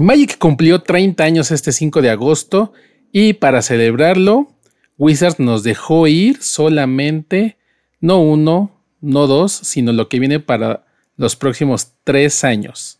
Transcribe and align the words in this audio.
Magic 0.00 0.38
cumplió 0.38 0.80
30 0.80 1.22
años 1.22 1.50
este 1.50 1.72
5 1.72 2.00
de 2.00 2.08
agosto 2.08 2.72
y 3.12 3.34
para 3.34 3.60
celebrarlo, 3.60 4.48
Wizards 4.96 5.38
nos 5.38 5.62
dejó 5.62 6.06
ir 6.06 6.42
solamente 6.42 7.58
no 8.00 8.22
uno, 8.22 8.70
no 9.02 9.26
dos, 9.26 9.52
sino 9.52 9.92
lo 9.92 10.08
que 10.08 10.18
viene 10.18 10.40
para 10.40 10.86
los 11.18 11.36
próximos 11.36 11.92
tres 12.02 12.44
años. 12.44 12.98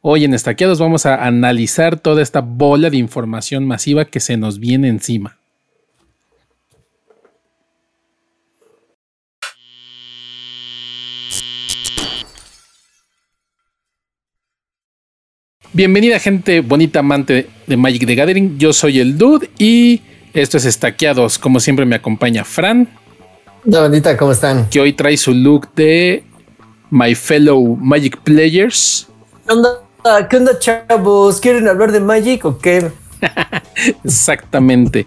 Hoy 0.00 0.24
en 0.24 0.34
Estaqueados 0.34 0.80
vamos 0.80 1.06
a 1.06 1.24
analizar 1.24 2.00
toda 2.00 2.22
esta 2.22 2.40
bola 2.40 2.90
de 2.90 2.96
información 2.96 3.64
masiva 3.64 4.06
que 4.06 4.18
se 4.18 4.36
nos 4.36 4.58
viene 4.58 4.88
encima. 4.88 5.38
Bienvenida 15.76 16.18
gente 16.18 16.62
bonita 16.62 17.00
amante 17.00 17.50
de 17.66 17.76
Magic 17.76 18.06
the 18.06 18.14
Gathering. 18.14 18.58
Yo 18.58 18.72
soy 18.72 18.98
el 18.98 19.18
Dude 19.18 19.50
y 19.58 20.00
esto 20.32 20.56
es 20.56 20.64
Estaqueados. 20.64 21.38
Como 21.38 21.60
siempre 21.60 21.84
me 21.84 21.96
acompaña 21.96 22.44
Fran. 22.44 22.88
Hola 23.66 23.80
bandita, 23.80 24.16
¿cómo 24.16 24.32
están? 24.32 24.70
Que 24.70 24.80
hoy 24.80 24.94
trae 24.94 25.18
su 25.18 25.34
look 25.34 25.68
de 25.74 26.24
My 26.88 27.14
Fellow 27.14 27.76
Magic 27.76 28.16
Players. 28.22 29.06
¿Qué 29.46 29.52
onda, 29.52 30.28
¿Qué 30.30 30.36
onda 30.38 30.58
chavos? 30.58 31.40
¿Quieren 31.42 31.68
hablar 31.68 31.92
de 31.92 32.00
Magic 32.00 32.46
o 32.46 32.56
qué? 32.56 32.90
Exactamente. 34.02 35.06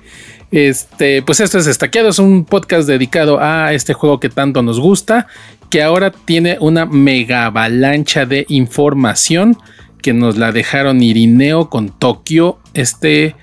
Este, 0.51 1.23
pues 1.23 1.39
esto 1.39 1.57
es 1.57 1.65
Estaqueados, 1.65 2.19
un 2.19 2.45
podcast 2.45 2.87
dedicado 2.87 3.39
a 3.41 3.73
este 3.73 3.95
juego 3.95 4.19
que 4.19 4.29
tanto 4.29 4.61
nos 4.61 4.79
gusta, 4.79 5.25
que 5.71 5.81
ahora 5.81 6.11
tiene 6.11 6.57
una 6.59 6.85
mega 6.85 7.47
avalancha 7.47 8.27
de 8.27 8.45
información 8.49 9.57
que 10.01 10.13
nos 10.13 10.37
la 10.37 10.51
dejaron 10.51 11.01
Irineo 11.01 11.69
con 11.69 11.89
Tokio, 11.89 12.59
este, 12.73 13.35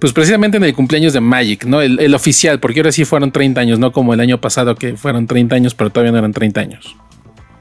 pues 0.00 0.12
precisamente 0.12 0.56
en 0.56 0.64
el 0.64 0.74
cumpleaños 0.74 1.12
de 1.12 1.20
Magic, 1.20 1.64
¿no? 1.64 1.82
El, 1.82 2.14
oficial, 2.14 2.58
porque 2.58 2.80
ahora 2.80 2.92
sí 2.92 3.04
fueron 3.04 3.32
30 3.32 3.60
años, 3.60 3.78
no 3.78 3.92
como 3.92 4.14
el 4.14 4.20
año 4.20 4.40
pasado 4.40 4.74
que 4.74 4.96
fueron 4.96 5.26
30 5.26 5.54
años, 5.54 5.74
pero 5.74 5.90
todavía 5.90 6.12
no 6.12 6.18
eran 6.18 6.32
30 6.32 6.60
años. 6.60 6.96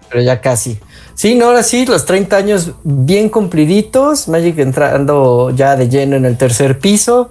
Pero 0.10 0.24
ya 0.24 0.42
casi. 0.42 0.80
Sí, 1.14 1.36
no, 1.36 1.46
ahora 1.46 1.64
sí, 1.64 1.86
los 1.86 2.06
30 2.06 2.38
años 2.38 2.72
bien 2.84 3.30
cumpliditos, 3.30 4.28
Magic 4.28 4.58
entrando 4.60 5.52
ya 5.52 5.76
de 5.76 5.90
lleno 5.90 6.16
en 6.16 6.26
el 6.26 6.38
tercer 6.38 6.80
piso 6.80 7.30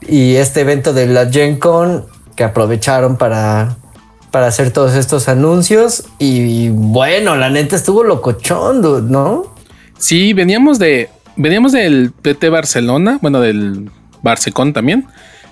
y 0.00 0.34
este 0.34 0.60
evento 0.60 0.92
de 0.92 1.06
la 1.06 1.30
Gen 1.30 1.58
Con 1.58 2.06
que 2.34 2.44
aprovecharon 2.44 3.16
para, 3.16 3.76
para 4.30 4.48
hacer 4.48 4.72
todos 4.72 4.94
estos 4.94 5.28
anuncios 5.28 6.04
y 6.18 6.68
bueno, 6.68 7.36
la 7.36 7.48
neta 7.48 7.76
estuvo 7.76 8.02
locochón, 8.04 9.10
¿no? 9.10 9.57
Sí, 9.98 10.32
veníamos 10.32 10.78
de. 10.78 11.10
Veníamos 11.36 11.72
del 11.72 12.10
PT 12.10 12.48
Barcelona, 12.48 13.18
bueno, 13.22 13.40
del 13.40 13.90
Barcecon 14.22 14.72
también, 14.72 15.06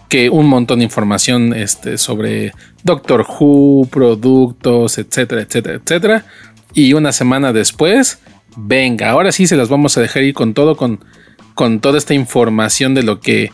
que 0.09 0.31
un 0.31 0.49
montón 0.49 0.81
de 0.81 0.85
información 0.85 1.55
este, 1.55 1.97
sobre 1.97 2.53
Doctor 2.83 3.25
Who, 3.29 3.87
productos, 3.87 4.99
etcétera, 4.99 5.43
etcétera, 5.43 5.77
etcétera. 5.77 6.25
Y 6.75 6.93
una 6.95 7.13
semana 7.13 7.53
después, 7.53 8.19
venga, 8.57 9.11
ahora 9.11 9.31
sí 9.31 9.47
se 9.47 9.57
las 9.57 9.69
vamos 9.69 9.97
a 9.97 10.01
dejar 10.01 10.25
ir 10.25 10.35
con 10.35 10.55
todo, 10.55 10.77
con, 10.77 11.05
con 11.55 11.79
toda 11.79 11.99
esta 11.99 12.15
información 12.15 12.95
de 12.95 13.05
lo 13.05 13.21
que 13.21 13.53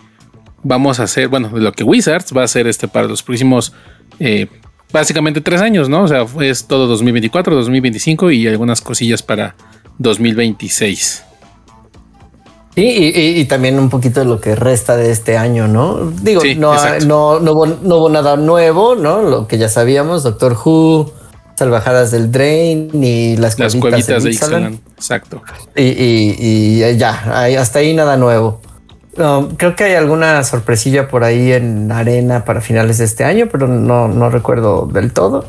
vamos 0.63 1.01
a 1.01 1.05
hacer, 1.05 1.29
bueno, 1.29 1.51
de 1.51 1.61
lo 1.61 1.73
que 1.73 1.85
Wizards 1.85 2.33
va 2.37 2.43
a 2.43 2.45
hacer 2.45 2.67
este 2.67 2.89
para 2.89 3.09
los 3.09 3.23
próximos, 3.23 3.75
eh, 4.21 4.47
básicamente 4.91 5.41
tres 5.41 5.61
años, 5.61 5.89
¿no? 5.89 6.03
O 6.03 6.09
sea, 6.09 6.25
es 6.41 6.67
todo 6.67 6.87
2024, 6.87 7.55
2025 7.55 8.31
y 8.31 8.47
algunas 8.47 8.81
cosillas 8.81 9.23
para 9.23 9.55
2026. 9.99 11.25
Sí, 12.75 13.13
y, 13.15 13.45
también 13.45 13.79
un 13.79 13.91
poquito 13.91 14.21
de 14.21 14.27
lo 14.27 14.41
que 14.41 14.55
resta 14.55 14.97
de 14.97 15.11
este 15.11 15.37
año, 15.37 15.69
¿no? 15.69 16.11
Digo, 16.23 16.41
no, 16.57 16.75
no, 17.01 17.39
no, 17.39 17.53
hubo, 17.53 18.09
nada 18.09 18.37
nuevo, 18.37 18.95
¿no? 18.95 19.21
Lo 19.21 19.47
que 19.47 19.59
ya 19.59 19.69
sabíamos, 19.69 20.23
Doctor 20.23 20.57
Who, 20.65 21.13
Salvajadas 21.55 22.11
del 22.11 22.33
Drain 22.33 22.89
y 22.95 23.37
las, 23.37 23.59
las 23.59 23.77
cuevitas, 23.77 24.25
de 24.25 24.31
Ixalan. 24.31 24.81
Exacto. 24.97 25.43
Y, 25.77 26.79
ya, 26.97 27.11
hasta 27.61 27.81
ahí 27.81 27.93
nada 27.93 28.17
nuevo. 28.17 28.63
creo 29.59 29.77
que 29.77 29.85
hay 29.85 29.95
alguna 29.95 30.43
sorpresilla 30.43 31.09
por 31.09 31.25
ahí 31.25 31.53
en 31.53 31.93
arena 31.93 32.47
para 32.47 32.63
finales 32.63 32.97
de 32.97 33.05
este 33.05 33.25
año, 33.25 33.49
pero 33.53 33.69
no, 33.69 34.09
no 34.09 34.31
recuerdo 34.31 34.89
del 34.91 35.13
todo. 35.13 35.45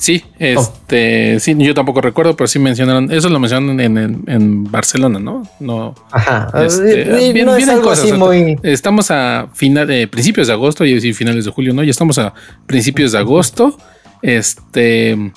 Sí, 0.00 0.24
este, 0.38 1.38
sí, 1.40 1.54
yo 1.58 1.74
tampoco 1.74 2.00
recuerdo, 2.00 2.34
pero 2.34 2.48
sí 2.48 2.58
mencionaron, 2.58 3.12
eso 3.12 3.28
lo 3.28 3.38
mencionaron 3.38 3.78
en, 3.78 4.64
Barcelona, 4.64 5.18
¿no? 5.18 5.46
No. 5.60 5.94
Ajá. 6.10 6.50
Este, 6.64 7.34
bien, 7.34 7.46
Así 7.50 8.10
muy... 8.14 8.58
Estamos 8.62 9.10
a 9.10 9.48
final, 9.52 9.86
de 9.86 10.08
principios 10.08 10.46
de 10.46 10.54
agosto, 10.54 10.86
y 10.86 10.94
decir 10.94 11.14
finales 11.14 11.44
de 11.44 11.50
julio, 11.50 11.74
¿no? 11.74 11.84
Ya 11.84 11.90
estamos 11.90 12.16
a 12.16 12.32
principios 12.66 13.12
de 13.12 13.18
agosto. 13.18 13.76
Este. 14.22 15.32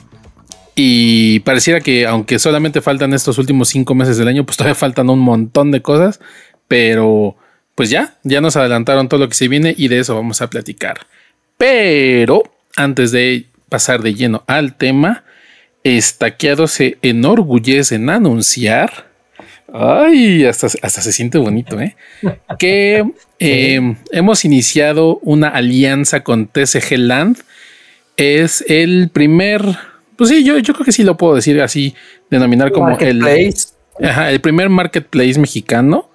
Y 0.76 1.42
pareciera 1.42 1.82
que, 1.82 2.08
aunque 2.08 2.40
solamente 2.40 2.80
faltan 2.80 3.14
estos 3.14 3.38
últimos 3.38 3.68
cinco 3.68 3.96
meses 3.96 4.16
del 4.16 4.30
año, 4.30 4.46
pues 4.46 4.56
todavía 4.56 4.76
faltan 4.76 5.10
un 5.10 5.20
montón 5.20 5.72
de 5.72 5.82
cosas. 5.82 6.22
Pero, 6.70 7.36
pues 7.76 7.90
ya, 7.90 8.16
ya 8.24 8.40
nos 8.40 8.56
adelantaron 8.56 9.10
todo 9.10 9.20
lo 9.20 9.28
que 9.28 9.36
se 9.36 9.50
viene 9.50 9.76
y 9.78 9.90
de 9.90 10.00
eso 10.00 10.16
vamos 10.16 10.42
a 10.42 10.50
platicar. 10.50 11.06
Pero, 11.58 12.44
antes 12.78 13.12
de 13.12 13.48
pasar 13.74 14.04
de 14.04 14.14
lleno 14.14 14.44
al 14.46 14.76
tema, 14.76 15.24
Estaqueado 15.84 16.68
se 16.68 17.00
enorgullece 17.02 17.96
en 17.96 18.12
anunciar. 18.12 19.08
Ay, 19.74 20.46
hasta, 20.46 20.68
hasta 20.84 21.02
se 21.02 21.12
siente 21.12 21.40
bonito, 21.40 21.82
¿eh? 21.82 21.96
Que 22.60 23.04
eh, 23.40 23.96
hemos 24.12 24.46
iniciado 24.46 25.18
una 25.24 25.48
alianza 25.48 26.24
con 26.24 26.46
TCG 26.46 27.00
Land. 27.00 27.38
Es 28.16 28.64
el 28.68 29.10
primer, 29.12 29.64
pues 30.18 30.30
sí, 30.30 30.44
yo, 30.44 30.60
yo 30.60 30.76
creo 30.76 30.86
que 30.86 30.92
sí 30.92 31.02
lo 31.02 31.18
puedo 31.18 31.34
decir 31.34 31.60
así, 31.60 31.96
denominar 32.30 32.72
como 32.72 32.96
el, 33.00 33.24
el 33.26 34.42
primer 34.42 34.70
marketplace 34.70 35.40
mexicano, 35.40 36.12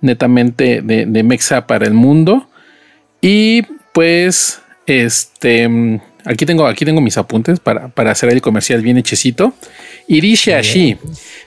netamente 0.00 0.80
de, 0.80 1.04
de 1.04 1.22
Mexa 1.22 1.66
para 1.66 1.84
el 1.84 1.92
mundo. 1.92 2.48
Y 3.20 3.64
pues, 3.92 4.62
este, 4.86 6.00
Aquí 6.26 6.44
tengo, 6.44 6.66
aquí 6.66 6.84
tengo 6.84 7.00
mis 7.00 7.16
apuntes 7.16 7.60
para, 7.60 7.92
hacer 8.10 8.30
el 8.30 8.40
comercial 8.40 8.82
bien 8.82 8.98
hechecito. 8.98 9.54
Y 10.08 10.20
dice 10.20 10.56
así: 10.56 10.98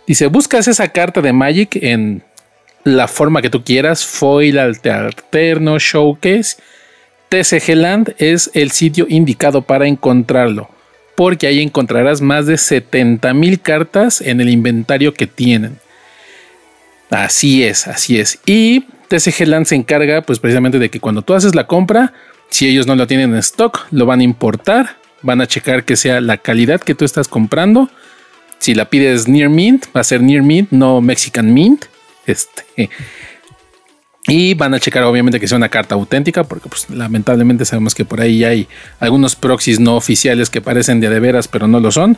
dice, 0.07 0.27
buscas 0.27 0.67
esa 0.69 0.87
carta 0.87 1.21
de 1.21 1.33
Magic 1.33 1.75
en 1.75 2.23
la 2.85 3.09
forma 3.09 3.41
que 3.41 3.49
tú 3.49 3.63
quieras, 3.63 4.05
foil, 4.05 4.57
alterno, 4.57 5.77
showcase. 5.77 6.57
TCG 7.27 7.75
Land 7.75 8.15
es 8.17 8.49
el 8.53 8.71
sitio 8.71 9.05
indicado 9.07 9.61
para 9.61 9.85
encontrarlo, 9.85 10.69
porque 11.15 11.45
ahí 11.45 11.61
encontrarás 11.61 12.21
más 12.21 12.47
de 12.47 12.57
70 12.57 13.33
mil 13.33 13.59
cartas 13.59 14.21
en 14.21 14.39
el 14.39 14.49
inventario 14.49 15.13
que 15.13 15.27
tienen. 15.27 15.77
Así 17.11 17.65
es, 17.65 17.85
así 17.85 18.19
es. 18.19 18.39
Y 18.45 18.85
TCG 19.09 19.45
Land 19.45 19.65
se 19.65 19.75
encarga, 19.75 20.21
pues 20.21 20.39
precisamente 20.39 20.79
de 20.79 20.89
que 20.89 21.01
cuando 21.01 21.21
tú 21.21 21.33
haces 21.33 21.53
la 21.53 21.67
compra, 21.67 22.13
si 22.49 22.67
ellos 22.67 22.87
no 22.87 22.95
lo 22.95 23.07
tienen 23.07 23.31
en 23.31 23.37
stock, 23.37 23.87
lo 23.91 24.05
van 24.05 24.19
a 24.19 24.23
importar, 24.23 24.97
van 25.21 25.41
a 25.41 25.47
checar 25.47 25.85
que 25.85 25.95
sea 25.95 26.21
la 26.21 26.37
calidad 26.37 26.81
que 26.81 26.95
tú 26.95 27.05
estás 27.05 27.27
comprando. 27.27 27.89
Si 28.59 28.73
la 28.73 28.89
pides 28.89 29.27
Near 29.27 29.49
Mint, 29.49 29.85
va 29.95 30.01
a 30.01 30.03
ser 30.03 30.21
Near 30.21 30.43
Mint, 30.43 30.71
no 30.71 31.01
Mexican 31.01 31.53
Mint. 31.53 31.85
Este. 32.25 32.89
Y 34.27 34.53
van 34.53 34.73
a 34.73 34.79
checar 34.79 35.03
obviamente 35.03 35.39
que 35.39 35.47
sea 35.47 35.57
una 35.57 35.69
carta 35.69 35.95
auténtica, 35.95 36.43
porque 36.43 36.69
pues, 36.69 36.89
lamentablemente 36.89 37.65
sabemos 37.65 37.95
que 37.95 38.05
por 38.05 38.21
ahí 38.21 38.43
hay 38.43 38.67
algunos 38.99 39.35
proxies 39.35 39.79
no 39.79 39.95
oficiales 39.95 40.49
que 40.49 40.61
parecen 40.61 40.99
de 40.99 41.09
de 41.09 41.19
veras, 41.19 41.47
pero 41.47 41.67
no 41.67 41.79
lo 41.79 41.91
son. 41.91 42.17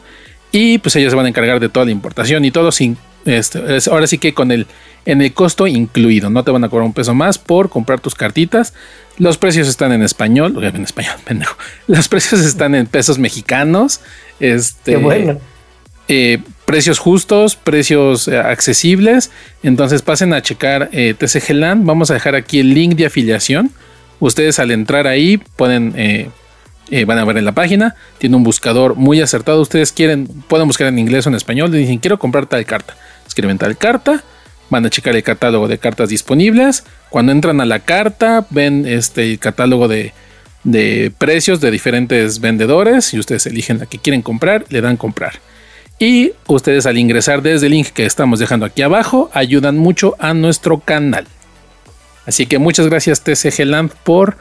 Y 0.51 0.77
pues 0.79 0.95
ellos 0.95 1.11
se 1.11 1.15
van 1.15 1.25
a 1.25 1.29
encargar 1.29 1.59
de 1.59 1.69
toda 1.69 1.85
la 1.85 1.91
importación 1.91 2.43
y 2.45 2.51
todo 2.51 2.71
sin, 2.71 2.97
este, 3.25 3.59
ahora 3.89 4.07
sí 4.07 4.17
que 4.17 4.33
con 4.33 4.51
el, 4.51 4.67
en 5.05 5.21
el 5.21 5.33
costo 5.33 5.67
incluido, 5.67 6.29
no 6.29 6.43
te 6.43 6.51
van 6.51 6.63
a 6.63 6.69
cobrar 6.69 6.85
un 6.85 6.93
peso 6.93 7.13
más 7.13 7.37
por 7.37 7.69
comprar 7.69 7.99
tus 7.99 8.15
cartitas. 8.15 8.73
Los 9.17 9.37
precios 9.37 9.67
están 9.67 9.91
en 9.91 10.03
español, 10.03 10.61
en 10.63 10.83
español, 10.83 11.15
pendejo. 11.25 11.55
Los 11.87 12.07
precios 12.07 12.41
están 12.41 12.75
en 12.75 12.87
pesos 12.87 13.17
mexicanos. 13.17 14.01
Este, 14.39 14.93
Qué 14.93 14.97
bueno. 14.97 15.39
Eh, 16.07 16.39
precios 16.65 16.99
justos, 16.99 17.55
precios 17.55 18.27
eh, 18.27 18.37
accesibles. 18.37 19.31
Entonces 19.63 20.01
pasen 20.01 20.33
a 20.33 20.41
checar 20.41 20.89
eh, 20.91 21.13
TCG 21.17 21.53
Land. 21.53 21.85
Vamos 21.85 22.11
a 22.11 22.15
dejar 22.15 22.35
aquí 22.35 22.59
el 22.59 22.73
link 22.73 22.95
de 22.95 23.05
afiliación. 23.05 23.71
Ustedes 24.19 24.59
al 24.59 24.71
entrar 24.71 25.07
ahí 25.07 25.37
pueden 25.37 25.93
eh, 26.91 27.05
van 27.05 27.17
a 27.17 27.25
ver 27.25 27.37
en 27.37 27.45
la 27.45 27.53
página. 27.53 27.95
Tiene 28.17 28.35
un 28.35 28.43
buscador 28.43 28.95
muy 28.95 29.21
acertado. 29.21 29.61
Ustedes 29.61 29.93
quieren, 29.93 30.27
pueden 30.27 30.67
buscar 30.67 30.87
en 30.87 30.99
inglés 30.99 31.25
o 31.25 31.29
en 31.29 31.35
español. 31.35 31.71
Le 31.71 31.77
dicen, 31.77 31.99
quiero 31.99 32.19
comprar 32.19 32.45
tal 32.45 32.65
carta. 32.65 32.95
Escriben 33.25 33.57
tal 33.57 33.77
carta. 33.77 34.23
Van 34.69 34.85
a 34.85 34.89
checar 34.89 35.15
el 35.15 35.23
catálogo 35.23 35.69
de 35.69 35.77
cartas 35.77 36.09
disponibles. 36.09 36.83
Cuando 37.09 37.31
entran 37.31 37.61
a 37.61 37.65
la 37.65 37.79
carta, 37.79 38.45
ven 38.49 38.85
este 38.85 39.37
catálogo 39.37 39.87
de, 39.87 40.13
de 40.65 41.11
precios 41.17 41.61
de 41.61 41.71
diferentes 41.71 42.41
vendedores. 42.41 43.13
Y 43.13 43.19
ustedes 43.19 43.45
eligen 43.45 43.79
la 43.79 43.85
que 43.85 43.97
quieren 43.97 44.21
comprar, 44.21 44.65
le 44.69 44.81
dan 44.81 44.97
comprar. 44.97 45.39
Y 45.97 46.33
ustedes 46.47 46.87
al 46.87 46.97
ingresar 46.97 47.41
desde 47.41 47.67
el 47.67 47.73
link 47.73 47.87
que 47.87 48.05
estamos 48.05 48.39
dejando 48.39 48.65
aquí 48.65 48.81
abajo, 48.81 49.29
ayudan 49.33 49.77
mucho 49.77 50.15
a 50.19 50.33
nuestro 50.33 50.79
canal. 50.79 51.25
Así 52.25 52.47
que 52.47 52.57
muchas 52.57 52.87
gracias 52.87 53.21
TCG 53.21 53.65
Land 53.65 53.91
por 54.03 54.35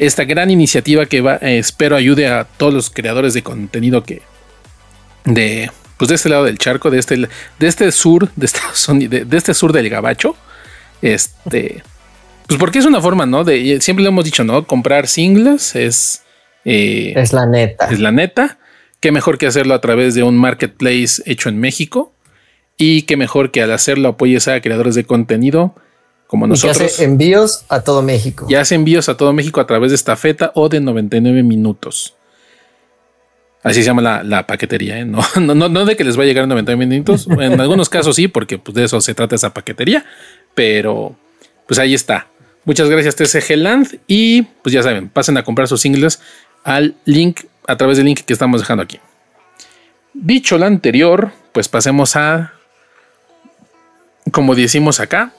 esta 0.00 0.24
gran 0.24 0.50
iniciativa 0.50 1.04
que 1.04 1.20
va, 1.20 1.36
eh, 1.42 1.58
espero 1.58 1.94
ayude 1.94 2.26
a 2.26 2.44
todos 2.44 2.72
los 2.72 2.88
creadores 2.88 3.34
de 3.34 3.42
contenido 3.42 4.02
que 4.02 4.22
de 5.24 5.70
pues 5.98 6.08
de 6.08 6.14
este 6.14 6.30
lado 6.30 6.44
del 6.44 6.56
charco, 6.56 6.90
de 6.90 6.98
este, 6.98 7.16
de 7.16 7.66
este 7.66 7.92
sur, 7.92 8.30
de, 8.34 8.46
de, 9.26 9.36
este 9.36 9.52
sur 9.52 9.70
del 9.74 9.90
Gabacho, 9.90 10.34
este, 11.02 11.82
pues 12.46 12.58
porque 12.58 12.78
es 12.78 12.86
una 12.86 13.02
forma, 13.02 13.26
¿no? 13.26 13.44
De 13.44 13.82
siempre 13.82 14.02
lo 14.02 14.08
hemos 14.08 14.24
dicho, 14.24 14.42
¿no? 14.42 14.66
Comprar 14.66 15.06
singles 15.06 15.76
es 15.76 16.22
eh, 16.64 17.12
es 17.16 17.34
la 17.34 17.44
neta, 17.44 17.88
es 17.90 18.00
la 18.00 18.12
neta. 18.12 18.58
Qué 19.00 19.12
mejor 19.12 19.36
que 19.36 19.46
hacerlo 19.46 19.74
a 19.74 19.82
través 19.82 20.14
de 20.14 20.22
un 20.22 20.38
marketplace 20.38 21.22
hecho 21.26 21.50
en 21.50 21.60
México 21.60 22.14
y 22.78 23.02
qué 23.02 23.18
mejor 23.18 23.50
que 23.50 23.60
al 23.60 23.70
hacerlo 23.70 24.08
apoyes 24.08 24.48
a 24.48 24.58
creadores 24.62 24.94
de 24.94 25.04
contenido 25.04 25.74
como 26.30 26.46
nosotros. 26.46 26.80
Y 26.80 26.84
hace 26.84 27.04
envíos 27.04 27.64
a 27.68 27.80
todo 27.80 28.02
México. 28.02 28.46
Y 28.48 28.54
hace 28.54 28.76
envíos 28.76 29.08
a 29.08 29.16
todo 29.16 29.32
México 29.32 29.60
a 29.60 29.66
través 29.66 29.90
de 29.90 29.96
esta 29.96 30.14
feta 30.14 30.52
o 30.54 30.68
de 30.68 30.78
99 30.78 31.42
minutos. 31.42 32.14
Así 33.64 33.80
se 33.80 33.86
llama 33.86 34.22
la, 34.22 34.46
paquetería, 34.46 35.00
¿eh? 35.00 35.04
no, 35.04 35.24
no, 35.40 35.68
no, 35.68 35.84
de 35.84 35.96
que 35.96 36.04
les 36.04 36.16
va 36.16 36.22
a 36.22 36.26
llegar 36.26 36.44
en 36.44 36.50
99 36.50 36.86
minutos. 36.86 37.26
En 37.28 37.60
algunos 37.60 37.88
casos 37.88 38.14
sí, 38.14 38.28
porque 38.28 38.58
pues, 38.58 38.76
de 38.76 38.84
eso 38.84 39.00
se 39.00 39.12
trata 39.12 39.34
esa 39.34 39.52
paquetería. 39.52 40.04
Pero 40.54 41.16
pues 41.66 41.80
ahí 41.80 41.94
está. 41.94 42.28
Muchas 42.64 42.88
gracias 42.88 43.16
TCG 43.16 43.56
Land 43.56 43.98
y 44.06 44.42
pues 44.62 44.72
ya 44.72 44.84
saben, 44.84 45.08
pasen 45.08 45.36
a 45.36 45.42
comprar 45.42 45.66
sus 45.66 45.80
singles 45.80 46.20
al 46.62 46.94
link, 47.06 47.40
a 47.66 47.76
través 47.76 47.96
del 47.96 48.06
link 48.06 48.20
que 48.20 48.32
estamos 48.32 48.60
dejando 48.60 48.84
aquí. 48.84 49.00
Dicho 50.14 50.58
lo 50.58 50.66
anterior, 50.66 51.32
pues 51.50 51.66
pasemos 51.66 52.14
a, 52.14 52.52
como 54.30 54.54
decimos 54.54 55.00
acá, 55.00 55.32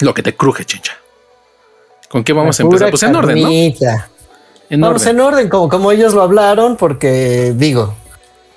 lo 0.00 0.14
que 0.14 0.22
te 0.22 0.36
cruje, 0.36 0.64
chincha. 0.64 0.96
¿Con 2.08 2.24
qué 2.24 2.32
vamos 2.32 2.58
a 2.58 2.62
empezar? 2.62 2.90
Pues 2.90 3.02
en 3.02 3.16
orden, 3.16 3.42
¿no? 3.42 3.48
En 3.48 4.80
vamos 4.80 5.02
orden. 5.02 5.16
en 5.16 5.20
orden, 5.20 5.48
como, 5.48 5.68
como 5.68 5.92
ellos 5.92 6.14
lo 6.14 6.22
hablaron, 6.22 6.76
porque 6.76 7.52
digo, 7.56 7.94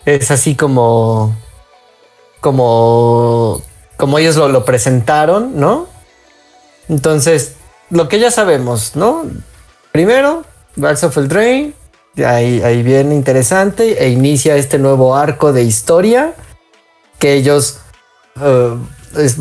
es 0.06 0.32
así 0.32 0.56
como, 0.56 1.36
como, 2.42 3.62
como 3.98 4.20
ellos 4.20 4.36
lo, 4.36 4.50
lo 4.50 4.66
presentaron, 4.66 5.60
¿no? 5.60 5.88
Entonces, 6.88 7.56
lo 7.90 8.08
que 8.08 8.20
ya 8.20 8.32
sabemos, 8.32 8.96
¿no? 8.96 9.24
Primero, 9.92 10.44
Bags 10.76 11.04
of 11.04 11.18
Eldraine, 11.18 11.74
ahí, 12.18 12.62
ahí 12.62 12.84
viene 12.84 13.16
interesante, 13.16 14.04
e 14.04 14.10
inicia 14.10 14.56
este 14.56 14.80
nuevo 14.80 15.16
arco 15.16 15.54
de 15.54 15.64
historia 15.64 16.34
que 17.18 17.34
ellos... 17.34 17.80
Uh, 18.36 18.78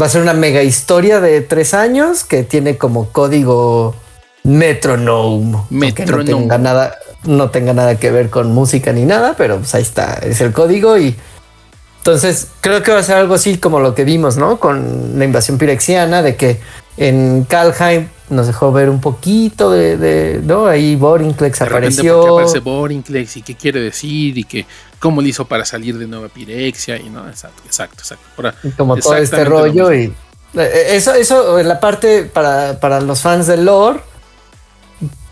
va 0.00 0.06
a 0.06 0.08
ser 0.08 0.22
una 0.22 0.34
mega 0.34 0.62
historia 0.62 1.20
de 1.20 1.40
tres 1.40 1.74
años 1.74 2.24
que 2.24 2.42
tiene 2.42 2.76
como 2.76 3.10
código 3.10 3.94
Metronome. 4.44 5.58
Metronome. 5.70 6.24
No 6.24 6.38
tenga 6.38 6.58
nada, 6.58 6.94
no 7.24 7.50
tenga 7.50 7.74
nada 7.74 7.96
que 7.96 8.10
ver 8.10 8.30
con 8.30 8.52
música 8.52 8.92
ni 8.92 9.04
nada, 9.04 9.34
pero 9.36 9.58
pues 9.58 9.74
ahí 9.74 9.82
está, 9.82 10.14
es 10.22 10.40
el 10.40 10.52
código 10.52 10.96
y 10.96 11.16
entonces 11.98 12.48
creo 12.60 12.82
que 12.82 12.92
va 12.92 13.00
a 13.00 13.02
ser 13.02 13.16
algo 13.16 13.34
así 13.34 13.58
como 13.58 13.80
lo 13.80 13.94
que 13.94 14.04
vimos, 14.04 14.36
¿no? 14.36 14.58
Con 14.58 15.18
la 15.18 15.24
invasión 15.24 15.58
pirexiana, 15.58 16.22
de 16.22 16.36
que 16.36 16.60
en 16.96 17.44
Kalheim 17.44 18.08
nos 18.30 18.46
dejó 18.46 18.72
ver 18.72 18.90
un 18.90 19.00
poquito 19.00 19.70
de, 19.70 20.40
¿no? 20.44 20.66
Ahí 20.66 20.96
Borinclex 20.96 21.62
apareció. 21.62 22.34
aparece 22.34 22.60
Borinclex 22.60 23.38
y 23.38 23.42
qué 23.42 23.54
quiere 23.54 23.80
decir 23.80 24.36
y 24.36 24.44
que 24.44 24.66
cómo 24.98 25.22
le 25.22 25.28
hizo 25.28 25.46
para 25.46 25.64
salir 25.64 25.98
de 25.98 26.06
Nueva 26.06 26.28
Pirexia 26.28 26.96
y 26.96 27.08
no, 27.08 27.28
exacto, 27.28 27.62
exacto, 27.64 27.98
exacto. 28.00 28.74
Como 28.76 28.96
todo 28.96 29.16
este 29.16 29.44
rollo 29.44 29.92
y 29.92 30.12
eh, 30.54 30.86
eso, 30.90 31.14
eso 31.14 31.58
en 31.58 31.68
la 31.68 31.78
parte 31.80 32.24
para, 32.24 32.80
para 32.80 33.00
los 33.00 33.20
fans 33.20 33.46
del 33.46 33.64
lore 33.64 34.00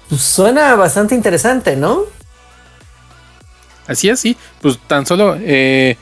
pues, 0.09 0.21
suena 0.21 0.75
bastante 0.77 1.15
interesante, 1.15 1.77
¿no? 1.77 2.03
Así 3.87 4.09
es, 4.09 4.21
sí, 4.21 4.37
pues 4.61 4.79
tan 4.87 5.07
solo 5.07 5.37
eh, 5.39 5.97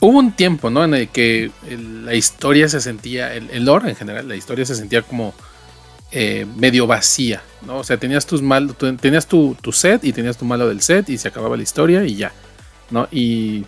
hubo 0.00 0.18
un 0.18 0.32
tiempo, 0.32 0.70
¿no? 0.70 0.84
En 0.84 0.94
el 0.94 1.08
que 1.08 1.50
la 1.68 2.14
historia 2.14 2.68
se 2.68 2.80
sentía, 2.80 3.32
el, 3.32 3.48
el 3.50 3.64
lore 3.64 3.90
en 3.90 3.96
general, 3.96 4.28
la 4.28 4.36
historia 4.36 4.66
se 4.66 4.74
sentía 4.74 5.02
como 5.02 5.34
eh, 6.16 6.46
medio 6.54 6.86
vacía, 6.86 7.42
¿no? 7.66 7.78
O 7.78 7.84
sea, 7.84 7.96
tenías 7.96 8.24
tus 8.24 8.40
mal, 8.40 8.76
tenías 8.76 9.26
tu, 9.26 9.56
set 9.72 10.04
y 10.04 10.12
tenías 10.12 10.36
tu 10.36 10.44
malo 10.44 10.68
del 10.68 10.80
set 10.80 11.08
y 11.08 11.18
se 11.18 11.26
acababa 11.26 11.56
la 11.56 11.64
historia 11.64 12.04
y 12.04 12.14
ya, 12.14 12.30
¿no? 12.92 13.08
Y 13.10 13.64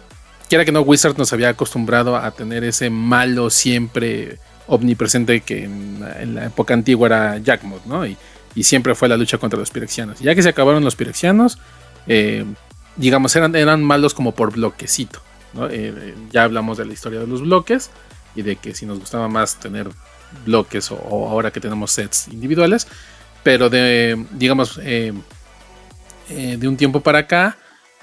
quiera 0.49 0.65
que 0.65 0.71
no, 0.71 0.83
Wizard 0.83 1.19
nos 1.19 1.33
había 1.33 1.49
acostumbrado 1.49 2.15
a 2.15 2.31
tener 2.31 2.63
ese 2.63 2.89
malo 2.89 3.51
siempre 3.51 4.39
omnipresente 4.69 5.41
que 5.41 5.65
en, 5.65 6.35
la 6.37 6.47
época 6.47 6.73
antigua 6.73 7.09
era 7.09 7.39
Jackmod, 7.39 7.81
¿no? 7.85 8.07
Y, 8.07 8.17
siempre 8.63 8.95
fue 8.95 9.09
la 9.09 9.17
lucha 9.17 9.39
contra 9.39 9.59
los 9.59 9.71
pirexianos. 9.71 10.21
Ya 10.21 10.37
que 10.37 10.43
se 10.43 10.49
acabaron 10.51 10.85
los 10.85 10.95
pirexianos, 10.95 11.59
eh, 12.07 12.45
digamos, 12.95 13.35
eran, 13.35 13.57
eran 13.57 13.83
malos 13.83 14.15
como 14.15 14.37
por 14.37 14.53
bloquecito, 14.53 15.21
¿no? 15.53 15.69
Eh, 15.69 16.15
ya 16.31 16.45
hablamos 16.45 16.79
de 16.79 16.85
la 16.85 16.93
historia 16.93 17.19
de 17.19 17.27
los 17.27 17.43
bloques 17.43 17.91
y 18.37 18.43
de 18.43 18.55
que 18.55 18.73
si 18.73 18.87
nos 18.87 19.01
gustaba 19.01 19.27
más 19.27 19.59
tener 19.59 19.89
bloques 20.45 20.91
o, 20.91 20.97
ahora 21.29 21.51
que 21.51 21.61
tenemos 21.61 21.91
sets 21.91 22.29
individuales, 22.29 22.87
pero 23.43 23.71
de, 23.71 24.25
digamos, 24.33 24.81
eh, 24.83 25.13
eh, 26.31 26.57
de 26.59 26.69
un 26.69 26.77
tiempo 26.77 27.01
para 27.01 27.21
acá 27.21 27.57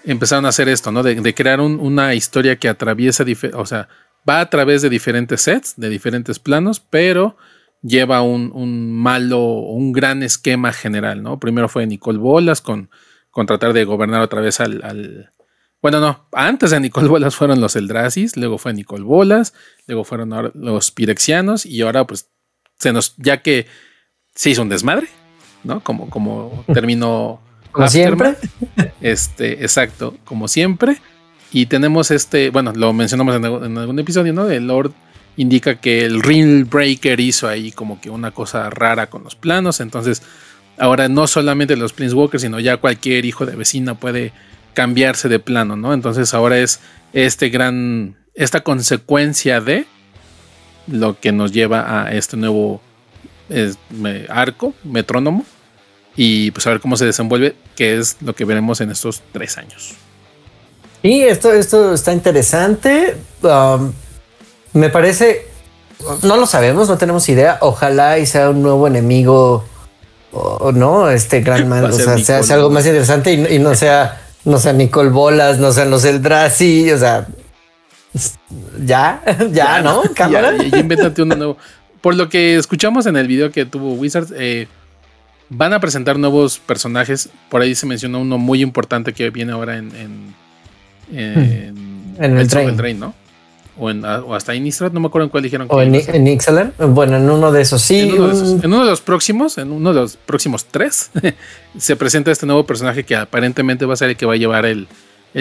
empezaron 0.05 0.45
a 0.45 0.49
hacer 0.49 0.69
esto, 0.69 0.91
¿no? 0.91 1.03
De, 1.03 1.33
crear 1.33 1.59
una 1.61 2.13
historia 2.13 2.57
que 2.57 2.69
atraviesa, 2.69 3.25
o 3.53 3.65
sea, 3.65 3.87
va 4.27 4.41
a 4.41 4.49
través 4.49 4.81
de 4.81 4.89
diferentes 4.89 5.41
sets, 5.41 5.73
de 5.77 5.89
diferentes 5.89 6.39
planos, 6.39 6.79
pero 6.79 7.37
lleva 7.81 8.21
un, 8.21 8.91
malo, 8.91 9.41
un 9.41 9.91
gran 9.91 10.23
esquema 10.23 10.71
general, 10.73 11.23
¿no? 11.23 11.39
Primero 11.39 11.69
fue 11.69 11.85
Nicole 11.87 12.19
Bolas 12.19 12.61
con 12.61 12.89
tratar 13.45 13.73
de 13.73 13.83
gobernar 13.85 14.21
otra 14.21 14.41
vez 14.41 14.59
al, 14.59 15.32
bueno, 15.83 15.99
no, 15.99 16.25
antes 16.31 16.71
de 16.71 16.79
Nicole 16.79 17.09
Bolas 17.09 17.35
fueron 17.35 17.59
los 17.59 17.75
Eldrasis, 17.75 18.37
luego 18.37 18.57
fue 18.57 18.73
Nicole 18.73 19.03
Bolas, 19.03 19.53
luego 19.85 20.05
fueron 20.05 20.53
los 20.53 20.91
Pirexianos 20.91 21.65
y 21.65 21.81
ahora 21.81 22.07
pues 22.07 22.29
se 22.79 22.93
nos, 22.93 23.15
ya 23.17 23.41
que 23.41 23.67
se 24.33 24.51
hizo 24.51 24.61
un 24.61 24.69
desmadre, 24.69 25.09
¿no? 25.65 25.81
Como, 25.81 26.09
como 26.09 26.63
terminó. 26.73 27.41
como 27.73 27.89
siempre. 27.89 28.37
Este, 29.01 29.61
exacto, 29.61 30.15
como 30.23 30.47
siempre. 30.47 31.01
Y 31.51 31.65
tenemos 31.65 32.11
este, 32.11 32.49
bueno, 32.49 32.71
lo 32.73 32.93
mencionamos 32.93 33.35
en, 33.35 33.77
algún 33.77 33.99
episodio, 33.99 34.31
¿no? 34.31 34.49
El 34.49 34.67
Lord 34.67 34.93
indica 35.35 35.81
que 35.81 36.05
el 36.05 36.23
Ring 36.23 36.65
Breaker 36.69 37.19
hizo 37.19 37.49
ahí 37.49 37.73
como 37.73 37.99
que 37.99 38.09
una 38.09 38.31
cosa 38.31 38.69
rara 38.69 39.09
con 39.09 39.25
los 39.25 39.35
planos. 39.35 39.81
Entonces, 39.81 40.21
ahora 40.77 41.09
no 41.09 41.27
solamente 41.27 41.75
los 41.75 41.91
Planeswalkers, 41.91 42.43
sino 42.43 42.61
ya 42.61 42.77
cualquier 42.77 43.25
hijo 43.25 43.45
de 43.45 43.57
vecina 43.57 43.95
puede 43.95 44.31
cambiarse 44.73 45.29
de 45.29 45.39
plano, 45.39 45.75
¿no? 45.75 45.93
Entonces 45.93 46.33
ahora 46.33 46.57
es 46.57 46.79
este 47.13 47.49
gran, 47.49 48.17
esta 48.33 48.61
consecuencia 48.61 49.61
de 49.61 49.85
lo 50.87 51.19
que 51.19 51.31
nos 51.31 51.51
lleva 51.51 52.03
a 52.03 52.11
este 52.11 52.37
nuevo 52.37 52.81
arco, 54.29 54.73
metrónomo, 54.83 55.45
y 56.15 56.51
pues 56.51 56.67
a 56.67 56.71
ver 56.71 56.79
cómo 56.79 56.97
se 56.97 57.05
desenvuelve, 57.05 57.55
que 57.75 57.97
es 57.97 58.17
lo 58.21 58.35
que 58.35 58.45
veremos 58.45 58.81
en 58.81 58.91
estos 58.91 59.21
tres 59.31 59.57
años. 59.57 59.93
Y 61.01 61.21
esto, 61.21 61.51
esto 61.51 61.93
está 61.93 62.13
interesante. 62.13 63.17
Um, 63.41 63.91
me 64.73 64.89
parece, 64.89 65.47
no 66.21 66.37
lo 66.37 66.45
sabemos, 66.45 66.87
no 66.87 66.97
tenemos 66.97 67.27
idea. 67.29 67.57
Ojalá 67.61 68.19
y 68.19 68.25
sea 68.25 68.49
un 68.49 68.61
nuevo 68.61 68.87
enemigo, 68.87 69.65
o 70.31 70.71
no, 70.71 71.09
este 71.09 71.41
gran 71.41 71.67
man, 71.69 71.85
o 71.85 71.91
sea, 71.91 72.17
sea, 72.17 72.55
algo 72.55 72.69
más 72.69 72.85
interesante 72.85 73.33
y 73.33 73.59
no 73.59 73.75
sea 73.75 74.22
no 74.45 74.57
sea 74.57 74.73
Nicole 74.73 75.09
Bolas, 75.09 75.59
no 75.59 75.71
sean 75.71 75.89
los 75.89 76.05
Eldrazi, 76.05 76.91
o 76.91 76.97
sea, 76.97 77.27
ya, 78.85 79.21
ya, 79.51 79.81
¿no? 79.81 80.03
Cámara. 80.15 80.55
Ya, 80.57 80.79
invéntate 80.79 81.21
uno 81.21 81.35
nuevo. 81.35 81.57
Por 82.01 82.15
lo 82.15 82.29
que 82.29 82.55
escuchamos 82.55 83.05
en 83.05 83.15
el 83.15 83.27
video 83.27 83.51
que 83.51 83.65
tuvo 83.65 83.93
Wizards, 83.93 84.33
eh, 84.35 84.67
van 85.49 85.73
a 85.73 85.79
presentar 85.79 86.19
nuevos 86.19 86.59
personajes. 86.59 87.29
Por 87.49 87.61
ahí 87.61 87.75
se 87.75 87.85
mencionó 87.85 88.19
uno 88.19 88.37
muy 88.37 88.61
importante 88.61 89.13
que 89.13 89.29
viene 89.29 89.53
ahora 89.53 89.77
en, 89.77 89.91
en, 89.95 90.35
en, 92.19 92.37
el, 92.37 92.47
train. 92.75 92.99
¿no? 92.99 93.13
O, 93.77 93.89
en, 93.89 94.03
o 94.05 94.35
hasta 94.35 94.55
Innistrad, 94.55 94.91
no 94.91 94.99
me 94.99 95.07
acuerdo 95.07 95.25
en 95.25 95.29
cuál 95.29 95.43
dijeron. 95.43 95.67
O 95.69 95.81
en, 95.81 95.95
en 95.95 96.73
bueno, 96.93 97.17
en 97.17 97.29
uno 97.29 97.51
de 97.51 97.61
esos 97.61 97.81
sí. 97.81 97.99
En 98.01 98.73
uno 98.73 98.83
de, 98.83 98.89
los 98.89 99.01
próximos, 99.01 99.57
en 99.57 99.71
uno 99.71 99.93
de 99.93 100.01
los 100.01 100.17
próximos 100.17 100.65
tres, 100.65 101.11
se 101.77 101.95
presenta 101.95 102.31
este 102.31 102.45
nuevo 102.45 102.65
personaje 102.65 103.03
que 103.03 103.15
aparentemente 103.15 103.85
va 103.85 103.93
a 103.93 103.97
ser 103.97 104.09
el 104.09 104.17
que 104.17 104.25
va 104.25 104.33
a 104.33 104.37
llevar 104.37 104.65
el, 104.65 104.87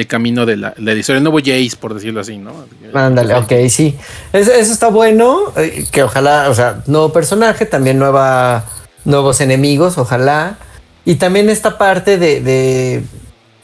camino 0.09 0.47
de 0.47 0.57
la, 0.57 0.73
historia, 0.95 1.19
el 1.19 1.23
nuevo 1.23 1.39
Jace, 1.39 1.77
por 1.79 1.93
decirlo 1.93 2.21
así, 2.21 2.39
¿no? 2.39 2.53
Ándale, 2.95 3.35
ok, 3.35 3.53
sí. 3.69 3.97
Eso, 4.33 4.53
está 4.53 4.89
bueno, 4.89 5.53
eh, 5.57 5.85
que 5.93 6.03
ojalá, 6.03 6.49
o 6.49 6.55
sea, 6.55 6.83
nuevo 6.87 7.13
personaje, 7.13 7.67
también 7.67 7.99
nueva, 7.99 8.65
nuevos 9.05 9.41
enemigos, 9.43 9.99
ojalá. 9.99 10.57
Y 11.05 11.17
también 11.17 11.51
esta 11.51 11.77
parte 11.77 12.17
de 12.17 13.03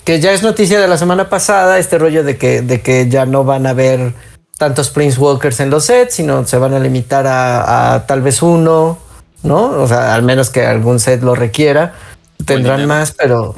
que 0.09 0.21
ya 0.21 0.33
es 0.33 0.43
noticia 0.43 0.81
de 0.81 0.89
la 0.89 0.97
semana 0.97 1.29
pasada, 1.29 1.79
este 1.79 1.99
rollo 1.99 2.25
de 2.25 2.39
que, 2.39 2.63
de 2.63 2.81
que 2.81 3.11
ya 3.11 3.27
no 3.27 3.45
van 3.45 3.67
a 3.67 3.71
haber 3.71 4.15
tantos 4.59 4.91
Prince 4.91 5.19
Walkers 5.19 5.61
en 5.61 5.71
los 5.71 5.85
sets, 5.85 6.15
sino 6.15 6.47
se 6.47 6.59
van 6.59 6.75
a 6.75 6.81
limitar 6.81 7.25
a, 7.27 8.05
tal 8.07 8.21
vez 8.21 8.43
uno, 8.43 8.99
¿no? 9.43 9.65
O 9.83 9.89
sea, 9.89 10.15
al 10.15 10.23
menos 10.23 10.51
que 10.51 10.67
algún 10.67 11.01
set 11.01 11.23
lo 11.23 11.35
requiera. 11.35 11.95
Tendrán 12.45 12.87
más, 12.87 13.13
pero. 13.13 13.55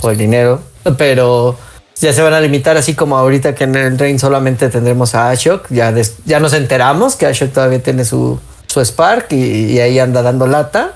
O 0.00 0.10
el 0.10 0.18
dinero. 0.18 0.60
Pero 0.98 1.56
ya 2.00 2.12
se 2.12 2.22
van 2.22 2.32
a 2.32 2.40
limitar, 2.40 2.76
así 2.76 2.94
como 2.94 3.16
ahorita 3.16 3.54
que 3.54 3.64
en 3.64 3.74
el 3.76 3.96
Drain 3.96 4.18
solamente 4.18 4.68
tendremos 4.70 5.14
a 5.14 5.30
Ashok. 5.30 5.68
Ya, 5.70 5.94
ya 6.24 6.40
nos 6.40 6.54
enteramos 6.54 7.16
que 7.16 7.26
Ashok 7.26 7.52
todavía 7.52 7.82
tiene 7.82 8.04
su, 8.04 8.40
su 8.66 8.84
Spark 8.84 9.32
y, 9.32 9.78
ahí 9.78 9.98
anda 9.98 10.22
dando 10.22 10.46
lata. 10.46 10.94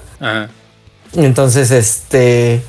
Entonces, 1.15 1.71
este 1.71 2.63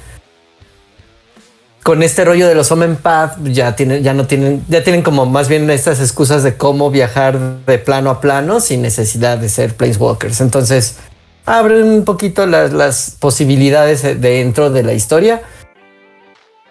con 1.83 2.03
este 2.03 2.25
rollo 2.25 2.47
de 2.47 2.55
los 2.55 2.71
Omen 2.71 2.97
Path 2.97 3.37
ya 3.43 3.75
tienen, 3.75 4.03
ya 4.03 4.13
no 4.13 4.27
tienen, 4.27 4.63
ya 4.67 4.83
tienen 4.83 5.01
como 5.01 5.25
más 5.25 5.47
bien 5.47 5.69
estas 5.69 5.99
excusas 5.99 6.43
de 6.43 6.55
cómo 6.57 6.91
viajar 6.91 7.39
de 7.65 7.77
plano 7.77 8.09
a 8.09 8.21
plano 8.21 8.59
sin 8.59 8.81
necesidad 8.81 9.37
de 9.37 9.49
ser 9.49 9.75
Planeswalkers. 9.75 10.41
Entonces 10.41 10.97
abren 11.45 11.85
un 11.85 12.05
poquito 12.05 12.45
las, 12.45 12.73
las 12.73 13.15
posibilidades 13.19 14.03
dentro 14.21 14.69
de 14.69 14.83
la 14.83 14.93
historia. 14.93 15.41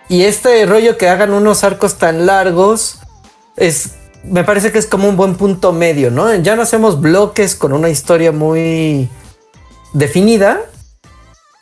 Y 0.09 0.23
este 0.23 0.65
rollo 0.67 0.97
que 0.97 1.09
hagan 1.09 1.33
unos 1.33 1.65
arcos 1.65 1.97
tan 1.97 2.27
largos 2.27 2.99
es, 3.57 3.97
me 4.25 4.45
parece 4.45 4.73
que 4.73 4.79
es 4.79 4.87
como 4.87 5.09
un 5.09 5.17
buen 5.17 5.35
punto 5.35 5.73
medio, 5.73 6.11
¿no? 6.11 6.35
Ya 6.37 6.57
no 6.57 6.63
hacemos 6.63 7.01
bloques 7.01 7.55
con 7.55 7.73
una 7.73 7.91
historia 7.91 8.33
muy 8.33 9.09
definida, 9.93 10.61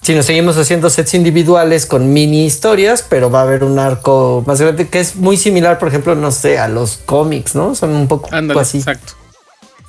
si 0.06 0.14
nos 0.14 0.26
seguimos 0.26 0.56
haciendo 0.56 0.88
sets 0.88 1.14
individuales 1.14 1.84
con 1.84 2.12
mini 2.12 2.46
historias, 2.46 3.02
pero 3.02 3.28
va 3.28 3.40
a 3.40 3.42
haber 3.42 3.64
un 3.64 3.80
arco 3.80 4.44
más 4.46 4.60
grande 4.60 4.86
que 4.86 5.00
es 5.00 5.16
muy 5.16 5.36
similar, 5.36 5.80
por 5.80 5.88
ejemplo, 5.88 6.14
no 6.14 6.30
sé, 6.30 6.60
a 6.60 6.68
los 6.68 6.98
cómics, 6.98 7.56
¿no? 7.56 7.74
Son 7.74 7.90
un 7.90 8.06
poco 8.06 8.28
así. 8.56 8.78
Exacto. 8.78 9.14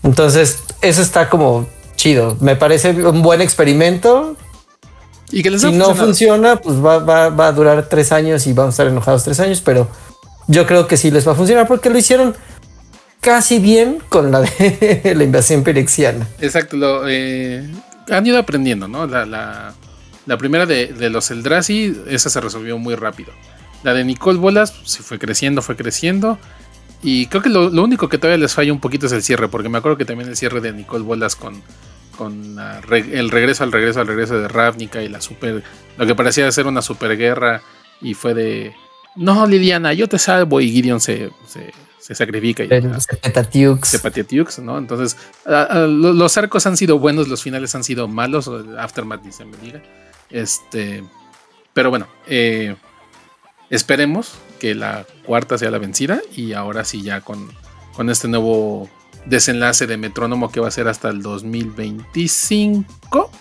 Entonces, 0.02 0.64
eso 0.82 1.04
está 1.04 1.30
como 1.30 1.70
chido. 1.96 2.36
Me 2.40 2.56
parece 2.56 2.94
un 3.06 3.22
buen 3.22 3.42
experimento. 3.42 4.36
Y 5.30 5.44
que 5.44 5.60
si 5.60 5.72
no 5.72 5.94
funciona, 5.94 6.56
pues 6.56 6.84
va, 6.84 6.98
va, 6.98 7.48
a 7.48 7.52
durar 7.52 7.88
tres 7.88 8.12
años 8.12 8.48
y 8.48 8.54
vamos 8.54 8.70
a 8.70 8.74
estar 8.74 8.88
enojados 8.88 9.24
tres 9.24 9.40
años, 9.40 9.62
pero 9.64 9.88
yo 10.48 10.66
creo 10.66 10.88
que 10.88 10.98
sí 10.98 11.12
les 11.12 11.28
va 11.28 11.34
a 11.34 11.36
funcionar 11.36 11.68
porque 11.68 11.92
lo 11.92 11.98
hicieron 12.00 12.36
casi 13.22 13.60
bien 13.60 14.00
con 14.10 14.32
la 14.32 14.42
de 14.42 15.14
la 15.16 15.24
invasión 15.24 15.62
pirexiana. 15.62 16.28
Exacto, 16.42 16.76
lo, 16.76 17.08
eh, 17.08 17.70
han 18.10 18.26
ido 18.26 18.40
aprendiendo, 18.40 18.88
¿no? 18.88 19.06
la, 19.06 19.24
la 19.24 19.76
primera 20.36 20.66
de, 20.66 21.10
los 21.10 21.32
Eldrazi, 21.32 21.96
esa 22.08 22.30
se 22.30 22.42
resolvió 22.42 22.78
muy 22.78 22.96
rápido. 22.96 23.32
La 23.84 23.94
de 23.94 24.04
Nicole 24.04 24.38
Bolas, 24.38 24.74
se 24.84 25.02
fue 25.02 25.20
creciendo, 25.20 25.62
fue 25.62 25.78
creciendo. 25.78 26.38
Y 27.02 27.28
creo 27.28 27.42
que 27.42 27.50
lo, 27.50 27.70
único 27.70 28.10
que 28.10 28.18
todavía 28.18 28.42
les 28.42 28.54
falla 28.54 28.74
un 28.74 28.82
poquito 28.82 29.06
es 29.06 29.14
el 29.14 29.24
cierre, 29.24 29.48
porque 29.48 29.70
me 29.70 29.78
acuerdo 29.78 29.98
que 29.98 30.06
también 30.06 30.30
el 30.30 30.36
cierre 30.36 30.60
de 30.60 30.74
Nicole 30.74 31.04
Bolas 31.04 31.38
con, 31.38 31.62
con 32.18 32.58
el 32.60 33.30
regreso 33.30 33.64
al 33.64 33.72
regreso 33.72 34.02
al 34.02 34.08
regreso 34.08 34.38
de 34.38 34.48
Ravnica 34.50 35.02
y 35.02 35.08
la 35.08 35.22
super. 35.22 35.64
Lo 35.98 36.06
que 36.06 36.16
parecía 36.16 36.52
ser 36.52 36.68
una 36.68 36.82
super 36.82 37.16
guerra 37.16 37.62
y 38.02 38.14
fue 38.14 38.34
de. 38.34 38.74
No, 39.16 39.48
Liliana, 39.48 39.94
yo 39.94 40.08
te 40.08 40.20
salvo 40.20 40.60
y 40.60 40.72
Gideon 40.72 41.00
se, 41.00 41.32
se, 42.00 42.16
sacrifica. 42.16 42.64
Y, 42.64 42.70
se 43.84 44.00
¿no? 44.62 44.78
Entonces, 44.78 45.18
los 45.46 46.38
arcos 46.38 46.68
han 46.68 46.78
sido 46.78 47.00
buenos, 47.00 47.28
los 47.28 47.42
finales 47.42 47.74
han 47.74 47.84
sido 47.84 48.08
malos. 48.08 48.50
Aftermath 48.78 49.24
dice, 49.24 49.46
me 49.46 49.58
diga. 49.58 49.82
Este, 50.30 51.04
pero 51.74 51.90
bueno, 51.90 52.08
eh, 52.28 52.76
esperemos 53.70 54.34
que 54.60 54.76
la 54.76 55.06
cuarta 55.26 55.58
sea 55.58 55.72
la 55.72 55.78
vencida 55.78 56.22
y 56.36 56.54
ahora 56.54 56.86
sí 56.86 57.02
ya 57.02 57.22
con, 57.22 57.52
con 57.94 58.10
este 58.10 58.28
nuevo 58.28 58.90
desenlace 59.26 59.88
de 59.88 59.98
metrónomo 59.98 60.52
que 60.52 60.60
va 60.60 60.68
a 60.68 60.72
ser 60.72 60.88
hasta 60.88 61.10
el 61.10 61.22
2025. 61.22 63.32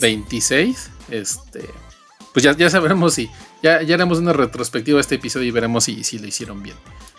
26. 0.00 0.90
Este, 1.10 1.68
pues 2.32 2.42
ya, 2.42 2.56
ya 2.56 2.70
sabremos 2.70 3.14
si 3.14 3.30
ya, 3.62 3.82
ya 3.82 3.94
haremos 3.94 4.18
una 4.18 4.32
retrospectiva 4.32 4.96
de 4.96 5.00
este 5.00 5.14
episodio 5.14 5.48
y 5.48 5.50
veremos 5.50 5.84
si, 5.84 6.04
si 6.04 6.18
lo 6.18 6.26
hicieron 6.26 6.62
bien. 6.62 6.76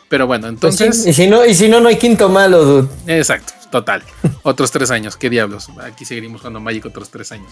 Pero 0.07 0.27
bueno, 0.27 0.47
pues 0.59 0.79
entonces. 0.79 1.07
y, 1.07 1.13
si 1.13 1.27
no, 1.27 1.45
y 1.45 1.55
si 1.55 1.67
no, 1.67 1.79
no 1.79 1.89
hay 1.89 1.97
quinto 1.97 2.29
malo, 2.29 2.63
dude. 2.63 2.89
Exacto, 3.07 3.53
total. 3.71 4.03
otros 4.43 4.71
tres 4.71 4.91
años, 4.91 5.17
qué 5.17 5.29
diablos. 5.29 5.69
Aquí 5.81 6.05
seguiremos 6.05 6.41
jugando 6.41 6.59
Magic 6.59 6.85
otros 6.85 7.09
tres 7.09 7.31
años. 7.31 7.51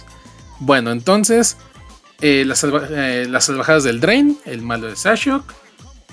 Bueno, 0.65 0.91
entonces, 0.91 1.57
eh, 2.21 2.45
las, 2.45 2.63
eh, 2.63 3.27
las, 3.29 3.43
salvajadas 3.43 3.83
del 3.83 3.99
Drain, 3.99 4.37
el 4.45 4.61
malo 4.61 4.87
de 4.87 4.95
Sashok. 4.95 5.43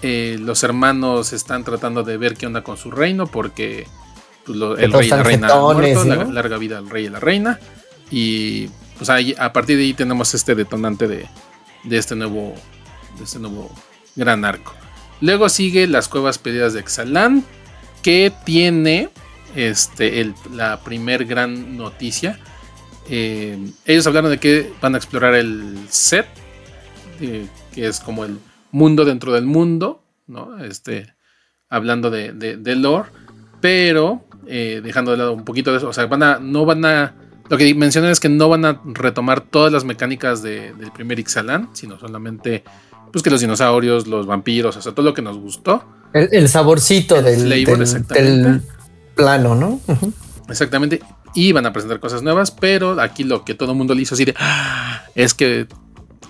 Eh, 0.02 0.38
los 0.40 0.64
hermanos 0.64 1.32
están 1.32 1.62
tratando 1.62 2.02
de 2.02 2.16
ver 2.16 2.36
qué 2.36 2.46
onda 2.46 2.62
con 2.62 2.76
su 2.76 2.90
reino 2.90 3.28
porque 3.28 3.86
pues, 4.44 4.58
el 4.58 4.92
rey 4.92 5.06
y 5.06 5.10
la 5.10 5.22
reina 5.22 5.48
han 5.52 5.60
muerto, 5.60 6.32
larga 6.32 6.56
vida 6.58 6.78
al 6.78 6.90
rey 6.90 7.06
y 7.06 7.10
la 7.10 7.20
reina. 7.20 7.60
Y 8.10 8.68
pues 8.98 9.08
ahí, 9.08 9.36
a 9.38 9.52
partir 9.52 9.76
de 9.76 9.84
ahí 9.84 9.94
tenemos 9.94 10.34
este 10.34 10.56
detonante 10.56 11.06
de, 11.06 11.28
este 11.88 12.16
nuevo 12.16 12.54
de 13.18 13.24
este 13.24 13.38
nuevo 13.38 13.70
gran 14.16 14.44
arco. 14.44 14.74
Luego 15.20 15.48
sigue 15.48 15.86
las 15.86 16.08
cuevas 16.08 16.38
pedidas 16.38 16.72
de 16.72 16.80
Exalan, 16.80 17.44
que 18.02 18.32
tiene 18.44 19.10
este, 19.54 20.32
la 20.52 20.80
primer 20.80 21.24
gran 21.24 21.76
noticia 21.76 22.40
eh, 23.12 23.58
ellos 23.86 24.06
hablaron 24.06 24.30
de 24.30 24.38
que 24.38 24.72
van 24.80 24.94
a 24.94 24.98
explorar 24.98 25.34
el 25.34 25.76
set, 25.88 26.26
eh, 27.20 27.44
que 27.74 27.88
es 27.88 27.98
como 27.98 28.24
el 28.24 28.38
mundo 28.70 29.04
dentro 29.04 29.32
del 29.32 29.46
mundo, 29.46 30.04
¿no? 30.28 30.62
Este, 30.64 31.12
hablando 31.68 32.10
de, 32.10 32.32
de, 32.32 32.76
lore, 32.76 33.08
pero 33.60 34.28
eh, 34.46 34.80
dejando 34.84 35.10
de 35.10 35.16
lado 35.16 35.32
un 35.32 35.44
poquito 35.44 35.72
de 35.72 35.78
eso, 35.78 35.88
o 35.88 35.92
sea, 35.92 36.06
van 36.06 36.22
a, 36.22 36.38
no 36.38 36.64
van 36.64 36.84
a, 36.84 37.16
lo 37.48 37.56
que 37.56 37.74
mencionan 37.74 38.12
es 38.12 38.20
que 38.20 38.28
no 38.28 38.48
van 38.48 38.64
a 38.64 38.80
retomar 38.84 39.40
todas 39.40 39.72
las 39.72 39.82
mecánicas 39.82 40.40
del 40.40 40.92
primer 40.94 41.18
Ixalan, 41.18 41.70
sino 41.72 41.98
solamente, 41.98 42.62
pues 43.12 43.24
que 43.24 43.30
los 43.30 43.40
dinosaurios, 43.40 44.06
los 44.06 44.26
vampiros, 44.26 44.76
o 44.76 44.82
sea, 44.82 44.92
todo 44.92 45.04
lo 45.04 45.14
que 45.14 45.22
nos 45.22 45.36
gustó. 45.36 45.84
El, 46.12 46.48
saborcito 46.48 47.20
del, 47.22 47.48
del, 47.48 48.62
plano, 49.16 49.56
¿no? 49.56 49.80
Exactamente 50.48 51.00
y 51.34 51.52
van 51.52 51.66
a 51.66 51.72
presentar 51.72 52.00
cosas 52.00 52.22
nuevas, 52.22 52.50
pero 52.50 53.00
aquí 53.00 53.24
lo 53.24 53.44
que 53.44 53.54
todo 53.54 53.72
el 53.72 53.78
mundo 53.78 53.94
le 53.94 54.02
hizo 54.02 54.14
así 54.14 54.24
de, 54.24 54.34
ah", 54.38 55.02
es 55.14 55.34
que 55.34 55.66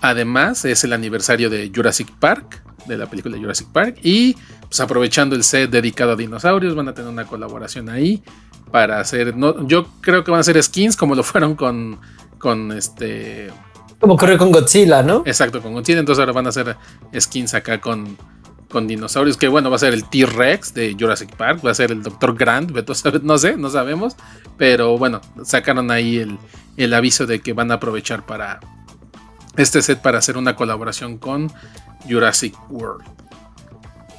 además 0.00 0.64
es 0.64 0.85
el 0.85 0.92
aniversario 0.92 1.50
de 1.50 1.71
Jurassic 1.75 2.11
Park, 2.19 2.62
de 2.87 2.97
la 2.97 3.07
película 3.07 3.37
de 3.37 3.42
Jurassic 3.42 3.69
Park, 3.69 3.99
y 4.02 4.37
pues 4.62 4.80
aprovechando 4.80 5.37
el 5.37 5.45
set 5.45 5.71
dedicado 5.71 6.12
a 6.12 6.16
dinosaurios, 6.16 6.75
van 6.75 6.88
a 6.88 6.95
tener 6.95 7.11
una 7.11 7.26
colaboración 7.26 7.88
ahí 7.88 8.23
para 8.71 9.00
hacer, 9.00 9.37
no, 9.37 9.66
yo 9.66 9.87
creo 10.00 10.25
que 10.25 10.30
van 10.30 10.40
a 10.40 10.45
ser 10.45 10.62
skins 10.62 10.97
como 10.97 11.14
lo 11.14 11.23
fueron 11.23 11.54
con, 11.54 11.99
con 12.38 12.73
este... 12.73 13.50
Como 13.99 14.14
ocurrió 14.14 14.38
con 14.38 14.50
Godzilla, 14.50 15.02
¿no? 15.02 15.23
Exacto, 15.26 15.61
con 15.61 15.75
Godzilla, 15.75 15.99
entonces 15.99 16.21
ahora 16.21 16.33
van 16.33 16.47
a 16.47 16.49
hacer 16.49 16.76
skins 17.19 17.52
acá 17.52 17.80
con, 17.80 18.16
con 18.71 18.87
dinosaurios, 18.87 19.37
que 19.37 19.49
bueno, 19.49 19.69
va 19.69 19.77
a 19.77 19.79
ser 19.79 19.93
el 19.93 20.09
T-Rex 20.09 20.73
de 20.73 20.97
Jurassic 20.99 21.37
Park, 21.37 21.61
va 21.65 21.73
a 21.73 21.75
ser 21.75 21.91
el 21.91 22.03
Dr. 22.03 22.35
Grant, 22.35 22.71
no 23.23 23.37
sé, 23.39 23.57
no 23.57 23.69
sabemos, 23.69 24.17
pero 24.57 24.97
bueno, 24.97 25.21
sacaron 25.45 25.91
ahí 25.91 26.19
el, 26.19 26.39
el 26.77 26.95
aviso 26.95 27.27
de 27.27 27.41
que 27.41 27.53
van 27.53 27.71
a 27.71 27.75
aprovechar 27.75 28.25
para 28.25 28.61
este 29.57 29.83
set 29.83 30.00
para 30.00 30.19
hacer 30.19 30.37
una 30.37 30.57
colaboración 30.57 31.19
con 31.19 31.53
Jurassic 32.09 32.55
World. 32.71 33.05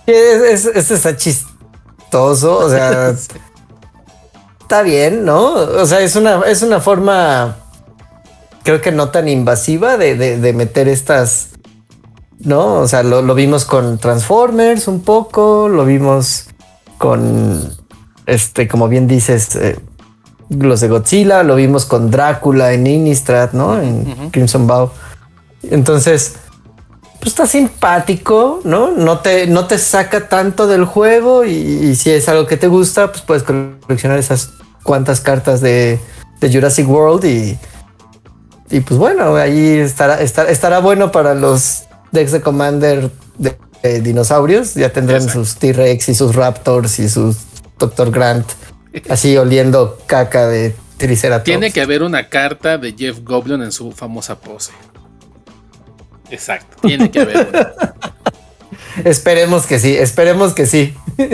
Este 0.06 0.80
está 0.80 1.16
chistoso, 1.16 2.58
o 2.58 2.70
sea, 2.70 3.10
está 4.62 4.82
bien, 4.84 5.26
¿no? 5.26 5.54
O 5.54 5.86
sea, 5.86 6.02
es 6.02 6.16
una, 6.16 6.42
es 6.42 6.62
una 6.62 6.80
forma, 6.82 7.56
creo 8.64 8.82
que 8.82 8.92
no 8.92 9.10
tan 9.10 9.30
invasiva 9.30 9.98
de, 9.98 10.16
de 10.16 10.54
meter 10.54 10.88
estas 10.90 11.51
¿no? 12.44 12.76
O 12.76 12.88
sea, 12.88 13.04
lo, 13.04 13.34
vimos 13.36 13.66
con 13.66 13.98
Transformers 13.98 14.88
un 14.88 15.02
poco, 15.02 15.68
lo 15.70 15.86
vimos 15.86 16.48
con, 16.98 17.72
este, 18.26 18.68
como 18.68 18.88
bien 18.88 19.08
dices, 19.08 19.56
eh, 19.56 19.80
los 20.50 20.82
de 20.82 20.90
Godzilla, 20.90 21.44
lo 21.44 21.56
vimos 21.56 21.86
con 21.86 22.12
Drácula 22.12 22.74
en 22.74 22.86
Innistrad, 22.88 23.54
¿no? 23.54 23.80
En 23.80 24.30
Crimson 24.32 24.68
Bow. 24.68 24.92
Entonces, 25.64 26.36
pues 27.20 27.34
está 27.34 27.46
simpático, 27.46 28.62
¿no? 28.64 28.92
No 28.92 29.20
te, 29.20 29.48
no 29.48 29.68
te 29.68 29.78
saca 29.78 30.28
tanto 30.28 30.68
del 30.68 30.86
juego 30.86 31.46
y, 31.46 31.96
si 31.96 32.10
es 32.10 32.28
algo 32.28 32.48
que 32.48 32.58
te 32.58 32.68
gusta, 32.68 33.12
pues 33.12 33.22
puedes 33.22 33.44
coleccionar 33.44 34.18
esas 34.18 34.52
cuantas 34.84 35.22
cartas 35.22 35.62
de, 35.62 36.00
de 36.40 36.52
Jurassic 36.52 36.90
World 36.90 37.24
y, 37.26 37.58
y 38.72 38.80
pues 38.80 39.00
bueno, 39.00 39.36
ahí 39.36 39.78
estará, 39.78 40.20
estará 40.22 40.80
bueno 40.80 41.12
para 41.12 41.36
los 41.36 41.84
decks 42.12 42.32
de 42.32 42.42
Commander 42.42 43.10
de, 43.38 44.02
dinosaurios. 44.02 44.76
Ya 44.76 44.92
tendrán 44.92 45.28
sus 45.28 45.56
T-Rex 45.56 46.10
y 46.10 46.16
sus 46.16 46.36
Raptors 46.36 47.00
y 47.00 47.10
sus 47.10 47.38
Dr. 47.80 48.12
Grant 48.12 48.46
así 49.10 49.38
oliendo 49.38 49.98
caca 50.06 50.48
de 50.48 50.76
Triceratops. 50.98 51.46
Tiene 51.46 51.72
que 51.72 51.82
haber 51.82 52.04
una 52.04 52.30
carta 52.30 52.78
de 52.78 52.94
Jeff 52.94 53.20
Goblin 53.24 53.62
en 53.62 53.72
su 53.72 53.92
famosa 53.92 54.40
pose. 54.40 54.72
Exacto, 56.30 56.88
tiene 56.88 57.12
que 57.12 57.20
haber 57.20 57.76
esperemos 59.04 59.66
que 59.66 59.80
sí, 59.80 59.96
esperemos 59.96 60.54
que 60.54 60.66
sí. 60.66 60.94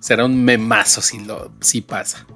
Será 0.00 0.24
un 0.24 0.44
memazo 0.44 1.00
si 1.00 1.18
lo 1.20 1.50
si 1.60 1.80
pasa. 1.80 2.26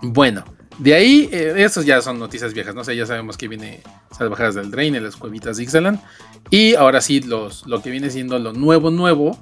Bueno, 0.00 0.44
de 0.78 0.94
ahí, 0.94 1.28
eh, 1.32 1.68
ya 1.84 2.02
son 2.02 2.18
noticias 2.18 2.54
viejas, 2.54 2.74
no 2.74 2.84
sé, 2.84 2.96
ya 2.96 3.06
sabemos 3.06 3.36
que 3.36 3.48
viene 3.48 3.82
Salvajadas 4.16 4.54
del 4.54 4.70
Drain, 4.70 4.94
en 4.94 5.04
las 5.04 5.16
cuevitas 5.16 5.56
de 5.56 5.64
Ixalan. 5.64 6.00
Y 6.50 6.74
ahora 6.74 7.00
sí, 7.00 7.20
los, 7.20 7.66
lo 7.66 7.82
que 7.82 7.90
viene 7.90 8.10
siendo 8.10 8.38
lo 8.38 8.52
nuevo, 8.52 8.90
nuevo, 8.90 9.38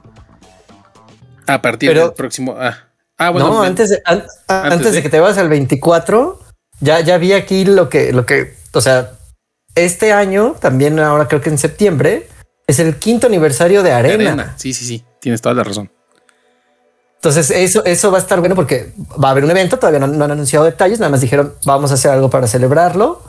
a 1.46 1.62
partir 1.62 1.94
del 1.94 2.12
próximo. 2.12 2.56
Ah, 2.58 2.88
ah 3.18 3.30
bueno. 3.30 3.48
No, 3.48 3.62
antes, 3.62 3.90
de, 3.90 4.02
antes, 4.48 4.92
de, 4.92 5.02
que 5.02 5.08
te 5.08 5.20
vayas 5.20 5.38
al 5.38 5.48
24, 5.48 6.40
ya, 6.80 7.00
ya 7.00 7.18
vi 7.18 7.32
aquí 7.32 7.64
lo 7.64 7.88
que, 7.88 8.12
lo 8.12 8.26
que, 8.26 8.54
o 8.72 8.80
sea, 8.80 9.12
este 9.74 10.12
año, 10.12 10.56
también 10.60 10.98
ahora 10.98 11.28
creo 11.28 11.40
que 11.40 11.50
en 11.50 11.58
septiembre, 11.58 12.28
es 12.66 12.78
el 12.78 12.96
quinto 12.96 13.26
aniversario 13.26 13.82
de 13.82 13.92
Arena. 13.92 14.54
Sí, 14.56 14.72
sí, 14.72 14.84
sí, 14.84 15.04
tienes 15.20 15.40
toda 15.40 15.54
la 15.54 15.64
razón. 15.64 15.90
Entonces, 17.20 17.50
eso, 17.50 17.84
eso 17.84 18.10
va 18.10 18.16
a 18.16 18.20
estar 18.22 18.40
bueno 18.40 18.54
porque 18.54 18.92
va 19.22 19.28
a 19.28 19.30
haber 19.32 19.44
un 19.44 19.50
evento, 19.50 19.78
todavía 19.78 20.00
no, 20.00 20.24
han 20.24 20.30
anunciado 20.30 20.64
detalles, 20.64 21.00
nada 21.00 21.10
más 21.10 21.20
dijeron 21.20 21.52
vamos 21.66 21.90
a 21.90 21.94
hacer 21.94 22.12
algo 22.12 22.30
para 22.30 22.46
celebrarlo. 22.46 23.20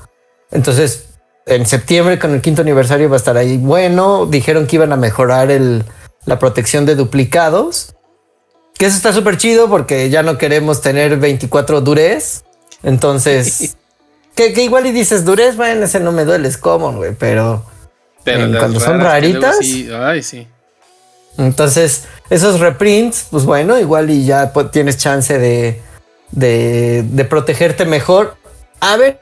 Entonces, 0.50 1.10
en 1.45 1.65
septiembre 1.65 2.17
con 2.17 2.31
el 2.31 2.39
quinto 2.39 2.62
aniversario 2.62 3.10
va 3.10 3.15
a 3.15 3.17
estar 3.17 3.36
ahí 3.36 3.57
bueno. 3.57 4.27
Dijeron 4.27 4.65
que 4.65 4.77
iban 4.77 4.93
a 4.93 4.95
mejorar 4.95 5.51
el, 5.51 5.83
la 6.25 6.39
protección 6.39 6.86
de 6.86 6.95
duplicados. 6.95 7.93
Que 8.77 8.86
eso 8.86 8.95
está 8.95 9.12
súper 9.12 9.36
chido 9.36 9.69
porque 9.69 10.10
ya 10.10 10.24
no 10.24 10.38
queremos 10.38 10.79
tener 10.79 11.17
24 11.17 11.81
durez. 11.81 12.45
Entonces, 12.83 13.75
que, 14.36 14.53
igual 14.63 14.86
y 14.86 14.91
dices 14.91 15.25
durez, 15.25 15.57
bueno, 15.57 15.83
ese 15.83 16.00
no 16.00 16.13
me 16.13 16.24
duele, 16.24 16.48
es 16.48 16.57
común, 16.57 16.95
güey, 16.95 17.13
pero, 17.13 17.65
cuando 18.24 18.79
son 18.79 19.01
raritas. 19.01 19.57
ay, 19.60 20.24
sí. 20.24 20.48
Entonces, 21.38 22.05
esos 22.29 22.59
reprints, 22.59 23.27
pues 23.31 23.45
bueno, 23.45 23.79
igual 23.79 24.09
y 24.09 24.25
ya 24.25 24.51
tienes 24.71 24.97
chance 24.97 25.38
de, 25.38 25.81
de, 26.31 27.03
de 27.03 27.25
protegerte 27.25 27.85
mejor. 27.85 28.35
A 28.79 28.97
ver 28.97 29.19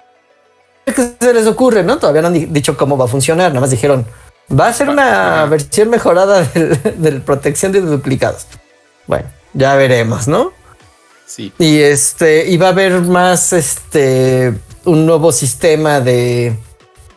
qué 0.85 1.11
se 1.19 1.33
les 1.33 1.47
ocurre, 1.47 1.83
¿no? 1.83 1.97
Todavía 1.97 2.21
no 2.21 2.27
han 2.29 2.53
dicho 2.53 2.77
cómo 2.77 2.97
va 2.97 3.05
a 3.05 3.07
funcionar, 3.07 3.49
nada 3.49 3.61
más 3.61 3.71
dijeron, 3.71 4.05
va 4.57 4.67
a 4.67 4.73
ser 4.73 4.89
una 4.89 5.45
versión 5.45 5.89
mejorada 5.89 6.43
de 6.53 7.11
la 7.11 7.19
protección 7.19 7.71
de 7.71 7.81
duplicados. 7.81 8.47
Bueno, 9.07 9.27
ya 9.53 9.75
veremos, 9.75 10.27
¿no? 10.27 10.53
Sí. 11.25 11.53
Y 11.59 11.79
este, 11.79 12.47
y 12.49 12.57
va 12.57 12.67
a 12.67 12.69
haber 12.71 13.01
más, 13.01 13.53
este, 13.53 14.53
un 14.85 15.05
nuevo 15.05 15.31
sistema 15.31 15.99
de, 15.99 16.55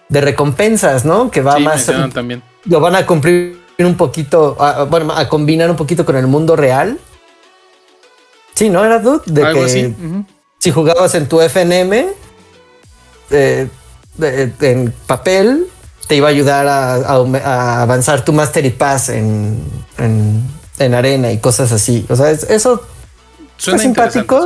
de 0.09 0.21
recompensas, 0.21 1.05
¿no? 1.05 1.31
Que 1.31 1.41
va 1.41 1.59
más. 1.59 1.91
También. 2.13 2.43
Lo 2.65 2.81
van 2.81 2.95
a 2.95 3.07
cumplir 3.07 3.62
un 3.87 3.97
poquito, 3.97 4.57
a, 4.61 4.85
bueno, 4.85 5.13
a 5.13 5.29
combinar 5.29 5.71
un 5.71 5.77
poquito 5.77 6.05
con 6.05 6.17
el 6.17 6.27
mundo 6.27 6.57
real. 6.57 6.99
Sí, 8.55 8.69
¿no? 8.69 8.85
Era 8.85 8.99
dude 8.99 9.23
de 9.27 9.53
que 9.53 10.25
si 10.59 10.71
jugabas 10.71 11.15
en 11.15 11.29
tu 11.29 11.41
FNM 11.41 12.07
eh, 13.31 13.69
en 14.21 14.95
papel, 15.07 15.67
te 16.07 16.17
iba 16.17 16.29
a 16.29 16.31
ayudar 16.31 16.67
a, 16.69 17.83
avanzar 17.83 18.25
tu 18.25 18.33
Mastery 18.33 18.71
Pass 18.71 19.09
en, 19.09 19.61
en, 19.99 20.95
arena 20.95 21.33
y 21.33 21.39
cosas 21.39 21.73
así. 21.73 22.05
O 22.09 22.17
sea, 22.17 22.31
eso 22.31 22.83
suena 23.57 23.79
simpático. 23.79 24.45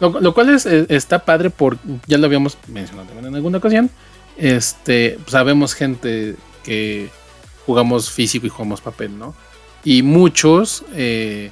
lo, 0.00 0.34
cual 0.34 0.50
es, 0.50 0.66
está 0.66 1.24
padre 1.24 1.50
por, 1.50 1.78
ya 2.06 2.18
lo 2.18 2.26
habíamos 2.26 2.58
mencionado 2.68 3.08
en 3.18 3.34
alguna 3.34 3.58
ocasión. 3.58 3.90
Este, 4.36 5.18
sabemos 5.26 5.74
gente 5.74 6.36
que 6.62 7.10
jugamos 7.66 8.10
físico 8.10 8.46
y 8.46 8.50
jugamos 8.50 8.80
papel, 8.80 9.18
¿no? 9.18 9.34
Y 9.84 10.02
muchos 10.02 10.84
eh, 10.94 11.50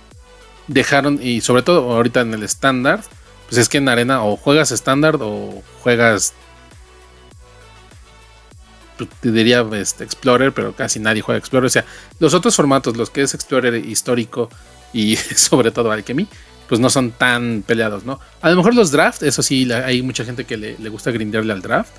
dejaron, 0.68 1.18
y 1.22 1.40
sobre 1.40 1.62
todo 1.62 1.92
ahorita 1.92 2.20
en 2.20 2.34
el 2.34 2.42
estándar, 2.42 3.02
pues 3.48 3.58
es 3.58 3.68
que 3.68 3.78
en 3.78 3.88
arena 3.88 4.22
o 4.24 4.36
juegas 4.36 4.70
estándar 4.70 5.16
o 5.20 5.62
juegas, 5.82 6.34
pues, 8.96 9.10
te 9.20 9.32
diría 9.32 9.66
este, 9.72 10.04
Explorer, 10.04 10.52
pero 10.52 10.74
casi 10.74 11.00
nadie 11.00 11.22
juega 11.22 11.38
Explorer. 11.38 11.66
O 11.66 11.70
sea, 11.70 11.84
los 12.18 12.34
otros 12.34 12.54
formatos, 12.54 12.96
los 12.96 13.10
que 13.10 13.22
es 13.22 13.34
Explorer 13.34 13.74
histórico 13.74 14.48
y 14.92 15.16
sobre 15.34 15.72
todo 15.72 15.90
Alchemy, 15.90 16.28
pues 16.68 16.80
no 16.80 16.88
son 16.88 17.10
tan 17.10 17.64
peleados, 17.66 18.04
¿no? 18.04 18.20
A 18.40 18.50
lo 18.50 18.56
mejor 18.56 18.76
los 18.76 18.92
draft, 18.92 19.24
eso 19.24 19.42
sí, 19.42 19.70
hay 19.72 20.02
mucha 20.02 20.24
gente 20.24 20.44
que 20.44 20.56
le, 20.56 20.78
le 20.78 20.88
gusta 20.88 21.10
grindearle 21.10 21.52
al 21.52 21.62
draft 21.62 21.90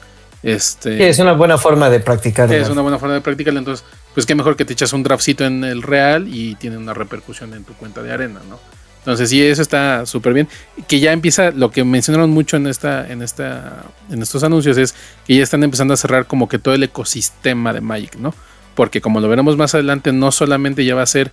este, 0.43 1.07
es 1.07 1.19
una 1.19 1.33
buena 1.33 1.57
forma 1.57 1.89
de 1.89 1.99
practicar. 1.99 2.51
Es 2.51 2.69
una 2.69 2.81
buena 2.81 2.97
forma 2.97 3.15
de 3.15 3.21
practicar. 3.21 3.55
Entonces, 3.55 3.85
pues 4.13 4.25
qué 4.25 4.35
mejor 4.35 4.55
que 4.55 4.65
te 4.65 4.73
echas 4.73 4.93
un 4.93 5.03
draftcito 5.03 5.45
en 5.45 5.63
el 5.63 5.83
real 5.83 6.27
y 6.27 6.55
tiene 6.55 6.77
una 6.77 6.93
repercusión 6.93 7.53
en 7.53 7.63
tu 7.63 7.73
cuenta 7.73 8.01
de 8.01 8.11
arena, 8.11 8.41
¿no? 8.49 8.59
Entonces, 8.99 9.29
sí, 9.29 9.43
eso 9.43 9.61
está 9.61 10.05
súper 10.05 10.33
bien. 10.33 10.47
Que 10.87 10.99
ya 10.99 11.11
empieza, 11.11 11.51
lo 11.51 11.71
que 11.71 11.83
mencionaron 11.83 12.29
mucho 12.29 12.57
en 12.57 12.67
esta, 12.67 13.11
en 13.11 13.21
esta, 13.21 13.83
en 14.09 14.21
estos 14.21 14.43
anuncios 14.43 14.77
es 14.77 14.95
que 15.25 15.35
ya 15.35 15.43
están 15.43 15.63
empezando 15.63 15.93
a 15.93 15.97
cerrar 15.97 16.27
como 16.27 16.47
que 16.47 16.59
todo 16.59 16.73
el 16.73 16.83
ecosistema 16.83 17.73
de 17.73 17.81
Magic, 17.81 18.15
¿no? 18.17 18.33
Porque 18.75 19.01
como 19.01 19.19
lo 19.19 19.27
veremos 19.27 19.57
más 19.57 19.73
adelante, 19.73 20.11
no 20.11 20.31
solamente 20.31 20.85
ya 20.85 20.95
va 20.95 21.01
a 21.01 21.07
ser 21.07 21.31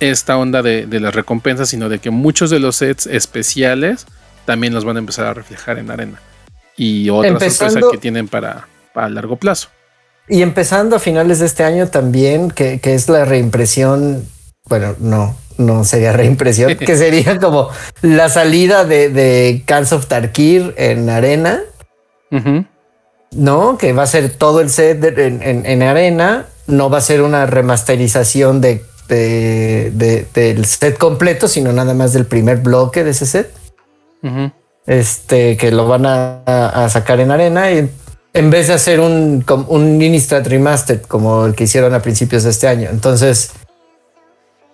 esta 0.00 0.36
onda 0.36 0.62
de, 0.62 0.86
de 0.86 1.00
las 1.00 1.14
recompensas, 1.14 1.68
sino 1.70 1.88
de 1.88 2.00
que 2.00 2.10
muchos 2.10 2.50
de 2.50 2.60
los 2.60 2.76
sets 2.76 3.06
especiales 3.06 4.06
también 4.44 4.74
los 4.74 4.84
van 4.84 4.96
a 4.96 4.98
empezar 4.98 5.26
a 5.26 5.34
reflejar 5.34 5.78
en 5.78 5.90
arena 5.90 6.20
y 6.76 7.10
otras 7.10 7.54
sorpresas 7.54 7.84
que 7.90 7.98
tienen 7.98 8.28
para, 8.28 8.68
para 8.92 9.08
largo 9.08 9.36
plazo. 9.36 9.68
Y 10.28 10.42
empezando 10.42 10.96
a 10.96 10.98
finales 10.98 11.38
de 11.38 11.46
este 11.46 11.64
año 11.64 11.88
también, 11.88 12.50
que, 12.50 12.80
es 12.82 13.08
la 13.08 13.24
reimpresión, 13.24 14.26
bueno, 14.68 14.94
no, 14.98 15.36
no 15.56 15.84
sería 15.84 16.12
reimpresión, 16.16 16.76
que 16.76 16.96
sería 16.96 17.38
como 17.38 17.70
la 18.02 18.28
salida 18.28 18.84
de, 18.84 19.08
de 19.08 19.64
of 19.92 20.06
Tarkir 20.06 20.74
en 20.76 21.08
arena. 21.10 21.60
No, 23.32 23.78
que 23.78 23.92
va 23.92 24.02
a 24.02 24.06
ser 24.06 24.30
todo 24.30 24.60
el 24.60 24.70
set 24.70 25.02
en, 25.18 25.82
arena, 25.82 26.46
no 26.66 26.90
va 26.90 26.98
a 26.98 27.00
ser 27.00 27.22
una 27.22 27.46
remasterización 27.46 28.60
de, 28.60 28.84
del 29.08 30.64
set 30.64 30.98
completo, 30.98 31.48
sino 31.48 31.72
nada 31.72 31.94
más 31.94 32.12
del 32.12 32.26
primer 32.26 32.58
bloque 32.58 33.04
de 33.04 33.10
ese 33.10 33.26
set 33.26 33.50
este, 34.86 35.56
que 35.56 35.70
lo 35.70 35.86
van 35.86 36.06
a, 36.06 36.88
sacar 36.90 37.20
en 37.20 37.30
arena 37.30 37.70
y 37.72 37.90
en 38.32 38.50
vez 38.50 38.68
de 38.68 38.74
hacer 38.74 39.00
un, 39.00 39.44
un 39.68 40.02
Innistrad 40.02 40.46
Remastered 40.46 41.02
como 41.02 41.46
el 41.46 41.54
que 41.54 41.64
hicieron 41.64 41.94
a 41.94 42.02
principios 42.02 42.44
de 42.44 42.50
este 42.50 42.68
año. 42.68 42.88
Entonces, 42.90 43.50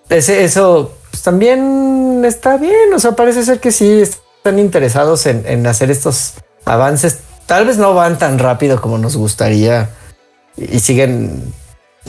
ese, 0.09 0.45
eso 0.45 0.95
pues, 1.11 1.23
también 1.23 2.23
está 2.25 2.57
bien. 2.57 2.93
O 2.95 2.99
sea, 2.99 3.13
parece 3.13 3.45
ser 3.45 3.61
que 3.61 3.71
sí 3.71 4.01
están 4.01 4.59
interesados 4.59 5.27
en, 5.27 5.67
hacer 5.67 5.91
estos 5.91 6.35
avances. 6.65 7.21
Tal 7.47 7.67
vez 7.67 7.79
no 7.79 7.95
van 7.95 8.19
tan 8.19 8.39
rápido 8.39 8.81
como 8.81 8.99
nos 8.99 9.17
gustaría 9.17 9.91
y, 10.57 10.81
siguen 10.81 11.53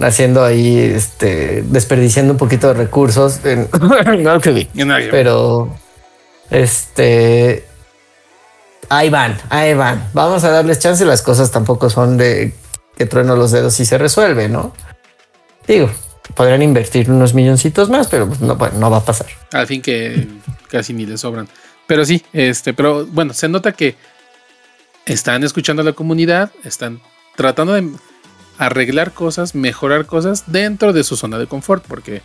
haciendo 0.01 0.43
ahí, 0.43 0.77
este, 0.79 1.63
desperdiciando 1.67 2.33
un 2.33 2.39
poquito 2.39 2.67
de 2.69 2.73
recursos 2.73 3.39
en, 3.45 3.67
pero 5.11 5.69
este 6.49 7.65
ahí 8.89 9.09
van, 9.09 9.37
ahí 9.49 9.73
van. 9.73 10.09
Vamos 10.13 10.43
a 10.43 10.49
darles 10.49 10.79
chance. 10.79 11.05
Las 11.05 11.21
cosas 11.21 11.51
tampoco 11.51 11.89
son 11.89 12.17
de 12.17 12.53
que 12.95 13.05
trueno 13.05 13.35
los 13.35 13.51
dedos 13.51 13.79
y 13.79 13.85
se 13.85 13.97
resuelve, 13.97 14.49
¿no? 14.49 14.73
Digo, 15.67 15.89
podrían 16.35 16.61
invertir 16.61 17.09
unos 17.09 17.33
milloncitos 17.33 17.89
más, 17.89 18.07
pero 18.07 18.29
no, 18.39 18.55
no 18.55 18.91
va 18.91 18.97
a 18.97 19.05
pasar. 19.05 19.27
Al 19.51 19.67
fin 19.67 19.81
que 19.81 20.27
casi 20.69 20.93
ni 20.93 21.05
les 21.05 21.21
sobran. 21.21 21.47
Pero 21.87 22.05
sí, 22.05 22.23
este, 22.33 22.73
pero 22.73 23.05
bueno, 23.05 23.33
se 23.33 23.49
nota 23.49 23.71
que 23.73 23.95
están 25.05 25.43
escuchando 25.43 25.81
a 25.81 25.85
la 25.85 25.93
comunidad, 25.93 26.51
están 26.63 27.01
tratando 27.35 27.73
de 27.73 27.89
arreglar 28.57 29.11
cosas, 29.13 29.55
mejorar 29.55 30.05
cosas 30.05 30.45
dentro 30.47 30.93
de 30.93 31.03
su 31.03 31.17
zona 31.17 31.37
de 31.37 31.47
confort, 31.47 31.83
porque 31.85 32.21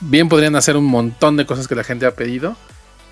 bien 0.00 0.28
podrían 0.28 0.56
hacer 0.56 0.76
un 0.76 0.84
montón 0.84 1.36
de 1.36 1.46
cosas 1.46 1.68
que 1.68 1.74
la 1.74 1.84
gente 1.84 2.06
ha 2.06 2.14
pedido, 2.14 2.56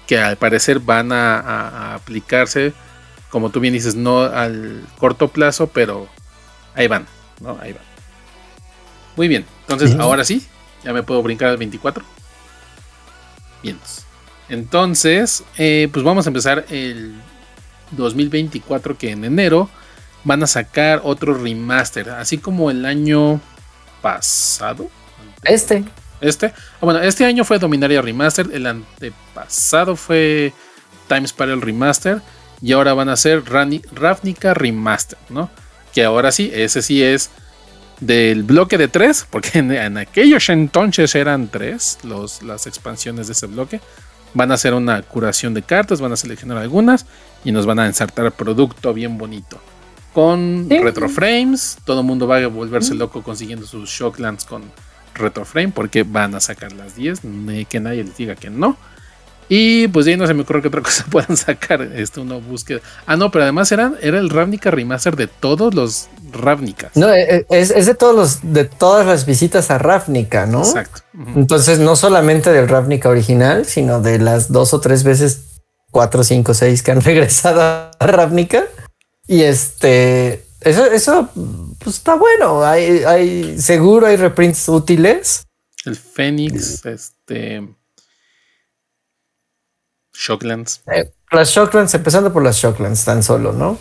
que 0.07 0.19
al 0.19 0.37
parecer 0.37 0.81
van 0.81 1.13
a 1.13 1.95
aplicarse 1.95 2.73
como 3.37 3.51
tú 3.51 3.61
bien 3.61 3.75
dices, 3.75 3.95
no 3.95 4.23
al 4.23 4.83
corto 4.99 5.29
plazo, 5.29 5.67
pero 5.67 6.09
ahí 6.75 6.87
van, 6.87 7.07
¿no? 7.41 7.59
Ahí 7.61 7.73
van. 7.73 7.83
Muy 9.17 9.29
bien, 9.29 9.45
entonces 9.61 9.95
ahora 9.99 10.25
sí, 10.25 10.47
ya 10.85 10.93
me 10.93 11.03
puedo 11.03 11.23
brincar 11.23 11.49
al 11.49 11.57
24. 11.57 12.05
Bien. 13.63 13.79
Entonces, 14.49 15.45
eh, 15.59 15.89
pues 15.93 16.05
vamos 16.05 16.27
a 16.27 16.31
empezar 16.31 16.67
el 16.71 17.15
2024 17.91 18.97
que 18.97 19.11
en 19.11 19.25
enero 19.25 19.69
van 20.25 20.43
a 20.43 20.47
sacar 20.47 21.01
otro 21.05 21.35
remaster, 21.35 22.11
así 22.11 22.39
como 22.39 22.71
el 22.71 22.87
año 22.87 23.41
pasado. 24.01 24.89
Este. 25.43 25.85
Este. 26.21 26.47
Ah, 26.47 26.81
bueno, 26.81 27.01
este 27.01 27.25
año 27.25 27.45
fue 27.45 27.59
Dominaria 27.59 28.03
Remaster, 28.03 28.49
el 28.53 28.67
antepasado 28.67 29.97
fue 29.97 30.53
Time 31.09 31.27
Spiral 31.27 31.61
Remaster 31.61 32.23
y 32.61 32.73
ahora 32.73 32.95
van 32.95 33.09
a 33.09 33.17
ser 33.17 33.45
Ravnica 33.45 34.55
Remaster, 34.55 35.19
¿no? 35.29 35.51
Que 35.93 36.05
ahora 36.05 36.33
sí, 36.33 36.51
ese 36.55 36.83
sí 36.83 37.03
es 37.03 37.31
del 38.01 38.43
bloque 38.43 38.79
de 38.79 38.89
tres, 38.89 39.27
porque 39.31 39.59
en, 39.59 39.97
aquellos 39.97 40.49
entonces 40.49 41.15
eran 41.15 41.49
tres 41.49 41.99
los, 42.03 42.43
las 42.43 42.67
expansiones 42.67 43.27
de 43.27 43.33
ese 43.33 43.47
bloque. 43.47 43.81
Van 44.35 44.51
a 44.51 44.55
hacer 44.55 44.75
una 44.75 45.03
curación 45.03 45.55
de 45.55 45.63
cartas, 45.63 46.01
van 46.01 46.13
a 46.13 46.17
seleccionar 46.17 46.59
algunas 46.59 47.07
y 47.45 47.53
nos 47.53 47.65
van 47.65 47.79
a 47.79 47.87
ensartar 47.87 48.33
producto 48.33 48.93
bien 48.93 49.17
bonito. 49.17 49.59
Con 50.13 50.69
retroframes, 50.69 51.79
todo 51.85 52.01
el 52.01 52.07
mundo 52.07 52.27
va 52.27 52.39
a 52.39 52.47
volverse 52.47 52.95
loco 52.95 53.23
consiguiendo 53.23 53.67
sus 53.67 53.89
Shocklands 53.91 54.45
con 54.45 54.63
retroframe 55.17 55.73
porque 55.73 56.03
van 56.03 56.35
a 56.35 56.41
sacar 56.41 56.73
las 56.73 56.97
10, 56.97 57.21
que 57.69 57.81
nadie 57.81 58.05
les 58.05 58.17
diga 58.17 58.35
que 58.35 58.51
no. 58.51 58.77
Y 59.49 59.87
pues 59.89 60.07
ya 60.07 60.17
no 60.17 60.27
se 60.27 60.35
me 60.35 60.43
ocurre 60.43 60.63
que 60.63 60.69
otra 60.69 60.83
cosa 60.83 61.05
puedan 61.11 61.37
sacar. 61.37 61.83
Este, 61.83 62.21
uno 62.21 62.41
búsqueda. 62.41 62.81
Ah, 63.07 63.17
no, 63.17 63.31
pero 63.31 63.45
además 63.45 63.71
era, 63.73 63.93
era 64.01 64.19
el 64.19 64.31
Ravnica 64.31 64.71
Remaster 64.71 65.17
de 65.17 65.27
todos 65.27 65.75
los 65.75 66.09
Ravnicas. 66.33 66.97
No, 66.97 67.13
eh, 67.13 67.39
eh, 67.39 67.47
es, 67.51 67.87
de 67.87 67.95
todos 67.95 68.15
los, 68.15 68.53
de 68.53 68.65
todas 68.65 69.07
las 69.07 69.27
visitas 69.27 69.71
a 69.71 69.79
Ravnica, 69.79 70.47
¿no? 70.47 70.61
Exacto. 70.61 71.03
Entonces, 71.35 71.79
no 71.79 71.97
solamente 71.97 72.53
del 72.53 72.69
Ravnica 72.69 73.09
original, 73.09 73.65
sino 73.67 74.01
de 74.01 74.19
las 74.19 74.51
dos 74.51 74.75
o 74.75 74.81
tres 74.81 75.05
veces, 75.05 75.61
cuatro, 75.91 76.25
cinco, 76.25 76.53
seis 76.53 76.83
que 76.83 76.91
han 76.91 77.01
regresado 77.03 77.63
a 77.63 77.91
Ravnica. 78.01 78.65
Y 79.29 79.43
este, 79.43 80.45
eso, 80.61 80.87
eso 80.87 81.31
pues 81.87 81.99
está 81.99 82.17
bueno. 82.17 82.65
Hay, 82.65 83.05
hay, 83.05 83.61
seguro 83.61 84.09
hay 84.09 84.17
reprints 84.17 84.69
útiles. 84.69 85.47
El 85.85 85.95
Fénix, 85.95 86.85
este 86.85 87.63
Shocklands. 90.13 90.83
Eh, 90.93 91.13
las 91.31 91.51
Shocklands, 91.51 91.95
empezando 91.95 92.33
por 92.33 92.43
las 92.43 92.57
Shocklands 92.57 93.05
tan 93.05 93.23
solo, 93.23 93.53
¿no? 93.53 93.79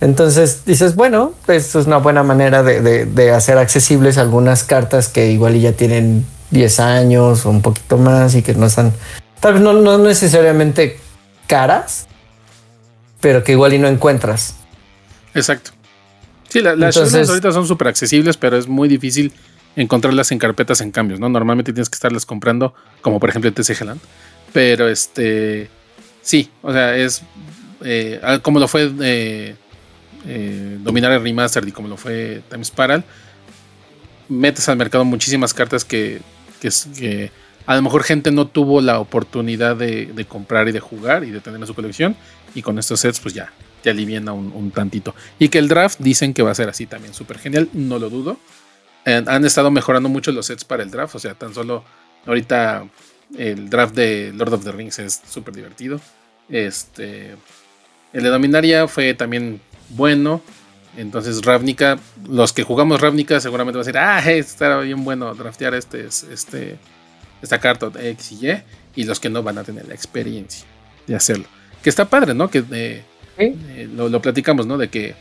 Entonces 0.00 0.64
dices, 0.64 0.96
bueno, 0.96 1.34
pues 1.46 1.76
es 1.76 1.86
una 1.86 1.98
buena 1.98 2.24
manera 2.24 2.64
de, 2.64 3.30
hacer 3.30 3.58
accesibles 3.58 4.18
algunas 4.18 4.64
cartas 4.64 5.06
que 5.06 5.30
igual 5.30 5.54
ya 5.60 5.70
tienen 5.70 6.26
10 6.50 6.80
años 6.80 7.46
o 7.46 7.50
un 7.50 7.62
poquito 7.62 7.96
más 7.96 8.34
y 8.34 8.42
que 8.42 8.54
no 8.54 8.66
están, 8.66 8.92
tal 9.38 9.52
vez 9.52 9.62
no, 9.62 9.98
necesariamente 9.98 10.98
caras, 11.46 12.08
pero 13.20 13.44
que 13.44 13.52
igual 13.52 13.72
y 13.72 13.78
no 13.78 13.86
encuentras. 13.86 14.56
Exacto. 15.32 15.73
Sí, 16.54 16.60
las 16.60 16.94
Shocklands 16.94 17.28
ahorita 17.30 17.50
son 17.50 17.66
súper 17.66 17.88
accesibles, 17.88 18.36
pero 18.36 18.56
es 18.56 18.68
muy 18.68 18.88
difícil 18.88 19.32
encontrarlas 19.74 20.30
en 20.30 20.38
carpetas 20.38 20.80
en 20.80 20.92
cambios, 20.92 21.18
¿no? 21.18 21.28
Normalmente 21.28 21.72
tienes 21.72 21.90
que 21.90 21.96
estarlas 21.96 22.24
comprando, 22.24 22.74
como 23.00 23.18
por 23.18 23.28
ejemplo 23.28 23.48
el 23.48 23.54
TCG 23.54 23.84
Land 23.84 24.00
pero 24.52 24.88
este. 24.88 25.68
Sí, 26.22 26.48
o 26.62 26.72
sea, 26.72 26.96
es. 26.96 27.22
Eh, 27.82 28.20
ah, 28.22 28.38
como 28.38 28.60
lo 28.60 28.68
fue 28.68 28.88
eh, 29.02 29.56
eh, 30.26 30.78
Dominar 30.80 31.10
el 31.10 31.22
Remastered 31.24 31.66
y 31.66 31.72
como 31.72 31.88
lo 31.88 31.96
fue 31.96 32.40
Time 32.48 32.64
Spiral, 32.64 33.04
metes 34.28 34.68
al 34.68 34.76
mercado 34.76 35.04
muchísimas 35.04 35.52
cartas 35.52 35.84
que, 35.84 36.20
que, 36.60 37.32
a 37.66 37.74
lo 37.74 37.82
mejor 37.82 38.04
gente 38.04 38.30
no 38.30 38.46
tuvo 38.46 38.80
la 38.80 39.00
oportunidad 39.00 39.74
de, 39.74 40.24
comprar 40.28 40.68
y 40.68 40.72
de 40.72 40.78
jugar 40.78 41.24
y 41.24 41.32
de 41.32 41.40
tener 41.40 41.60
en 41.60 41.66
su 41.66 41.74
colección. 41.74 42.14
Y 42.54 42.62
con 42.62 42.78
estos 42.78 43.00
sets, 43.00 43.18
pues 43.18 43.34
ya 43.34 43.52
te 43.84 43.90
aliviana 43.90 44.32
un, 44.32 44.70
tantito. 44.70 45.14
Y 45.38 45.50
que 45.50 45.58
el 45.58 45.68
draft 45.68 46.00
dicen 46.00 46.32
que 46.32 46.42
va 46.42 46.50
a 46.50 46.54
ser 46.54 46.70
así 46.70 46.86
también, 46.86 47.12
súper 47.12 47.38
genial, 47.38 47.68
no 47.74 47.98
lo 47.98 48.08
dudo. 48.08 48.38
han 49.04 49.44
estado 49.44 49.70
mejorando 49.70 50.08
mucho 50.08 50.32
los 50.32 50.46
sets 50.46 50.64
para 50.64 50.82
el 50.82 50.90
draft, 50.90 51.14
o 51.16 51.18
sea, 51.18 51.34
tan 51.34 51.52
solo 51.52 51.84
ahorita 52.24 52.88
el 53.36 53.68
draft 53.68 53.94
de 53.94 54.32
Lord 54.34 54.54
of 54.54 54.64
the 54.64 54.72
Rings 54.72 54.98
es 55.00 55.20
súper 55.28 55.54
divertido. 55.54 56.00
Este, 56.48 57.36
el 58.14 58.22
de 58.22 58.28
Dominaria 58.30 58.88
fue 58.88 59.12
también 59.12 59.60
bueno. 59.90 60.40
Entonces 60.96 61.44
Ravnica, 61.44 61.98
los 62.26 62.54
que 62.54 62.62
jugamos 62.62 63.02
Ravnica 63.02 63.38
seguramente 63.38 63.76
van 63.76 63.82
a 63.82 63.86
decir, 63.86 63.98
ah, 63.98 64.32
estará 64.32 64.80
bien 64.80 65.04
bueno 65.04 65.34
draftear 65.34 65.74
este, 65.74 66.06
este, 66.06 66.78
esta 67.42 67.60
carta 67.60 67.92
X 68.00 68.32
y 68.32 68.48
Y. 68.48 68.62
Y 68.96 69.04
los 69.04 69.20
que 69.20 69.28
no 69.28 69.42
van 69.42 69.58
a 69.58 69.64
tener 69.64 69.86
la 69.86 69.94
experiencia 69.94 70.66
de 71.06 71.16
hacerlo. 71.16 71.44
Que 71.82 71.90
está 71.90 72.08
padre, 72.08 72.32
¿no? 72.32 72.48
Que 72.48 72.64
eh, 72.72 73.04
eh, 73.38 73.88
lo, 73.94 74.08
lo, 74.08 74.22
platicamos, 74.22 74.66
¿no? 74.66 74.78
De 74.78 74.88
que 74.88 75.14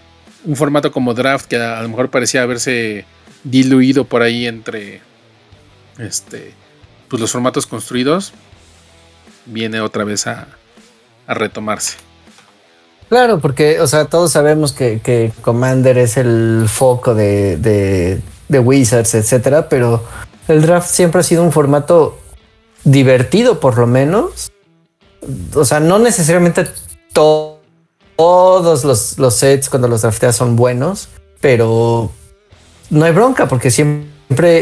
un 0.45 0.55
formato 0.55 0.91
como 0.91 1.13
draft 1.13 1.47
que 1.47 1.57
a 1.57 1.81
lo 1.81 1.89
mejor 1.89 2.09
parecía 2.09 2.43
haberse 2.43 3.05
diluido 3.43 4.05
por 4.05 4.21
ahí 4.21 4.47
entre 4.47 5.01
este 5.97 6.53
pues 7.13 7.21
los 7.21 7.31
formatos 7.31 7.67
construidos 7.67 8.33
viene 9.45 9.81
otra 9.81 10.03
vez 10.03 10.25
a, 10.25 10.47
retomarse. 11.27 11.97
Claro, 13.07 13.39
porque, 13.39 13.79
o 13.79 13.85
sea, 13.87 14.05
todos 14.05 14.31
sabemos 14.31 14.73
que, 14.73 15.31
Commander 15.41 15.97
es 15.99 16.17
el 16.17 16.65
foco 16.67 17.13
de, 17.13 17.57
de, 18.49 18.59
Wizards, 18.59 19.13
etcétera, 19.13 19.69
pero 19.69 20.03
el 20.47 20.63
draft 20.63 20.89
siempre 20.89 21.21
ha 21.21 21.23
sido 21.23 21.43
un 21.43 21.51
formato 21.51 22.17
divertido, 22.83 23.59
por 23.59 23.77
lo 23.77 23.85
menos. 23.85 24.51
O 25.53 25.65
sea, 25.65 25.79
no 25.79 25.99
necesariamente 25.99 26.67
todos 28.15 28.83
los, 28.83 29.17
los, 29.17 29.35
sets 29.35 29.69
cuando 29.69 29.87
los 29.87 30.01
drafteas 30.01 30.35
son 30.35 30.55
buenos, 30.55 31.09
pero 31.41 32.11
no 32.89 33.05
hay 33.05 33.11
bronca 33.11 33.47
porque 33.47 33.71
siempre 33.71 34.13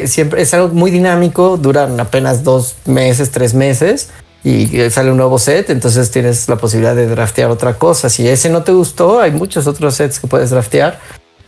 Siempre, 0.06 0.42
es 0.42 0.54
algo 0.54 0.70
muy 0.70 0.92
dinámico, 0.92 1.58
duran 1.58 2.00
apenas 2.00 2.44
dos 2.44 2.76
meses, 2.86 3.32
tres 3.32 3.54
meses 3.54 4.10
y 4.44 4.68
sale 4.90 5.12
un 5.12 5.18
nuevo 5.18 5.38
set, 5.38 5.70
entonces 5.70 6.10
tienes 6.10 6.50
la 6.50 6.56
posibilidad 6.56 6.96
de 6.96 7.08
draftear 7.08 7.50
otra 7.52 7.76
cosa. 7.76 8.10
Si 8.10 8.28
ese 8.28 8.50
no 8.50 8.64
te 8.64 8.72
gustó, 8.72 9.22
hay 9.22 9.32
muchos 9.32 9.68
otros 9.68 9.96
sets 9.96 10.20
que 10.20 10.28
puedes 10.28 10.50
draftear. 10.50 11.00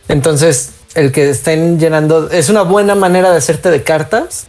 Entonces, 0.08 0.70
el 0.94 1.10
que 1.10 1.28
estén 1.28 1.78
llenando 1.78 2.30
es 2.30 2.48
una 2.48 2.62
buena 2.62 2.94
manera 2.94 3.30
de 3.32 3.38
hacerte 3.38 3.70
de 3.70 3.82
cartas 3.82 4.46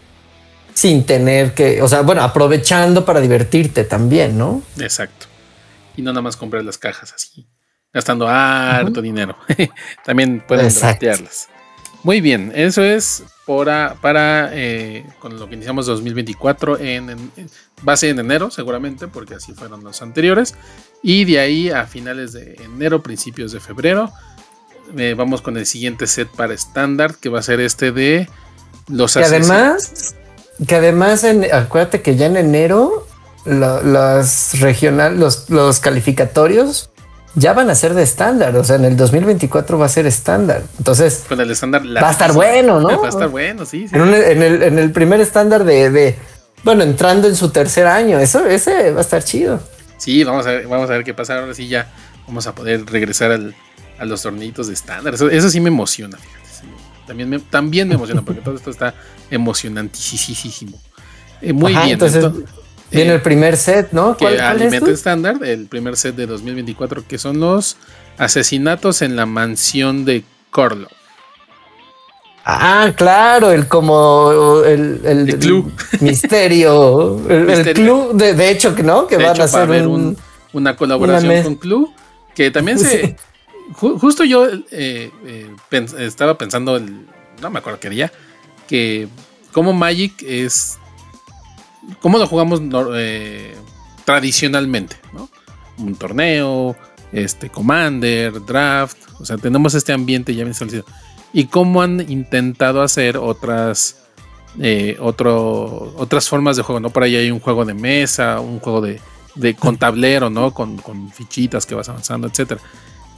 sin 0.74 1.06
tener 1.06 1.54
que, 1.54 1.82
o 1.82 1.88
sea, 1.88 2.02
bueno, 2.02 2.22
aprovechando 2.22 3.04
para 3.04 3.20
divertirte 3.20 3.84
también, 3.84 4.38
¿no? 4.38 4.62
Exacto. 4.80 5.26
Y 5.96 6.02
no 6.02 6.12
nada 6.12 6.22
más 6.22 6.38
comprar 6.38 6.64
las 6.64 6.78
cajas 6.78 7.14
así, 7.14 7.48
gastando 7.94 8.28
harto 8.28 9.02
dinero. 9.02 9.38
también 10.06 10.44
pueden 10.46 10.74
draftearlas. 10.74 11.50
Muy 12.04 12.22
bien, 12.22 12.52
eso 12.54 12.84
es 12.84 13.24
para, 13.48 13.96
para 14.00 14.52
eh, 14.54 15.06
con 15.20 15.40
lo 15.40 15.50
que 15.50 15.56
iniciamos 15.56 15.88
2024 15.88 16.78
en, 16.80 17.32
base 17.82 18.10
en 18.10 18.20
enero 18.20 18.52
seguramente, 18.52 19.08
porque 19.08 19.36
así 19.36 19.54
fueron 19.54 19.84
los 19.84 20.02
anteriores. 20.02 20.54
Y 21.02 21.26
de 21.26 21.40
ahí 21.40 21.70
a 21.72 21.86
finales 21.86 22.34
de 22.34 22.56
enero, 22.64 23.02
principios 23.02 23.52
de 23.52 23.60
febrero, 23.60 24.12
eh, 24.98 25.16
vamos 25.18 25.42
con 25.42 25.58
el 25.58 25.66
siguiente 25.66 26.06
set 26.06 26.30
para 26.30 26.54
estándar, 26.54 27.16
que 27.16 27.30
va 27.30 27.40
a 27.40 27.44
ser 27.44 27.60
este 27.60 27.92
de 27.92 28.30
los 28.88 29.14
Que 29.14 29.24
además, 29.24 30.16
que 30.68 30.76
además, 30.76 31.24
en, 31.24 31.52
acuérdate 31.54 32.02
que 32.02 32.16
ya 32.16 32.28
en 32.28 32.38
enero 32.38 33.08
los 33.46 34.60
regional, 34.60 35.20
los, 35.20 35.50
los 35.50 35.80
calificatorios 35.80 36.90
ya 37.36 37.54
van 37.54 37.70
a 37.70 37.76
ser 37.76 37.94
de 37.94 38.04
estándar. 38.04 38.56
O 38.56 38.64
sea, 38.64 38.78
en 38.78 38.86
el 38.86 38.98
2024 38.98 39.78
va 39.78 39.86
a 39.86 39.90
ser 39.90 40.06
estándar. 40.06 40.64
Entonces, 40.78 41.26
con 41.28 41.40
el 41.40 41.52
estándar 41.52 41.84
va 41.86 42.10
a 42.10 42.12
estar 42.12 42.34
bueno, 42.34 42.80
¿no? 42.80 43.00
Va 43.00 43.06
a 43.06 43.10
estar 43.10 43.30
bueno, 43.30 43.66
sí. 43.66 43.88
En, 43.92 44.42
el, 44.80 44.92
primer 44.92 45.20
estándar 45.20 45.64
de, 45.64 46.16
bueno, 46.64 46.84
entrando 46.84 47.28
en 47.28 47.36
su 47.36 47.50
tercer 47.50 47.88
año, 47.88 48.20
eso, 48.20 48.46
ese 48.46 48.92
va 48.92 49.00
a 49.00 49.02
estar 49.02 49.24
chido. 49.24 49.60
Sí, 49.98 50.24
vamos 50.24 50.46
a 50.48 50.52
ver, 50.52 50.68
vamos 50.68 50.90
a 50.90 50.94
ver 50.94 51.04
qué 51.04 51.14
pasa. 51.14 51.38
Ahora 51.38 51.54
sí, 51.54 51.68
ya 51.68 51.92
vamos 52.28 52.48
a 52.48 52.56
poder 52.56 52.86
regresar 52.86 53.40
a 54.00 54.06
los 54.06 54.22
torneitos 54.22 54.68
de 54.68 54.74
estándar. 54.74 55.14
Eso, 55.14 55.50
sí 55.50 55.60
me 55.60 55.70
emociona, 55.70 56.18
También 57.06 57.30
me, 57.30 57.40
también 57.40 57.88
me 57.88 57.96
emociona 57.96 58.22
porque 58.22 58.42
todo 58.42 58.56
esto 58.56 58.72
está 58.72 58.94
emocionantísimo. 59.30 60.80
Eh, 61.42 61.54
muy 61.54 61.74
bien. 61.74 61.90
Entonces, 61.90 62.26
Viene 62.92 63.14
el 63.14 63.22
primer 63.22 63.58
set, 63.58 63.92
¿no? 63.92 64.16
¿Cuál, 64.18 64.36
que 64.36 64.42
alimento 64.42 64.92
estándar, 64.92 65.44
el 65.44 65.66
primer 65.66 65.98
set 65.98 66.16
de 66.16 66.28
2024, 66.28 67.06
que 67.08 67.18
son 67.18 67.40
los 67.40 67.78
asesinatos 68.18 69.02
en 69.02 69.16
la 69.16 69.26
mansión 69.26 70.06
de 70.06 70.24
Corlo. 70.52 70.88
Ah, 72.46 72.94
claro, 72.96 73.52
el 73.52 73.68
como 73.68 74.62
el, 74.64 75.02
el, 75.04 75.40
club. 75.40 75.74
misterio. 76.00 77.20
el, 77.30 77.74
club, 77.74 78.14
de, 78.14 78.52
hecho, 78.52 78.76
¿no? 78.84 79.08
Que 79.08 79.18
van 79.18 79.42
a 79.42 79.44
hacer 79.46 79.88
un, 79.88 80.16
una 80.54 80.76
colaboración 80.76 81.44
con 81.44 81.56
Club. 81.56 81.92
Que 82.36 82.52
también 82.52 82.78
se. 82.78 83.16
justo 83.74 84.24
yo 84.24 84.48
eh, 84.72 85.12
eh, 85.26 85.56
estaba 85.98 86.38
pensando, 86.38 86.78
el, 86.78 87.08
no 87.42 87.50
me 87.50 87.60
acuerdo 87.60 87.80
qué 87.80 87.90
día, 87.90 88.12
que 88.68 89.08
como 89.52 89.74
Magic 89.74 90.22
es 90.22 90.78
¿Cómo 92.02 92.18
lo 92.18 92.28
jugamos 92.28 92.62
eh, 92.96 93.56
tradicionalmente? 94.06 94.98
Un 95.78 95.96
torneo, 95.96 96.76
este 97.12 97.50
Commander, 97.50 98.44
Draft, 98.46 98.98
o 99.20 99.26
sea, 99.26 99.38
tenemos 99.38 99.74
este 99.74 99.94
ambiente 99.94 100.34
ya 100.34 100.44
bien 100.44 100.52
establecido. 100.52 100.86
Y 101.34 101.46
cómo 101.46 101.82
han 101.82 102.10
intentado 102.10 102.82
hacer 102.82 103.18
otras, 103.18 103.98
eh, 104.60 104.98
otras 105.00 106.30
formas 106.30 106.56
de 106.58 106.64
juego, 106.64 106.80
¿no? 106.80 106.90
Por 106.90 107.04
ahí 107.04 107.16
hay 107.16 107.32
un 107.32 107.40
juego 107.40 107.66
de 107.66 107.74
mesa, 107.74 108.40
un 108.40 108.60
juego 108.60 108.82
de, 108.82 109.56
con 109.56 109.78
tablero, 109.80 110.30
¿no? 110.30 110.54
Con, 110.54 110.80
fichitas 111.12 111.66
que 111.66 111.76
vas 111.76 111.90
avanzando, 111.90 112.28
etcétera. 112.28 112.62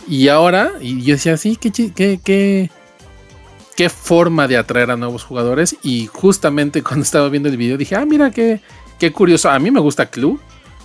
Y 0.07 0.29
ahora, 0.29 0.71
y 0.79 1.03
yo 1.03 1.15
decía, 1.15 1.37
sí, 1.37 1.57
qué, 1.57 1.71
qué, 1.71 2.19
qué, 2.23 2.69
qué 3.77 3.89
forma 3.89 4.47
de 4.47 4.57
atraer 4.57 4.91
a 4.91 4.97
nuevos 4.97 5.23
jugadores. 5.23 5.77
Y 5.83 6.07
justamente 6.07 6.83
cuando 6.83 7.03
estaba 7.03 7.29
viendo 7.29 7.47
el 7.47 7.55
video 7.55 7.77
dije, 7.77 7.95
ah, 7.95 8.05
mira 8.05 8.31
qué, 8.31 8.59
qué 8.99 9.13
curioso. 9.13 9.49
A 9.49 9.57
mí 9.59 9.71
me 9.71 9.79
gusta 9.79 10.07
Clue. 10.07 10.37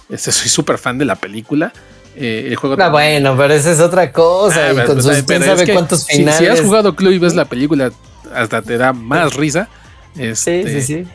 Este, 0.09 0.31
soy 0.31 0.49
súper 0.49 0.79
fan 0.79 0.99
de 0.99 1.07
la 1.07 1.17
película. 1.17 1.73
Eh, 2.15 2.49
el 2.51 2.57
juego 2.57 2.77
ah, 2.79 2.91
bueno, 2.91 3.35
pero 3.37 3.55
esa 3.55 3.73
es 3.73 3.81
otra 3.81 4.13
cosa. 4.13 4.67
Ah, 4.67 4.73
y 4.73 4.87
con 4.87 4.99
pues, 5.01 5.25
sabe 5.27 5.73
cuántos 5.73 6.07
finales. 6.07 6.39
Si, 6.39 6.47
has 6.47 6.61
jugado 6.61 6.95
Clue 6.95 7.15
y 7.15 7.19
ves 7.19 7.35
la 7.35 7.47
película, 7.47 7.91
hasta 8.35 8.61
te 8.61 8.77
da 8.77 8.93
más 8.93 9.35
risa. 9.35 9.69
Este, 10.15 10.63
sí, 10.65 10.83
sí, 10.83 10.83
sí. 10.83 11.07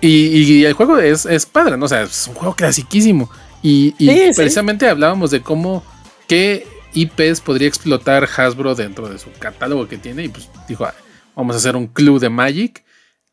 Y, 0.00 0.64
el 0.64 0.72
juego 0.74 0.98
es, 0.98 1.26
es, 1.26 1.46
padre, 1.46 1.76
¿no? 1.76 1.86
O 1.86 1.88
sea, 1.88 2.02
es 2.02 2.28
un 2.28 2.34
juego 2.34 2.54
clasiquísimo. 2.54 3.28
Y, 3.62 3.92
precisamente 4.34 4.88
hablábamos 4.88 5.32
de 5.32 5.42
cómo, 5.42 5.82
qué 6.28 6.66
IPs 6.94 7.40
podría 7.40 7.68
explotar 7.68 8.28
Hasbro 8.36 8.74
dentro 8.74 9.08
de 9.08 9.18
su 9.18 9.30
catálogo 9.38 9.88
que 9.88 9.98
tiene. 9.98 10.24
Y 10.24 10.28
pues 10.28 10.48
dijo, 10.68 10.84
ah, 10.84 10.94
vamos 11.34 11.56
a 11.56 11.58
hacer 11.58 11.76
un 11.76 11.86
Clue 11.86 12.18
de 12.18 12.28
Magic. 12.28 12.84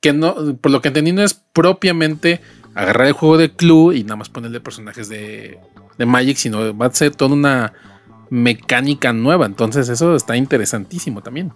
Que 0.02 0.14
no, 0.14 0.56
por 0.58 0.72
lo 0.72 0.82
que 0.82 0.88
entendí, 0.88 1.12
no 1.12 1.24
es 1.24 1.34
propiamente 1.34 2.42
agarrar 2.74 3.08
el 3.08 3.14
juego 3.14 3.38
de 3.38 3.52
Clue 3.54 3.96
y 3.96 4.04
nada 4.04 4.16
más 4.16 4.30
ponerle 4.30 4.60
personajes 4.62 5.10
de, 5.10 5.60
Magic, 5.98 6.38
sino 6.38 6.76
va 6.78 6.86
a 6.86 6.92
ser 6.92 7.14
toda 7.14 7.34
una 7.34 7.74
mecánica 8.30 9.12
nueva. 9.12 9.46
Entonces, 9.46 9.90
eso 9.90 10.16
está 10.16 10.38
interesantísimo 10.38 11.22
también. 11.22 11.52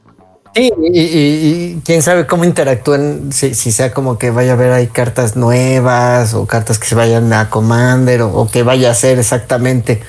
Sí, 0.54 0.72
y, 0.94 1.82
quién 1.84 2.02
sabe 2.02 2.28
cómo 2.28 2.44
interactúan, 2.44 3.32
si, 3.32 3.54
sea 3.54 3.92
como 3.92 4.20
que 4.20 4.30
vaya 4.30 4.52
a 4.52 4.54
haber 4.54 4.72
ahí 4.72 4.88
cartas 4.88 5.36
nuevas 5.36 6.34
o 6.36 6.46
cartas 6.46 6.78
que 6.78 6.86
se 6.86 6.94
vayan 6.94 7.32
a 7.34 7.50
Commander 7.50 8.22
o, 8.22 8.48
que 8.52 8.62
vaya 8.62 8.92
a 8.92 8.94
ser 8.94 9.18
exactamente. 9.18 10.02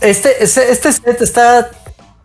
Este, 0.00 0.42
este, 0.42 0.92
set 0.92 1.20
está, 1.22 1.70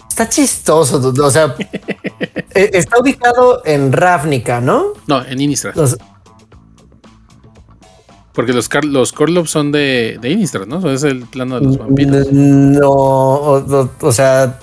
está 0.09 0.29
chistoso, 0.29 1.13
o 1.21 1.31
sea, 1.31 1.55
e, 2.55 2.71
está 2.73 2.99
ubicado 2.99 3.61
en 3.65 3.91
Ravnica, 3.91 4.61
¿no? 4.61 4.93
No, 5.07 5.25
en 5.25 5.41
Innistrad. 5.41 5.73
porque 8.33 8.53
los, 8.53 8.69
los 8.83 9.49
son 9.49 9.71
de, 9.71 10.17
de 10.21 10.29
Innistrad, 10.29 10.65
¿no? 10.65 10.89
es 10.91 11.03
el 11.03 11.25
plano 11.25 11.59
de 11.59 11.65
los 11.65 11.77
vampiros. 11.77 12.31
No, 12.31 12.89
o 12.89 14.11
sea, 14.11 14.59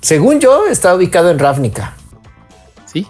según 0.00 0.40
yo, 0.40 0.66
está 0.66 0.94
ubicado 0.94 1.30
en 1.30 1.38
Ravnica. 1.38 1.94
Sí. 2.86 3.06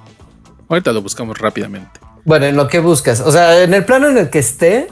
Ahorita 0.68 0.92
lo 0.92 1.02
buscamos 1.02 1.38
rápidamente. 1.38 2.00
Bueno, 2.24 2.46
en 2.46 2.56
lo 2.56 2.68
que 2.68 2.78
buscas. 2.78 3.20
O 3.20 3.30
sea, 3.30 3.62
en 3.62 3.74
el 3.74 3.84
plano 3.84 4.08
en 4.08 4.18
el 4.18 4.30
que 4.30 4.38
esté, 4.38 4.88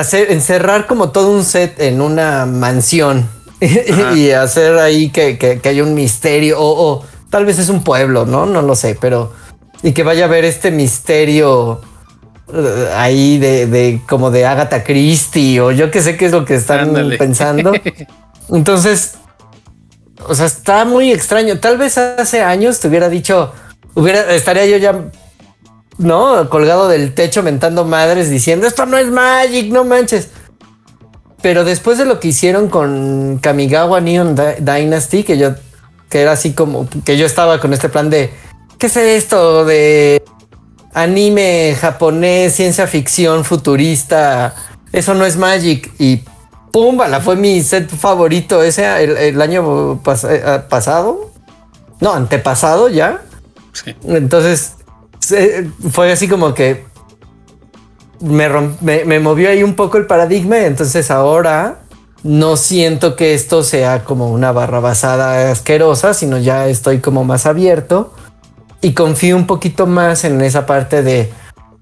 hacer, 0.00 0.30
encerrar 0.30 0.86
como 0.86 1.10
todo 1.10 1.30
un 1.30 1.44
set 1.44 1.80
en 1.80 2.00
una 2.00 2.46
mansión 2.46 3.28
y 4.14 4.30
hacer 4.30 4.78
ahí 4.78 5.10
que, 5.10 5.38
que, 5.38 5.60
haya 5.68 5.82
un 5.82 5.94
misterio 5.94 6.56
o, 6.58 7.04
tal 7.30 7.46
vez 7.46 7.58
es 7.58 7.68
un 7.68 7.82
pueblo, 7.82 8.26
¿no? 8.26 8.46
No 8.46 8.62
lo 8.62 8.74
sé, 8.74 8.96
pero 9.00 9.32
y 9.82 9.92
que 9.92 10.02
vaya 10.02 10.24
a 10.24 10.28
haber 10.28 10.44
este 10.44 10.70
misterio 10.70 11.80
eh, 12.52 12.88
ahí 12.94 13.38
de, 13.38 13.66
de, 13.66 14.00
como 14.08 14.30
de 14.30 14.46
Agatha 14.46 14.84
Christie 14.84 15.60
o 15.60 15.70
yo 15.70 15.90
que 15.90 16.02
sé 16.02 16.16
qué 16.16 16.26
es 16.26 16.32
lo 16.32 16.44
que 16.44 16.54
están 16.54 16.92
pensando. 17.18 17.72
Entonces, 18.50 19.14
o 20.28 20.34
sea, 20.34 20.46
está 20.46 20.84
muy 20.84 21.12
extraño. 21.12 21.58
Tal 21.58 21.78
vez 21.78 21.98
hace 21.98 22.42
años 22.42 22.80
te 22.80 22.88
hubiera 22.88 23.08
dicho, 23.08 23.52
hubiera, 23.94 24.34
estaría 24.34 24.66
yo 24.66 24.76
ya, 24.78 25.10
¿no? 25.98 26.48
Colgado 26.48 26.88
del 26.88 27.14
techo 27.14 27.42
mentando 27.42 27.84
madres 27.84 28.30
diciendo, 28.30 28.66
esto 28.66 28.86
no 28.86 28.98
es 28.98 29.08
Magic, 29.08 29.72
no 29.72 29.84
manches. 29.84 30.28
Pero 31.42 31.64
después 31.64 31.98
de 31.98 32.06
lo 32.06 32.18
que 32.20 32.28
hicieron 32.28 32.68
con 32.68 33.38
Kamigawa 33.40 34.00
Neon 34.00 34.36
Dynasty, 34.58 35.22
que 35.22 35.38
yo, 35.38 35.54
que 36.08 36.22
era 36.22 36.32
así 36.32 36.52
como, 36.52 36.88
que 37.04 37.16
yo 37.16 37.26
estaba 37.26 37.60
con 37.60 37.72
este 37.72 37.88
plan 37.88 38.10
de, 38.10 38.30
¿qué 38.78 38.86
es 38.86 38.96
esto 38.96 39.64
de 39.64 40.22
anime 40.92 41.76
japonés, 41.80 42.54
ciencia 42.54 42.86
ficción 42.86 43.44
futurista? 43.44 44.54
Eso 44.92 45.14
no 45.14 45.24
es 45.24 45.36
Magic. 45.36 45.92
Y 45.98 46.22
la 47.08 47.20
fue 47.20 47.36
mi 47.36 47.62
set 47.62 47.88
favorito 47.88 48.62
ese 48.62 49.02
el, 49.28 49.40
año 49.40 50.00
eh, 50.28 50.60
pasado. 50.68 51.30
No, 52.00 52.12
antepasado 52.12 52.88
ya. 52.88 53.22
Entonces 54.04 54.75
fue 55.90 56.12
así 56.12 56.28
como 56.28 56.54
que 56.54 56.84
me, 58.20 58.48
me, 59.04 59.20
movió 59.20 59.50
ahí 59.50 59.62
un 59.62 59.74
poco 59.74 59.98
el 59.98 60.06
paradigma. 60.06 60.58
Entonces 60.58 61.10
ahora 61.10 61.80
no 62.22 62.56
siento 62.56 63.16
que 63.16 63.34
esto 63.34 63.62
sea 63.62 64.04
como 64.04 64.30
una 64.30 64.52
barra 64.52 64.80
basada 64.80 65.50
asquerosa, 65.50 66.14
sino 66.14 66.38
ya 66.38 66.68
estoy 66.68 67.00
como 67.00 67.24
más 67.24 67.46
abierto 67.46 68.12
y 68.80 68.92
confío 68.92 69.36
un 69.36 69.46
poquito 69.46 69.86
más 69.86 70.24
en 70.24 70.40
esa 70.40 70.66
parte 70.66 71.02
de 71.02 71.32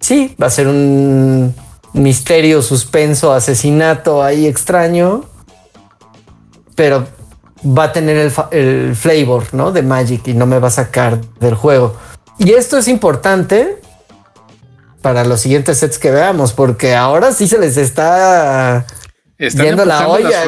sí, 0.01 0.35
va 0.41 0.47
a 0.47 0.51
ser 0.51 0.69
un 0.69 1.55
misterio, 1.93 2.63
suspenso, 2.63 3.33
asesinato 3.33 4.23
ahí 4.23 4.47
extraño, 4.47 5.25
pero 6.75 7.07
va 7.65 7.85
a 7.85 7.93
tener 7.93 8.33
el, 8.51 8.95
flavor, 8.95 9.45
¿no? 9.53 9.73
De 9.73 9.83
Magic 9.83 10.29
y 10.29 10.35
no 10.35 10.47
me 10.47 10.59
va 10.59 10.69
a 10.69 10.73
sacar 10.73 11.21
del 11.41 11.55
juego. 11.55 11.97
Y 12.39 12.53
esto 12.53 12.79
es 12.79 12.89
importante 12.89 13.79
para 15.03 15.25
los 15.25 15.41
siguientes 15.41 15.79
sets 15.79 15.99
que 15.99 16.11
veamos, 16.11 16.53
porque 16.53 16.95
ahora 16.95 17.33
sí 17.33 17.47
se 17.47 17.59
les 17.59 17.77
está 17.77 18.87
viendo 19.39 19.85
la 19.85 20.09
olla. 20.09 20.45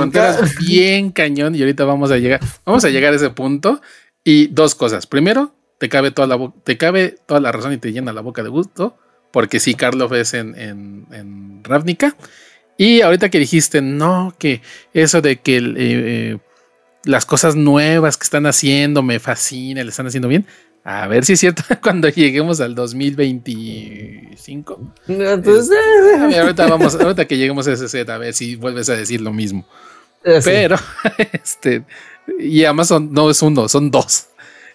bien 0.61 1.11
cañón 1.11 1.55
y 1.55 1.61
ahorita 1.61 1.85
vamos 1.85 2.11
a 2.11 2.16
llegar, 2.18 2.40
vamos 2.64 2.85
a 2.85 2.88
llegar 2.88 3.12
a 3.12 3.16
ese 3.16 3.31
punto. 3.31 3.81
Y 4.25 4.49
dos 4.49 4.75
cosas. 4.75 5.07
Primero, 5.07 5.55
te 5.79 5.88
cabe 5.88 6.11
toda 6.11 6.27
la, 6.27 6.53
te 6.64 6.77
cabe 6.77 7.16
toda 7.27 7.38
la 7.40 7.53
razón 7.53 7.72
y 7.72 7.77
te 7.77 7.92
llena 7.92 8.12
la 8.12 8.22
boca 8.22 8.42
de 8.42 8.49
gusto 8.49 8.99
porque 9.37 9.61
sí, 9.61 9.75
Karlov 9.75 10.14
es 10.14 10.33
en, 10.33 10.55
en, 10.57 11.61
Ravnica. 11.62 12.16
Y 12.79 13.03
ahorita 13.03 13.29
que 13.29 13.38
dijiste, 13.38 13.83
no, 13.83 14.35
que 14.38 14.62
eso 14.94 15.20
de 15.20 15.37
que 15.40 15.59
eh, 15.59 15.75
eh, 15.77 16.38
las 17.05 17.27
cosas 17.27 17.55
nuevas 17.55 18.16
que 18.16 18.25
están 18.25 18.46
haciendo 18.46 19.03
me 19.03 19.18
fascina, 19.18 19.83
le 19.83 19.90
están 19.90 20.07
haciendo 20.07 20.29
bien. 20.29 20.46
A 20.88 21.09
ver 21.09 21.25
si 21.25 21.33
es 21.33 21.40
cierto 21.40 21.64
cuando 21.83 22.09
lleguemos 22.09 22.61
al 22.61 22.77
2025. 22.77 24.92
Pues, 25.07 25.68
eh, 25.68 26.38
ahorita 26.38 26.68
vamos, 26.68 26.94
ahorita 27.01 27.27
que 27.27 27.37
lleguemos 27.37 27.66
a 27.66 27.72
ese 27.72 27.88
set, 27.88 28.09
a 28.09 28.18
ver 28.18 28.33
si 28.33 28.55
vuelves 28.55 28.88
a 28.88 28.94
decir 28.94 29.20
lo 29.20 29.33
mismo. 29.33 29.66
Pero, 30.22 30.77
este, 31.33 31.83
y 32.38 32.62
además 32.62 32.92
no 32.92 33.31
es 33.31 33.42
uno, 33.42 33.68
son 33.68 33.90
dos. 33.90 34.29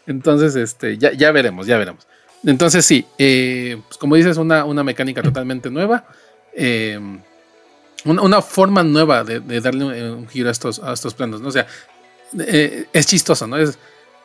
Entonces, 0.05 0.57
este, 0.57 0.97
ya, 0.97 1.13
ya 1.13 1.31
veremos, 1.31 1.65
ya 1.65 1.77
veremos. 1.77 2.05
Entonces 2.43 2.85
sí, 2.85 3.05
eh, 3.17 3.77
pues 3.87 3.97
como 3.97 4.17
dices, 4.17 4.35
una, 4.35 4.65
una 4.65 4.83
mecánica 4.83 5.21
totalmente 5.21 5.69
nueva. 5.69 6.05
Eh, 6.53 6.99
una, 8.03 8.41
forma 8.41 8.83
nueva 8.83 9.23
de, 9.23 9.61
darle 9.61 10.11
un, 10.11 10.27
giro 10.27 10.49
a 10.49 10.51
estos, 10.51 10.79
a 10.79 10.91
estos 10.91 11.13
planos. 11.13 11.39
¿no? 11.39 11.47
O 11.47 11.51
sea, 11.51 11.67
eh, 12.37 12.87
es 12.91 13.05
chistoso, 13.05 13.47
¿no? 13.47 13.57
Es, 13.57 13.79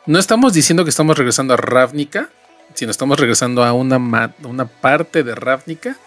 no 0.07 0.19
estamos 0.19 0.53
diciendo 0.53 0.83
que 0.83 0.89
estamos 0.89 1.17
regresando 1.17 1.53
a 1.53 1.57
Ravnica, 1.57 2.29
sino 2.73 2.91
estamos 2.91 3.19
regresando 3.19 3.63
a 3.63 3.73
una, 3.73 4.33
una 4.43 4.65
parte 4.65 5.23
de 5.23 5.35
Ravnica 5.35 5.97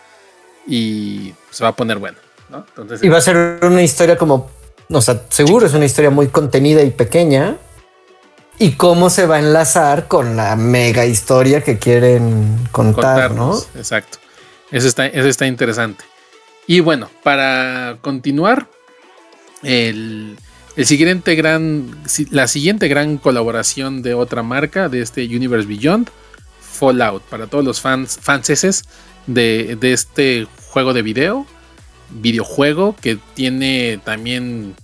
y 0.66 1.34
se 1.50 1.62
va 1.62 1.70
a 1.70 1.76
poner 1.76 1.98
bueno. 1.98 2.18
¿no? 2.48 2.66
y 3.00 3.08
va 3.08 3.18
a 3.18 3.20
ser 3.20 3.60
una 3.62 3.80
historia 3.80 4.18
como, 4.18 4.50
o 4.88 5.00
sea, 5.00 5.22
seguro 5.28 5.66
es 5.66 5.74
una 5.74 5.84
historia 5.84 6.10
muy 6.10 6.28
contenida 6.28 6.82
y 6.82 6.90
pequeña, 6.90 7.56
y 8.58 8.72
cómo 8.72 9.08
se 9.08 9.26
va 9.26 9.36
a 9.36 9.38
enlazar 9.38 10.06
con 10.06 10.36
la 10.36 10.54
mega 10.54 11.06
historia 11.06 11.62
que 11.62 11.78
quieren 11.78 12.68
contar, 12.72 13.30
¿no? 13.30 13.56
Exacto. 13.74 14.18
Eso 14.70 14.86
está, 14.86 15.06
eso 15.06 15.28
está 15.28 15.46
interesante. 15.46 16.04
Y 16.66 16.80
bueno, 16.80 17.08
para 17.22 17.96
continuar, 18.02 18.68
el, 19.62 20.36
la 22.30 22.46
siguiente 22.46 22.88
gran 22.88 23.18
colaboración 23.18 24.02
de 24.02 24.14
otra 24.14 24.42
marca 24.42 24.88
de 24.88 25.02
este 25.02 25.24
Universe 25.24 25.66
Beyond, 25.66 26.10
Fallout, 26.60 27.22
para 27.24 27.46
todos 27.46 27.64
los 27.64 27.80
fans, 27.80 28.18
fanses 28.20 28.84
de, 29.26 29.78
este 29.82 30.46
juego 30.68 30.94
de 30.94 31.02
video, 31.02 31.46
videojuego 32.10 32.96
que 33.00 33.18
tiene 33.34 34.00
también 34.04 34.74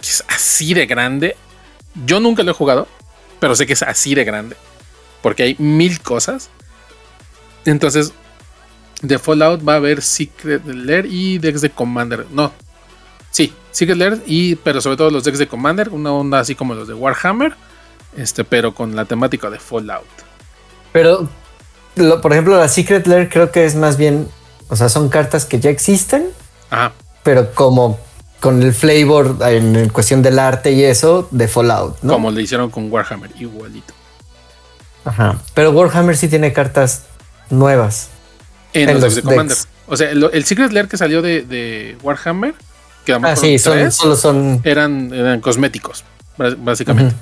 es 0.00 0.24
así 0.28 0.74
de 0.74 0.86
grande. 0.86 1.36
Yo 2.06 2.20
nunca 2.20 2.44
lo 2.44 2.52
he 2.52 2.54
jugado, 2.54 2.86
pero 3.40 3.56
sé 3.56 3.66
que 3.66 3.72
es 3.72 3.82
así 3.82 4.14
de 4.14 4.24
grande, 4.24 4.56
porque 5.22 5.42
hay 5.42 5.56
mil 5.58 6.00
cosas. 6.00 6.50
Entonces, 7.64 8.12
de 9.00 9.18
Fallout 9.18 9.66
va 9.66 9.74
a 9.74 9.76
haber 9.76 10.02
Secret 10.02 10.64
Lair 10.66 11.06
y 11.06 11.38
decks 11.38 11.60
de 11.60 11.70
Commander. 11.70 12.26
No, 12.30 12.52
sí, 13.32 13.52
Secret 13.72 13.98
Lair, 13.98 14.22
y, 14.26 14.54
pero 14.54 14.80
sobre 14.80 14.96
todo 14.96 15.10
los 15.10 15.24
decks 15.24 15.40
de 15.40 15.48
Commander, 15.48 15.88
una 15.88 16.12
onda 16.12 16.38
así 16.38 16.54
como 16.54 16.74
los 16.74 16.86
de 16.86 16.94
Warhammer, 16.94 17.56
este, 18.16 18.44
pero 18.44 18.72
con 18.72 18.94
la 18.94 19.06
temática 19.06 19.50
de 19.50 19.58
Fallout. 19.58 20.06
Pero, 20.92 21.28
por 22.22 22.32
ejemplo, 22.32 22.56
la 22.56 22.68
Secret 22.68 23.08
Lair 23.08 23.28
creo 23.28 23.50
que 23.50 23.64
es 23.64 23.74
más 23.74 23.96
bien, 23.96 24.28
o 24.68 24.76
sea, 24.76 24.88
son 24.88 25.08
cartas 25.08 25.44
que 25.44 25.58
ya 25.58 25.70
existen, 25.70 26.28
Ajá. 26.70 26.92
pero 27.24 27.52
como 27.52 27.98
con 28.38 28.60
el 28.62 28.72
flavor 28.74 29.36
en, 29.40 29.88
cuestión 29.88 30.20
del 30.20 30.38
arte 30.38 30.72
y 30.72 30.82
eso 30.82 31.28
de 31.30 31.48
Fallout, 31.48 32.02
¿no? 32.02 32.14
Como 32.14 32.30
le 32.30 32.42
hicieron 32.42 32.70
con 32.70 32.92
Warhammer, 32.92 33.30
igualito. 33.38 33.94
Ajá. 35.04 35.38
Pero 35.54 35.70
Warhammer 35.70 36.16
sí 36.16 36.28
tiene 36.28 36.52
cartas 36.52 37.04
nuevas. 37.50 38.08
En, 38.72 38.92
los, 38.94 39.02
decks 39.02 39.14
de 39.16 39.22
Commander. 39.22 39.56
O 39.86 39.96
sea, 39.96 40.10
el, 40.10 40.44
Secret 40.44 40.72
Lair 40.72 40.88
que 40.88 40.96
salió 40.96 41.22
de, 41.22 41.96
Warhammer, 42.02 42.54
que 43.04 43.12
a 43.12 43.20
ah, 43.22 43.36
sí, 43.36 43.58
son, 43.58 43.90
solo 43.92 44.16
son. 44.16 44.60
Eran, 44.64 45.12
eran 45.12 45.40
cosméticos, 45.40 46.04
básicamente. 46.36 47.14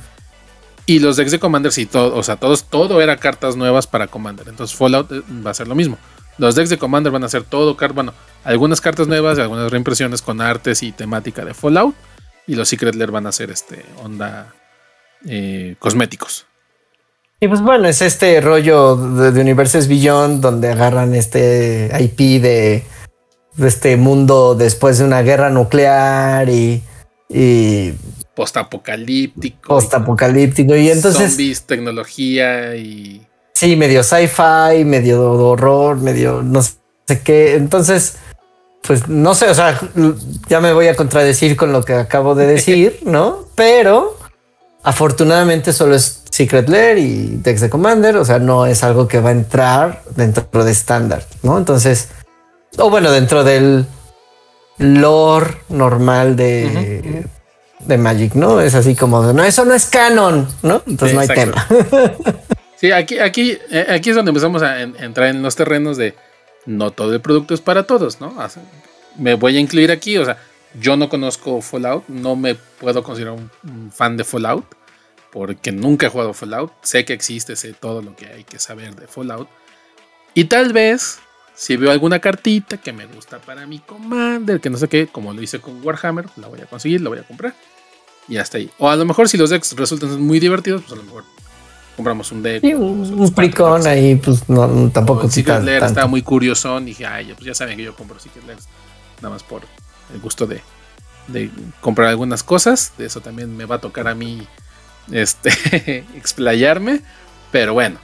Y 0.86 0.98
los 0.98 1.16
decks 1.16 1.30
de 1.30 1.38
Commander, 1.38 1.72
sí, 1.72 1.86
todo, 1.86 2.16
o 2.16 2.22
sea, 2.22 2.36
todos, 2.36 2.64
todo 2.64 3.00
era 3.00 3.16
cartas 3.16 3.56
nuevas 3.56 3.86
para 3.86 4.08
Commander. 4.08 4.48
Entonces 4.48 4.76
Fallout 4.76 5.12
eh, 5.12 5.22
va 5.46 5.52
a 5.52 5.54
ser 5.54 5.68
lo 5.68 5.74
mismo. 5.74 5.98
Los 6.38 6.54
decks 6.54 6.70
de 6.70 6.78
Commander 6.78 7.12
van 7.12 7.22
a 7.22 7.28
ser 7.28 7.44
todo, 7.44 7.76
bueno, 7.94 8.12
algunas 8.44 8.80
cartas 8.80 9.06
nuevas 9.06 9.38
y 9.38 9.40
algunas 9.40 9.70
reimpresiones 9.70 10.22
con 10.22 10.40
artes 10.40 10.82
y 10.82 10.90
temática 10.90 11.44
de 11.44 11.54
Fallout. 11.54 11.94
Y 12.46 12.56
los 12.56 12.68
Secret 12.68 12.94
Lair 12.94 13.10
van 13.10 13.26
a 13.26 13.32
ser 13.32 13.50
este 13.50 13.84
onda 14.02 14.52
eh, 15.26 15.76
cosméticos. 15.78 16.46
Y 17.38 17.48
pues 17.48 17.60
bueno, 17.60 17.86
es 17.86 18.02
este 18.02 18.40
rollo 18.40 18.96
de, 18.96 19.32
de 19.32 19.40
Universes 19.40 19.86
Beyond 19.86 20.42
donde 20.42 20.70
agarran 20.70 21.14
este 21.14 21.90
IP 22.00 22.42
de, 22.42 22.84
este 23.68 23.96
mundo 23.96 24.54
después 24.54 24.98
de 24.98 25.04
una 25.04 25.22
guerra 25.22 25.50
nuclear 25.50 26.48
y, 26.48 26.82
y 27.28 27.92
postapocalíptico. 28.34 29.68
Postapocalíptico 29.68 30.76
y 30.76 30.90
entonces 30.90 31.30
zombies, 31.30 31.62
tecnología 31.62 32.76
y 32.76 33.26
sí, 33.54 33.76
medio 33.76 34.02
sci-fi, 34.02 34.84
medio 34.84 35.32
horror, 35.32 35.98
medio 35.98 36.42
no 36.42 36.62
sé 36.62 36.78
qué. 37.22 37.54
Entonces, 37.54 38.16
pues 38.82 39.08
no 39.08 39.34
sé, 39.34 39.50
o 39.50 39.54
sea, 39.54 39.78
ya 40.48 40.60
me 40.60 40.72
voy 40.72 40.88
a 40.88 40.96
contradecir 40.96 41.56
con 41.56 41.72
lo 41.72 41.82
que 41.82 41.94
acabo 41.94 42.34
de 42.34 42.46
decir, 42.46 43.00
¿no? 43.04 43.44
Pero 43.54 44.16
afortunadamente 44.82 45.72
solo 45.74 45.94
es 45.94 46.22
Secret 46.30 46.68
Lair 46.68 46.96
y 46.98 47.36
Dex 47.42 47.60
de 47.60 47.68
Commander, 47.68 48.16
o 48.16 48.24
sea, 48.24 48.38
no 48.38 48.64
es 48.64 48.82
algo 48.82 49.06
que 49.06 49.20
va 49.20 49.28
a 49.28 49.32
entrar 49.32 50.02
dentro 50.16 50.64
de 50.64 50.72
estándar, 50.72 51.26
¿no? 51.42 51.58
Entonces, 51.58 52.08
o 52.78 52.90
bueno, 52.90 53.10
dentro 53.10 53.44
del 53.44 53.86
lore 54.78 55.58
normal 55.68 56.36
de, 56.36 57.26
de 57.80 57.98
Magic, 57.98 58.34
¿no? 58.34 58.60
Es 58.60 58.74
así 58.74 58.94
como, 58.94 59.22
no, 59.32 59.44
eso 59.44 59.64
no 59.64 59.74
es 59.74 59.86
canon, 59.86 60.48
¿no? 60.62 60.82
Entonces 60.86 61.14
no 61.14 61.20
hay 61.20 61.28
tema. 61.28 61.66
sí, 62.76 62.92
aquí, 62.92 63.18
aquí, 63.18 63.58
eh, 63.70 63.86
aquí 63.88 64.10
es 64.10 64.16
donde 64.16 64.30
empezamos 64.30 64.62
a 64.62 64.80
entrar 64.80 65.28
en 65.28 65.42
los 65.42 65.56
terrenos 65.56 65.96
de 65.96 66.14
no 66.66 66.90
todo 66.90 67.14
el 67.14 67.20
producto 67.20 67.54
es 67.54 67.60
para 67.60 67.84
todos, 67.84 68.20
¿no? 68.20 68.34
Me 69.16 69.34
voy 69.34 69.56
a 69.56 69.60
incluir 69.60 69.90
aquí, 69.90 70.16
o 70.18 70.24
sea, 70.24 70.38
yo 70.78 70.96
no 70.96 71.08
conozco 71.08 71.60
Fallout, 71.60 72.06
no 72.08 72.36
me 72.36 72.54
puedo 72.54 73.02
considerar 73.02 73.34
un, 73.34 73.90
fan 73.90 74.16
de 74.16 74.24
Fallout, 74.24 74.64
porque 75.32 75.72
nunca 75.72 76.06
he 76.06 76.10
jugado 76.10 76.32
Fallout, 76.32 76.72
sé 76.82 77.04
que 77.04 77.12
existe, 77.12 77.56
sé 77.56 77.72
todo 77.72 78.02
lo 78.02 78.14
que 78.14 78.26
hay 78.26 78.44
que 78.44 78.58
saber 78.58 78.94
de 78.94 79.06
Fallout, 79.06 79.48
y 80.34 80.44
tal 80.44 80.72
vez, 80.72 81.18
si 81.54 81.76
veo 81.76 81.90
alguna 81.90 82.18
cartita 82.18 82.78
que 82.78 82.92
me 82.92 83.06
gusta 83.06 83.38
para 83.38 83.66
mi 83.66 83.78
Commander, 83.80 84.60
que 84.60 84.70
no 84.70 84.78
sé 84.78 84.88
qué, 84.88 85.06
como 85.06 85.32
lo 85.32 85.42
hice 85.42 85.60
con 85.60 85.84
Warhammer, 85.84 86.26
la 86.36 86.48
voy 86.48 86.60
a 86.60 86.66
conseguir, 86.66 87.00
la 87.00 87.10
voy 87.10 87.18
a 87.18 87.22
comprar, 87.22 87.54
y 88.28 88.36
hasta 88.36 88.58
ahí. 88.58 88.70
O 88.78 88.88
a 88.88 88.96
lo 88.96 89.04
mejor 89.04 89.28
si 89.28 89.36
los 89.36 89.50
decks 89.50 89.74
resultan 89.76 90.20
muy 90.22 90.40
divertidos, 90.40 90.82
pues 90.82 90.92
a 90.92 90.96
lo 90.96 91.02
mejor 91.02 91.24
compramos 91.96 92.32
un 92.32 92.42
deck. 92.42 92.64
un, 92.64 93.32
pricón 93.34 93.86
ahí, 93.86 94.16
pues 94.16 94.48
no, 94.48 94.90
tampoco. 94.90 95.28
Secret 95.28 95.62
Lair 95.62 95.82
estaba 95.82 96.06
muy 96.06 96.22
curioso. 96.22 96.80
Dije, 96.80 97.04
ay, 97.04 97.32
pues 97.34 97.44
ya 97.44 97.54
saben 97.54 97.76
que 97.76 97.84
yo 97.84 97.94
compro 97.94 98.18
Secret 98.18 98.46
Lair 98.46 98.58
nada 99.20 99.34
más 99.34 99.42
por 99.42 99.62
el 100.14 100.20
gusto 100.20 100.46
de, 100.46 100.62
de, 101.28 101.50
comprar 101.80 102.08
algunas 102.08 102.42
cosas. 102.42 102.92
De 102.96 103.06
eso 103.06 103.20
también 103.20 103.54
me 103.56 103.66
va 103.66 103.76
a 103.76 103.80
tocar 103.80 104.08
a 104.08 104.14
mí 104.14 104.46
este, 105.10 105.50
explayarme. 106.16 107.02
Pero 107.52 107.74
bueno, 107.74 107.98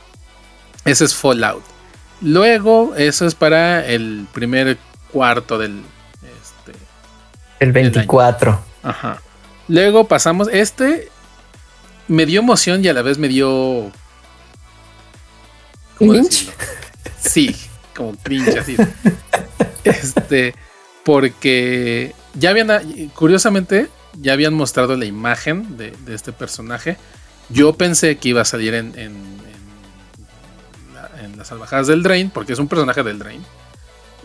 ese 0.85 1.05
es 1.05 1.15
Fallout. 1.15 1.63
Luego, 2.21 2.95
eso 2.97 3.27
es 3.27 3.35
para 3.35 3.87
el 3.87 4.27
primer 4.33 4.79
cuarto 5.13 5.59
del. 5.59 5.83
Este, 6.23 6.79
el 7.61 7.73
24. 7.73 8.61
Ajá. 8.83 9.21
Luego 9.69 10.07
pasamos. 10.07 10.49
Este 10.53 11.11
me 12.09 12.27
dio 12.27 12.41
emoción 12.41 12.85
y 12.85 12.89
a 12.89 12.93
la 12.93 13.03
vez 13.03 13.19
me 13.19 13.29
dio. 13.29 13.91
¿Cómo 15.99 16.13
decirlo? 16.13 16.53
Sí, 17.19 17.57
como 17.95 18.15
cringe 18.17 18.59
así. 18.59 18.77
Este, 19.85 20.53
porque 21.05 22.13
ya 22.35 22.51
habían, 22.51 22.69
curiosamente, 23.15 23.89
ya 24.15 24.33
habían 24.33 24.53
mostrado 24.53 24.97
la 24.97 25.05
imagen 25.05 25.77
de, 25.77 25.95
este 26.09 26.33
personaje. 26.33 26.97
Yo 27.51 27.75
pensé 27.75 28.19
que 28.19 28.31
iba 28.31 28.41
a 28.41 28.45
salir 28.45 28.75
en, 28.75 28.99
en, 28.99 29.15
las 31.37 31.49
salvajadas 31.49 31.87
del 31.87 32.03
Drain, 32.03 32.31
porque 32.31 32.53
es 32.53 32.59
un 32.59 32.69
personaje 32.69 33.03
del 33.03 33.19
Drain. 33.19 33.45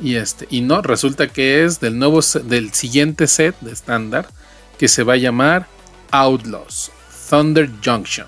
Y 0.02 0.16
este, 0.16 0.48
y 0.50 0.62
no, 0.62 0.82
resulta 0.82 1.28
que 1.28 1.64
es 1.64 1.80
del 1.80 2.00
nuevo 2.00 2.22
del 2.44 2.74
siguiente 2.74 3.28
set 3.28 3.56
de 3.62 3.72
estándar 3.72 4.28
que 4.78 4.88
se 4.88 5.04
va 5.04 5.14
a 5.14 5.18
llamar 5.18 5.68
Outlaws. 6.12 6.92
Thunder 7.30 7.70
Junction. 7.84 8.28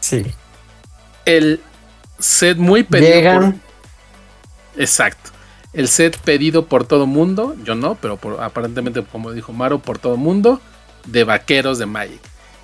Sí. 0.00 0.24
El 1.24 1.60
set 2.18 2.56
muy 2.56 2.82
pedido. 2.82 3.54
Exacto. 4.76 5.30
El 5.72 5.88
set 5.88 6.16
pedido 6.18 6.66
por 6.66 6.86
todo 6.86 7.06
mundo, 7.06 7.54
yo 7.62 7.74
no, 7.74 7.96
pero 7.96 8.18
aparentemente, 8.40 9.02
como 9.04 9.32
dijo 9.32 9.52
Maro, 9.52 9.78
por 9.78 9.98
todo 9.98 10.16
mundo, 10.16 10.60
de 11.04 11.24
vaqueros 11.24 11.78
de 11.78 11.86
Magic. 11.86 12.20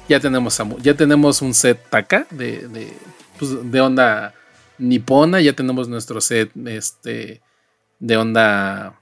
Ya 0.09 0.19
tenemos, 0.19 0.61
ya 0.81 0.95
tenemos 0.95 1.43
un 1.43 1.55
set 1.55 1.79
Taka 1.91 2.27
de, 2.31 2.69
de, 2.69 2.97
pues, 3.39 3.71
de 3.71 3.81
onda 3.81 4.35
nipona, 4.83 5.41
ya 5.41 5.53
tenemos 5.53 5.89
nuestro 5.89 6.21
set 6.21 6.51
este, 6.67 7.41
de 7.99 8.17
onda 8.17 9.01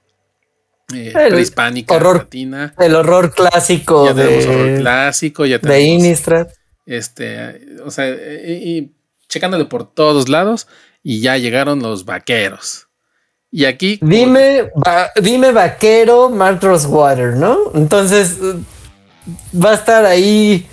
eh, 0.95 1.13
prehispánica, 1.13 1.95
horror, 1.95 2.29
El 2.33 2.95
horror 2.95 3.35
clásico. 3.35 4.07
Ya 4.07 4.15
tenemos 4.15 4.47
horror 4.47 4.79
clásico, 4.79 5.47
ya 5.47 5.59
tenemos. 5.59 5.79
De 5.79 5.83
Innistrad. 5.85 6.49
Este, 6.87 7.79
o 7.85 7.91
sea, 7.91 8.09
y, 8.09 8.93
checándole 9.29 9.65
por 9.65 9.93
todos 9.93 10.29
lados, 10.29 10.67
y 11.03 11.21
ya 11.21 11.37
llegaron 11.37 11.81
los 11.81 12.05
vaqueros. 12.05 12.89
Y 13.51 13.65
aquí. 13.65 13.99
Dime, 14.03 14.71
dime 15.21 15.53
vaquero 15.53 16.31
Mark 16.31 16.61
Water, 16.89 17.35
¿no? 17.35 17.73
Entonces 17.75 18.39
va 19.55 19.71
a 19.71 19.75
estar 19.75 20.05
ahí. 20.05 20.67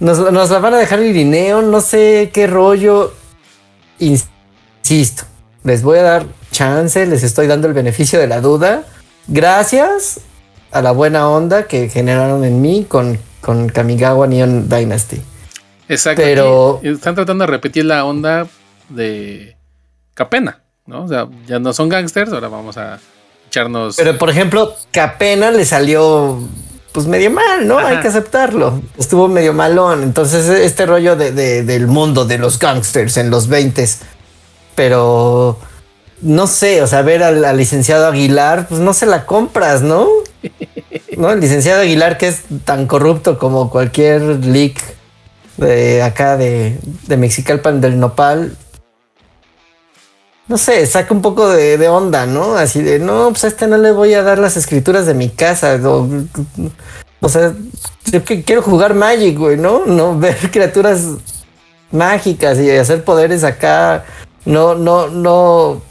Nos, 0.00 0.32
nos 0.32 0.50
la 0.50 0.58
van 0.58 0.74
a 0.74 0.78
dejar 0.78 1.02
Irineo, 1.02 1.62
no 1.62 1.80
sé 1.80 2.30
qué 2.32 2.46
rollo. 2.46 3.14
Insisto, 3.98 4.33
les 5.62 5.82
voy 5.82 5.98
a 5.98 6.02
dar 6.02 6.26
chance, 6.50 7.06
les 7.06 7.22
estoy 7.22 7.46
dando 7.46 7.66
el 7.66 7.74
beneficio 7.74 8.18
de 8.18 8.26
la 8.26 8.40
duda 8.40 8.84
gracias 9.26 10.20
a 10.70 10.82
la 10.82 10.92
buena 10.92 11.28
onda 11.28 11.66
que 11.66 11.88
generaron 11.88 12.44
en 12.44 12.60
mí 12.60 12.84
con, 12.88 13.18
con 13.40 13.68
Kamigawa 13.68 14.26
Neon 14.26 14.68
Dynasty. 14.68 15.20
Exacto. 15.88 16.22
Pero 16.22 16.80
están 16.82 17.14
tratando 17.14 17.44
de 17.44 17.50
repetir 17.50 17.84
la 17.84 18.04
onda 18.04 18.46
de 18.88 19.56
Capena, 20.14 20.62
¿no? 20.86 21.04
O 21.04 21.08
sea, 21.08 21.28
ya 21.46 21.58
no 21.58 21.72
son 21.72 21.88
gangsters, 21.88 22.32
ahora 22.32 22.48
vamos 22.48 22.76
a 22.76 22.98
echarnos. 23.48 23.96
Pero 23.96 24.18
por 24.18 24.30
ejemplo, 24.30 24.74
Capena 24.90 25.50
le 25.50 25.64
salió 25.64 26.40
pues 26.92 27.06
medio 27.06 27.30
mal, 27.30 27.66
¿no? 27.66 27.78
Hay 27.78 27.98
que 27.98 28.08
aceptarlo. 28.08 28.80
Estuvo 28.96 29.26
medio 29.26 29.52
malón. 29.52 30.04
Entonces, 30.04 30.48
este 30.48 30.86
rollo 30.86 31.16
de, 31.16 31.32
del 31.32 31.88
mundo 31.88 32.24
de 32.24 32.38
los 32.38 32.60
gangsters 32.60 33.16
en 33.16 33.30
los 33.30 33.48
20 33.48 33.84
pero 34.74 35.58
no 36.20 36.46
sé, 36.46 36.82
o 36.82 36.86
sea, 36.86 37.02
ver 37.02 37.22
al, 37.22 37.56
licenciado 37.56 38.06
Aguilar, 38.06 38.66
pues 38.68 38.80
no 38.80 38.94
se 38.94 39.06
la 39.06 39.26
compras, 39.26 39.82
¿no? 39.82 40.08
¿No? 41.16 41.30
El 41.30 41.40
licenciado 41.40 41.82
Aguilar 41.82 42.18
que 42.18 42.28
es 42.28 42.42
tan 42.64 42.86
corrupto 42.86 43.38
como 43.38 43.70
cualquier 43.70 44.22
leak 44.22 44.80
de 45.56 46.02
acá 46.02 46.36
de, 46.36 46.78
de 47.06 47.16
Mexicalpan 47.16 47.80
del 47.80 47.98
Nopal. 48.00 48.56
No 50.46 50.58
sé, 50.58 50.86
saca 50.86 51.14
un 51.14 51.22
poco 51.22 51.48
de, 51.48 51.88
onda, 51.88 52.26
¿no? 52.26 52.56
Así 52.56 52.82
de, 52.82 52.98
no, 52.98 53.28
pues 53.30 53.44
a 53.44 53.48
este 53.48 53.66
no 53.66 53.78
le 53.78 53.92
voy 53.92 54.12
a 54.14 54.22
dar 54.22 54.38
las 54.38 54.56
escrituras 54.56 55.06
de 55.06 55.14
mi 55.14 55.30
casa. 55.30 55.80
O, 55.82 56.08
o 57.20 57.28
sea, 57.28 57.54
yo 58.06 58.24
que 58.24 58.42
quiero 58.42 58.60
jugar 58.60 58.94
Magic, 58.94 59.38
güey, 59.38 59.56
¿no? 59.56 59.86
No 59.86 60.18
ver 60.18 60.36
criaturas 60.50 61.02
mágicas 61.90 62.58
y 62.58 62.70
hacer 62.70 63.04
poderes 63.04 63.44
acá. 63.44 64.04
No, 64.44 64.74
no, 64.74 65.08
no 65.08 65.82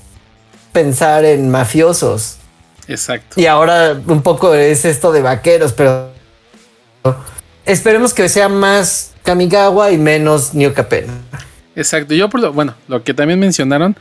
pensar 0.72 1.26
en 1.26 1.50
mafiosos. 1.50 2.38
Exacto. 2.88 3.40
Y 3.40 3.46
ahora 3.46 4.00
un 4.08 4.22
poco 4.22 4.54
es 4.54 4.86
esto 4.86 5.12
de 5.12 5.22
vaqueros, 5.22 5.74
pero 5.74 6.12
esperemos 7.66 8.14
que 8.14 8.28
sea 8.30 8.50
más 8.50 9.14
Kamigawa 9.24 9.92
y 9.92 9.98
menos 9.98 10.54
New 10.54 10.74
Capena. 10.74 11.14
Exacto. 11.76 12.14
Yo 12.14 12.30
por 12.30 12.42
lo, 12.42 12.54
bueno, 12.54 12.76
lo 12.88 13.04
que 13.04 13.14
también 13.14 13.40
mencionaron, 13.40 13.96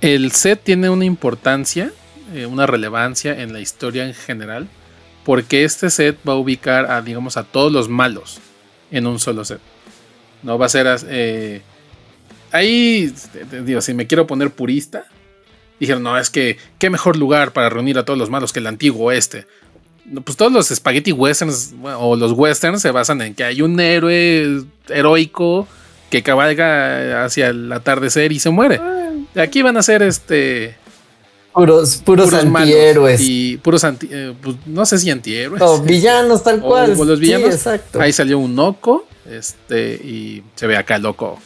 el 0.00 0.32
set 0.32 0.62
tiene 0.62 0.90
una 0.90 1.04
importancia, 1.04 1.92
eh, 2.34 2.46
una 2.46 2.66
relevancia 2.66 3.40
en 3.40 3.52
la 3.52 3.60
historia 3.60 4.06
en 4.06 4.14
general, 4.14 4.68
porque 5.24 5.64
este 5.64 5.90
set 5.90 6.18
va 6.26 6.34
a 6.34 6.36
ubicar 6.36 6.90
a, 6.90 7.02
digamos, 7.02 7.36
a 7.36 7.44
todos 7.44 7.72
los 7.72 7.88
malos 7.88 8.38
en 8.90 9.06
un 9.06 9.18
solo 9.18 9.44
set. 9.44 9.60
No 10.42 10.58
va 10.58 10.66
a 10.66 10.68
ser, 10.68 10.86
eh, 11.08 11.62
ahí, 12.56 13.12
digo, 13.64 13.80
si 13.80 13.94
me 13.94 14.06
quiero 14.06 14.26
poner 14.26 14.50
purista, 14.50 15.04
dijeron, 15.80 16.02
no, 16.02 16.18
es 16.18 16.30
que 16.30 16.58
qué 16.78 16.90
mejor 16.90 17.16
lugar 17.16 17.52
para 17.52 17.68
reunir 17.68 17.98
a 17.98 18.04
todos 18.04 18.18
los 18.18 18.30
malos 18.30 18.52
que 18.52 18.60
el 18.60 18.66
antiguo 18.66 19.06
oeste. 19.06 19.46
Pues 20.24 20.36
todos 20.36 20.52
los 20.52 20.68
spaghetti 20.68 21.12
westerns 21.12 21.74
o 21.82 22.14
los 22.14 22.32
westerns 22.32 22.80
se 22.80 22.92
basan 22.92 23.22
en 23.22 23.34
que 23.34 23.42
hay 23.42 23.60
un 23.60 23.78
héroe 23.80 24.64
heroico 24.88 25.66
que 26.10 26.22
cabalga 26.22 27.24
hacia 27.24 27.48
el 27.48 27.72
atardecer 27.72 28.30
y 28.30 28.38
se 28.38 28.50
muere. 28.50 28.80
Aquí 29.34 29.62
van 29.62 29.76
a 29.76 29.82
ser 29.82 30.02
este 30.02 30.76
puros, 31.52 31.96
puros, 32.04 32.32
antihéroes. 32.32 33.20
Y 33.20 33.56
puros 33.56 33.82
anti, 33.82 34.08
eh, 34.10 34.32
pues, 34.40 34.56
no 34.66 34.86
sé 34.86 34.98
si 34.98 35.10
antihéroes. 35.10 35.60
O 35.60 35.82
villanos 35.82 36.44
tal 36.44 36.60
cual. 36.62 36.94
O, 36.96 37.04
los 37.04 37.18
villanos. 37.18 37.66
Ahí 37.98 38.12
salió 38.12 38.38
un 38.38 38.54
loco. 38.54 39.06
Este, 39.28 39.94
y 39.94 40.44
se 40.54 40.68
ve 40.68 40.76
acá 40.76 40.96
el 40.96 41.02
loco 41.02 41.40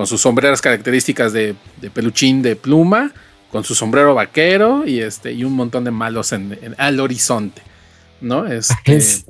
con 0.00 0.06
sus 0.06 0.22
sombreras 0.22 0.62
características 0.62 1.34
de, 1.34 1.54
peluchín 1.92 2.40
de 2.40 2.56
pluma, 2.56 3.12
con 3.52 3.64
su 3.64 3.74
sombrero 3.74 4.14
vaquero 4.14 4.86
y 4.86 5.00
este, 5.00 5.30
y 5.30 5.44
un 5.44 5.52
montón 5.52 5.84
de 5.84 5.90
malos 5.90 6.32
en, 6.32 6.74
al 6.78 7.00
horizonte. 7.00 7.60
¿No? 8.22 8.46
Este, 8.46 9.26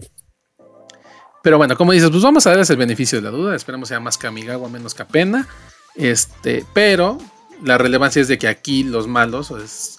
pero 1.42 1.58
bueno, 1.58 1.76
como 1.76 1.90
dices, 1.90 2.08
pues 2.10 2.22
vamos 2.22 2.46
a 2.46 2.50
darles 2.50 2.70
el 2.70 2.76
beneficio 2.76 3.20
de 3.20 3.24
la 3.24 3.30
duda. 3.30 3.56
Esperemos 3.56 3.88
sea 3.88 3.98
más 3.98 4.16
que 4.16 4.28
Amigawa, 4.28 4.68
menos 4.68 4.94
que 4.94 5.04
pena. 5.04 5.48
Este, 5.96 6.64
pero 6.72 7.18
la 7.64 7.76
relevancia 7.76 8.22
es 8.22 8.28
de 8.28 8.38
que 8.38 8.46
aquí 8.46 8.84
los 8.84 9.08
malos 9.08 9.48
pues, 9.48 9.98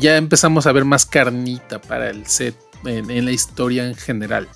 ya 0.00 0.16
empezamos 0.16 0.66
a 0.66 0.72
ver 0.72 0.84
más 0.84 1.06
carnita 1.06 1.80
para 1.80 2.10
el 2.10 2.26
set 2.26 2.56
en, 2.84 3.24
la 3.24 3.30
historia 3.30 3.86
en 3.86 3.94
general. 3.94 4.48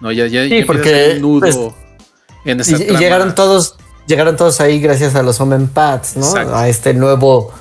No, 0.00 0.12
ya, 0.12 0.28
ya, 0.28 0.44
sí, 0.44 0.62
porque 0.64 1.18
nudo 1.20 1.40
pues, 1.40 1.58
en 2.44 2.60
esta 2.60 2.76
y, 2.76 2.96
llegaron 2.96 3.34
todos, 3.34 3.74
llegaron 4.06 4.36
todos 4.36 4.60
ahí 4.60 4.80
gracias 4.80 5.14
a 5.14 5.22
los 5.22 5.40
Omen 5.40 5.68
Pads, 5.68 6.16
¿no? 6.16 6.34
A 6.54 6.68
este 6.68 6.94
nuevo 6.94 7.52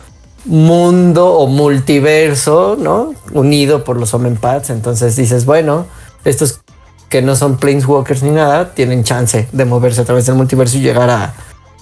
mundo 0.46 1.34
o 1.34 1.48
multiverso, 1.48 2.78
¿no? 2.80 3.14
Unido 3.32 3.84
por 3.84 3.98
los 3.98 4.14
Omen 4.14 4.38
Pads. 4.38 4.70
Entonces 4.72 5.16
dices, 5.16 5.46
bueno, 5.46 5.86
estos 6.26 6.62
que 7.10 7.22
no 7.22 7.36
son 7.36 7.58
Planeswalkers 7.58 8.24
ni 8.24 8.32
nada, 8.32 8.74
tienen 8.74 9.04
chance 9.04 9.48
de 9.52 9.66
moverse 9.66 10.02
a 10.02 10.06
través 10.06 10.26
del 10.28 10.36
multiverso 10.36 10.78
y 10.78 10.82
llegar 10.82 11.10
a, 11.10 11.34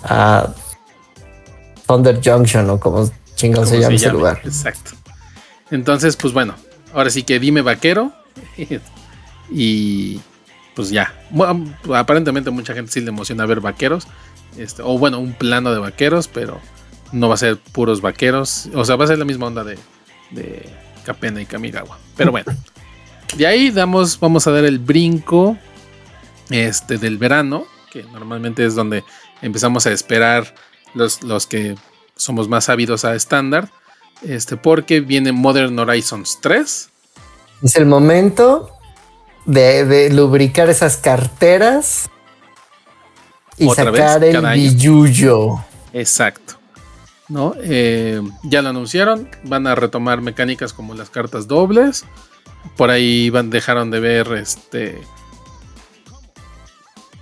a 0.04 0.54
Thunder 1.86 2.22
Junction 2.24 2.70
o 2.70 2.80
como 2.80 3.10
chingón 3.36 3.68
se 3.68 3.80
llama 3.80 3.96
ese 3.96 4.10
lugar. 4.10 4.42
Exacto. 4.44 4.92
Entonces, 5.70 6.16
pues 6.16 6.34
bueno, 6.34 6.56
ahora 6.94 7.10
sí 7.10 7.24
que 7.24 7.40
dime 7.40 7.62
vaquero. 7.62 8.12
y 9.52 10.20
pues 10.76 10.90
ya. 10.90 11.14
aparentemente 11.94 12.52
mucha 12.52 12.74
gente 12.74 12.92
sí 12.92 13.02
le 13.02 13.10
emociona 13.10 13.46
ver 13.46 13.62
vaqueros. 13.62 14.08
Este, 14.58 14.82
o 14.82 14.98
bueno, 14.98 15.20
un 15.20 15.34
plano 15.34 15.72
de 15.72 15.80
vaqueros, 15.80 16.28
pero 16.28 16.60
no 17.12 17.30
va 17.30 17.36
a 17.36 17.38
ser 17.38 17.58
puros 17.58 18.02
vaqueros. 18.02 18.70
O 18.74 18.86
sea, 18.86 18.96
va 18.96 19.06
a 19.06 19.08
ser 19.08 19.20
la 19.20 19.26
misma 19.26 19.48
onda 19.48 19.64
de, 19.64 19.78
Capena 21.06 21.42
y 21.42 21.46
Kamigawa. 21.46 21.98
Pero 22.16 22.32
bueno. 22.32 22.52
De 23.36 23.46
ahí 23.46 23.72
damos, 23.72 24.20
vamos 24.20 24.48
a 24.48 24.52
dar 24.52 24.66
el 24.66 24.80
brinco 24.80 25.58
este, 26.50 26.98
del 26.98 27.18
verano, 27.18 27.66
que 27.92 28.04
normalmente 28.04 28.66
es 28.66 28.74
donde 28.74 29.04
empezamos 29.42 29.86
a 29.86 29.92
esperar 29.92 30.56
los, 30.94 31.24
los 31.24 31.46
que 31.46 31.76
somos 32.16 32.48
más 32.48 32.70
ávidos 32.70 33.06
a 33.06 33.16
estándar, 33.16 33.70
este, 34.22 34.58
porque 34.58 35.02
viene 35.02 35.32
Modern 35.32 35.78
Horizons 35.78 36.40
3. 36.42 36.90
Es 37.64 37.76
el 37.76 37.86
momento 37.86 38.72
de, 39.46 40.10
lubricar 40.12 40.70
esas 40.70 40.98
carteras 40.98 42.10
y 43.58 43.70
sacar 43.70 44.24
el 44.24 44.46
billuyo. 44.54 45.56
Exacto. 45.94 46.56
¿No? 47.30 47.54
Eh, 47.62 48.22
ya 48.44 48.62
lo 48.62 48.70
anunciaron, 48.70 49.30
van 49.44 49.68
a 49.68 49.76
retomar 49.76 50.22
mecánicas 50.22 50.72
como 50.72 50.94
las 50.94 51.10
cartas 51.10 51.48
dobles, 51.48 52.06
por 52.78 52.90
ahí 52.90 53.30
van, 53.30 53.50
dejaron 53.50 53.92
de 53.92 54.00
ver 54.00 54.32
este, 54.34 55.02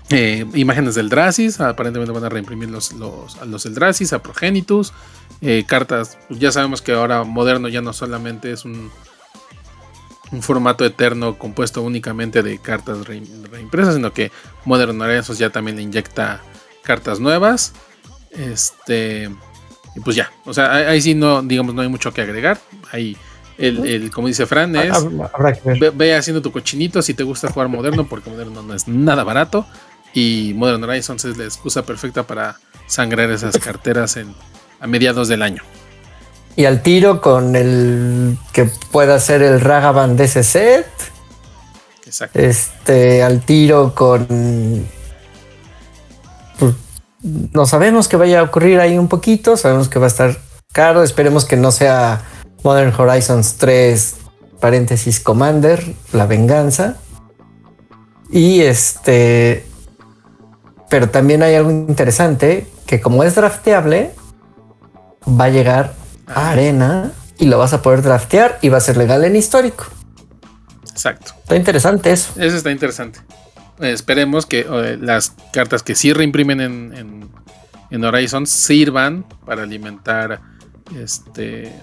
eh, 0.10 0.46
imágenes 0.54 0.96
del 0.96 1.10
Dracis. 1.10 1.60
Aparentemente 1.60 2.14
van 2.14 2.24
a 2.24 2.30
reimprimir 2.30 2.70
los, 2.70 2.94
los, 2.94 3.38
a 3.38 3.46
los 3.46 3.66
Eldrasis, 3.66 4.14
a 4.14 4.20
Progenitus. 4.20 4.94
Eh, 5.42 5.66
cartas, 5.68 6.18
pues 6.28 6.40
ya 6.40 6.52
sabemos 6.52 6.82
que 6.82 6.94
ahora 6.94 7.24
moderno 7.24 7.68
ya 7.68 7.82
no 7.82 7.94
solamente 7.94 8.52
es 8.52 8.66
un, 8.66 8.92
un 10.36 10.42
formato 10.42 10.86
eterno 10.86 11.38
compuesto 11.38 11.82
únicamente 11.82 12.44
de 12.44 12.60
cartas 12.60 13.08
reimpresas, 13.08 13.96
sino 13.96 14.12
que 14.14 14.32
Modern 14.66 15.02
Horizons 15.02 15.40
ya 15.40 15.50
también 15.50 15.78
le 15.78 15.84
inyecta 15.84 16.42
cartas 16.84 17.20
nuevas. 17.20 17.74
Este. 18.32 19.30
Y 19.96 20.00
pues 20.02 20.16
ya. 20.16 20.32
O 20.46 20.54
sea, 20.54 20.74
ahí 20.74 21.02
sí 21.02 21.16
no, 21.16 21.42
digamos, 21.42 21.74
no 21.74 21.82
hay 21.82 21.88
mucho 21.88 22.14
que 22.14 22.22
agregar. 22.22 22.60
Ahí 22.92 23.18
el, 23.58 24.12
como 24.12 24.28
dice 24.28 24.46
Fran, 24.46 24.76
es 24.76 24.94
ve, 25.96 26.16
haciendo 26.16 26.42
tu 26.42 26.52
cochinito 26.52 27.02
si 27.02 27.14
te 27.14 27.24
gusta 27.24 27.50
jugar 27.50 27.70
moderno, 27.70 28.06
porque 28.08 28.30
moderno 28.30 28.62
no 28.62 28.74
es 28.74 28.88
nada 28.88 29.24
barato. 29.24 29.66
Y 30.14 30.54
Modern 30.56 30.84
Horizons 30.84 31.26
es 31.26 31.38
la 31.38 31.46
excusa 31.46 31.86
perfecta 31.86 32.24
para 32.24 32.58
sangrar 32.88 33.32
esas 33.32 33.58
carteras 33.58 34.18
en, 34.18 34.34
a 34.80 34.88
mediados 34.88 35.28
del 35.28 35.42
año. 35.42 35.64
Y 36.56 36.66
al 36.66 36.82
tiro 36.82 37.22
con 37.22 37.56
el 37.56 38.38
que 38.54 38.66
pueda 38.92 39.20
ser 39.20 39.42
el 39.42 39.60
Ragavan 39.60 40.16
de 40.16 40.26
ese 40.26 40.44
set. 40.44 40.88
Exacto. 42.06 42.40
Este, 42.40 43.24
al 43.24 43.42
tiro 43.42 43.94
con. 43.94 44.88
Pues, 46.58 46.76
no 47.22 47.66
sabemos 47.66 48.08
que 48.08 48.16
vaya 48.16 48.40
a 48.40 48.44
ocurrir 48.44 48.80
ahí 48.80 48.98
un 48.98 49.10
poquito. 49.10 49.58
Sabemos 49.58 49.90
que 49.90 50.00
va 50.00 50.06
a 50.06 50.08
estar 50.08 50.38
caro. 50.72 51.04
Esperemos 51.04 51.44
que 51.44 51.58
no 51.58 51.72
sea 51.72 52.22
Modern 52.64 52.94
Horizons 52.98 53.56
3, 53.58 54.16
paréntesis 54.60 55.20
Commander, 55.20 55.84
la 56.14 56.26
venganza. 56.26 56.96
Y 58.32 58.62
este, 58.62 59.66
pero 60.90 61.10
también 61.10 61.44
hay 61.44 61.56
algo 61.56 61.72
interesante 61.72 62.68
que 62.86 63.02
como 63.02 63.24
es 63.24 63.36
drafteable, 63.36 64.12
va 65.28 65.46
a 65.46 65.50
llegar 65.50 65.94
a 66.28 66.52
arena 66.52 67.12
y 67.38 67.46
lo 67.46 67.58
vas 67.58 67.74
a 67.74 67.82
poder 67.82 68.02
draftear 68.02 68.60
y 68.62 68.70
va 68.70 68.78
a 68.78 68.82
ser 68.82 68.98
legal 68.98 69.24
en 69.26 69.36
histórico. 69.36 69.86
Exacto. 70.90 71.34
Está 71.42 71.56
interesante 71.56 72.12
eso. 72.12 72.32
Eso 72.38 72.56
está 72.56 72.72
interesante. 72.72 73.20
esperemos 73.80 74.46
que 74.46 74.66
eh, 74.70 74.98
las 75.00 75.36
cartas 75.52 75.84
que 75.84 75.96
sí 75.96 76.14
reimprimen 76.14 76.62
en, 76.62 76.94
en, 76.96 77.30
en 77.90 78.04
Horizon 78.04 78.48
sirvan 78.48 79.26
para 79.46 79.64
alimentar 79.64 80.42
este 80.98 81.74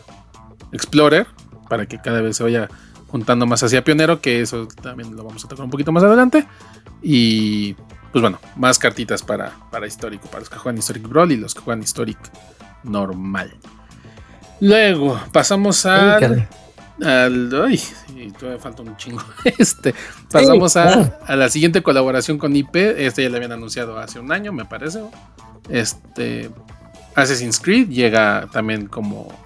Explorer, 0.72 1.26
para 1.68 1.86
que 1.86 2.00
cada 2.00 2.22
vez 2.22 2.38
se 2.38 2.42
vaya 2.42 2.68
juntando 3.08 3.46
más 3.46 3.62
hacia 3.62 3.84
Pionero, 3.84 4.22
que 4.22 4.40
eso 4.40 4.66
también 4.66 5.14
lo 5.14 5.22
vamos 5.22 5.44
a 5.44 5.48
tocar 5.48 5.64
un 5.64 5.70
poquito 5.70 5.92
más 5.92 6.02
adelante. 6.02 6.46
Y 7.02 7.74
pues 8.10 8.22
bueno, 8.22 8.38
más 8.56 8.78
cartitas 8.78 9.22
para, 9.22 9.52
para 9.70 9.86
histórico, 9.86 10.28
para 10.28 10.40
los 10.40 10.48
que 10.48 10.56
juegan 10.56 10.78
Historic 10.78 11.06
Brawl 11.06 11.32
y 11.32 11.36
los 11.36 11.54
que 11.54 11.60
juegan 11.60 11.82
Historic 11.82 12.18
normal. 12.82 13.54
Luego 14.62 15.20
pasamos 15.32 15.84
al. 15.86 16.46
al 17.02 17.64
ay, 17.64 17.80
todavía 18.38 18.60
falta 18.60 18.82
un 18.82 18.96
chingo. 18.96 19.20
Este, 19.58 19.92
pasamos 20.30 20.76
a, 20.76 21.18
a, 21.26 21.34
la 21.34 21.48
siguiente 21.48 21.82
colaboración 21.82 22.38
con 22.38 22.54
IP. 22.54 22.76
Este 22.76 23.24
ya 23.24 23.28
le 23.28 23.38
habían 23.38 23.50
anunciado 23.50 23.98
hace 23.98 24.20
un 24.20 24.30
año, 24.30 24.52
me 24.52 24.64
parece. 24.64 25.02
Este, 25.68 26.48
Assassin's 27.16 27.58
Creed 27.58 27.88
llega 27.88 28.48
también 28.52 28.86
como 28.86 29.36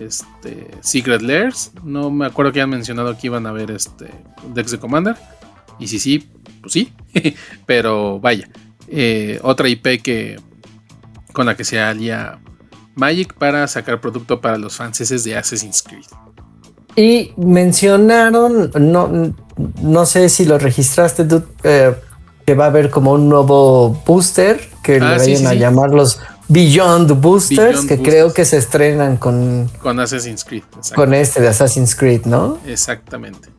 este, 0.00 0.70
Secret 0.80 1.20
Lairs. 1.20 1.72
No 1.84 2.10
me 2.10 2.24
acuerdo 2.24 2.50
que 2.50 2.60
hayan 2.60 2.70
mencionado 2.70 3.18
que 3.18 3.26
iban 3.26 3.46
a 3.46 3.52
ver 3.52 3.70
este 3.70 4.10
Dex 4.54 4.70
de 4.70 4.78
Commander. 4.78 5.16
Y 5.78 5.88
si 5.88 5.98
sí, 5.98 6.26
pues 6.62 6.72
sí. 6.72 6.94
Pero 7.66 8.18
vaya. 8.18 8.48
Eh, 8.88 9.40
otra 9.42 9.68
IP 9.68 10.02
que 10.02 10.40
con 11.34 11.44
la 11.44 11.54
que 11.54 11.64
se 11.64 11.78
alía 11.78 12.38
Magic 12.98 13.34
para 13.34 13.66
sacar 13.68 14.00
producto 14.00 14.40
para 14.40 14.58
los 14.58 14.76
franceses 14.76 15.24
de 15.24 15.36
Assassin's 15.36 15.82
Creed. 15.82 16.04
Y 16.96 17.32
mencionaron, 17.36 18.72
no, 18.78 19.34
no 19.80 20.06
sé 20.06 20.28
si 20.28 20.44
lo 20.44 20.58
registraste 20.58 21.24
tú, 21.24 21.44
eh, 21.62 21.94
que 22.44 22.54
va 22.54 22.64
a 22.64 22.68
haber 22.68 22.90
como 22.90 23.12
un 23.12 23.28
nuevo 23.28 23.90
booster 24.04 24.60
que 24.82 24.98
le 24.98 25.06
ah, 25.06 25.16
vayan 25.18 25.46
a 25.46 25.54
llamar 25.54 25.90
los 25.90 26.20
Beyond 26.48 27.20
Boosters, 27.20 27.84
que 27.84 28.00
creo 28.00 28.32
que 28.32 28.44
se 28.44 28.56
estrenan 28.56 29.18
con, 29.18 29.70
con 29.80 30.00
Assassin's 30.00 30.44
Creed. 30.44 30.64
Con 30.94 31.12
este 31.12 31.42
de 31.42 31.48
Assassin's 31.48 31.94
Creed, 31.94 32.24
¿no? 32.24 32.58
Exactamente. 32.66 33.50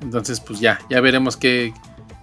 Entonces, 0.00 0.40
pues 0.40 0.60
ya, 0.60 0.78
ya 0.88 1.00
veremos 1.00 1.36
que, 1.36 1.74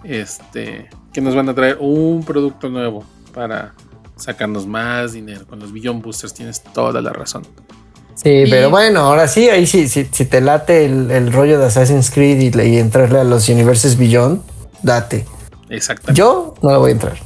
este, 0.03 0.89
que 1.11 1.22
nos 1.22 1.36
van 1.36 1.49
a 1.49 1.53
traer 1.53 1.78
un 1.82 2.24
producto 2.24 2.70
nuevo 2.70 3.03
para 3.34 3.74
sacarnos 4.18 4.68
más 4.68 5.13
dinero. 5.13 5.45
Con 5.47 5.59
los 5.59 5.72
Beyond 5.72 6.03
Boosters 6.03 6.34
tienes 6.34 6.63
toda 6.63 7.01
la 7.01 7.11
razón. 7.13 7.43
Sí, 8.16 8.45
pero 8.49 8.70
bueno, 8.70 9.01
ahora 9.01 9.28
sí, 9.28 9.49
ahí 9.49 9.68
sí, 9.68 9.89
si, 9.89 10.05
te 10.05 10.39
late 10.39 10.86
el, 10.86 11.34
rollo 11.34 11.59
de 11.59 11.66
Assassin's 11.66 12.09
Creed 12.11 12.39
y, 12.39 12.61
y 12.61 12.78
entrarle 12.78 13.20
a 13.20 13.24
los 13.26 13.49
Universes 13.49 13.97
Beyond, 13.97 14.41
date. 14.84 15.26
Exactamente. 15.70 16.18
Yo 16.18 16.53
no 16.61 16.72
lo 16.72 16.80
voy 16.80 16.91
a 16.91 16.93
entrar. 16.93 17.18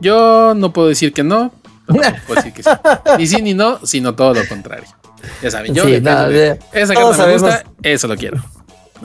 Yo 0.00 0.54
no 0.54 0.72
puedo 0.72 0.88
decir 0.88 1.12
que 1.12 1.24
no, 1.24 1.52
puedo 1.86 2.36
decir 2.36 2.52
que 2.52 2.62
sí. 2.62 2.70
Ni 3.18 3.26
sí 3.26 3.42
ni 3.42 3.54
no, 3.54 3.84
sino 3.84 4.14
todo 4.14 4.34
lo 4.34 4.46
contrario. 4.46 4.86
Ya 5.42 5.50
saben, 5.50 5.74
yo 5.74 5.84
Sí, 5.84 6.00
no, 6.00 6.28
de- 6.28 6.32
de- 6.32 6.58
esa 6.72 6.94
todos 6.94 7.16
carta 7.16 7.26
me 7.26 7.32
gusta, 7.32 7.64
eso 7.82 8.06
lo 8.06 8.16
quiero. 8.16 8.42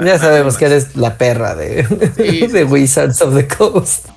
Ya 0.04 0.20
sabemos 0.20 0.58
que 0.58 0.66
eres 0.66 0.96
la 0.96 1.18
perra 1.18 1.56
de, 1.56 1.86
Sí, 2.16 2.48
de 2.52 2.64
Wizards 2.64 3.22
of 3.22 3.36
the 3.36 3.48
Coast. 3.48 4.08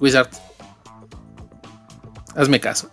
Wizard. 0.00 0.28
Hazme 2.36 2.60
caso. 2.60 2.90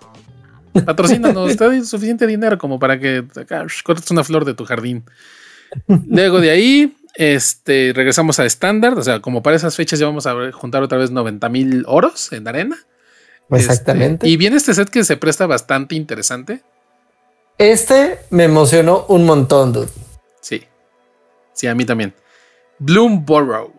Patrocínanos, 0.85 1.55
te 1.55 1.63
doy 1.63 1.85
suficiente 1.85 2.25
dinero 2.25 2.57
como 2.57 2.79
para 2.79 2.99
que 2.99 3.23
cortes 3.83 4.09
una 4.09 4.23
flor 4.23 4.45
de 4.45 4.53
tu 4.53 4.65
jardín. 4.65 5.03
Luego 6.07 6.39
de 6.39 6.49
ahí, 6.49 6.95
este, 7.15 7.91
regresamos 7.93 8.39
a 8.39 8.45
estándar. 8.45 8.97
O 8.97 9.03
sea, 9.03 9.19
como 9.19 9.43
para 9.43 9.55
esas 9.55 9.75
fechas 9.75 9.99
ya 9.99 10.05
vamos 10.05 10.25
a 10.25 10.51
juntar 10.51 10.81
otra 10.81 10.97
vez 10.97 11.11
90 11.11 11.49
mil 11.49 11.83
oros 11.87 12.31
en 12.31 12.47
arena. 12.47 12.77
Exactamente. 13.51 14.25
Este, 14.25 14.29
y 14.29 14.37
viene 14.37 14.55
este 14.55 14.73
set 14.73 14.89
que 14.89 15.03
se 15.03 15.17
presta 15.17 15.45
bastante 15.45 15.95
interesante. 15.95 16.63
Este 17.57 18.19
me 18.31 18.45
emocionó 18.45 19.05
un 19.09 19.25
montón, 19.25 19.73
dude. 19.73 19.89
Sí. 20.41 20.63
Sí, 21.53 21.67
a 21.67 21.75
mí 21.75 21.85
también. 21.85 22.13
Bloom 22.79 23.25
Burrow. 23.25 23.73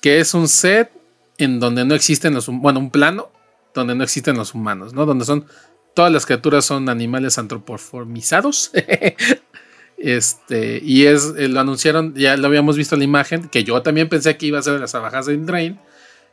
Que 0.00 0.20
es 0.20 0.32
un 0.34 0.46
set 0.46 0.92
en 1.38 1.58
donde 1.58 1.84
no 1.84 1.94
existen 1.94 2.34
los 2.34 2.46
bueno, 2.48 2.78
un 2.78 2.90
plano 2.90 3.30
donde 3.74 3.94
no 3.94 4.04
existen 4.04 4.36
los 4.36 4.54
humanos, 4.54 4.92
¿no? 4.92 5.06
Donde 5.06 5.24
son 5.24 5.46
todas 5.94 6.12
las 6.12 6.26
criaturas 6.26 6.64
son 6.64 6.88
animales 6.88 7.38
antropoformizados. 7.38 8.70
este, 9.98 10.80
y 10.82 11.06
es 11.06 11.32
eh, 11.36 11.48
lo 11.48 11.60
anunciaron, 11.60 12.14
ya 12.14 12.36
lo 12.36 12.46
habíamos 12.46 12.76
visto 12.76 12.94
en 12.94 13.00
la 13.00 13.04
imagen, 13.04 13.48
que 13.48 13.64
yo 13.64 13.82
también 13.82 14.08
pensé 14.08 14.36
que 14.36 14.46
iba 14.46 14.58
a 14.58 14.62
ser 14.62 14.78
las 14.80 14.94
abajas 14.94 15.26
de 15.26 15.36
Drain. 15.38 15.78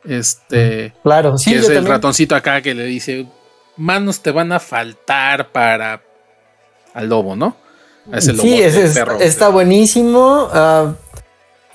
Este, 0.04 0.92
Claro, 1.02 1.36
sí, 1.36 1.50
que 1.52 1.58
es 1.58 1.68
el 1.68 1.84
ratoncito 1.86 2.36
acá 2.36 2.62
que 2.62 2.74
le 2.74 2.84
dice, 2.84 3.26
manos 3.76 4.22
te 4.22 4.30
van 4.30 4.52
a 4.52 4.60
faltar 4.60 5.50
para 5.50 6.02
al 6.94 7.08
lobo, 7.08 7.34
¿no? 7.34 7.56
A 8.12 8.18
ese 8.18 8.30
Sí, 8.32 8.36
lobo 8.36 8.48
es- 8.62 8.74
de 8.74 8.84
es- 8.84 8.94
perro. 8.94 9.18
está 9.20 9.48
buenísimo. 9.48 10.48
Ah, 10.52 10.94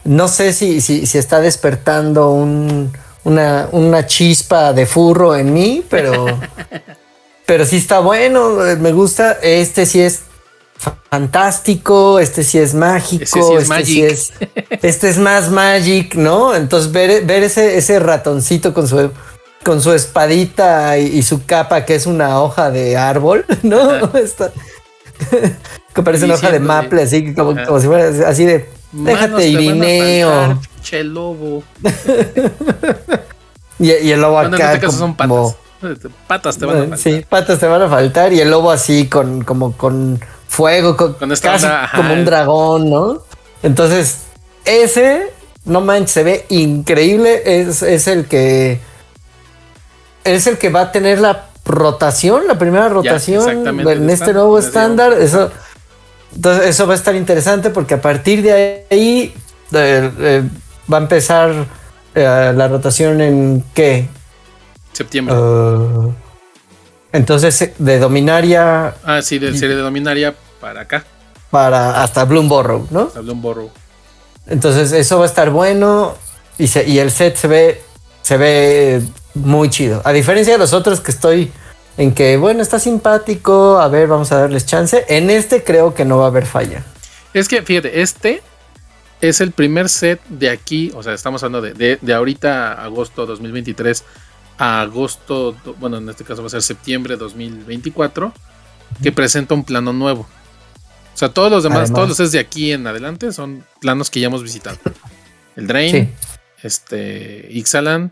no 0.06 0.28
sé 0.30 0.54
si, 0.54 0.80
si, 0.80 1.06
si 1.06 1.18
está 1.18 1.42
despertando 1.42 2.32
un- 2.32 2.92
una, 3.24 3.68
una 3.72 4.06
chispa 4.06 4.74
de 4.74 4.86
furro 4.86 5.36
en 5.36 5.54
mí, 5.54 5.84
pero, 5.90 6.26
pero 7.46 7.66
sí 7.66 7.78
está 7.78 8.00
bueno. 8.00 8.52
Me 8.80 8.92
gusta. 8.92 9.38
Este 9.42 9.86
sí 9.86 10.02
es 10.02 10.22
fantástico. 11.10 12.20
Este 12.20 12.44
sí 12.44 12.58
es 12.58 12.74
mágico. 12.74 13.24
Ese 13.24 13.42
sí 13.44 13.54
es 13.56 13.70
este 13.70 13.70
es, 14.06 14.34
este 14.82 15.10
es 15.10 15.18
más 15.18 15.50
magic, 15.50 16.16
¿no? 16.16 16.56
Entonces 16.56 16.92
ver, 16.92 17.26
ver 17.26 17.44
ese, 17.44 17.78
ese 17.78 18.00
ratoncito 18.00 18.74
con 18.74 18.88
su 18.88 19.12
con 19.64 19.80
su 19.80 19.92
espadita 19.94 20.98
y, 20.98 21.20
y 21.20 21.22
su 21.22 21.46
capa 21.46 21.86
que 21.86 21.94
es 21.94 22.08
una 22.08 22.42
hoja 22.42 22.72
de 22.72 22.98
árbol, 22.98 23.46
¿no? 23.62 24.12
Está- 24.18 24.52
que 25.94 26.02
parece 26.02 26.26
una 26.26 26.34
hoja 26.34 26.50
de 26.52 26.60
maple, 26.60 27.04
así 27.04 27.36
como, 27.36 27.54
como 27.66 27.80
si 27.80 27.86
fuera 27.86 28.28
así 28.28 28.46
de 28.46 28.68
déjate 28.92 29.48
irineo. 29.48 30.60
Che 30.84 31.04
lobo. 31.04 31.64
Y, 33.80 33.92
y 33.92 34.12
el 34.12 34.22
lobo 34.22 34.34
Bueno, 34.34 34.50
en 34.50 34.54
acá. 34.62 34.74
este 34.74 34.86
caso 34.86 34.98
son 35.00 35.16
patas. 35.16 35.56
Patas 36.28 36.58
te 36.60 36.66
van 36.68 36.76
a 36.76 36.80
faltar. 36.82 36.98
Sí, 37.00 37.26
patas 37.28 37.60
te 37.60 37.66
van 37.66 37.82
a 37.82 37.90
faltar. 37.90 38.32
Y 38.32 38.40
el 38.40 38.52
lobo 38.52 38.70
así 38.70 39.08
con 39.08 39.44
como 39.44 39.76
con 39.76 40.20
fuego, 40.48 40.96
con, 40.96 41.14
Con 41.14 41.32
esta 41.32 41.54
casi 41.54 41.66
onda, 41.66 41.90
como 41.96 42.14
un 42.14 42.24
dragón, 42.24 42.90
¿no? 42.92 43.24
Entonces, 43.64 44.20
ese, 44.66 45.34
no 45.66 45.82
manches, 45.82 46.12
se 46.12 46.24
ve 46.24 46.46
increíble. 46.50 47.42
Es, 47.44 47.82
es 47.82 48.08
el 48.08 48.28
que. 48.28 48.80
Es 50.24 50.46
el 50.46 50.60
que 50.60 50.70
va 50.70 50.82
a 50.82 50.92
tener 50.92 51.20
la 51.20 51.48
rotación, 51.66 52.48
la 52.48 52.60
primera 52.60 52.90
rotación 52.90 53.50
exactamente, 53.50 53.94
en 53.94 54.06
de 54.06 54.14
este 54.14 54.34
nuevo 54.34 54.60
estándar. 54.60 55.14
Eso, 55.14 55.52
entonces, 56.36 56.68
eso 56.70 56.88
va 56.88 56.94
a 56.94 56.98
estar 56.98 57.16
interesante 57.16 57.70
porque 57.70 57.96
a 57.96 58.02
partir 58.02 58.42
de 58.42 58.86
ahí 58.90 59.34
eh, 59.74 60.12
eh, 60.20 60.44
va 60.92 60.98
a 60.98 61.02
empezar 61.02 61.66
eh, 62.16 62.54
la 62.56 62.68
rotación 62.68 63.22
en 63.22 63.64
qué? 63.74 64.08
Septiembre. 64.94 65.36
Uh, 65.36 66.14
entonces, 67.14 67.72
de 67.78 68.00
Dominaria 68.00 68.94
ah, 69.04 69.22
sí, 69.22 69.40
de 69.40 69.58
serie 69.58 69.76
de 69.76 69.82
Dominaria 69.82 70.36
para 70.60 70.82
acá. 70.82 71.06
para 71.50 72.02
hasta 72.04 72.24
Bloomborrow, 72.26 72.88
¿no? 72.92 73.12
Un 73.16 73.42
borro. 73.42 73.70
Entonces, 74.48 74.92
eso 74.94 75.18
va 75.20 75.26
a 75.26 75.28
estar 75.28 75.50
bueno 75.50 76.16
y, 76.58 76.68
se- 76.68 76.88
y 76.88 77.00
el 77.00 77.12
set 77.12 77.36
se 77.36 77.48
ve, 77.48 77.82
se 78.22 78.38
ve 78.38 79.02
muy 79.34 79.70
chido. 79.70 80.02
A 80.06 80.12
diferencia 80.12 80.54
de 80.54 80.60
los 80.60 80.74
otros 80.74 81.00
que 81.02 81.12
estoy 81.12 81.52
en 82.02 82.14
que, 82.14 82.36
bueno, 82.38 82.62
está 82.64 82.80
simpático, 82.80 83.80
a 83.80 83.88
ver, 83.88 84.08
vamos 84.08 84.32
a 84.32 84.38
darles 84.40 84.66
chance. 84.66 85.06
En 85.08 85.30
este 85.30 85.64
creo 85.64 85.94
que 85.94 86.04
no 86.04 86.18
va 86.18 86.26
a 86.26 86.28
haber 86.28 86.46
falla. 86.48 86.84
Es 87.34 87.48
que, 87.48 87.62
fíjate, 87.62 88.02
este 88.02 88.42
es 89.22 89.40
el 89.40 89.52
primer 89.52 89.88
set 89.88 90.20
de 90.28 90.50
aquí, 90.50 90.92
o 90.96 91.04
sea, 91.04 91.14
estamos 91.14 91.44
hablando 91.44 91.62
de, 91.68 91.74
de, 91.74 92.00
de 92.02 92.14
ahorita, 92.14 92.74
agosto 92.84 93.26
2023, 93.28 94.04
a 94.58 94.82
agosto, 94.82 95.56
bueno, 95.80 95.98
en 95.98 96.10
este 96.10 96.24
caso 96.24 96.42
va 96.42 96.48
a 96.48 96.50
ser 96.50 96.64
septiembre 96.64 97.18
2024, 97.18 98.34
que 99.04 99.12
presenta 99.12 99.54
un 99.54 99.64
plano 99.64 99.94
nuevo. 99.94 100.22
O 101.14 101.18
sea, 101.18 101.30
todos 101.30 101.52
los 101.52 101.62
demás, 101.64 101.82
Además. 101.82 101.96
todos 101.96 102.08
los 102.10 102.18
sets 102.18 102.32
de 102.32 102.40
aquí 102.40 102.72
en 102.72 102.88
adelante 102.88 103.32
son 103.32 103.64
planos 103.80 104.10
que 104.10 104.20
ya 104.20 104.28
hemos 104.28 104.42
visitado. 104.42 104.78
El 105.56 105.68
Drain, 105.68 105.92
Sí. 105.92 106.10
este, 106.64 107.48
Ixalan, 107.52 108.12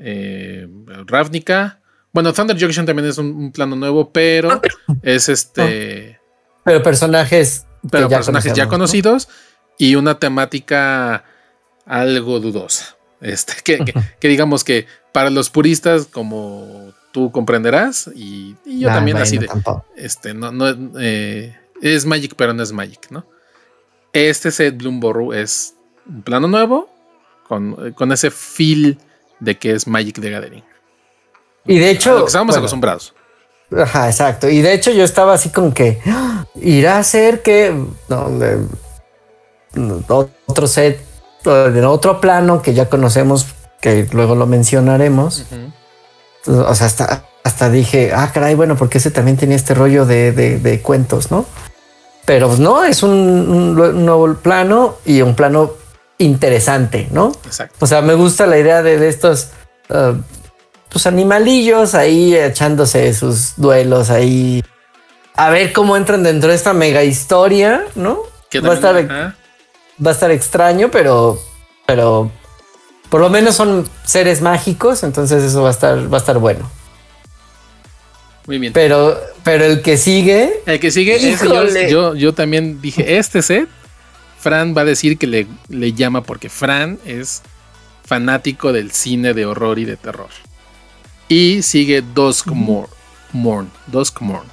eh, 0.00 0.66
Ravnica. 1.06 1.76
Bueno, 2.12 2.32
Thunder 2.32 2.58
Junction 2.60 2.86
también 2.86 3.08
es 3.08 3.18
un, 3.18 3.26
un 3.28 3.52
plano 3.52 3.76
nuevo, 3.76 4.10
pero 4.10 4.60
es 5.02 5.28
este 5.28 6.18
Pero 6.64 6.82
personajes. 6.82 7.66
pero 7.90 8.08
personajes 8.08 8.52
ya 8.54 8.66
conocemos, 8.66 9.04
¿no? 9.04 9.10
conocidos 9.10 9.28
y 9.78 9.94
una 9.94 10.18
temática 10.18 11.24
algo 11.86 12.40
dudosa. 12.40 12.96
Este, 13.20 13.54
que, 13.64 13.84
que- 13.84 13.94
que 14.18 14.28
digamos 14.28 14.64
que 14.64 14.86
para 15.12 15.30
los 15.30 15.50
puristas, 15.50 16.06
como 16.06 16.92
tú 17.12 17.30
comprenderás, 17.32 18.08
y, 18.14 18.56
y 18.64 18.80
yo 18.80 18.88
Nah, 18.88 18.94
también 18.94 19.16
así 19.18 19.36
de, 19.38 19.46
tampoco. 19.46 19.84
este, 19.96 20.32
no, 20.34 20.52
no, 20.52 20.66
eh, 21.00 21.56
es 21.82 22.06
Magic, 22.06 22.34
pero 22.36 22.52
no 22.54 22.62
es 22.62 22.72
Magic, 22.72 23.08
¿no? 23.10 23.26
Este 24.12 24.50
set 24.50 24.76
Bloomborrow 24.76 25.32
es 25.32 25.74
un 26.06 26.22
plano 26.22 26.48
nuevo 26.48 26.88
con, 27.48 27.92
con 27.92 28.10
ese 28.12 28.30
feel 28.30 28.98
de 29.40 29.56
que 29.58 29.72
es 29.72 29.86
Magic 29.86 30.18
de 30.18 30.30
Gathering. 30.30 30.64
Y 31.70 31.78
de 31.78 31.86
A 31.86 31.90
hecho. 31.90 32.12
lo 32.14 32.20
que 32.24 32.26
estábamos 32.26 32.54
bueno, 32.54 32.60
acostumbrados. 32.62 33.14
Ajá, 33.76 34.08
exacto. 34.08 34.48
Y 34.48 34.60
de 34.62 34.72
hecho 34.74 34.90
yo 34.90 35.04
estaba 35.04 35.34
así 35.34 35.50
con 35.50 35.72
que 35.72 36.00
¡ah! 36.06 36.44
irá 36.60 36.98
a 36.98 37.04
ser 37.04 37.42
que 37.42 37.74
no, 38.08 38.30
de- 38.38 38.66
otro 40.46 40.66
set 40.66 41.00
de 41.44 41.86
otro 41.86 42.20
plano 42.20 42.60
que 42.60 42.74
ya 42.74 42.88
conocemos, 42.88 43.46
que 43.80 44.06
luego 44.12 44.34
lo 44.34 44.46
mencionaremos. 44.46 45.46
O 46.46 46.74
sea, 46.74 46.86
hasta, 46.86 47.24
hasta 47.44 47.70
dije, 47.70 48.12
ah, 48.14 48.30
caray, 48.32 48.54
bueno, 48.54 48.76
porque 48.76 48.98
ese 48.98 49.10
también 49.10 49.36
tenía 49.36 49.56
este 49.56 49.74
rollo 49.74 50.04
de, 50.06 50.32
de- 50.32 50.58
de 50.58 50.82
cuentos, 50.82 51.30
¿no? 51.30 51.46
Pero 52.24 52.48
pues, 52.48 52.58
no, 52.60 52.84
es 52.84 53.02
un, 53.02 53.10
un 53.10 53.74
lo- 53.76 53.90
un 53.90 54.04
nuevo 54.04 54.34
plano 54.34 54.96
y 55.06 55.22
un 55.22 55.34
plano 55.34 55.72
interesante, 56.18 57.08
¿no? 57.12 57.32
Exacto. 57.46 57.76
O 57.80 57.86
sea, 57.86 58.02
me 58.02 58.14
gusta 58.14 58.46
la 58.46 58.58
idea 58.58 58.82
de, 58.82 58.98
de 58.98 59.08
estos 59.08 59.48
uh, 59.88 60.16
pues 60.90 61.06
animalillos 61.06 61.94
ahí 61.94 62.34
echándose 62.34 63.12
sus 63.14 63.54
duelos 63.56 64.10
ahí. 64.10 64.62
A 65.36 65.50
ver 65.50 65.72
cómo 65.72 65.96
entran 65.96 66.22
dentro 66.22 66.50
de 66.50 66.56
esta 66.56 66.72
mega 66.72 67.04
historia, 67.04 67.84
¿no? 67.94 68.18
Que 68.50 68.60
Va 68.60 68.72
a 68.72 68.74
estar, 68.74 68.96
ajá. 68.96 69.36
va 70.04 70.10
a 70.10 70.14
estar 70.14 70.30
extraño, 70.30 70.90
pero, 70.90 71.40
pero 71.86 72.30
por 73.08 73.20
lo 73.20 73.30
menos 73.30 73.54
son 73.54 73.88
seres 74.04 74.42
mágicos, 74.42 75.02
entonces 75.02 75.42
eso 75.42 75.62
va 75.62 75.68
a 75.68 75.72
estar, 75.72 76.12
va 76.12 76.18
a 76.18 76.20
estar 76.20 76.38
bueno. 76.38 76.70
Muy 78.46 78.58
bien. 78.58 78.72
Pero, 78.72 79.18
pero 79.44 79.64
el 79.64 79.82
que 79.82 79.96
sigue, 79.96 80.62
El 80.66 80.80
que 80.80 80.90
sigue, 80.90 81.14
ese 81.16 81.46
yo, 81.46 81.64
yo, 81.88 82.14
yo 82.14 82.34
también 82.34 82.80
dije, 82.80 83.18
este 83.18 83.42
set, 83.42 83.68
Fran 84.38 84.76
va 84.76 84.80
a 84.82 84.84
decir 84.84 85.18
que 85.18 85.26
le, 85.26 85.46
le 85.68 85.92
llama 85.92 86.22
porque 86.22 86.48
Fran 86.48 86.98
es 87.04 87.42
fanático 88.04 88.72
del 88.72 88.90
cine 88.90 89.34
de 89.34 89.46
horror 89.46 89.78
y 89.78 89.84
de 89.84 89.96
terror. 89.96 90.30
Y 91.30 91.62
sigue 91.62 92.02
Dusk 92.02 92.48
Morn, 92.48 92.90
Morn, 93.32 93.70
Dusk 93.86 94.20
Morn, 94.20 94.46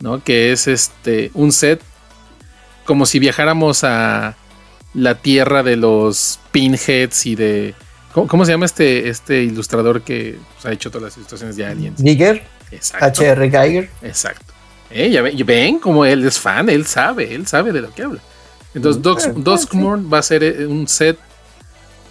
¿no? 0.00 0.22
Que 0.22 0.52
es 0.52 0.68
este 0.68 1.30
un 1.34 1.50
set 1.52 1.82
como 2.84 3.04
si 3.06 3.18
viajáramos 3.18 3.82
a 3.84 4.36
la 4.94 5.16
tierra 5.16 5.62
de 5.64 5.74
los 5.76 6.38
pinheads 6.52 7.26
y 7.26 7.34
de 7.34 7.74
¿cómo, 8.14 8.28
cómo 8.28 8.44
se 8.44 8.52
llama 8.52 8.66
este 8.66 9.08
este 9.08 9.42
ilustrador 9.42 10.02
que 10.02 10.38
pues, 10.54 10.66
ha 10.66 10.72
hecho 10.72 10.90
todas 10.90 11.06
las 11.06 11.16
ilustraciones 11.16 11.56
de 11.56 11.66
aliens? 11.66 12.00
Giger, 12.00 12.44
Exacto. 12.70 13.22
HR 13.22 13.50
Geiger. 13.50 13.90
Exacto. 14.02 14.54
Eh, 14.90 15.10
ya 15.10 15.20
ven, 15.22 15.36
ven 15.44 15.78
cómo 15.80 16.04
él 16.04 16.24
es 16.24 16.38
fan, 16.38 16.68
él 16.68 16.86
sabe, 16.86 17.34
él 17.34 17.48
sabe 17.48 17.72
de 17.72 17.80
lo 17.80 17.92
que 17.92 18.02
habla. 18.04 18.20
Entonces, 18.72 19.02
Dusk- 19.02 19.30
Eh, 19.30 19.34
Duskmorn 19.36 20.08
va 20.12 20.18
a 20.18 20.22
ser 20.22 20.44
eh, 20.44 20.66
un 20.66 20.86
set 20.86 21.18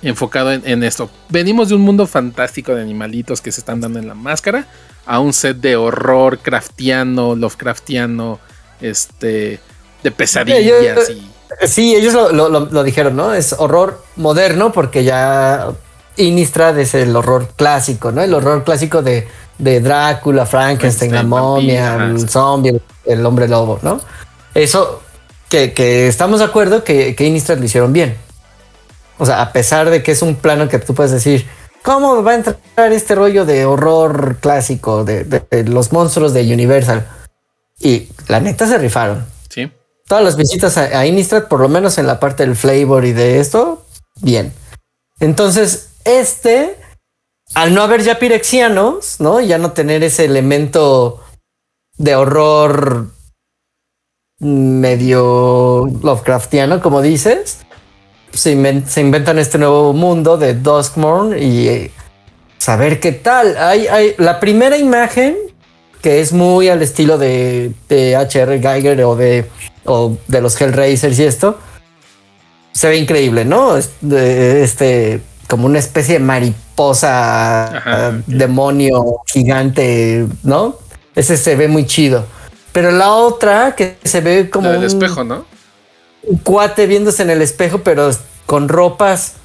enfocado 0.02 0.52
en, 0.52 0.84
esto. 0.84 1.10
Venimos 1.30 1.70
de 1.70 1.76
un 1.76 1.82
mundo 1.82 2.08
fantástico 2.08 2.76
de 2.76 2.82
animalitos 2.82 3.42
que 3.42 3.52
se 3.52 3.62
están 3.62 3.82
dando 3.82 4.00
en 4.00 4.08
la 4.08 4.14
máscara 4.14 4.68
a 5.06 5.20
un 5.20 5.34
set 5.34 5.58
de 5.58 5.76
horror 5.76 6.40
craftiano, 6.40 7.36
Lovecraftiano, 7.36 8.40
este, 8.82 9.60
de 10.04 10.12
pesadillas. 10.12 11.12
Sí, 11.68 11.96
ellos 11.96 12.14
lo, 12.34 12.84
dijeron, 12.84 13.16
¿no? 13.16 13.34
Es 13.34 13.54
horror 13.54 14.04
moderno 14.16 14.72
porque 14.72 15.04
ya 15.04 15.70
Innistrad 16.18 16.78
es 16.80 16.96
el 16.96 17.16
horror 17.16 17.50
clásico, 17.56 18.12
¿no? 18.12 18.22
El 18.22 18.34
horror 18.34 18.64
clásico 18.64 19.02
de, 19.02 19.28
Drácula, 19.58 20.46
Frankenstein, 20.46 21.14
la 21.14 21.24
momia, 21.24 21.96
el 21.96 22.28
zombie, 22.28 22.82
el, 23.06 23.26
hombre 23.26 23.48
lobo, 23.48 23.80
¿no? 23.82 24.02
Eso 24.54 25.02
que, 25.50 26.08
estamos 26.08 26.40
de 26.40 26.46
acuerdo 26.46 26.84
que, 26.84 27.16
que 27.16 27.26
Innistrad 27.26 27.60
lo 27.60 27.66
hicieron 27.66 27.94
bien. 27.94 28.25
O 29.18 29.26
sea, 29.26 29.42
a 29.42 29.52
pesar 29.52 29.90
de 29.90 30.04
que 30.04 30.12
es 30.12 30.22
un 30.22 30.36
plano 30.36 30.68
que 30.68 30.80
tú 30.80 30.94
puedes 30.94 31.12
decir, 31.12 31.48
¿cómo 31.84 32.24
va 32.24 32.32
a 32.32 32.36
entrar 32.36 32.92
este 32.92 33.16
rollo 33.16 33.46
de 33.46 33.66
horror 33.66 34.38
clásico 34.42 35.04
de, 35.04 35.44
los 35.68 35.92
monstruos 35.92 36.34
de 36.34 36.54
Universal? 36.54 37.08
Y 37.80 38.10
la 38.28 38.40
neta 38.40 38.68
se 38.68 38.78
rifaron. 38.78 39.26
Sí. 39.50 39.72
Todas 40.08 40.24
las 40.24 40.38
visitas 40.38 40.78
a, 40.78 41.00
a 41.00 41.06
Innistrad, 41.06 41.48
por 41.48 41.60
lo 41.60 41.70
menos 41.70 41.98
en 41.98 42.08
la 42.08 42.20
parte 42.20 42.46
del 42.46 42.56
flavor 42.56 43.06
y 43.06 43.14
de 43.14 43.40
esto, 43.40 43.86
bien. 44.22 44.54
Entonces, 45.20 45.90
este, 46.04 46.78
al 47.54 47.74
no 47.74 47.82
haber 47.82 48.04
ya 48.04 48.20
pirexianos, 48.20 49.20
¿no? 49.20 49.40
Ya 49.40 49.58
no 49.58 49.72
tener 49.72 50.04
ese 50.04 50.26
elemento 50.26 51.22
de 51.98 52.16
horror 52.16 53.08
medio 54.40 55.88
Lovecraftiano, 56.02 56.82
como 56.82 57.02
dices, 57.02 57.65
se, 58.36 58.52
inventan 58.52 59.40
este 59.40 59.58
nuevo 59.58 59.94
mundo 59.94 60.38
de 60.38 60.54
Duskmorn 60.54 61.42
y 61.42 61.90
saber 62.58 63.00
qué 63.00 63.12
tal. 63.12 63.58
Hay, 63.58 63.88
hay 63.88 64.14
la 64.18 64.40
primera 64.40 64.78
imagen 64.78 65.36
que 66.02 66.22
es 66.22 66.34
muy 66.34 66.70
al 66.70 66.84
estilo 66.84 67.18
de, 67.18 67.72
de 67.90 68.16
H.R. 68.16 68.60
Geiger 68.60 69.04
o 69.04 69.16
de, 69.16 69.46
o 69.86 70.18
de 70.28 70.42
los 70.42 70.60
Hellraisers 70.60 71.18
y 71.18 71.24
esto. 71.24 71.58
Se 72.74 72.90
ve 72.90 72.98
increíble, 72.98 73.46
¿no? 73.46 73.78
Este, 73.78 75.22
como 75.48 75.66
una 75.66 75.80
especie 75.80 76.16
de 76.16 76.20
mariposa, 76.20 78.22
demonio 78.28 79.22
gigante, 79.26 80.28
¿no? 80.44 80.78
Ese 81.16 81.38
se 81.38 81.56
ve 81.56 81.68
muy 81.68 81.88
chido. 81.88 82.26
Pero 82.72 82.92
la 82.92 83.14
otra 83.14 83.74
que 83.76 83.98
se 84.04 84.22
ve 84.22 84.50
como 84.50 84.70
el 84.70 84.84
espejo, 84.84 85.24
¿no? 85.24 85.55
Un 86.28 86.38
cuate 86.38 86.88
viéndose 86.88 87.24
en 87.24 87.30
el 87.30 87.42
espejo, 87.42 87.80
pero 87.80 88.10
con 88.46 88.70
ropas 88.70 89.36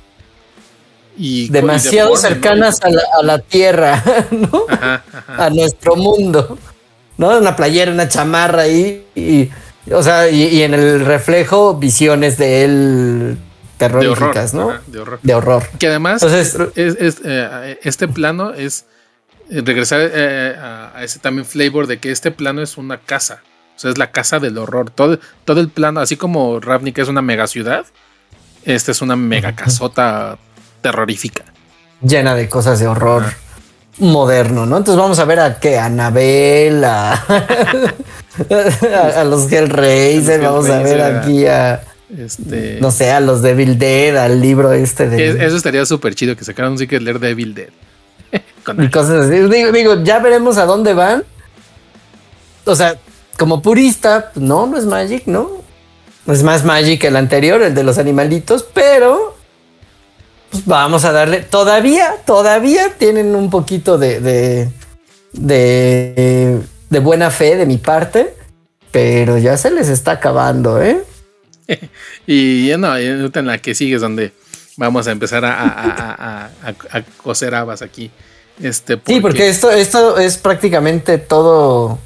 y, 1.16 1.48
demasiado 1.48 2.16
cercanas 2.16 2.80
a, 2.82 3.22
la, 3.22 3.38
tierra, 3.38 4.02
¿no? 4.30 4.64
A 5.26 5.50
nuestro 5.50 5.96
mundo, 5.96 6.58
¿no? 7.18 7.38
Una 7.38 7.56
playera, 7.56 7.92
una 7.92 8.08
chamarra 8.08 8.62
ahí, 8.62 9.06
y, 9.14 9.50
o 9.92 10.02
sea, 10.02 10.30
y, 10.30 10.62
en 10.62 10.74
el 10.74 11.04
reflejo 11.04 11.74
visiones 11.74 12.38
de 12.38 12.64
él 12.64 13.38
terroríficas, 13.76 14.54
¿no? 14.54 14.72
de 14.86 15.00
horror. 15.00 15.20
De 15.22 15.34
horror. 15.34 15.62
Que 15.78 15.88
además, 15.88 16.22
es, 16.22 16.56
eh, 16.76 17.78
este 17.82 18.08
plano 18.08 18.52
es 18.52 18.86
eh, 19.50 19.62
regresar 19.64 20.00
eh, 20.02 20.54
a 20.58 21.02
ese 21.02 21.18
también 21.18 21.46
flavor 21.46 21.86
de 21.86 21.98
que 21.98 22.10
este 22.10 22.30
plano 22.30 22.62
es 22.62 22.76
una 22.76 22.98
casa 22.98 23.42
sea, 23.80 23.90
es 23.90 23.98
la 23.98 24.10
casa 24.10 24.38
del 24.38 24.58
horror. 24.58 24.90
Todo, 24.90 25.18
todo 25.44 25.60
el 25.60 25.68
plano, 25.68 26.00
así 26.00 26.16
como 26.16 26.60
Ravnik 26.60 26.98
es 26.98 27.08
una 27.08 27.22
mega 27.22 27.46
ciudad, 27.46 27.86
esta 28.64 28.92
es 28.92 29.02
una 29.02 29.16
mega 29.16 29.54
casota 29.54 30.38
terrorífica. 30.82 31.44
Llena 32.02 32.34
de 32.34 32.48
cosas 32.48 32.80
de 32.80 32.86
horror 32.86 33.24
moderno, 33.98 34.66
¿no? 34.66 34.78
Entonces 34.78 35.00
vamos 35.00 35.18
a 35.18 35.24
ver 35.24 35.40
a 35.40 35.58
qué, 35.58 35.78
a 35.78 35.86
Anabel, 35.86 36.84
a, 36.84 37.12
a, 39.16 39.24
los 39.24 39.50
Hellraiser, 39.50 40.40
vamos 40.40 40.68
a 40.68 40.82
ver 40.82 41.00
aquí 41.00 41.46
a... 41.46 41.82
Este, 42.16 42.78
no 42.80 42.90
sé, 42.90 43.12
a 43.12 43.20
los 43.20 43.40
Devil 43.40 43.78
Dead, 43.78 44.16
al 44.16 44.40
libro 44.40 44.72
este 44.72 45.08
de. 45.08 45.46
Eso 45.46 45.56
estaría 45.56 45.86
súper 45.86 46.16
chido 46.16 46.34
que 46.34 46.44
sacaran 46.44 46.72
un 46.72 46.78
Secret 46.78 47.02
leer 47.02 47.20
Devil 47.20 47.54
Dead. 47.54 47.68
y 48.78 48.90
cosas 48.90 49.26
así. 49.26 49.38
Digo, 49.38 49.70
digo, 49.70 50.02
ya 50.02 50.18
veremos 50.18 50.58
a 50.58 50.64
dónde 50.64 50.92
van. 50.92 51.22
O 52.64 52.74
sea, 52.74 52.98
como 53.40 53.62
purista, 53.62 54.32
no, 54.34 54.66
no 54.66 54.76
es 54.76 54.84
Magic, 54.84 55.22
¿no? 55.24 55.62
Es 56.26 56.42
más 56.42 56.62
Magic 56.62 57.00
que 57.00 57.06
el 57.06 57.16
anterior, 57.16 57.62
el 57.62 57.74
de 57.74 57.82
los 57.82 57.96
animalitos, 57.96 58.66
pero 58.74 59.34
pues 60.50 60.66
vamos 60.66 61.06
a 61.06 61.12
darle. 61.12 61.40
Todavía, 61.40 62.16
todavía 62.26 62.92
tienen 62.98 63.34
un 63.34 63.48
poquito 63.48 63.96
de, 63.96 64.20
de, 64.20 64.68
de, 65.32 66.98
buena 66.98 67.30
fe 67.30 67.56
de 67.56 67.64
mi 67.64 67.78
parte, 67.78 68.34
pero 68.90 69.38
ya 69.38 69.56
se 69.56 69.70
les 69.70 69.88
está 69.88 70.12
acabando, 70.12 70.82
¿eh? 70.82 71.02
y 72.26 72.70
no, 72.76 72.94
en 72.94 73.46
la 73.46 73.56
que 73.56 73.74
sigue 73.74 73.94
es 73.94 74.02
donde 74.02 74.32
vamos 74.76 75.06
a 75.06 75.12
empezar 75.12 75.46
a, 75.46 76.50
a, 76.62 77.02
coser 77.22 77.54
habas 77.54 77.80
aquí. 77.80 78.10
Este, 78.62 79.00
Sí, 79.06 79.18
porque 79.18 79.48
esto, 79.48 79.70
esto 79.70 80.18
es 80.18 80.36
prácticamente 80.36 81.16
todo 81.16 81.98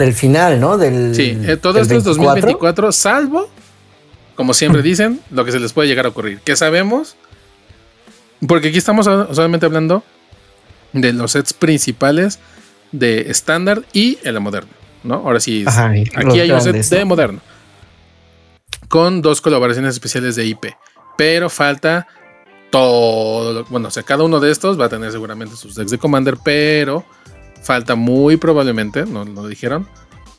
del 0.00 0.14
final, 0.14 0.58
¿no? 0.58 0.78
Del, 0.78 1.14
sí, 1.14 1.38
eh, 1.42 1.58
todo 1.58 1.78
esto 1.78 1.94
es 1.94 2.04
2024, 2.04 2.90
salvo, 2.90 3.50
como 4.34 4.54
siempre 4.54 4.80
dicen, 4.80 5.20
lo 5.30 5.44
que 5.44 5.52
se 5.52 5.60
les 5.60 5.74
puede 5.74 5.88
llegar 5.88 6.06
a 6.06 6.08
ocurrir. 6.08 6.40
¿Qué 6.42 6.56
sabemos? 6.56 7.16
Porque 8.48 8.68
aquí 8.68 8.78
estamos 8.78 9.04
solamente 9.04 9.66
hablando 9.66 10.02
de 10.94 11.12
los 11.12 11.32
sets 11.32 11.52
principales 11.52 12.38
de 12.92 13.30
estándar 13.30 13.82
y 13.92 14.18
el 14.22 14.40
moderno, 14.40 14.70
¿no? 15.04 15.16
Ahora 15.16 15.38
sí, 15.38 15.66
aquí 15.66 16.40
hay 16.40 16.50
un 16.50 16.62
set 16.62 16.76
de 16.76 17.04
moderno 17.04 17.40
con 18.88 19.20
dos 19.20 19.42
colaboraciones 19.42 19.92
especiales 19.92 20.34
de 20.34 20.46
IP, 20.46 20.64
pero 21.18 21.50
falta 21.50 22.08
todo, 22.70 23.64
bueno, 23.68 23.88
o 23.88 23.90
sea, 23.90 24.02
cada 24.02 24.24
uno 24.24 24.40
de 24.40 24.50
estos 24.50 24.80
va 24.80 24.86
a 24.86 24.88
tener 24.88 25.12
seguramente 25.12 25.56
sus 25.56 25.74
decks 25.74 25.90
de 25.90 25.98
Commander, 25.98 26.38
pero 26.42 27.04
falta 27.70 27.94
muy 27.94 28.36
probablemente, 28.36 29.06
no 29.06 29.24
lo 29.24 29.46
dijeron, 29.46 29.86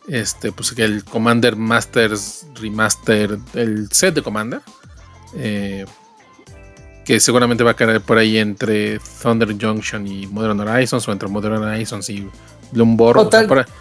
este, 0.09 0.51
pues 0.51 0.73
que 0.73 0.83
el 0.83 1.05
Commander 1.05 1.55
Masters 1.55 2.45
Remaster, 2.55 3.39
el 3.53 3.89
set 3.89 4.15
de 4.15 4.21
Commander, 4.21 4.59
eh, 5.37 5.85
que 7.05 7.21
seguramente 7.21 7.63
va 7.63 7.71
a 7.71 7.73
caer 7.75 8.01
por 8.01 8.17
ahí 8.17 8.37
entre 8.37 8.99
Thunder 9.21 9.55
Junction 9.57 10.05
y 10.07 10.27
Modern 10.27 10.59
Horizons 10.59 11.07
o 11.07 11.13
entre 11.13 11.29
Modern 11.29 11.63
Horizons 11.63 12.09
y 12.09 12.27
Bloomborg. 12.71 13.17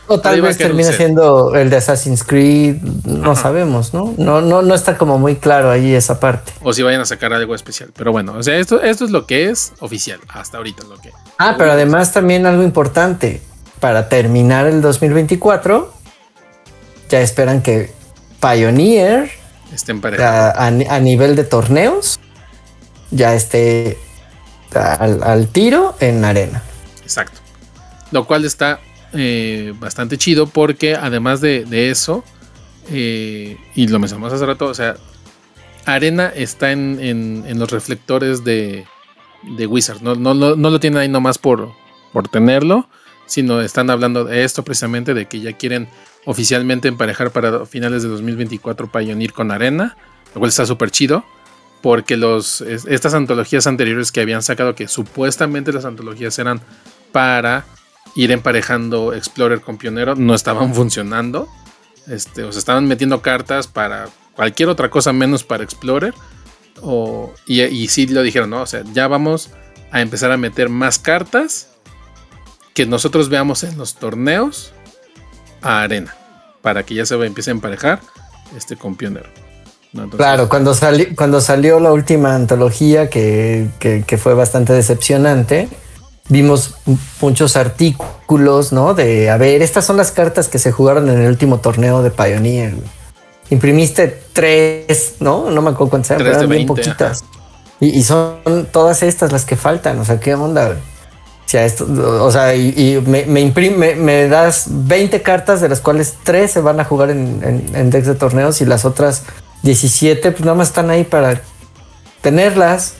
O 0.06 0.20
tal, 0.20 0.42
vez 0.42 0.58
termine 0.58 0.92
siendo 0.92 1.54
el 1.54 1.70
de 1.70 1.76
Assassin's 1.76 2.24
Creed, 2.24 2.76
no 3.04 3.36
sabemos, 3.36 3.94
¿no? 3.94 4.14
¿no? 4.18 4.40
No, 4.40 4.62
no 4.62 4.74
está 4.74 4.98
como 4.98 5.18
muy 5.18 5.36
claro 5.36 5.70
ahí 5.70 5.94
esa 5.94 6.18
parte. 6.18 6.52
O 6.62 6.72
si 6.72 6.82
vayan 6.82 7.00
a 7.00 7.06
sacar 7.06 7.32
algo 7.32 7.54
especial. 7.54 7.90
Pero 7.96 8.12
bueno, 8.12 8.34
o 8.34 8.42
sea, 8.42 8.56
esto, 8.56 8.82
esto 8.82 9.04
es 9.04 9.10
lo 9.10 9.26
que 9.26 9.48
es 9.48 9.72
oficial, 9.80 10.20
hasta 10.28 10.58
ahorita 10.58 10.84
lo 10.88 10.98
que. 10.98 11.12
Ah, 11.38 11.54
pero 11.56 11.72
además 11.72 12.12
también 12.12 12.46
algo 12.46 12.62
importante. 12.62 13.40
Para 13.78 14.10
terminar 14.10 14.66
el 14.66 14.82
2024, 14.82 15.90
ya 17.08 17.20
esperan 17.22 17.62
que 17.62 17.90
Pioneer 18.38 19.30
esté 19.72 19.94
a, 20.22 20.66
a, 20.66 21.00
nivel 21.00 21.34
de 21.34 21.44
torneos 21.44 22.20
ya 23.10 23.34
esté 23.34 23.96
al 24.74 25.48
tiro 25.48 25.94
en 26.00 26.26
arena. 26.26 26.62
Exacto 27.02 27.40
lo 28.10 28.24
cual 28.24 28.44
está 28.44 28.80
eh, 29.12 29.74
bastante 29.78 30.18
chido 30.18 30.46
porque 30.46 30.94
además 30.94 31.40
de, 31.40 31.90
eso, 31.90 32.24
eh, 32.90 33.56
y 33.74 33.88
lo 33.88 33.98
mencionamos 33.98 34.32
hace 34.32 34.46
rato, 34.46 34.66
o 34.66 34.74
sea, 34.74 34.96
Arena 35.84 36.28
está 36.28 36.72
en, 36.72 37.44
los 37.58 37.70
reflectores 37.70 38.44
de, 38.44 38.84
de 39.56 39.66
Wizard, 39.66 40.00
no, 40.02 40.14
no, 40.14 40.34
no, 40.34 40.54
lo 40.54 40.80
tienen 40.80 40.98
ahí 40.98 41.08
nomás 41.08 41.38
por, 41.38 41.72
por 42.12 42.28
tenerlo, 42.28 42.88
sino 43.26 43.60
están 43.60 43.90
hablando 43.90 44.24
de 44.24 44.44
esto 44.44 44.64
precisamente, 44.64 45.14
de 45.14 45.26
que 45.26 45.40
ya 45.40 45.52
quieren 45.52 45.88
oficialmente 46.24 46.88
emparejar 46.88 47.30
para 47.30 47.64
finales 47.66 48.02
de 48.02 48.08
2024 48.08 48.90
Pioneer 48.90 49.32
con 49.32 49.50
Arena, 49.50 49.96
lo 50.34 50.40
cual 50.40 50.48
está 50.48 50.66
súper 50.66 50.90
chido. 50.90 51.24
Porque 51.80 52.18
los, 52.18 52.60
estas 52.60 53.14
antologías 53.14 53.66
anteriores 53.66 54.12
que 54.12 54.20
habían 54.20 54.42
sacado, 54.42 54.74
que 54.74 54.86
supuestamente 54.86 55.72
las 55.72 55.86
antologías 55.86 56.38
eran 56.38 56.60
para 57.10 57.64
ir 58.14 58.32
emparejando 58.32 59.14
Explorer 59.14 59.60
con 59.60 59.76
Pionero 59.78 60.14
no 60.14 60.34
estaban 60.34 60.74
funcionando. 60.74 61.48
Este, 62.06 62.44
o 62.44 62.52
sea, 62.52 62.58
estaban 62.58 62.86
metiendo 62.86 63.22
cartas 63.22 63.66
para 63.66 64.08
cualquier 64.34 64.68
otra 64.68 64.90
cosa 64.90 65.12
menos 65.12 65.44
para 65.44 65.64
Explorer. 65.64 66.14
O, 66.82 67.32
y, 67.46 67.62
y 67.62 67.88
sí 67.88 68.06
lo 68.06 68.22
dijeron, 68.22 68.50
¿no? 68.50 68.62
O 68.62 68.66
sea, 68.66 68.82
ya 68.92 69.06
vamos 69.06 69.50
a 69.90 70.00
empezar 70.00 70.32
a 70.32 70.36
meter 70.36 70.68
más 70.68 70.98
cartas 70.98 71.68
que 72.74 72.86
nosotros 72.86 73.28
veamos 73.28 73.64
en 73.64 73.76
los 73.76 73.94
torneos 73.94 74.72
a 75.62 75.82
arena. 75.82 76.14
Para 76.62 76.84
que 76.84 76.94
ya 76.94 77.06
se 77.06 77.14
empiece 77.14 77.50
a 77.50 77.52
emparejar 77.52 78.00
este, 78.56 78.76
con 78.76 78.94
Pionero. 78.96 79.28
claro, 80.16 80.48
cuando, 80.48 80.74
cuando 81.16 81.40
salió 81.40 81.80
la 81.80 81.92
última 81.92 82.34
antología 82.34 83.08
que, 83.08 83.68
que, 83.78 84.18
fue 84.18 84.34
bastante 84.34 84.72
decepcionante, 84.72 85.68
vimos 86.30 86.74
muchos 87.20 87.56
artículos, 87.56 88.72
¿no? 88.72 88.94
De, 88.94 89.28
a 89.28 89.36
ver, 89.36 89.60
estas 89.60 89.84
son 89.84 89.98
las 89.98 90.12
cartas 90.12 90.48
que 90.48 90.58
se 90.58 90.72
jugaron 90.72 91.10
en 91.10 91.20
el 91.20 91.28
último 91.28 91.58
torneo 91.58 92.02
de 92.02 92.10
Pioneer. 92.10 92.76
Imprimiste 93.50 94.22
tres, 94.32 95.16
¿no? 95.18 95.50
No 95.50 95.60
me 95.60 95.70
acuerdo 95.70 95.90
cuántas 95.90 96.12
eran, 96.12 96.26
eran 96.28 96.48
bien 96.48 96.66
poquitas. 96.66 97.24
Y, 97.80 98.02
son 98.02 98.68
todas 98.70 99.02
estas 99.02 99.32
las 99.32 99.44
que 99.44 99.56
faltan. 99.56 99.98
O 99.98 100.04
sea, 100.04 100.20
¿qué 100.20 100.34
onda? 100.34 100.70
O 100.70 101.48
sea, 101.48 101.64
esto, 101.64 101.86
o 102.24 102.30
sea 102.30 102.54
y, 102.54 103.02
me, 103.06 103.40
imprime, 103.40 103.96
me 103.96 104.28
das 104.28 104.66
20 104.68 105.22
cartas, 105.22 105.60
de 105.60 105.68
las 105.68 105.80
cuales 105.80 106.14
tres 106.22 106.52
se 106.52 106.60
van 106.60 106.78
a 106.78 106.84
jugar 106.84 107.10
en, 107.10 107.70
en, 107.74 107.90
decks 107.90 108.06
de 108.06 108.14
torneos 108.14 108.60
y 108.60 108.66
las 108.66 108.84
otras 108.84 109.24
17, 109.62 110.30
pues 110.30 110.44
nada 110.44 110.56
más 110.56 110.68
están 110.68 110.90
ahí 110.90 111.02
para 111.02 111.40
tenerlas. 112.20 112.94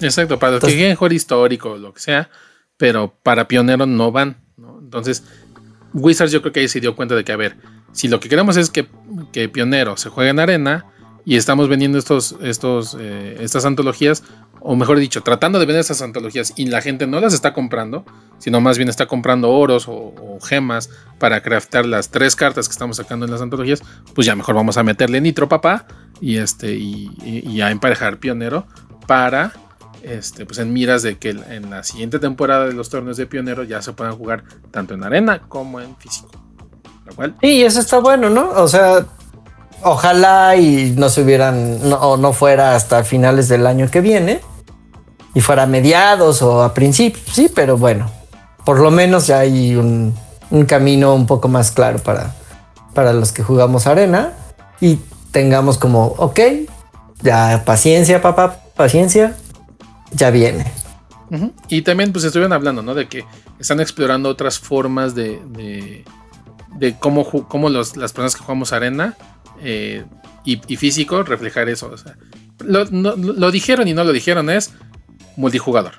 Exacto, 0.00 0.38
para 0.38 0.52
los 0.52 0.64
que 0.64 0.74
quieren 0.74 0.96
jugar 0.96 1.12
histórico 1.12 1.72
o 1.72 1.78
lo 1.78 1.92
que 1.92 2.00
sea, 2.00 2.30
pero 2.76 3.14
para 3.22 3.48
pionero 3.48 3.86
no 3.86 4.12
van, 4.12 4.36
¿no? 4.56 4.78
Entonces, 4.80 5.24
Wizards 5.92 6.32
yo 6.32 6.40
creo 6.40 6.52
que 6.52 6.60
ahí 6.60 6.68
se 6.68 6.80
dio 6.80 6.94
cuenta 6.94 7.14
de 7.14 7.24
que, 7.24 7.32
a 7.32 7.36
ver, 7.36 7.56
si 7.92 8.08
lo 8.08 8.20
que 8.20 8.28
queremos 8.28 8.56
es 8.56 8.70
que, 8.70 8.86
que 9.32 9.48
pionero 9.48 9.96
se 9.96 10.08
juegue 10.08 10.30
en 10.30 10.38
arena, 10.38 10.86
y 11.28 11.36
estamos 11.36 11.68
vendiendo 11.68 11.98
estos, 11.98 12.36
estos, 12.40 12.96
eh, 12.98 13.36
estas 13.40 13.66
antologías, 13.66 14.24
o 14.60 14.76
mejor 14.76 14.98
dicho, 14.98 15.22
tratando 15.22 15.58
de 15.58 15.66
vender 15.66 15.82
estas 15.82 16.00
antologías 16.00 16.54
y 16.56 16.68
la 16.68 16.80
gente 16.80 17.06
no 17.06 17.20
las 17.20 17.34
está 17.34 17.52
comprando, 17.52 18.06
sino 18.38 18.62
más 18.62 18.78
bien 18.78 18.88
está 18.88 19.04
comprando 19.04 19.50
oros 19.50 19.84
o, 19.88 20.38
gemas 20.40 20.88
para 21.18 21.42
craftar 21.42 21.84
las 21.84 22.08
tres 22.08 22.34
cartas 22.34 22.66
que 22.66 22.72
estamos 22.72 22.96
sacando 22.96 23.26
en 23.26 23.32
las 23.32 23.42
antologías, 23.42 23.82
pues 24.14 24.26
ya 24.26 24.34
mejor 24.36 24.54
vamos 24.54 24.78
a 24.78 24.82
meterle 24.82 25.20
nitro 25.20 25.50
papá 25.50 25.86
y, 26.18 26.38
este, 26.38 26.72
y, 26.72 27.60
a 27.60 27.70
emparejar 27.70 28.16
pionero 28.16 28.66
para 29.06 29.52
este, 30.02 30.46
pues 30.46 30.58
en 30.58 30.72
miras 30.72 31.02
de 31.02 31.18
que 31.18 31.30
en 31.30 31.70
la 31.70 31.82
siguiente 31.82 32.18
temporada 32.18 32.66
de 32.66 32.72
los 32.72 32.88
torneos 32.88 33.16
de 33.16 33.26
pionero 33.26 33.64
ya 33.64 33.82
se 33.82 33.92
puedan 33.92 34.16
jugar 34.16 34.44
tanto 34.70 34.94
en 34.94 35.04
arena 35.04 35.40
como 35.48 35.80
en 35.80 35.96
físico. 35.96 36.30
Y 37.40 37.62
eso 37.62 37.80
está 37.80 37.98
bueno, 38.00 38.28
¿no? 38.28 38.50
O 38.50 38.68
sea, 38.68 39.06
Ojalá 39.82 40.56
y 40.56 40.94
no 40.96 41.08
se 41.08 41.22
hubieran, 41.22 41.88
no, 41.88 42.16
no 42.16 42.32
fuera 42.32 42.74
hasta 42.74 43.04
finales 43.04 43.48
del 43.48 43.66
año 43.66 43.88
que 43.88 44.00
viene 44.00 44.40
y 45.34 45.40
fuera 45.40 45.64
a 45.64 45.66
mediados 45.66 46.42
o 46.42 46.62
a 46.64 46.74
principios, 46.74 47.24
sí, 47.32 47.48
pero 47.54 47.78
bueno, 47.78 48.10
por 48.64 48.80
lo 48.80 48.90
menos 48.90 49.28
ya 49.28 49.40
hay 49.40 49.76
un, 49.76 50.14
camino 50.66 51.14
un 51.14 51.26
poco 51.26 51.46
más 51.46 51.70
claro 51.70 52.00
para, 52.00 52.34
para 52.92 53.12
los 53.12 53.30
que 53.30 53.44
jugamos 53.44 53.86
arena 53.86 54.32
y 54.80 54.98
tengamos 55.30 55.78
como, 55.78 56.06
ok, 56.06 56.40
ya 57.22 57.62
paciencia, 57.64 58.20
papá, 58.20 58.56
paciencia, 58.74 59.36
ya 60.12 60.30
viene. 60.30 60.64
Y 61.68 61.82
también 61.82 62.12
pues 62.12 62.24
estuvieron 62.24 62.52
hablando, 62.52 62.82
¿no? 62.82 62.94
De 62.94 63.06
que 63.06 63.24
están 63.58 63.80
explorando 63.80 64.28
otras 64.28 64.58
formas 64.58 65.14
de, 65.14 66.04
de, 66.78 66.96
cómo, 66.98 67.24
cómo 67.48 67.68
las 67.68 67.92
personas 67.92 68.34
que 68.34 68.42
jugamos 68.42 68.72
arena 68.72 69.16
eh, 69.60 70.04
y, 70.44 70.76
físico 70.76 71.22
reflejar 71.22 71.68
eso. 71.68 71.94
lo, 72.60 73.50
dijeron 73.50 73.88
y 73.88 73.94
no 73.94 74.04
lo 74.04 74.12
dijeron, 74.12 74.48
es 74.50 74.72
multijugador. 75.36 75.94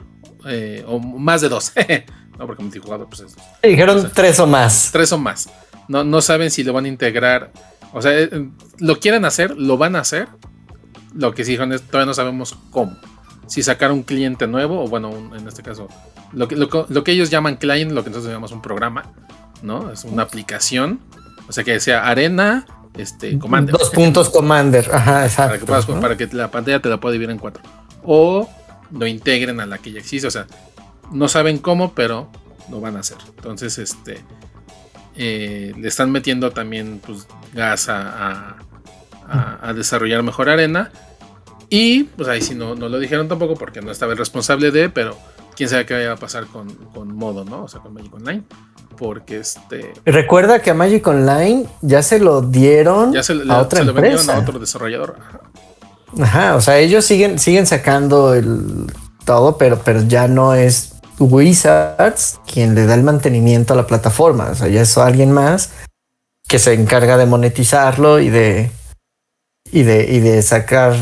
Eh, 0.45 0.83
o 0.87 0.99
más 0.99 1.41
de 1.41 1.49
dos. 1.49 1.73
no, 2.39 2.47
porque 2.47 2.63
multijugador, 2.63 3.07
pues 3.07 3.21
es. 3.21 3.35
Dijeron 3.61 4.09
tres 4.13 4.39
o 4.39 4.47
más. 4.47 4.89
Tres 4.91 5.11
o 5.11 5.17
más. 5.17 5.49
No, 5.87 6.03
no 6.03 6.21
saben 6.21 6.49
si 6.49 6.63
lo 6.63 6.73
van 6.73 6.85
a 6.85 6.87
integrar. 6.87 7.51
O 7.93 8.01
sea, 8.01 8.17
eh, 8.17 8.49
lo 8.79 8.99
quieren 8.99 9.25
hacer, 9.25 9.55
lo 9.57 9.77
van 9.77 9.95
a 9.95 9.99
hacer. 9.99 10.27
Lo 11.13 11.33
que 11.33 11.43
sí 11.43 11.51
dijeron 11.51 11.73
es 11.73 11.81
todavía 11.81 12.05
no 12.05 12.13
sabemos 12.13 12.55
cómo. 12.71 12.95
Si 13.49 13.63
sacar 13.63 13.91
un 13.91 14.03
cliente 14.03 14.47
nuevo, 14.47 14.83
o 14.83 14.87
bueno, 14.87 15.11
en 15.35 15.47
este 15.47 15.61
caso, 15.61 15.89
lo 16.31 16.47
que, 16.47 16.55
lo, 16.55 16.69
que 17.03 17.11
ellos 17.11 17.29
llaman 17.29 17.57
client, 17.57 17.91
lo 17.91 18.03
que 18.03 18.09
nosotros 18.09 18.31
llamamos 18.31 18.51
un 18.51 18.61
programa, 18.61 19.11
¿no? 19.61 19.91
Es 19.91 20.05
una 20.05 20.23
aplicación. 20.23 21.01
O 21.47 21.51
sea, 21.51 21.63
que 21.63 21.79
sea 21.79 22.07
arena, 22.07 22.65
este, 22.95 23.37
Commander. 23.37 23.75
Dos 23.75 23.89
puntos 23.89 24.29
Commander, 24.29 24.89
ajá, 24.93 25.25
exacto. 25.25 25.65
Para 25.99 26.15
que, 26.15 26.27
la 26.31 26.51
pantalla 26.51 26.79
te 26.79 26.89
la 26.89 26.99
pueda 26.99 27.13
dividir 27.13 27.31
en 27.31 27.39
cuatro. 27.39 27.63
O 28.03 28.47
lo 28.91 29.07
integren 29.07 29.59
a 29.59 29.65
la 29.65 29.79
que 29.79 29.91
ya 29.91 29.99
existe, 29.99 30.27
o 30.27 30.31
sea, 30.31 30.47
no 31.11 31.27
saben 31.27 31.57
cómo, 31.57 31.93
pero 31.93 32.29
lo 32.69 32.79
van 32.79 32.97
a 32.97 32.99
hacer. 32.99 33.17
Entonces, 33.35 33.77
este, 33.79 34.23
eh, 35.15 35.73
le 35.75 35.87
están 35.87 36.11
metiendo 36.11 36.51
también 36.51 37.01
pues, 37.05 37.27
gas 37.53 37.89
a, 37.89 38.57
a, 39.27 39.73
desarrollar 39.73 40.23
mejor 40.23 40.49
arena. 40.49 40.91
Y 41.69 42.03
pues 42.03 42.27
ahí 42.27 42.41
sí 42.41 42.55
no, 42.55 42.75
no 42.75 42.89
lo 42.89 42.99
dijeron 42.99 43.27
tampoco 43.27 43.55
porque 43.55 43.81
no 43.81 43.91
estaba 43.91 44.13
el 44.13 44.17
responsable 44.17 44.71
de, 44.71 44.89
pero 44.89 45.17
quién 45.55 45.69
sabe 45.69 45.85
qué 45.85 45.93
vaya 45.93 46.13
a 46.13 46.15
pasar 46.15 46.47
con, 46.47 46.69
con 46.93 47.15
modo, 47.15 47.45
¿no? 47.45 47.63
O 47.63 47.67
sea, 47.67 47.79
con 47.81 47.93
Magic 47.93 48.13
Online 48.13 48.43
porque 48.99 49.39
este. 49.39 49.93
Recuerda 50.05 50.61
que 50.61 50.71
a 50.71 50.73
Magic 50.73 51.07
Online 51.07 51.65
ya 51.81 52.03
se 52.03 52.19
lo 52.19 52.41
dieron 52.41 53.13
ya 53.13 53.23
se, 53.23 53.33
a 53.47 53.59
otra 53.59 53.83
se 53.83 53.89
empresa. 53.89 54.33
Lo 54.33 54.39
a 54.39 54.41
otro 54.41 54.59
desarrollador. 54.59 55.15
Ajá. 56.19 56.55
o 56.55 56.61
sea, 56.61 56.79
ellos 56.79 57.05
siguen, 57.05 57.39
siguen 57.39 57.65
sacando 57.65 58.33
el 58.33 58.91
todo, 59.25 59.57
pero, 59.57 59.79
pero 59.83 60.01
ya 60.01 60.27
no 60.27 60.53
es 60.53 60.95
Wizards 61.19 62.39
quien 62.51 62.75
le 62.75 62.85
da 62.85 62.95
el 62.95 63.03
mantenimiento 63.03 63.73
a 63.73 63.77
la 63.77 63.87
plataforma. 63.87 64.49
O 64.51 64.55
sea, 64.55 64.67
ya 64.67 64.81
es 64.81 64.97
alguien 64.97 65.31
más 65.31 65.71
que 66.47 66.59
se 66.59 66.73
encarga 66.73 67.17
de 67.17 67.25
monetizarlo 67.25 68.19
y 68.19 68.29
de. 68.29 68.71
Y 69.71 69.83
de, 69.83 70.03
y 70.11 70.19
de 70.19 70.41
sacar 70.41 70.95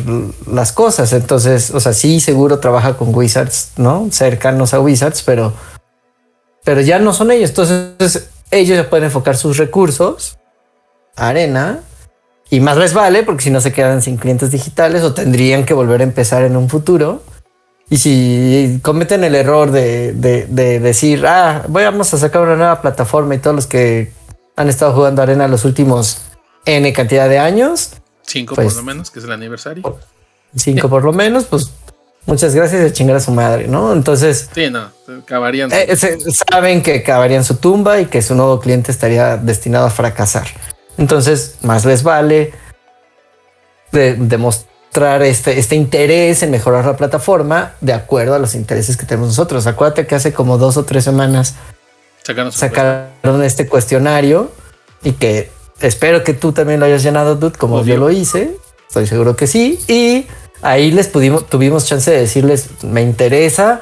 las 0.51 0.73
cosas. 0.73 1.13
Entonces, 1.13 1.71
o 1.71 1.79
sea, 1.79 1.93
sí, 1.93 2.19
seguro 2.19 2.59
trabaja 2.59 2.97
con 2.97 3.15
Wizards, 3.15 3.71
¿no? 3.77 4.09
Cercanos 4.11 4.73
a 4.73 4.81
Wizards, 4.81 5.23
pero 5.23 5.53
pero 6.67 6.81
ya 6.81 6.99
no 6.99 7.13
son 7.13 7.31
ellos. 7.31 7.51
Entonces 7.51 8.27
ellos 8.51 8.75
ya 8.75 8.89
pueden 8.89 9.05
enfocar 9.05 9.37
sus 9.37 9.55
recursos 9.55 10.37
arena 11.15 11.79
y 12.49 12.59
más 12.59 12.75
les 12.75 12.93
vale 12.93 13.23
porque 13.23 13.43
si 13.43 13.51
no 13.51 13.61
se 13.61 13.71
quedan 13.71 14.01
sin 14.01 14.17
clientes 14.17 14.51
digitales 14.51 15.01
o 15.03 15.13
tendrían 15.13 15.65
que 15.65 15.73
volver 15.73 16.01
a 16.01 16.03
empezar 16.03 16.43
en 16.43 16.57
un 16.57 16.67
futuro. 16.67 17.21
Y 17.89 17.99
si 17.99 18.81
cometen 18.81 19.23
el 19.23 19.35
error 19.35 19.71
de, 19.71 20.11
decir, 20.81 21.25
ah, 21.25 21.63
vamos 21.69 22.13
a 22.13 22.17
sacar 22.17 22.41
una 22.41 22.57
nueva 22.57 22.81
plataforma 22.81 23.35
y 23.35 23.37
todos 23.37 23.55
los 23.55 23.67
que 23.67 24.11
han 24.57 24.67
estado 24.67 24.93
jugando 24.93 25.21
arena 25.21 25.47
los 25.47 25.63
últimos 25.63 26.21
N 26.65 26.91
cantidad 26.91 27.29
de 27.29 27.39
años. 27.39 27.91
Cinco 28.27 28.55
por 28.55 28.65
pues 28.65 28.75
lo 28.75 28.83
menos, 28.83 29.09
que 29.09 29.19
es 29.19 29.25
el 29.25 29.31
aniversario. 29.31 29.99
Cinco 30.55 30.89
por 30.89 31.03
lo 31.03 31.13
menos, 31.13 31.45
pues 31.45 31.71
muchas 32.25 32.53
gracias 32.53 32.83
de 32.83 32.93
chingar 32.93 33.15
a 33.15 33.19
su 33.21 33.31
madre, 33.31 33.67
¿no? 33.67 33.93
Entonces. 33.93 34.49
Sí, 34.53 34.69
no, 34.69 34.91
cavarían. 35.25 35.71
Eh, 35.71 35.95
saben 35.95 36.83
que 36.83 37.01
cavarían 37.03 37.43
su 37.43 37.55
tumba 37.55 37.99
y 37.99 38.07
que 38.07 38.21
su 38.21 38.35
nuevo 38.35 38.59
cliente 38.59 38.91
estaría 38.91 39.37
destinado 39.37 39.87
a 39.87 39.89
fracasar. 39.89 40.47
Entonces, 40.97 41.55
más 41.61 41.85
les 41.85 42.03
vale 42.03 42.53
demostrar 43.91 45.23
este, 45.23 45.57
este 45.57 45.75
interés 45.75 46.43
en 46.43 46.51
mejorar 46.51 46.85
la 46.85 46.97
plataforma 46.97 47.73
de 47.79 47.93
acuerdo 47.93 48.35
a 48.35 48.39
los 48.39 48.55
intereses 48.55 48.97
que 48.97 49.05
tenemos 49.05 49.29
nosotros. 49.29 49.65
Acuérdate 49.67 50.05
que 50.05 50.15
hace 50.15 50.33
como 50.33 50.57
dos 50.57 50.75
o 50.75 50.83
tres 50.83 51.05
semanas 51.05 51.55
sacaron 52.51 53.43
este 53.43 53.67
cuestionario 53.67 54.51
y 55.01 55.13
que 55.13 55.49
espero 55.79 56.23
que 56.23 56.33
tú 56.33 56.51
también 56.51 56.79
lo 56.79 56.85
hayas 56.85 57.03
llenado, 57.03 57.35
dude, 57.35 57.57
como 57.57 57.83
yo 57.83 57.97
lo 57.97 58.09
hice. 58.09 58.57
Estoy 58.87 59.07
seguro 59.07 59.35
que 59.35 59.47
sí. 59.47 59.79
Y 59.87 60.27
ahí 60.61 60.91
les 60.91 61.07
pudimos, 61.07 61.47
tuvimos 61.47 61.85
chance 61.85 62.09
de 62.11 62.19
decirles, 62.19 62.69
me 62.83 63.01
interesa. 63.01 63.81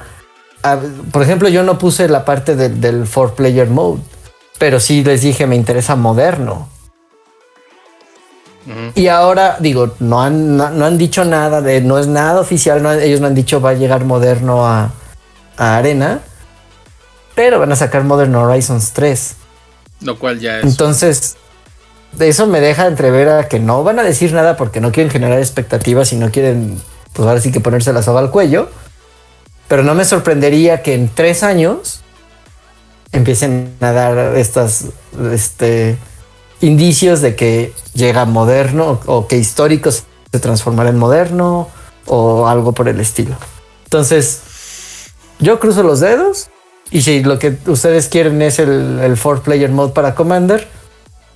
por 1.12 1.22
ejemplo, 1.22 1.50
yo 1.50 1.64
no 1.64 1.78
puse 1.78 2.08
la 2.08 2.26
parte 2.26 2.56
del 2.56 3.08
four 3.08 3.36
player 3.36 3.70
mode, 3.70 4.02
pero 4.58 4.80
sí 4.80 5.04
les 5.04 5.22
dije, 5.22 5.48
me 5.48 5.56
interesa 5.56 5.96
moderno. 5.96 6.70
Y 8.96 9.08
ahora 9.10 9.58
digo, 9.60 9.94
no 10.00 10.24
han, 10.24 10.58
no, 10.58 10.64
han 10.66 10.98
dicho 10.98 11.24
nada 11.24 11.62
de, 11.62 11.82
no 11.82 12.00
es 12.00 12.08
nada 12.08 12.40
oficial, 12.42 12.84
ellos 13.00 13.22
no 13.22 13.28
han 13.28 13.36
dicho 13.36 13.62
va 13.62 13.72
a 13.72 13.74
llegar 13.74 14.06
moderno 14.06 14.66
a, 14.66 14.92
a 15.56 15.78
Arena, 15.78 16.22
pero 17.36 17.60
van 17.60 17.72
a 17.72 17.76
sacar 17.76 18.04
Modern 18.04 18.34
Horizons 18.34 18.92
3. 18.94 19.36
Lo 20.02 20.18
cual 20.18 20.40
ya 20.40 20.60
es. 20.60 20.66
Entonces, 20.66 21.38
eso 22.20 22.48
me 22.48 22.62
deja 22.62 22.88
entrever 22.88 23.30
a 23.30 23.48
que 23.48 23.60
no 23.60 23.84
van 23.84 24.00
a 24.00 24.04
decir 24.04 24.34
nada 24.34 24.58
porque 24.58 24.82
no 24.82 24.92
quieren 24.92 25.12
generar 25.12 25.40
expectativas 25.40 26.14
y 26.14 26.16
no 26.16 26.32
quieren, 26.32 26.80
pues 27.14 27.28
ahora 27.28 27.42
sí 27.42 27.52
que 27.52 27.60
ponerse 27.60 27.94
la 27.94 28.04
soga 28.04 28.20
al 28.20 28.32
cuello. 28.32 28.70
Pero 29.68 29.84
no 29.84 29.96
me 29.96 30.06
sorprendería 30.06 30.84
que 30.84 30.94
en 30.94 31.10
tres 31.10 31.42
años 31.44 32.02
empiecen 33.12 33.74
a 33.80 33.92
dar 33.92 34.38
estas 34.38 34.86
este, 35.32 35.98
indicios 36.62 37.22
de 37.22 37.36
que 37.36 37.74
llega 37.94 38.26
moderno 38.26 39.00
o 39.06 39.28
que 39.28 39.38
históricos 39.38 40.04
se 40.32 40.40
transformará 40.40 40.90
en 40.90 40.98
moderno 40.98 41.70
o 42.06 42.48
algo 42.48 42.74
por 42.74 42.88
el 42.88 43.00
estilo. 43.00 43.36
Entonces, 43.86 44.42
yo 45.40 45.60
cruzo 45.60 45.84
los 45.84 46.00
dedos 46.00 46.50
y 46.92 47.02
si 47.02 47.24
lo 47.24 47.40
que 47.40 47.58
ustedes 47.68 48.08
quieren 48.08 48.42
es 48.42 48.60
el, 48.60 49.00
el 49.00 49.18
four 49.18 49.42
player 49.42 49.72
mode 49.72 49.94
para 49.94 50.14
Commander, 50.14 50.68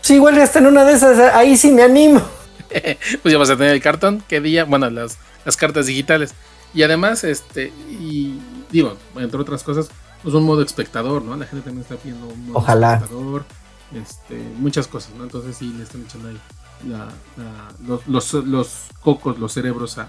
Sí, 0.09 0.15
igual 0.15 0.35
ya 0.35 0.43
está 0.43 0.57
en 0.57 0.65
una 0.65 0.85
de 0.85 0.93
esas. 0.93 1.19
Ahí 1.35 1.55
sí 1.55 1.69
me 1.69 1.83
animo. 1.83 2.19
pues 3.21 3.31
ya 3.31 3.37
vas 3.37 3.51
a 3.51 3.55
tener 3.57 3.75
el 3.75 3.79
cartón, 3.79 4.23
qué 4.27 4.41
día, 4.41 4.65
bueno, 4.65 4.89
las, 4.89 5.19
las 5.45 5.55
cartas 5.55 5.85
digitales. 5.85 6.33
Y 6.73 6.81
además, 6.81 7.23
este, 7.23 7.67
y 7.91 8.39
digo, 8.71 8.97
entre 9.17 9.39
otras 9.39 9.61
cosas, 9.61 9.89
pues 10.23 10.33
un 10.33 10.45
modo 10.45 10.63
espectador, 10.63 11.21
¿no? 11.21 11.35
La 11.35 11.45
gente 11.45 11.63
también 11.63 11.83
está 11.83 11.95
pidiendo 11.95 12.25
un 12.25 12.47
modo 12.47 12.57
Ojalá. 12.57 12.95
espectador, 12.95 13.45
este, 13.93 14.33
muchas 14.57 14.87
cosas, 14.87 15.11
¿no? 15.13 15.25
Entonces 15.25 15.55
sí 15.55 15.71
le 15.77 15.83
están 15.83 16.01
echando 16.01 16.29
ahí 16.29 16.39
la- 16.87 17.09
la- 17.37 17.67
los, 17.85 18.07
los, 18.07 18.33
los 18.47 18.69
cocos, 19.01 19.37
los 19.37 19.53
cerebros 19.53 19.99
a, 19.99 20.07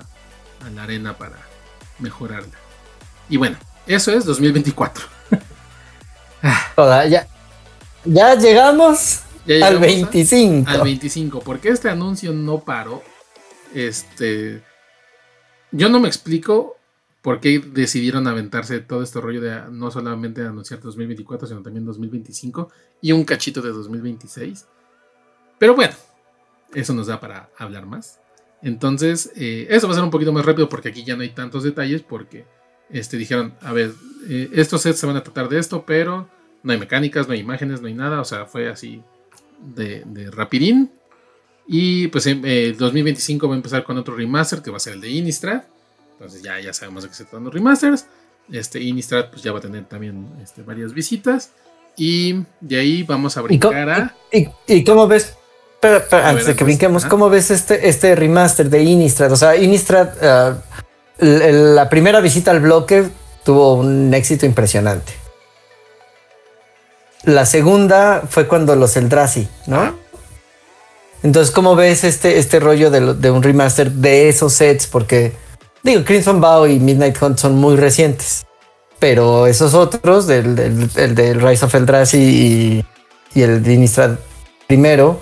a 0.67 0.71
la 0.75 0.85
arena 0.85 1.19
para 1.19 1.37
mejorarla. 1.99 2.57
Y 3.29 3.37
bueno, 3.37 3.59
eso 3.87 4.13
es 4.13 4.25
2024. 4.25 5.05
Toda- 6.75 7.05
ya, 7.07 7.27
ya 8.07 8.35
llegamos 8.35 9.25
Ya 9.59 9.67
al 9.67 9.81
llegamos 9.81 10.09
a- 10.09 10.11
25. 10.11 10.71
al 10.71 10.83
25, 10.83 11.41
porque 11.41 11.69
este 11.71 11.89
anuncio 11.89 12.33
no 12.33 12.61
paró. 12.61 13.03
Este. 13.75 14.63
Yo 15.73 15.89
no 15.89 16.01
me 16.01 16.09
explico 16.09 16.77
por 17.23 17.41
qué 17.41 17.59
decidieron 17.59 18.27
aventarse 18.27 18.81
todo 18.81 19.03
este 19.03 19.21
rollo 19.21 19.41
de 19.41 19.61
no 19.71 19.91
solamente 19.91 20.43
anunciar 20.43 20.81
2024, 20.81 21.47
sino 21.47 21.63
también 21.63 21.85
2025 21.85 22.71
y 23.03 23.13
un 23.13 23.25
cachito 23.25 23.61
de 23.63 23.71
2026. 23.71 24.67
Pero 25.59 25.75
bueno, 25.75 25.95
eso 26.75 26.95
nos 26.95 27.07
da 27.07 27.21
para 27.21 27.51
hablar 27.59 27.87
más. 27.87 28.19
Entonces, 28.63 29.33
eh, 29.37 29.67
eso 29.71 29.87
va 29.87 29.93
a 29.93 29.97
ser 29.97 30.05
un 30.05 30.11
poquito 30.11 30.33
más 30.33 30.45
rápido 30.45 30.69
porque 30.69 30.89
aquí 30.89 31.05
ya 31.05 31.17
no 31.17 31.23
hay 31.23 31.31
tantos 31.31 31.63
detalles 31.63 32.03
porque 32.03 32.47
este, 32.91 33.17
dijeron, 33.17 33.55
a 33.61 33.73
ver, 33.73 33.93
eh, 34.29 34.49
estos 34.55 34.83
sets 34.83 34.99
se 34.99 35.07
van 35.07 35.17
a 35.17 35.23
tratar 35.23 35.49
de 35.49 35.59
esto, 35.59 35.85
pero 35.87 36.29
no 36.63 36.73
hay 36.73 36.79
mecánicas, 36.79 37.27
no 37.29 37.35
hay 37.35 37.41
imágenes, 37.41 37.81
no 37.81 37.87
hay 37.89 37.95
nada. 37.95 38.21
O 38.21 38.25
sea, 38.25 38.47
fue 38.47 38.69
así 38.69 39.03
de, 39.61 40.03
de 40.07 40.31
rapidín. 40.31 40.91
Y 41.67 42.09
pues 42.09 42.27
en 42.27 42.43
eh, 42.45 42.75
2025 42.77 43.47
va 43.49 43.55
a 43.55 43.57
empezar 43.57 43.85
con 43.85 43.97
otro 43.97 44.17
remaster 44.17 44.61
que 44.63 44.71
va 44.71 44.79
a 44.79 44.81
ser 44.81 44.95
el 44.95 45.01
de 45.01 45.11
Innistrad. 45.11 45.63
Entonces 46.13 46.43
ya, 46.43 46.59
ya 46.61 46.73
sabemos 46.73 47.05
de 47.05 47.09
qué 47.11 47.15
se 47.15 47.25
tratan 47.25 47.45
los 47.45 47.55
remasters. 47.55 48.07
Este 48.51 48.81
Innistrad 48.83 49.31
pues 49.31 49.43
ya 49.43 49.53
va 49.53 49.59
a 49.59 49.63
tener 49.63 49.85
también 49.85 50.27
este, 50.43 50.63
varias 50.63 50.93
visitas. 50.93 51.51
Y 51.97 52.43
de 52.61 52.79
ahí 52.81 53.03
vamos 53.05 53.37
a 53.37 53.41
¿Y 53.41 53.45
brincar 53.45 53.89
a... 53.91 54.15
y- 54.33 54.49
y 54.67 54.85
cómo 54.85 55.07
ves? 55.07 55.35
Espera, 55.75 56.05
A 56.25 56.29
antes 56.31 56.47
de 56.47 56.55
que 56.57 56.65
brinquemos. 56.65 57.05
¿cómo 57.07 57.31
ves 57.31 57.51
este, 57.51 57.89
este 57.89 58.15
remaster 58.15 58.69
de 58.69 58.83
Innistrad? 58.83 59.33
O 59.33 59.37
sea, 59.37 59.57
Innistrad, 59.57 60.09
l- 61.19 61.75
la 61.75 61.89
primera 61.89 62.21
visita 62.21 62.51
al 62.51 62.61
bloque 62.61 63.09
tuvo 63.45 63.75
un 63.75 64.13
éxito 64.13 64.45
impresionante. 64.45 65.13
La 67.25 67.45
segunda 67.47 68.23
fue 68.29 68.47
cuando 68.49 68.75
los 68.77 68.97
Eldrazi, 68.97 69.49
¿no? 69.67 69.99
Entonces, 71.23 71.53
¿cómo 71.55 71.77
ves 71.77 72.05
este, 72.05 72.39
este 72.39 72.61
rollo 72.61 72.91
de, 72.91 73.01
lo- 73.03 73.15
de 73.15 73.31
un 73.31 73.43
remaster 73.43 73.91
de 73.91 74.31
esos 74.31 74.55
sets? 74.55 74.87
Porque, 74.87 75.35
digo, 75.83 76.03
Crimson 76.05 76.41
Bow 76.41 76.67
y 76.67 76.79
Midnight 76.81 77.21
Hunt 77.21 77.39
son 77.39 77.57
muy 77.57 77.77
recientes. 77.77 78.47
Pero 78.99 79.47
esos 79.47 79.75
otros, 79.75 80.27
del, 80.27 80.57
del, 80.57 80.91
el 80.97 81.15
del 81.15 81.41
Rise 81.41 81.65
of 81.67 81.75
Eldrazi 81.75 82.19
y, 82.19 82.85
y 83.39 83.43
el 83.43 83.63
de 83.63 83.75
Innistrad 83.75 84.19
primero, 84.67 85.21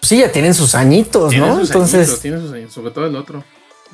pues 0.00 0.08
sí, 0.08 0.18
ya 0.18 0.32
tienen 0.32 0.54
sus 0.54 0.74
añitos, 0.74 1.34
¿no? 1.36 1.60
sus 1.60 1.70
Entonces, 1.70 2.00
añitos, 2.08 2.20
tiene 2.20 2.40
sus 2.40 2.52
añitos, 2.52 2.72
sobre 2.74 2.90
todo 2.92 3.06
el 3.06 3.14
otro, 3.16 3.44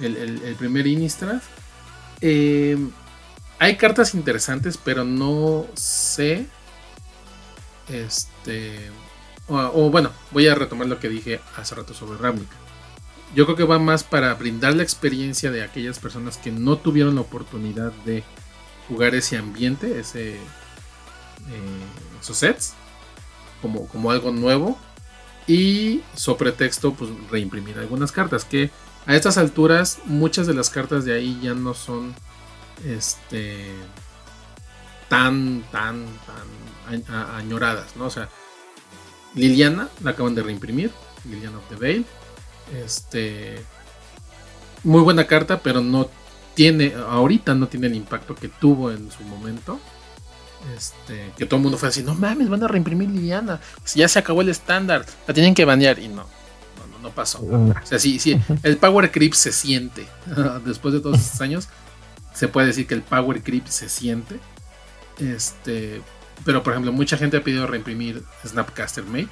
el, 0.00 0.16
el- 0.16 0.42
el 0.44 0.54
primer 0.56 0.86
Innistrad. 0.86 1.36
Eh, 2.22 2.76
hay 3.58 3.76
cartas 3.76 4.14
interesantes, 4.14 4.78
pero 4.82 5.04
no 5.04 5.66
sé. 5.74 6.46
Este. 7.88 8.90
O, 9.48 9.90
bueno, 9.90 10.10
voy 10.32 10.48
a 10.48 10.54
retomar 10.56 10.88
lo 10.88 10.98
que 10.98 11.08
dije 11.08 11.40
hace 11.56 11.74
rato 11.74 11.94
sobre 11.94 12.18
Ravnica. 12.18 12.56
Yo 13.34 13.44
creo 13.44 13.56
que 13.56 13.64
va 13.64 13.78
más 13.78 14.02
para 14.02 14.34
brindar 14.34 14.74
la 14.74 14.82
experiencia 14.82 15.50
de 15.50 15.62
aquellas 15.62 15.98
personas 15.98 16.36
que 16.36 16.50
no 16.50 16.78
tuvieron 16.78 17.14
la 17.14 17.20
oportunidad 17.20 17.92
de 18.04 18.24
jugar 18.88 19.14
ese 19.14 19.36
ambiente, 19.36 20.00
ese, 20.00 20.34
eh, 20.34 20.40
esos 22.20 22.38
sets, 22.38 22.74
como, 23.62 23.86
como 23.88 24.10
algo 24.10 24.32
nuevo 24.32 24.78
y 25.46 26.02
sobre 26.14 26.52
texto 26.52 26.94
pues 26.94 27.10
reimprimir 27.30 27.78
algunas 27.78 28.12
cartas 28.12 28.44
que 28.44 28.70
a 29.06 29.14
estas 29.14 29.38
alturas 29.38 30.00
muchas 30.04 30.46
de 30.46 30.54
las 30.54 30.70
cartas 30.70 31.04
de 31.04 31.14
ahí 31.14 31.38
ya 31.40 31.54
no 31.54 31.74
son 31.74 32.14
este 32.84 33.66
tan 35.08 35.62
tan 35.70 36.04
tan 36.26 36.46
a- 37.08 37.36
añoradas 37.36 37.96
no 37.96 38.06
o 38.06 38.10
sea 38.10 38.28
Liliana 39.34 39.88
la 40.02 40.12
acaban 40.12 40.34
de 40.34 40.42
reimprimir 40.42 40.90
Liliana 41.28 41.58
of 41.58 41.68
the 41.68 41.76
Veil 41.76 42.06
este 42.84 43.62
muy 44.84 45.00
buena 45.02 45.26
carta 45.26 45.60
pero 45.60 45.80
no 45.80 46.08
tiene 46.54 46.94
ahorita 46.94 47.54
no 47.54 47.68
tiene 47.68 47.88
el 47.88 47.94
impacto 47.94 48.34
que 48.34 48.48
tuvo 48.48 48.90
en 48.90 49.10
su 49.10 49.22
momento 49.24 49.78
este, 50.74 51.32
que 51.36 51.46
todo 51.46 51.58
el 51.58 51.62
mundo 51.62 51.78
fue 51.78 51.90
así, 51.90 52.02
no 52.02 52.14
mames, 52.16 52.48
van 52.48 52.60
a 52.64 52.66
reimprimir 52.66 53.08
Liliana. 53.08 53.60
Si 53.84 54.00
ya 54.00 54.08
se 54.08 54.18
acabó 54.18 54.40
el 54.40 54.48
estándar, 54.48 55.06
la 55.28 55.32
tienen 55.34 55.54
que 55.54 55.64
banear. 55.64 56.00
Y 56.00 56.08
no, 56.08 56.22
no, 56.24 56.86
no, 56.90 56.98
no 57.02 57.10
pasó. 57.10 57.40
mm, 57.40 57.70
O 57.70 57.86
sea, 57.86 58.00
sí, 58.00 58.18
sí, 58.18 58.40
el 58.64 58.76
power 58.78 59.12
creep 59.12 59.34
se 59.34 59.52
siente. 59.52 60.08
Después 60.64 60.92
de 60.94 61.00
todos 61.00 61.20
estos 61.20 61.40
años, 61.40 61.68
se 62.34 62.48
puede 62.48 62.68
decir 62.68 62.88
que 62.88 62.94
el 62.94 63.02
power 63.02 63.44
creep 63.44 63.68
se 63.68 63.88
siente. 63.88 64.40
Este, 65.20 66.02
pero 66.44 66.62
por 66.62 66.72
ejemplo, 66.72 66.92
mucha 66.92 67.16
gente 67.16 67.36
ha 67.38 67.42
pedido 67.44 67.66
reimprimir 67.66 68.22
Snapcaster 68.46 69.04
Mage. 69.04 69.28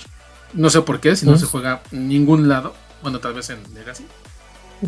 No 0.53 0.71
sé 0.71 0.81
por 0.83 1.01
qué, 1.01 1.17
si 1.17 1.27
no 1.27 1.37
se 1.37 1.47
juega 1.47 1.83
en 1.93 2.09
ningún 2.09 2.49
lado. 2.49 2.75
Bueno, 3.03 3.19
tal 3.21 3.35
vez 3.35 3.51
en 3.51 3.59
Legacy. 3.75 4.07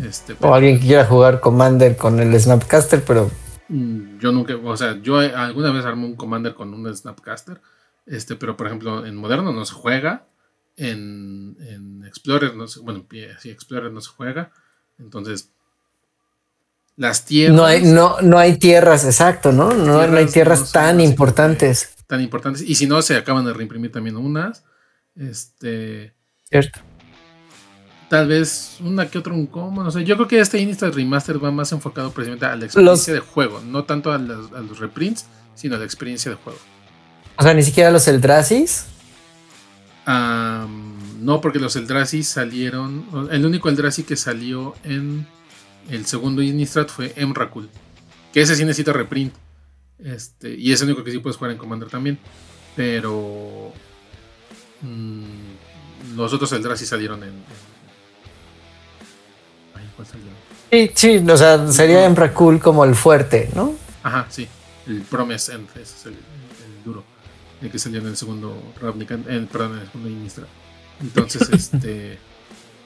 Este, 0.03 0.35
o 0.39 0.53
alguien 0.53 0.79
que 0.79 0.87
quiera 0.87 1.05
jugar 1.05 1.39
Commander 1.39 1.95
con 1.97 2.19
el 2.19 2.39
Snapcaster, 2.39 3.03
pero 3.03 3.29
Mm, 3.69 4.19
Yo 4.19 4.31
nunca, 4.31 4.55
o 4.55 4.77
sea, 4.77 4.97
yo 5.01 5.21
eh, 5.21 5.33
alguna 5.35 5.71
vez 5.71 5.83
armé 5.83 6.05
un 6.05 6.15
commander 6.15 6.53
con 6.53 6.73
un 6.73 6.95
Snapcaster, 6.95 7.59
este, 8.05 8.37
pero 8.37 8.55
por 8.55 8.67
ejemplo 8.67 9.05
en 9.05 9.15
moderno 9.17 9.51
no 9.51 9.65
se 9.65 9.73
juega, 9.73 10.25
en, 10.77 11.57
en 11.59 12.05
Explorer 12.05 12.55
no 12.55 12.67
se, 12.69 12.79
bueno, 12.79 13.05
pie- 13.09 13.35
sí, 13.39 13.49
Explorer 13.49 13.91
no 13.91 13.99
se 13.99 14.09
juega, 14.11 14.51
entonces 14.99 15.49
las 16.95 17.25
tierras 17.25 17.57
no 17.57 17.65
hay, 17.65 17.83
no, 17.83 18.21
no 18.21 18.37
hay 18.39 18.57
tierras, 18.57 19.03
exacto, 19.05 19.51
¿no? 19.51 19.73
No, 19.73 20.07
no 20.07 20.17
hay 20.17 20.25
Tierras 20.27 20.61
no 20.61 20.65
tan 20.67 20.99
importantes. 21.01 21.89
Tan 22.07 22.21
importantes 22.21 22.61
y 22.61 22.75
si 22.75 22.87
no 22.87 23.01
se 23.01 23.15
acaban 23.15 23.45
de 23.45 23.53
reimprimir 23.53 23.91
también 23.91 24.15
unas, 24.17 24.63
este, 25.15 26.13
¿Cierto? 26.49 26.79
tal 28.09 28.27
vez 28.27 28.77
una 28.79 29.07
que 29.09 29.17
otra 29.17 29.33
un 29.33 29.45
combo, 29.47 29.83
no 29.83 29.91
sé, 29.91 30.03
yo 30.05 30.15
creo 30.15 30.27
que 30.27 30.39
este 30.39 30.59
Innistrad 30.59 30.93
Remaster 30.93 31.43
va 31.43 31.51
más 31.51 31.71
enfocado 31.73 32.11
precisamente 32.11 32.45
a 32.45 32.55
la 32.55 32.65
experiencia 32.65 33.13
de 33.13 33.19
juego, 33.19 33.59
no 33.65 33.83
tanto 33.83 34.11
a, 34.11 34.17
las- 34.17 34.51
a 34.53 34.59
los 34.61 34.79
reprints, 34.79 35.25
sino 35.55 35.75
a 35.75 35.79
la 35.79 35.85
experiencia 35.85 36.31
de 36.31 36.37
juego. 36.37 36.59
O 37.35 37.43
sea, 37.43 37.53
ni 37.53 37.63
siquiera 37.63 37.91
los 37.91 38.07
Eldrasis. 38.07 38.85
No, 40.07 41.41
porque 41.41 41.59
los 41.59 41.75
Eldrazi 41.75 42.23
salieron. 42.23 43.05
El 43.31 43.45
único 43.45 43.69
Eldrazi 43.69 44.03
que 44.03 44.15
salió 44.15 44.75
en 44.83 45.27
el 45.89 46.05
segundo 46.05 46.41
Innistrad 46.41 46.87
fue 46.87 47.13
Emrakul. 47.15 47.69
Que 48.33 48.41
ese 48.41 48.55
sí 48.55 48.63
necesita 48.63 48.93
reprint. 48.93 49.33
Este, 50.03 50.53
y 50.53 50.71
es 50.71 50.81
el 50.81 50.87
único 50.89 51.03
que 51.03 51.11
sí 51.11 51.19
puedes 51.19 51.37
jugar 51.37 51.51
en 51.51 51.57
Commander 51.57 51.89
también. 51.89 52.17
Pero. 52.75 53.71
mm, 54.81 56.15
los 56.15 56.31
otros 56.33 56.49
salieron 56.85 57.23
en. 57.23 57.29
en- 57.29 57.43
Ay, 59.75 59.89
¿cuál 59.95 60.07
salió? 60.07 60.25
Sí, 60.71 60.91
sí, 60.93 61.17
o 61.29 61.37
sea, 61.37 61.67
sería 61.71 62.05
Emrakul 62.05 62.59
como 62.59 62.83
el 62.85 62.95
fuerte, 62.95 63.49
¿no? 63.55 63.75
Ajá, 64.03 64.27
sí. 64.29 64.47
El 64.85 65.01
Promise 65.01 65.53
End, 65.53 65.69
ese 65.71 65.81
es 65.81 66.05
el, 66.05 66.13
el 66.13 66.83
duro. 66.85 67.03
El 67.61 67.71
que 67.71 67.79
salió 67.79 67.99
en 67.99 68.07
el 68.07 68.15
segundo 68.17 68.73
Ravnica, 68.81 69.15
el, 69.27 69.47
perdón, 69.47 69.73
en 69.73 69.79
el 69.79 69.85
segundo 69.87 70.09
Innistrad. 70.09 70.47
Entonces, 71.01 71.49
este. 71.53 72.19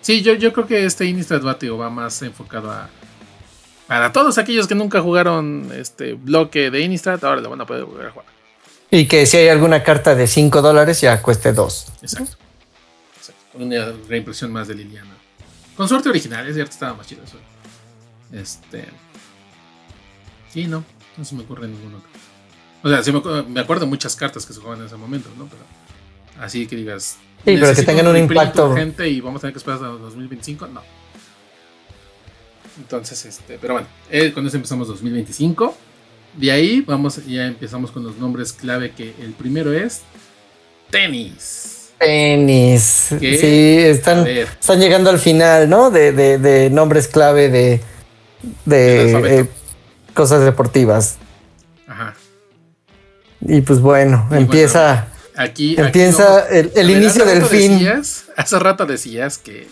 Sí, 0.01 0.21
yo, 0.21 0.33
yo 0.33 0.51
creo 0.53 0.65
que 0.65 0.85
este 0.85 1.05
Innistrad 1.05 1.43
va, 1.45 1.59
tío, 1.59 1.77
va 1.77 1.89
más 1.89 2.21
enfocado 2.21 2.71
a. 2.71 2.89
Para 3.91 4.13
todos 4.13 4.37
aquellos 4.37 4.67
que 4.67 4.75
nunca 4.75 5.01
jugaron 5.01 5.69
este 5.75 6.13
bloque 6.13 6.71
de 6.71 6.79
Innistrad, 6.79 7.21
ahora 7.25 7.41
lo 7.41 7.49
van 7.49 7.59
a 7.59 7.65
poder 7.65 7.83
volver 7.83 8.07
a 8.07 8.11
jugar. 8.11 8.25
Y 8.89 9.05
que 9.05 9.25
si 9.25 9.35
hay 9.35 9.49
alguna 9.49 9.83
carta 9.83 10.15
de 10.15 10.27
5 10.27 10.61
dólares 10.61 11.01
ya 11.01 11.21
cueste 11.21 11.51
2. 11.51 11.87
Exacto. 12.01 12.37
Exacto. 13.17 13.41
Una 13.55 13.91
reimpresión 14.07 14.49
más 14.53 14.69
de 14.69 14.75
Liliana. 14.75 15.13
Con 15.75 15.89
suerte 15.89 16.07
original, 16.07 16.47
es 16.47 16.55
cierto, 16.55 16.71
estaba 16.71 16.93
más 16.93 17.05
chido 17.05 17.21
eso. 17.25 17.35
Este. 18.31 18.85
Sí, 20.53 20.67
no, 20.67 20.85
no 21.17 21.25
se 21.25 21.35
me 21.35 21.43
ocurre 21.43 21.67
ningún 21.67 21.95
otro. 21.95 22.09
O 22.83 22.87
sea, 22.87 23.03
sí 23.03 23.11
me, 23.11 23.19
me 23.49 23.59
acuerdo 23.59 23.83
de 23.83 23.89
muchas 23.89 24.15
cartas 24.15 24.45
que 24.45 24.53
se 24.53 24.61
jugaban 24.61 24.79
en 24.79 24.85
ese 24.85 24.95
momento, 24.95 25.27
¿no? 25.37 25.47
Pero 25.47 25.63
así 26.39 26.65
que 26.65 26.77
digas. 26.77 27.17
pero 27.43 27.75
que 27.75 27.83
tengan 27.83 28.07
un 28.07 28.15
impacto. 28.15 28.69
urgente 28.69 29.09
y 29.09 29.19
vamos 29.19 29.39
a 29.39 29.41
tener 29.41 29.53
que 29.53 29.57
esperar 29.57 29.83
hasta 29.83 29.87
2025, 29.89 30.67
no. 30.67 31.00
Entonces, 32.77 33.25
este, 33.25 33.57
pero 33.59 33.73
bueno, 33.73 33.87
eh, 34.09 34.31
con 34.33 34.45
eso 34.45 34.57
empezamos 34.57 34.87
2025. 34.87 35.75
De 36.37 36.51
ahí 36.51 36.81
vamos, 36.81 37.25
ya 37.25 37.45
empezamos 37.45 37.91
con 37.91 38.03
los 38.03 38.17
nombres 38.17 38.53
clave 38.53 38.91
que 38.91 39.13
el 39.21 39.33
primero 39.33 39.73
es 39.73 40.01
tenis. 40.89 41.91
Tenis. 41.97 43.13
Sí, 43.19 43.77
están, 43.77 44.25
están 44.27 44.79
llegando 44.79 45.09
al 45.09 45.19
final, 45.19 45.69
¿no? 45.69 45.91
De, 45.91 46.11
de, 46.13 46.37
de 46.37 46.69
nombres 46.69 47.07
clave 47.07 47.49
de, 47.49 47.81
de 48.65 49.39
eh, 49.39 49.45
cosas 50.13 50.43
deportivas. 50.43 51.17
Ajá. 51.87 52.15
Y 53.41 53.61
pues 53.61 53.79
bueno, 53.79 54.27
empieza. 54.31 55.07
aquí, 55.35 55.75
empieza 55.77 56.47
el, 56.47 56.89
inicio 56.89 57.25
del 57.25 57.43
fin. 57.43 57.87
hace 58.35 58.59
rato 58.59 58.85
decías 58.85 59.37
que. 59.37 59.67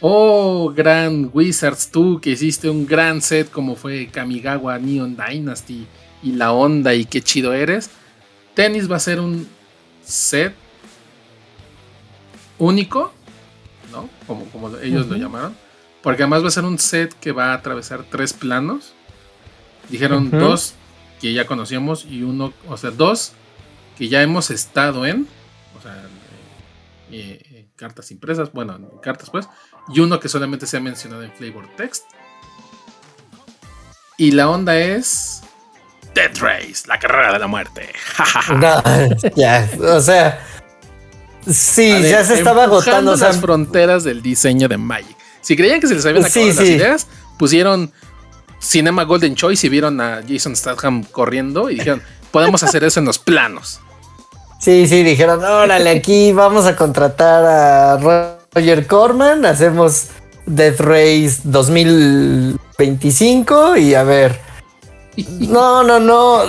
Oh, 0.00 0.72
gran 0.74 1.30
Wizards, 1.32 1.90
tú 1.90 2.20
que 2.20 2.30
hiciste 2.30 2.70
un 2.70 2.86
gran 2.86 3.20
set 3.20 3.50
como 3.50 3.76
fue 3.76 4.08
Kamigawa 4.08 4.78
Neon 4.78 5.14
Dynasty 5.14 5.86
y 6.22 6.32
la 6.32 6.52
onda 6.52 6.94
y 6.94 7.04
qué 7.04 7.20
chido 7.20 7.52
eres. 7.52 7.90
Tenis 8.54 8.90
va 8.90 8.96
a 8.96 9.00
ser 9.00 9.20
un 9.20 9.46
set 10.02 10.54
único, 12.58 13.12
¿no? 13.92 14.08
Como, 14.26 14.46
como 14.46 14.76
ellos 14.78 15.06
lo 15.06 15.16
llamaron. 15.16 15.54
Porque 16.02 16.22
además 16.22 16.42
va 16.42 16.48
a 16.48 16.52
ser 16.52 16.64
un 16.64 16.78
set 16.78 17.12
que 17.14 17.32
va 17.32 17.52
a 17.52 17.54
atravesar 17.54 18.04
tres 18.10 18.32
planos. 18.32 18.94
Dijeron 19.90 20.30
dos 20.30 20.74
que 21.20 21.34
ya 21.34 21.46
conocíamos 21.46 22.06
y 22.06 22.22
uno, 22.22 22.54
o 22.68 22.76
sea, 22.76 22.90
dos 22.90 23.32
que 23.98 24.08
ya 24.08 24.22
hemos 24.22 24.50
estado 24.50 25.04
en, 25.04 25.26
o 25.78 25.82
sea, 25.82 26.06
eh, 27.10 27.42
eh, 27.50 27.68
cartas 27.76 28.10
impresas, 28.10 28.52
bueno, 28.52 28.78
cartas 29.02 29.28
pues, 29.30 29.48
y 29.92 30.00
uno 30.00 30.20
que 30.20 30.28
solamente 30.28 30.66
se 30.66 30.76
ha 30.76 30.80
mencionado 30.80 31.22
en 31.22 31.32
Flavor 31.32 31.68
Text. 31.76 32.04
Y 34.16 34.32
la 34.32 34.48
onda 34.50 34.78
es 34.78 35.40
Death 36.14 36.38
Race, 36.38 36.86
la 36.86 36.98
carrera 36.98 37.32
de 37.32 37.38
la 37.38 37.46
muerte. 37.46 37.88
ya, 39.36 39.68
o 39.80 40.00
sea, 40.00 40.44
sí, 41.46 42.02
ya 42.02 42.24
se 42.24 42.34
estaba 42.34 42.64
agotando 42.64 43.16
las 43.16 43.40
fronteras 43.40 44.04
del 44.04 44.22
diseño 44.22 44.68
de 44.68 44.76
Magic. 44.76 45.16
Si 45.40 45.56
creían 45.56 45.80
que 45.80 45.86
se 45.86 45.94
les 45.94 46.04
habían 46.04 46.24
acabado 46.24 46.52
las 46.52 46.60
ideas, 46.60 47.06
pusieron 47.38 47.92
Cinema 48.60 49.04
Golden 49.04 49.34
Choice 49.34 49.66
y 49.66 49.70
vieron 49.70 50.00
a 50.00 50.22
Jason 50.28 50.54
Statham 50.54 51.04
corriendo 51.04 51.70
y 51.70 51.76
dijeron, 51.76 52.02
podemos 52.30 52.62
hacer 52.62 52.84
eso 52.84 53.00
en 53.00 53.06
los 53.06 53.18
planos. 53.18 53.80
Sí, 54.60 54.86
sí, 54.86 55.02
dijeron, 55.02 55.42
órale, 55.42 55.88
aquí 55.88 56.32
vamos 56.32 56.66
a 56.66 56.76
contratar 56.76 57.44
a 57.46 58.39
Roger 58.52 58.86
Corman, 58.86 59.46
hacemos 59.46 60.08
Death 60.46 60.80
Race 60.80 61.40
2025 61.44 63.76
y 63.76 63.94
a 63.94 64.02
ver. 64.02 64.40
No, 65.38 65.84
no, 65.84 66.00
no. 66.00 66.40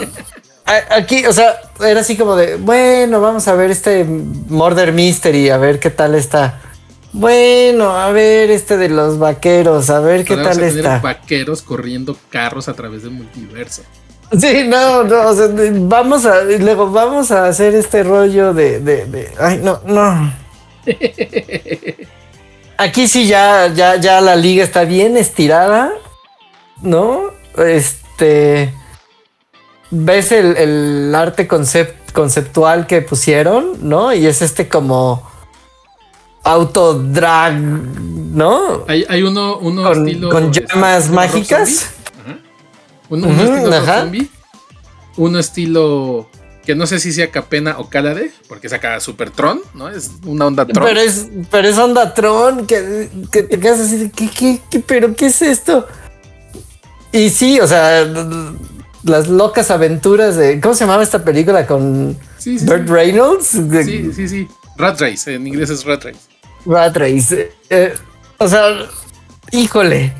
Aquí, 0.90 1.26
o 1.26 1.34
sea, 1.34 1.60
era 1.84 2.02
así 2.02 2.18
como 2.18 2.36
de, 2.36 2.56
bueno, 2.56 3.22
vamos 3.22 3.48
a 3.48 3.54
ver 3.54 3.70
este 3.70 4.04
Murder 4.04 4.94
Mystery, 4.94 5.50
a 5.50 5.58
ver 5.58 5.80
qué 5.80 5.92
tal 5.92 6.16
está. 6.16 6.60
Bueno, 7.14 7.98
a 7.98 8.12
ver 8.12 8.50
este 8.50 8.78
de 8.78 8.90
los 8.90 9.20
vaqueros, 9.20 9.90
a 9.90 10.00
ver 10.00 10.24
qué 10.24 10.38
tal 10.38 10.62
está. 10.62 11.00
Vaqueros 11.00 11.62
corriendo 11.62 12.18
carros 12.30 12.68
a 12.68 12.74
través 12.74 13.04
del 13.04 13.12
multiverso. 13.12 13.84
Sí, 14.40 14.64
no, 14.66 15.04
no, 15.04 15.28
o 15.28 15.36
sea, 15.36 15.50
vamos 15.82 16.26
a, 16.26 16.44
luego 16.44 16.90
vamos 16.90 17.32
a 17.32 17.48
hacer 17.48 17.76
este 17.76 18.04
rollo 18.04 18.54
de, 18.54 18.80
de, 18.80 19.06
de 19.06 19.30
ay, 19.38 19.60
no, 19.62 19.82
no. 19.86 20.34
Aquí 22.78 23.08
sí 23.08 23.28
ya, 23.28 23.68
ya, 23.74 23.98
ya 23.98 24.22
la 24.22 24.36
liga 24.36 24.64
está 24.64 24.86
bien 24.86 25.18
estirada, 25.18 25.92
¿no? 26.82 27.32
Este, 27.58 28.74
ves 29.92 30.32
el, 30.32 30.58
el 30.58 31.14
arte 31.14 31.48
concept, 31.48 32.12
conceptual 32.12 32.88
que 32.88 33.02
pusieron, 33.02 33.88
¿no? 33.88 34.14
Y 34.14 34.26
es 34.26 34.42
este 34.42 34.68
como 34.68 35.30
autodrag, 36.44 37.54
¿no? 37.54 38.84
Hay, 38.88 39.06
hay 39.08 39.24
uno, 39.24 39.58
uno 39.58 39.84
con, 39.84 40.08
estilo. 40.08 40.30
Con 40.30 40.52
llamas 40.52 41.10
mágicas. 41.10 41.92
Uno, 43.10 43.28
estilo 43.28 43.86
zombie. 43.86 44.30
Uno 45.18 45.40
estilo 45.40 46.30
que 46.66 46.76
no 46.76 46.86
sé 46.86 47.00
si 47.00 47.12
sea 47.12 47.32
Capena 47.32 47.78
o 47.80 47.90
Calade, 47.90 48.32
porque 48.48 48.70
saca 48.70 49.00
Super 49.00 49.32
Tron, 49.32 49.62
¿no? 49.74 49.90
Es 49.90 50.12
una 50.26 50.48
onda 50.48 50.66
Tron. 50.66 50.88
Pero 50.88 51.00
es, 51.00 51.28
pero 51.50 51.68
es 51.68 51.78
onda 51.78 52.14
Tron, 52.14 52.68
que, 52.68 53.10
que 53.32 53.44
te 53.44 53.60
quedas 53.60 53.80
así 53.80 53.98
de, 53.98 54.12
¿qué, 54.12 54.30
qué, 54.30 54.62
qué, 54.70 54.80
pero 54.80 55.16
qué 55.16 55.28
es 55.28 55.42
esto? 55.42 55.88
Y 57.12 57.30
sí, 57.30 57.60
o 57.60 57.68
sea, 57.68 58.06
las 59.04 59.28
locas 59.28 59.72
aventuras 59.72 60.36
de, 60.36 60.62
¿cómo 60.62 60.76
se 60.76 60.86
llamaba 60.86 61.04
esta 61.04 61.24
película 61.24 61.66
con 61.66 62.18
Burt 62.46 62.88
Reynolds? 62.88 63.48
Sí, 63.48 64.12
sí, 64.14 64.28
sí. 64.28 64.48
Rat 64.78 65.02
Race, 65.02 65.34
en 65.34 65.48
inglés 65.48 65.70
es 65.70 65.84
Rat 65.84 66.06
Race. 66.06 66.20
Rat 66.66 66.96
Race. 66.96 67.52
Eh, 67.70 67.94
o 68.38 68.48
sea, 68.48 68.88
híjole. 69.52 70.14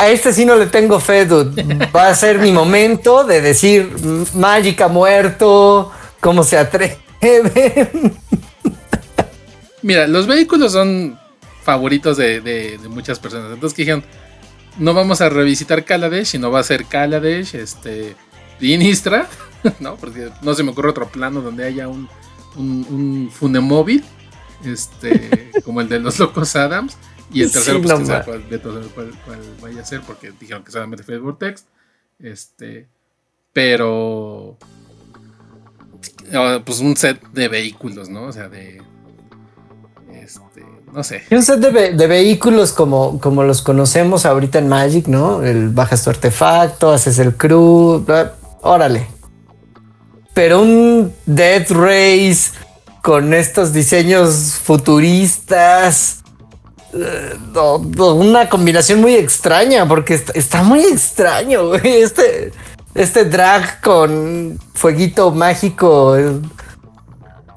A 0.00 0.08
este 0.08 0.32
sí 0.32 0.46
no 0.46 0.56
le 0.56 0.64
tengo 0.64 0.98
fe, 0.98 1.26
dude. 1.26 1.62
Va 1.94 2.08
a 2.08 2.14
ser 2.14 2.38
mi 2.38 2.52
momento 2.52 3.22
de 3.22 3.42
decir 3.42 3.94
Magic 4.34 4.80
ha 4.80 4.88
muerto. 4.88 5.92
¿Cómo 6.20 6.42
se 6.42 6.56
atreve? 6.56 6.96
Mira, 9.82 10.06
los 10.06 10.26
vehículos 10.26 10.72
son 10.72 11.18
favoritos 11.62 12.16
de, 12.16 12.80
muchas 12.88 13.18
personas. 13.18 13.52
Entonces 13.52 13.76
dijeron, 13.76 14.02
no 14.78 14.94
vamos 14.94 15.20
a 15.20 15.28
revisitar 15.28 15.84
Kaladesh, 15.84 16.28
sino 16.28 16.50
va 16.50 16.60
a 16.60 16.62
ser 16.64 16.86
Kaladesh, 16.86 17.54
este, 17.54 18.16
Dinistra, 18.58 19.28
¿no? 19.80 19.96
Porque 19.96 20.30
no 20.40 20.54
se 20.54 20.62
me 20.62 20.70
ocurre 20.70 20.88
otro 20.88 21.08
plano 21.08 21.42
donde 21.42 21.66
haya 21.66 21.88
un, 21.88 22.08
un, 22.56 22.86
un 22.88 23.30
funemóvil 23.30 24.02
este, 24.64 25.50
como 25.62 25.82
el 25.82 25.90
de 25.90 26.00
los 26.00 26.18
locos 26.18 26.56
Adams. 26.56 26.96
Y 27.32 27.42
el 27.42 27.52
tercero, 27.52 27.80
pues, 27.80 27.92
cuál, 28.24 29.38
vaya 29.60 29.82
a 29.82 29.84
ser, 29.84 30.00
porque 30.00 30.32
dijeron 30.38 30.64
que 30.64 30.72
solamente 30.72 31.04
fue 31.04 31.18
Vortex. 31.18 31.64
Este, 32.18 32.88
pero. 33.52 34.56
Ah, 36.32 36.60
pues 36.64 36.80
un 36.80 36.96
set 36.96 37.22
de 37.32 37.48
vehículos, 37.48 38.08
¿no? 38.08 38.24
O 38.24 38.32
sea, 38.32 38.48
de. 38.48 38.82
Este, 40.12 40.64
no 40.92 41.04
sé. 41.04 41.22
Un 41.30 41.42
set 41.42 41.60
de, 41.60 42.06
vehículos 42.06 42.72
como, 42.72 43.20
como 43.20 43.44
los 43.44 43.62
conocemos 43.62 44.26
ahorita 44.26 44.58
en 44.58 44.68
Magic, 44.68 45.06
¿no? 45.06 45.42
El 45.42 45.68
bajas 45.70 46.04
tu 46.04 46.10
artefacto, 46.10 46.90
haces 46.90 47.18
el 47.18 47.36
crew, 47.36 48.04
órale. 48.60 49.06
Pero 50.34 50.62
un 50.62 51.12
Death 51.26 51.70
Race 51.70 52.52
con 53.02 53.34
estos 53.34 53.72
diseños 53.72 54.54
futuristas. 54.62 56.19
Eh, 56.92 57.36
una 57.98 58.48
combinación 58.48 59.00
muy 59.00 59.14
extraña, 59.14 59.86
porque 59.86 60.14
está, 60.14 60.62
muy 60.62 60.80
extraño, 60.80 61.74
Este, 61.84 62.52
este 62.94 63.24
drag 63.24 63.80
con 63.80 64.58
fueguito 64.74 65.30
mágico. 65.30 66.16
Eh, 66.16 66.40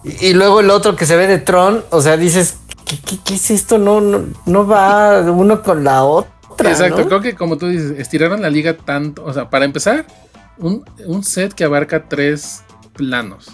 y, 0.03 0.33
luego 0.33 0.59
el 0.59 0.69
otro 0.69 0.95
que 0.95 1.05
se 1.05 1.15
ve 1.15 1.27
de 1.27 1.39
Tron, 1.39 1.83
o 1.89 2.01
sea, 2.01 2.17
dices, 2.17 2.57
¿qué, 2.85 3.33
es 3.33 3.49
esto? 3.49 3.77
No, 3.77 4.01
no, 4.45 4.67
va 4.67 5.21
uno 5.21 5.63
con 5.63 5.83
la 5.83 6.03
otra. 6.03 6.69
Exacto, 6.69 7.07
creo 7.07 7.21
que 7.21 7.35
como 7.35 7.57
tú 7.57 7.67
dices, 7.67 7.97
estiraron 7.97 8.41
la 8.41 8.49
liga 8.49 8.77
tanto. 8.77 9.23
O 9.25 9.33
sea, 9.33 9.49
para 9.49 9.65
empezar, 9.65 10.05
un, 10.57 10.85
un 11.05 11.23
set 11.23 11.53
que 11.53 11.63
abarca 11.63 12.07
tres 12.07 12.63
planos. 12.93 13.47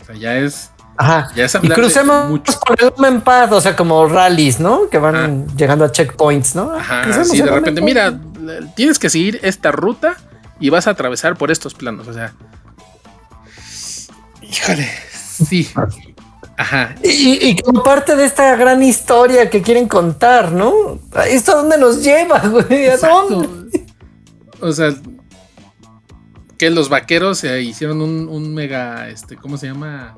O 0.00 0.04
sea, 0.04 0.14
ya 0.14 0.36
es 0.36 0.70
Ajá. 0.96 1.28
y 1.62 1.68
crucemos 1.68 2.40
por 2.66 2.80
el 2.80 2.92
Omen 2.96 3.20
Path, 3.20 3.52
o 3.52 3.60
sea, 3.60 3.74
como 3.74 4.06
rallies, 4.06 4.60
¿no? 4.60 4.88
Que 4.88 4.98
van 4.98 5.46
llegando 5.56 5.84
a 5.84 5.92
checkpoints, 5.92 6.54
¿no? 6.54 6.72
Ajá, 6.72 7.24
sí, 7.24 7.40
de 7.40 7.50
repente, 7.50 7.80
mira, 7.80 8.18
tienes 8.76 8.98
que 8.98 9.10
seguir 9.10 9.40
esta 9.42 9.72
ruta 9.72 10.16
y 10.60 10.70
vas 10.70 10.86
a 10.86 10.90
atravesar 10.90 11.36
por 11.36 11.50
estos 11.50 11.74
planos, 11.74 12.06
o 12.06 12.12
sea. 12.12 12.32
Híjole, 14.40 14.88
sí. 15.18 15.68
Ajá. 16.56 16.94
Y, 17.02 17.56
como 17.62 17.82
parte 17.82 18.14
de 18.14 18.24
esta 18.24 18.54
gran 18.54 18.82
historia 18.82 19.50
que 19.50 19.62
quieren 19.62 19.88
contar, 19.88 20.52
¿no? 20.52 21.00
¿Esto 21.26 21.52
a 21.52 21.54
dónde 21.56 21.78
nos 21.78 22.02
lleva, 22.04 22.38
güey? 22.38 22.86
¿A 22.86 22.96
dónde? 22.96 23.48
O 24.60 24.72
sea, 24.72 24.94
que 26.56 26.70
los 26.70 26.88
vaqueros 26.88 27.38
se 27.38 27.60
hicieron 27.62 28.00
un, 28.00 28.28
un 28.28 28.54
mega, 28.54 29.08
este, 29.08 29.36
¿cómo 29.36 29.58
se 29.58 29.66
llama? 29.66 30.16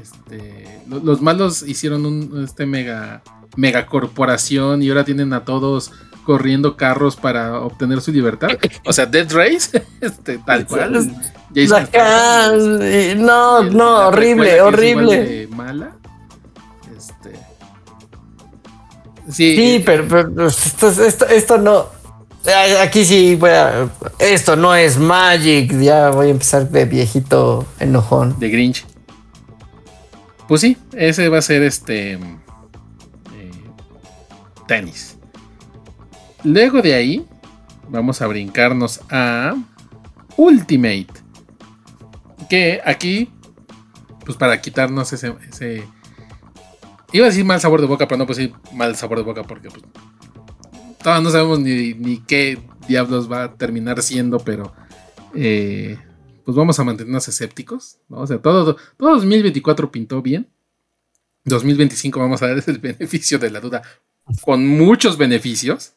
Este, 0.00 0.82
los, 0.88 1.20
malos 1.20 1.62
hicieron 1.62 2.06
un 2.06 2.44
este 2.44 2.66
mega 2.66 3.22
megacorporación 3.56 4.82
y 4.82 4.88
ahora 4.88 5.04
tienen 5.04 5.32
a 5.32 5.44
todos 5.44 5.92
corriendo 6.24 6.76
carros 6.76 7.16
para 7.16 7.60
obtener 7.60 8.00
su 8.00 8.12
libertad. 8.12 8.50
O 8.86 8.92
sea, 8.92 9.06
Dead 9.06 9.30
Race, 9.30 9.82
este, 10.00 10.38
tal 10.38 10.66
cual. 10.66 11.10
no, 13.18 13.64
no, 13.64 14.08
horrible, 14.08 14.60
horrible. 14.60 15.48
Mala. 15.48 15.96
Este. 16.96 17.32
Sí, 19.28 19.56
sí 19.56 19.74
eh, 19.76 19.82
pero, 19.84 20.46
esto, 20.46 20.88
esto, 20.88 21.26
esto, 21.26 21.58
no. 21.58 21.86
Aquí 22.80 23.04
sí 23.04 23.36
voy 23.36 23.50
a. 23.50 23.88
Esto 24.18 24.56
no 24.56 24.74
es 24.74 24.98
Magic. 24.98 25.78
Ya 25.78 26.10
voy 26.10 26.28
a 26.28 26.30
empezar 26.30 26.68
de 26.68 26.86
viejito 26.86 27.66
enojón. 27.78 28.38
De 28.40 28.48
Grinch. 28.48 28.84
Pues 30.52 30.60
sí, 30.60 30.76
ese 30.92 31.30
va 31.30 31.38
a 31.38 31.40
ser 31.40 31.62
este 31.62 32.12
eh, 32.12 32.18
tenis. 34.68 35.16
Luego 36.44 36.82
de 36.82 36.92
ahí, 36.92 37.26
vamos 37.88 38.20
a 38.20 38.26
brincarnos 38.26 39.00
a 39.08 39.54
Ultimate. 40.36 41.06
Que 42.50 42.82
aquí, 42.84 43.30
pues 44.26 44.36
para 44.36 44.60
quitarnos 44.60 45.10
ese, 45.14 45.84
Iba 47.12 47.24
a 47.24 47.30
decir 47.30 47.46
mal 47.46 47.58
sabor 47.58 47.80
de 47.80 47.86
boca, 47.86 48.06
pero 48.06 48.18
no 48.18 48.26
puedo 48.26 48.38
decir 48.38 48.54
mal 48.74 48.94
sabor 48.94 49.16
de 49.16 49.24
boca 49.24 49.44
porque 49.44 49.70
pues, 49.70 49.82
todavía 51.02 51.24
no 51.24 51.30
sabemos 51.30 51.60
ni, 51.60 52.18
qué 52.26 52.58
diablos 52.86 53.32
va 53.32 53.44
a 53.44 53.54
terminar 53.54 54.02
siendo, 54.02 54.38
pero 54.38 54.74
eh, 55.34 55.96
pues 56.44 56.56
vamos 56.56 56.78
a 56.78 56.84
mantenernos 56.84 57.26
escépticos. 57.28 57.98
¿no? 58.08 58.18
O 58.18 58.26
sea, 58.26 58.38
todo, 58.38 58.76
todo 58.96 59.14
2024 59.14 59.90
pintó 59.90 60.22
bien. 60.22 60.48
2025 61.44 62.20
vamos 62.20 62.42
a 62.42 62.48
dar 62.48 62.62
el 62.66 62.78
beneficio 62.80 63.38
de 63.38 63.50
la 63.50 63.60
duda 63.60 63.82
con 64.42 64.66
muchos 64.66 65.16
beneficios. 65.18 65.94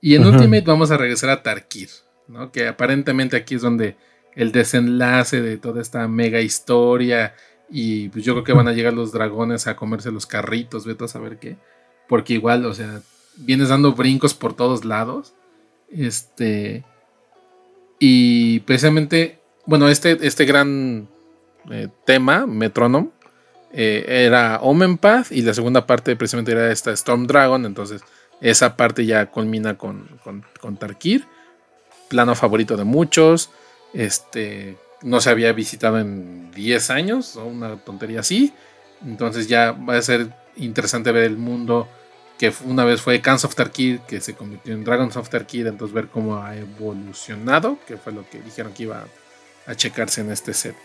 Y 0.00 0.16
en 0.16 0.26
Ultimate 0.26 0.64
vamos 0.66 0.90
a 0.90 0.98
regresar 0.98 1.30
a 1.30 1.42
Tarkir, 1.42 1.88
¿no? 2.28 2.52
que 2.52 2.68
aparentemente 2.68 3.36
aquí 3.36 3.54
es 3.54 3.62
donde 3.62 3.96
el 4.34 4.52
desenlace 4.52 5.40
de 5.40 5.56
toda 5.56 5.80
esta 5.80 6.06
mega 6.08 6.40
historia 6.42 7.34
y 7.70 8.08
pues 8.10 8.24
yo 8.24 8.34
creo 8.34 8.44
que 8.44 8.52
van 8.52 8.68
a 8.68 8.72
llegar 8.72 8.92
los 8.92 9.12
dragones 9.12 9.66
a 9.66 9.76
comerse 9.76 10.10
los 10.10 10.26
carritos, 10.26 10.84
vete 10.84 11.04
a 11.04 11.08
saber 11.08 11.38
qué. 11.38 11.56
Porque 12.08 12.34
igual, 12.34 12.66
o 12.66 12.74
sea, 12.74 13.00
vienes 13.36 13.68
dando 13.68 13.92
brincos 13.92 14.34
por 14.34 14.54
todos 14.54 14.84
lados. 14.84 15.34
Este. 15.90 16.84
Y 17.98 18.60
precisamente, 18.60 19.40
bueno, 19.66 19.88
este, 19.88 20.18
este 20.26 20.44
gran 20.44 21.08
eh, 21.70 21.88
tema, 22.04 22.46
Metronome, 22.46 23.10
eh, 23.72 24.04
era 24.26 24.60
Omen 24.60 24.98
Path 24.98 25.32
y 25.32 25.42
la 25.42 25.54
segunda 25.54 25.86
parte 25.86 26.14
precisamente 26.16 26.52
era 26.52 26.70
esta 26.70 26.92
Storm 26.92 27.26
Dragon. 27.26 27.64
Entonces, 27.66 28.02
esa 28.40 28.76
parte 28.76 29.04
ya 29.06 29.26
culmina 29.26 29.76
con, 29.76 30.06
con, 30.22 30.44
con 30.60 30.76
Tarkir. 30.76 31.26
Plano 32.08 32.34
favorito 32.34 32.76
de 32.76 32.84
muchos. 32.84 33.50
Este, 33.92 34.76
no 35.02 35.20
se 35.20 35.30
había 35.30 35.52
visitado 35.52 35.98
en 35.98 36.50
10 36.52 36.90
años, 36.90 37.36
o 37.36 37.44
una 37.44 37.76
tontería 37.76 38.20
así. 38.20 38.52
Entonces 39.04 39.48
ya 39.48 39.72
va 39.72 39.96
a 39.96 40.02
ser 40.02 40.28
interesante 40.56 41.12
ver 41.12 41.24
el 41.24 41.36
mundo 41.36 41.88
que 42.38 42.52
una 42.64 42.84
vez 42.84 43.00
fue 43.00 43.20
Cans 43.20 43.44
of 43.44 43.54
Tarkir, 43.54 44.00
que 44.00 44.20
se 44.20 44.34
convirtió 44.34 44.74
en 44.74 44.84
Dragons 44.84 45.16
of 45.16 45.28
Tarkir, 45.28 45.66
entonces 45.66 45.94
ver 45.94 46.08
cómo 46.08 46.36
ha 46.36 46.56
evolucionado, 46.56 47.78
que 47.86 47.96
fue 47.96 48.12
lo 48.12 48.28
que 48.28 48.40
dijeron 48.40 48.72
que 48.72 48.84
iba 48.84 48.98
a 48.98 49.06
checarse 49.74 50.20
en 50.20 50.30
este 50.30 50.52
set. 50.54 50.76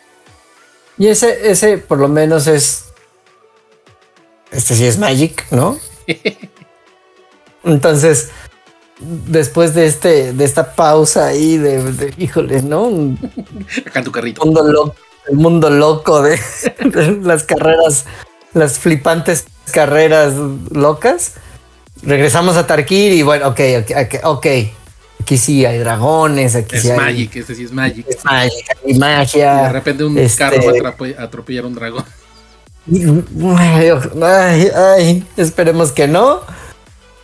Y 0.98 1.08
ese, 1.08 1.50
ese 1.50 1.78
por 1.78 1.98
lo 1.98 2.08
menos 2.08 2.48
es. 2.48 2.86
Este 4.52 4.76
sí 4.76 4.86
es 4.86 4.98
Magic, 4.98 5.46
¿no? 5.52 5.78
Entonces, 7.64 8.30
después 9.00 9.74
de 9.74 9.86
este 9.86 10.34
de 10.34 10.44
esta 10.44 10.76
pausa 10.76 11.28
ahí 11.28 11.58
de, 11.58 12.14
híjole, 12.18 12.62
¿no? 12.62 12.88
Acá 13.86 14.00
en 14.00 14.06
tu 14.06 14.12
carrito. 14.12 14.44
el 14.44 15.36
mundo 15.36 15.70
loco 15.70 16.22
de, 16.22 16.40
las 17.22 17.44
carreras, 17.44 18.06
las 18.54 18.80
flipantes 18.80 19.46
carreras 19.72 20.34
locas. 20.72 21.34
Regresamos 22.02 22.56
a 22.58 22.66
Tarkir 22.66 23.14
y 23.14 23.24
bueno, 23.24 23.50
ok, 23.50 23.60
ok, 23.82 24.16
ok. 24.24 24.48
Aquí 25.22 25.38
sí 25.38 25.66
hay 25.66 25.78
dragones, 25.80 26.56
aquí 26.56 26.76
es 26.76 26.84
sí 26.84 26.92
Magic, 26.92 27.36
este 27.36 27.56
sí 27.56 27.64
es 27.66 27.72
Magic. 27.72 28.06
Es 28.08 28.24
Magic, 28.26 28.78
hay 28.86 28.94
magia. 28.98 29.64
de 29.64 29.72
repente 29.74 30.04
un 30.04 30.18
este 30.18 30.38
carro 30.38 30.58
va 30.84 30.96
a 31.20 31.24
atropellar 31.24 31.66
un 31.66 31.76
dragón. 31.76 32.04
Ay, 34.22 34.68
ay, 34.76 35.28
esperemos 35.38 35.92
que 35.92 36.08
no. 36.08 36.42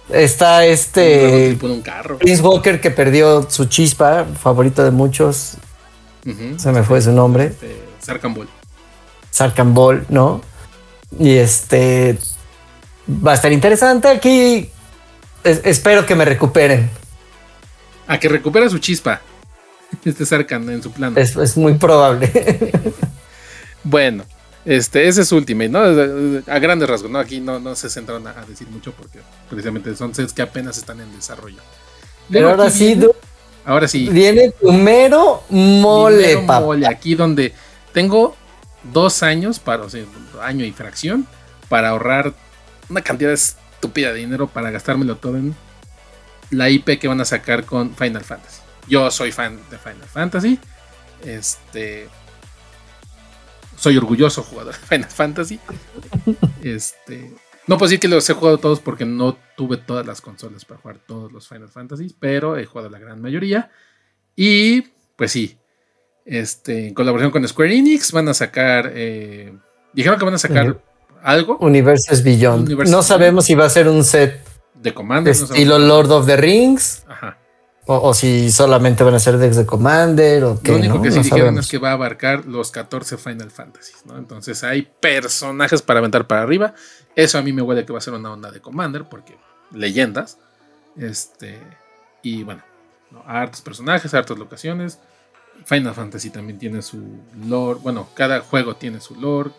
Está 0.09 0.65
este. 0.65 1.57
Un 1.61 1.81
carro. 1.81 2.17
Prince 2.19 2.41
Walker 2.41 2.79
que 2.79 2.91
perdió 2.91 3.49
su 3.49 3.65
chispa, 3.65 4.25
favorito 4.39 4.83
de 4.83 4.91
muchos. 4.91 5.55
Se 6.57 6.71
me 6.71 6.83
fue 6.83 7.01
su 7.01 7.11
nombre. 7.11 7.45
Este, 7.45 7.83
Sarkan 7.99 9.73
Ball. 9.73 10.05
¿no? 10.09 10.41
Y 11.19 11.35
este. 11.35 12.17
Va 13.09 13.31
a 13.31 13.35
estar 13.35 13.51
interesante. 13.51 14.07
Aquí 14.07 14.69
espero 15.43 16.05
que 16.05 16.15
me 16.15 16.25
recuperen. 16.25 16.89
A 18.07 18.19
que 18.19 18.29
recupere 18.29 18.69
su 18.69 18.79
chispa. 18.79 19.21
Este 20.03 20.25
Sarkan 20.25 20.69
en 20.69 20.83
su 20.83 20.91
plano. 20.91 21.17
es 21.17 21.57
muy 21.57 21.75
probable. 21.75 22.29
bueno, 23.83 24.25
este, 24.65 25.07
ese 25.07 25.21
es 25.21 25.31
Ultimate, 25.31 25.69
¿no? 25.69 25.79
A 25.79 26.59
grandes 26.59 26.89
rasgos, 26.89 27.11
¿no? 27.11 27.19
Aquí 27.19 27.39
no, 27.39 27.59
no 27.59 27.75
se 27.75 27.87
centraron 27.87 28.25
a, 28.27 28.33
decir 28.47 28.67
mucho 28.67 28.91
porque 28.93 29.19
precisamente 29.47 29.95
son 29.95 30.13
sets 30.15 30.33
que 30.33 30.41
apenas 30.41 30.77
están 30.77 30.99
en 30.99 31.15
desarrollo. 31.15 31.61
Pero 32.29 32.49
ahora 32.49 32.71
sí, 32.71 32.99
ahora 33.63 33.87
sí. 33.87 34.09
Viene 34.09 34.51
tu 34.59 34.71
mero 34.73 35.43
mole, 35.49 36.37
mole, 36.37 36.87
aquí 36.87 37.13
donde 37.13 37.53
tengo 37.93 38.35
dos 38.91 39.21
años, 39.21 39.59
para, 39.59 39.83
o 39.83 39.89
sea, 39.89 40.03
año 40.41 40.65
y 40.65 40.71
fracción, 40.71 41.27
para 41.69 41.89
ahorrar 41.89 42.33
una 42.89 43.01
cantidad 43.01 43.31
estúpida 43.31 44.13
de 44.13 44.19
dinero 44.19 44.47
para 44.47 44.71
gastármelo 44.71 45.17
todo 45.17 45.37
en 45.37 45.55
la 46.51 46.69
IP 46.69 46.99
que 46.99 47.07
van 47.07 47.21
a 47.21 47.25
sacar 47.25 47.65
con 47.65 47.95
Final 47.95 48.23
Fantasy. 48.23 48.61
Yo 48.87 49.09
soy 49.11 49.31
fan 49.31 49.59
de 49.69 49.77
Final 49.77 50.07
Fantasy. 50.07 50.59
Este 51.23 52.07
soy 53.77 53.97
orgulloso 53.97 54.43
jugador 54.43 54.73
de 54.73 54.79
Final 54.79 55.09
Fantasy. 55.09 55.59
Este, 56.63 57.31
no 57.67 57.77
puedo 57.77 57.87
decir 57.87 57.99
que 57.99 58.07
los 58.07 58.27
he 58.29 58.33
jugado 58.33 58.57
todos 58.57 58.79
porque 58.79 59.05
no 59.05 59.37
tuve 59.55 59.77
todas 59.77 60.05
las 60.05 60.21
consolas 60.21 60.65
para 60.65 60.79
jugar 60.79 60.97
todos 61.05 61.31
los 61.31 61.47
Final 61.47 61.69
Fantasy, 61.69 62.15
pero 62.19 62.57
he 62.57 62.65
jugado 62.65 62.89
la 62.89 62.99
gran 62.99 63.21
mayoría. 63.21 63.69
Y 64.35 64.81
pues 65.15 65.31
sí, 65.31 65.57
este, 66.25 66.87
en 66.87 66.93
colaboración 66.93 67.31
con 67.31 67.47
Square 67.47 67.75
Enix 67.75 68.11
van 68.11 68.27
a 68.27 68.33
sacar, 68.33 68.91
eh, 68.95 69.53
dijeron 69.93 70.17
que 70.17 70.25
van 70.25 70.33
a 70.33 70.39
sacar 70.39 70.81
algo. 71.21 71.57
Universes 71.59 72.23
Beyond. 72.23 72.89
no 72.89 73.03
sabemos 73.03 73.45
si 73.45 73.55
va 73.55 73.65
a 73.65 73.69
ser 73.69 73.87
un 73.87 74.03
set 74.03 74.54
de 74.85 74.93
Commander. 74.93 75.31
Estilo 75.31 75.77
Lord 75.77 76.11
of 76.11 76.25
the 76.25 76.37
Rings. 76.37 77.03
Ajá. 77.07 77.37
O, 77.87 78.15
si 78.15 78.51
solamente 78.51 79.03
van 79.03 79.13
a 79.13 79.19
ser 79.19 79.37
decks 79.37 79.57
de 79.57 79.65
Commander 79.65 80.43
o 80.43 80.59
qué. 80.59 80.71
Lo 80.71 80.77
único 80.77 81.01
que 81.03 81.11
sí 81.11 81.19
dijeron 81.19 81.59
es 81.59 81.67
que 81.67 81.77
va 81.77 81.89
a 81.89 81.93
abarcar 81.93 82.45
los 82.45 82.71
14 82.71 83.17
Final 83.17 83.51
Fantasy, 83.51 83.93
¿no? 84.05 84.17
Entonces 84.17 84.63
hay 84.63 84.87
personajes 84.99 85.83
para 85.83 85.99
aventar 85.99 86.25
para 86.25 86.41
arriba. 86.41 86.73
Eso 87.15 87.37
a 87.37 87.43
mí 87.43 87.53
me 87.53 87.61
huele 87.61 87.85
que 87.85 87.93
va 87.93 87.99
a 87.99 88.01
ser 88.01 88.15
una 88.15 88.33
onda 88.33 88.49
de 88.49 88.59
Commander, 88.59 89.05
porque 89.07 89.37
leyendas. 89.71 90.39
Este. 90.97 91.59
Y 92.23 92.41
bueno, 92.41 92.63
hartos 93.27 93.61
personajes, 93.61 94.15
hartas 94.15 94.39
locaciones. 94.39 94.97
Final 95.65 95.93
Fantasy 95.93 96.31
también 96.31 96.57
tiene 96.57 96.81
su 96.81 97.03
lore. 97.47 97.79
Bueno, 97.83 98.09
cada 98.15 98.39
juego 98.41 98.75
tiene 98.75 98.99
su 98.99 99.13
lore. 99.13 99.51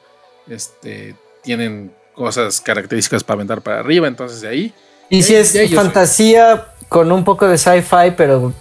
Este. 0.48 1.15
Tienen 1.44 1.94
cosas 2.12 2.61
características 2.61 3.23
para 3.23 3.36
aventar 3.36 3.62
para 3.62 3.78
arriba. 3.78 4.09
Entonces 4.09 4.40
de 4.40 4.48
ahí. 4.48 4.74
Y 5.09 5.23
si 5.23 5.35
es 5.35 5.74
fantasía 5.74 6.69
con 6.89 7.11
un 7.12 7.24
poco 7.24 7.47
de 7.47 7.59
sci-fi, 7.59 8.12
pero. 8.16 8.53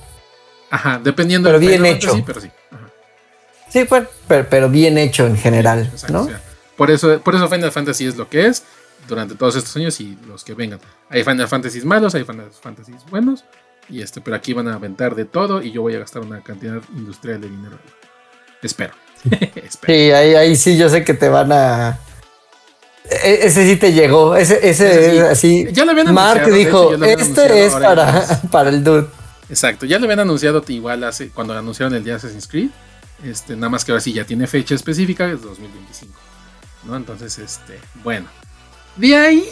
Ajá, 0.69 0.99
dependiendo 1.03 1.49
pero 1.49 1.59
bien 1.59 1.85
hecho. 1.85 2.13
Sí, 2.13 2.23
pero 2.25 2.41
sí. 2.41 2.51
Sí, 3.69 3.83
pues, 3.85 4.07
pero, 4.27 4.69
bien 4.69 4.97
hecho 4.97 5.27
en 5.27 5.37
general, 5.37 5.91
¿no? 6.09 6.29
por, 6.77 6.91
eso, 6.91 7.19
por 7.19 7.35
eso 7.35 7.49
Final 7.49 7.73
Fantasy 7.73 8.05
es 8.05 8.15
lo 8.15 8.29
que 8.29 8.45
es 8.45 8.63
durante 9.07 9.35
todos 9.35 9.57
estos 9.57 9.75
años 9.75 9.99
y 9.99 10.17
los 10.27 10.45
que 10.45 10.53
vengan. 10.53 10.79
Hay 11.09 11.23
Final 11.25 11.47
Fantasy 11.47 11.81
malos, 11.81 12.15
hay 12.15 12.23
Final 12.23 12.51
Fantasy 12.61 12.93
buenos, 13.09 13.43
y 13.89 14.01
este, 14.01 14.21
pero 14.21 14.37
aquí 14.37 14.53
van 14.53 14.69
a 14.69 14.75
aventar 14.75 15.13
de 15.13 15.25
todo 15.25 15.61
y 15.61 15.71
yo 15.71 15.81
voy 15.81 15.93
a 15.95 15.99
gastar 15.99 16.21
una 16.21 16.41
cantidad 16.41 16.81
industrial 16.95 17.41
de 17.41 17.49
dinero. 17.49 17.77
Espero. 18.61 18.93
Sí, 19.85 20.11
ahí, 20.11 20.35
ahí 20.35 20.55
sí 20.55 20.77
yo 20.77 20.87
sé 20.87 21.03
que 21.03 21.13
te 21.13 21.27
van 21.27 21.51
a 21.51 21.99
e, 23.09 23.39
ese 23.43 23.67
sí 23.67 23.75
te 23.77 23.93
llegó. 23.93 24.35
Ese, 24.35 24.67
ese, 24.67 25.21
así. 25.21 25.67
Ya 25.71 25.85
lo 25.85 25.91
habían 25.91 26.13
Mark 26.13 26.51
dijo: 26.51 26.93
Este 27.03 27.65
es 27.65 27.73
para, 27.73 28.41
para 28.51 28.69
el 28.69 28.83
dude. 28.83 29.07
Exacto, 29.49 29.85
ya 29.85 29.99
lo 29.99 30.05
habían 30.05 30.21
anunciado 30.21 30.63
igual 30.67 31.03
hace 31.03 31.29
cuando 31.29 31.55
anunciaron 31.57 31.93
el 31.93 32.03
día 32.03 32.15
Assassin's 32.15 32.47
Creed. 32.47 32.69
Este, 33.23 33.55
nada 33.55 33.69
más 33.69 33.85
que 33.85 33.91
ahora 33.91 34.01
sí 34.01 34.11
ya 34.11 34.25
tiene 34.25 34.47
fecha 34.47 34.75
específica, 34.75 35.29
es 35.31 35.41
2025. 35.41 36.13
¿No? 36.85 36.95
Entonces, 36.95 37.37
este, 37.39 37.79
bueno. 38.03 38.27
De 38.95 39.15
ahí. 39.15 39.43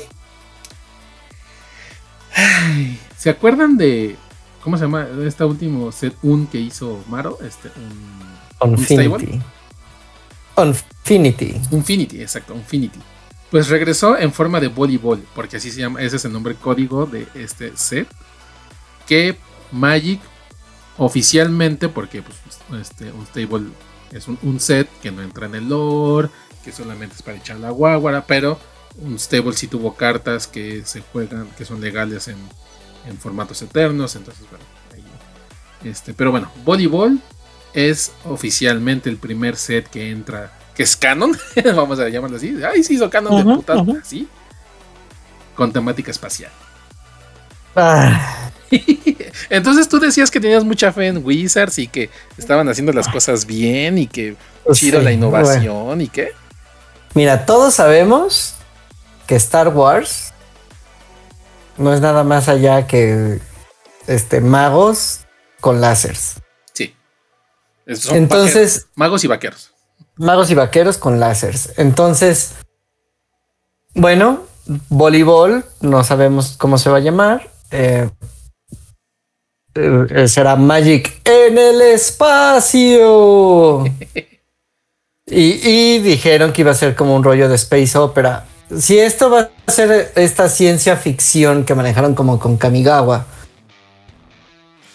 ¿Se 3.17 3.29
acuerdan 3.29 3.77
de. 3.77 4.15
¿Cómo 4.63 4.77
se 4.77 4.83
llama? 4.85 5.07
Este 5.25 5.43
último 5.43 5.91
set 5.91 6.15
un 6.23 6.47
que 6.47 6.57
hizo 6.57 7.03
Maro. 7.07 7.37
Este, 7.41 7.69
un. 7.77 8.71
Infinity. 8.71 9.41
Infinity. 10.57 11.61
Infinity, 11.71 12.21
exacto, 12.21 12.53
Infinity. 12.53 12.99
Pues 13.53 13.69
regresó 13.69 14.17
en 14.17 14.33
forma 14.33 14.59
de 14.59 14.67
voleibol, 14.67 15.23
porque 15.35 15.57
así 15.57 15.69
se 15.69 15.81
llama, 15.81 16.01
ese 16.01 16.15
es 16.15 16.25
el 16.25 16.33
nombre 16.33 16.55
código 16.55 17.05
de 17.05 17.27
este 17.35 17.77
set. 17.77 18.07
Que 19.05 19.37
Magic 19.71 20.19
oficialmente, 20.97 21.87
porque 21.87 22.23
pues, 22.23 22.81
este, 22.81 23.11
un 23.11 23.27
stable 23.27 23.69
es 24.11 24.27
un, 24.27 24.59
set 24.59 24.89
que 25.03 25.11
no 25.11 25.21
entra 25.21 25.45
en 25.45 25.53
el 25.53 25.69
lore, 25.69 26.29
que 26.63 26.71
solamente 26.71 27.13
es 27.15 27.21
para 27.21 27.37
echar 27.37 27.57
la 27.57 27.69
guaguara, 27.69 28.25
pero 28.25 28.59
un 28.97 29.19
stable 29.19 29.53
sí 29.53 29.67
tuvo 29.67 29.93
cartas 29.93 30.47
que 30.47 30.83
se 30.83 31.01
juegan, 31.01 31.47
que 31.55 31.63
son 31.63 31.79
legales 31.79 32.29
en, 32.29 32.37
en 33.05 33.19
formatos 33.19 33.61
eternos, 33.61 34.15
entonces 34.15 34.47
bueno, 34.49 34.65
ahí, 34.95 35.03
este, 35.87 36.15
pero 36.15 36.31
bueno, 36.31 36.51
voleibol 36.65 37.19
es 37.75 38.13
oficialmente 38.25 39.11
el 39.11 39.17
primer 39.17 39.57
set 39.57 39.87
que 39.87 40.09
entra, 40.09 40.57
que 40.75 40.83
es 40.83 40.95
canon, 40.95 41.37
vamos 41.75 41.99
a 41.99 42.09
llamarlo 42.09 42.37
así, 42.37 42.55
ay, 42.67 42.83
sí 42.83 42.95
hizo 42.95 43.09
canon 43.09 43.37
de 43.37 43.55
puta, 43.55 43.75
¿sí? 44.03 44.27
Con 45.55 45.71
temática 45.71 46.11
espacial. 46.11 46.51
Ah. 47.75 48.49
Entonces 49.49 49.87
tú 49.87 49.99
decías 49.99 50.31
que 50.31 50.39
tenías 50.39 50.63
mucha 50.63 50.91
fe 50.91 51.07
en 51.07 51.23
Wizards 51.23 51.77
y 51.79 51.87
que 51.87 52.09
estaban 52.37 52.67
haciendo 52.69 52.91
las 52.91 53.07
cosas 53.07 53.45
bien 53.45 53.97
y 53.97 54.07
que 54.07 54.35
pues 54.63 54.79
chido 54.79 55.01
la 55.01 55.11
innovación 55.11 56.01
y 56.01 56.07
qué. 56.07 56.31
Mira, 57.13 57.45
todos 57.45 57.75
sabemos 57.75 58.55
que 59.27 59.35
Star 59.35 59.69
Wars 59.69 60.33
no 61.77 61.93
es 61.93 62.01
nada 62.01 62.23
más 62.23 62.49
allá 62.49 62.87
que 62.87 63.39
este 64.07 64.41
magos 64.41 65.21
con 65.59 65.81
láseres. 65.81 66.35
Sí. 66.73 66.95
Entonces, 67.85 68.87
magos 68.95 69.23
y 69.23 69.27
vaqueros. 69.27 69.72
Magos 70.15 70.51
y 70.51 70.55
vaqueros 70.55 70.97
con 70.97 71.19
láseres. 71.19 71.73
Entonces, 71.77 72.53
bueno, 73.95 74.41
voleibol, 74.89 75.65
no 75.81 76.03
sabemos 76.03 76.55
cómo 76.57 76.77
se 76.77 76.89
va 76.89 76.97
a 76.97 77.01
llamar. 77.01 77.49
Eh, 77.71 78.09
eh, 79.75 80.27
será 80.27 80.55
Magic 80.55 81.21
en 81.23 81.57
el 81.57 81.81
espacio. 81.81 83.85
y, 85.25 85.99
dijeron 85.99 86.53
que 86.53 86.61
iba 86.61 86.71
a 86.71 86.75
ser 86.75 86.95
como 86.95 87.15
un 87.15 87.23
rollo 87.23 87.49
de 87.49 87.55
space 87.55 87.97
opera. 87.97 88.45
Si 88.77 88.99
esto 88.99 89.29
va 89.29 89.49
a 89.65 89.71
ser 89.71 90.11
esta 90.15 90.49
ciencia 90.49 90.95
ficción 90.95 91.65
que 91.65 91.75
manejaron 91.75 92.15
como 92.15 92.39
con 92.39 92.57
Kamigawa 92.57 93.25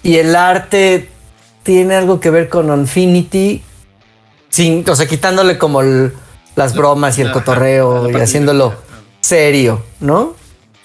y 0.02 0.16
el 0.16 0.34
arte 0.34 1.08
tiene 1.62 1.94
algo 1.94 2.18
que 2.18 2.30
ver 2.30 2.48
con 2.48 2.72
Infinity, 2.72 3.62
sin, 4.48 4.88
o 4.88 4.96
sea, 4.96 5.06
quitándole 5.06 5.58
como 5.58 5.82
las 5.82 6.74
bromas 6.74 7.18
y 7.18 7.22
el 7.22 7.32
cotorreo 7.32 8.10
y 8.10 8.14
haciéndolo 8.16 8.74
serio, 9.20 9.84
¿no? 10.00 10.34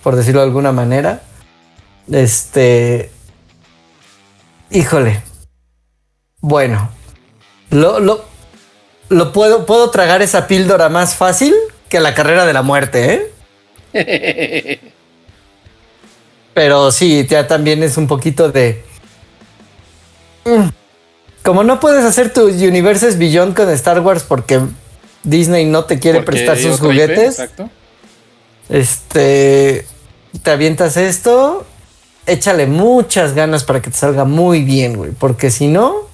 Por 0.04 0.16
decirlo 0.16 0.42
de 0.42 0.48
alguna 0.48 0.72
manera. 0.72 1.24
Este, 2.12 3.10
Híjole. 4.74 5.22
Bueno. 6.42 6.90
Lo, 7.70 8.00
lo, 8.00 8.26
lo 9.10 9.32
puedo, 9.32 9.66
puedo 9.66 9.90
tragar 9.90 10.22
esa 10.22 10.48
píldora 10.48 10.90
más 10.90 11.16
fácil 11.16 11.54
que 11.90 12.00
la 12.00 12.14
carrera 12.14 12.46
de 12.46 12.54
la 12.54 12.64
muerte, 12.64 13.32
¿eh? 13.94 14.80
Pero 16.54 16.92
sí, 16.92 17.26
ya 17.28 17.48
también 17.48 17.82
es 17.84 17.98
un 17.98 18.08
poquito 18.08 18.52
de. 18.52 18.84
Mm. 20.46 20.70
Como 21.44 21.64
no 21.64 21.80
puedes 21.80 22.04
hacer 22.06 22.34
tus 22.34 22.54
universes 22.54 23.18
Beyond 23.18 23.56
con 23.56 23.70
Star 23.70 24.00
Wars 24.00 24.24
porque 24.24 24.62
Disney 25.24 25.66
no 25.66 25.86
te 25.86 26.00
quiere 26.00 26.22
prestar 26.22 26.58
sus 26.58 26.80
juguetes. 26.80 27.40
exacto. 27.40 27.70
Este. 28.70 29.86
Te 30.42 30.52
avientas 30.52 30.98
esto 30.98 31.66
échale 32.26 32.68
muchas 32.68 33.34
ganas 33.34 33.64
para 33.64 33.82
que 33.82 33.90
te 33.90 33.98
salga 33.98 34.26
muy 34.26 34.64
bien, 34.64 34.96
güey. 34.96 35.12
Porque 35.12 35.52
si 35.52 35.68
no, 35.68 36.08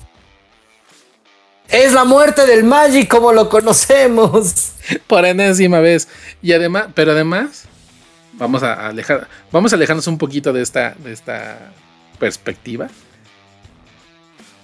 es 1.67 1.93
la 1.93 2.05
muerte 2.05 2.45
del 2.45 2.63
Magic 2.63 3.09
como 3.09 3.31
lo 3.31 3.49
conocemos. 3.49 4.73
Por 5.07 5.25
enésima 5.25 5.79
vez. 5.79 6.07
Y 6.41 6.53
además, 6.53 6.87
pero 6.93 7.11
además, 7.11 7.65
vamos 8.33 8.63
a 8.63 8.87
alejar, 8.87 9.27
vamos 9.51 9.73
a 9.73 9.75
alejarnos 9.75 10.07
un 10.07 10.17
poquito 10.17 10.53
de 10.53 10.61
esta, 10.61 10.95
de 10.97 11.13
esta 11.13 11.71
perspectiva. 12.17 12.89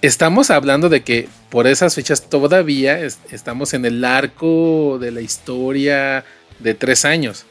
Estamos 0.02 0.50
hablando 0.50 0.88
de 0.88 1.02
que 1.02 1.28
por 1.50 1.66
esas 1.66 1.94
fechas 1.94 2.28
todavía 2.28 3.00
estamos 3.30 3.74
en 3.74 3.84
el 3.84 4.04
arco 4.04 4.98
de 5.00 5.10
la 5.10 5.20
historia 5.20 6.24
de 6.58 6.74
tres 6.74 7.04
años. 7.04 7.46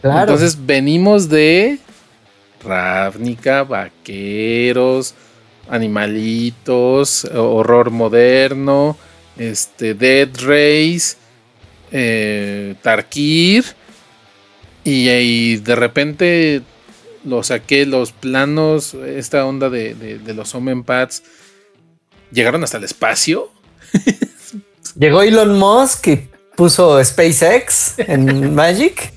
Claro. 0.00 0.20
Entonces 0.20 0.66
venimos 0.66 1.28
de 1.28 1.78
Ravnica, 2.64 3.64
vaqueros, 3.64 5.14
animalitos, 5.68 7.24
horror 7.24 7.90
moderno, 7.90 8.96
este, 9.36 9.94
Dead 9.94 10.28
Race, 10.34 11.16
eh, 11.92 12.74
Tarkir. 12.82 13.64
Y, 14.84 15.56
de 15.56 15.76
repente 15.76 16.62
lo 17.24 17.42
saqué 17.42 17.84
los 17.84 18.12
planos, 18.12 18.94
esta 18.94 19.44
onda 19.44 19.68
de, 19.68 20.18
los 20.34 20.54
Omen 20.54 20.82
Pads, 20.82 21.22
llegaron 22.30 22.62
hasta 22.64 22.78
el 22.78 22.84
espacio. 22.84 23.50
Llegó 24.98 25.22
Elon 25.22 25.58
Musk 25.58 26.06
y 26.08 26.28
puso 26.56 27.02
SpaceX 27.04 27.98
en 27.98 28.54
Magic. 28.56 29.12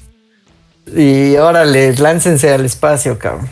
Y 0.96 1.36
órale, 1.38 1.94
láncense 1.96 2.52
al 2.52 2.66
espacio, 2.66 3.18
cabrón. 3.18 3.50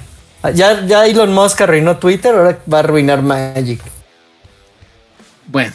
Ya, 0.54 0.86
ya 0.86 1.06
Elon 1.06 1.34
Musk 1.34 1.62
arruinó 1.62 1.98
Twitter, 1.98 2.34
ahora 2.34 2.60
va 2.72 2.78
a 2.78 2.80
arruinar 2.82 3.22
Magic. 3.22 3.82
Bueno. 5.48 5.74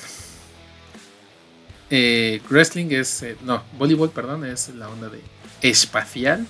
Eh, 1.91 2.41
wrestling 2.49 2.87
es. 2.91 3.23
Eh, 3.23 3.37
no, 3.43 3.63
voleibol, 3.79 4.11
perdón, 4.11 4.45
es 4.45 4.71
la 4.71 4.89
onda 4.89 5.09
de 5.09 5.21
espacial. 5.61 6.47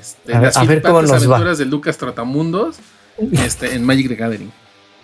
Este, 0.00 0.34
a, 0.34 0.40
las 0.40 0.56
aventuras 0.56 1.58
de 1.58 1.64
Lucas 1.64 1.96
Trotamundos 1.96 2.76
este, 3.32 3.74
en 3.74 3.84
Magic 3.84 4.08
the 4.08 4.16
Gathering. 4.16 4.52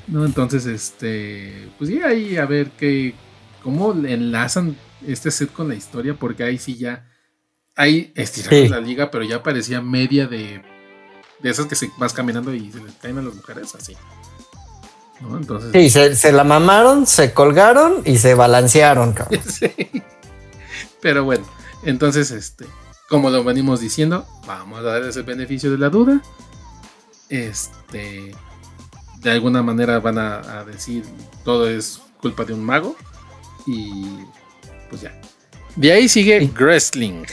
¿No? 0.07 0.25
Entonces, 0.25 0.67
este. 0.67 1.69
Pues 1.79 1.91
sí, 1.91 2.01
ahí 2.03 2.37
a 2.37 2.47
ver 2.47 2.71
qué. 2.79 3.15
cómo 3.63 3.93
enlazan 3.93 4.77
este 5.07 5.31
set 5.31 5.53
con 5.53 5.69
la 5.69 5.75
historia, 5.75 6.15
porque 6.15 6.45
ahí 6.45 6.59
sí 6.59 6.77
ya 6.77 7.07
ahí 7.77 8.13
estiraron 8.15 8.71
la 8.71 8.81
liga, 8.81 9.11
pero 9.11 9.25
ya 9.25 9.43
parecía 9.43 9.81
media 9.81 10.27
de, 10.27 10.63
de 11.41 11.51
esas 11.51 11.67
que 11.67 11.75
se 11.75 11.91
vas 11.99 12.13
caminando 12.13 12.55
y 12.55 12.71
se 12.71 12.83
les 12.83 12.95
caen 12.95 13.19
a 13.19 13.23
las 13.23 13.35
mujeres 13.35 13.75
así. 13.75 13.97
¿no? 15.21 15.37
Entonces, 15.37 15.71
sí, 15.73 16.15
se, 16.15 16.33
la 16.33 16.45
mamaron, 16.45 17.07
se 17.07 17.33
colgaron 17.33 18.03
y 18.05 18.19
se 18.19 18.35
balancearon, 18.35 19.13
cabrón. 19.13 19.41
Pero 21.01 21.25
bueno, 21.25 21.45
entonces, 21.83 22.31
este, 22.31 22.67
como 23.09 23.31
lo 23.31 23.45
venimos 23.45 23.81
diciendo, 23.81 24.27
vamos 24.47 24.81
a 24.81 24.83
dar 24.83 25.03
ese 25.03 25.23
beneficio 25.23 25.71
de 25.71 25.79
la 25.79 25.91
duda. 25.91 26.23
Este, 27.29 28.35
de 29.25 29.31
alguna 29.31 29.63
manera 29.63 29.99
van 29.99 30.19
a, 30.19 30.61
a 30.61 30.65
decir 30.65 31.05
todo 31.45 31.69
es 31.69 32.01
culpa 32.21 32.45
de 32.45 32.53
un 32.53 32.63
mago. 32.63 32.97
Y 33.67 34.05
pues 34.89 35.03
ya. 35.03 35.19
De 35.75 35.93
ahí 35.93 36.09
sigue 36.09 36.49
Wrestling. 36.55 37.25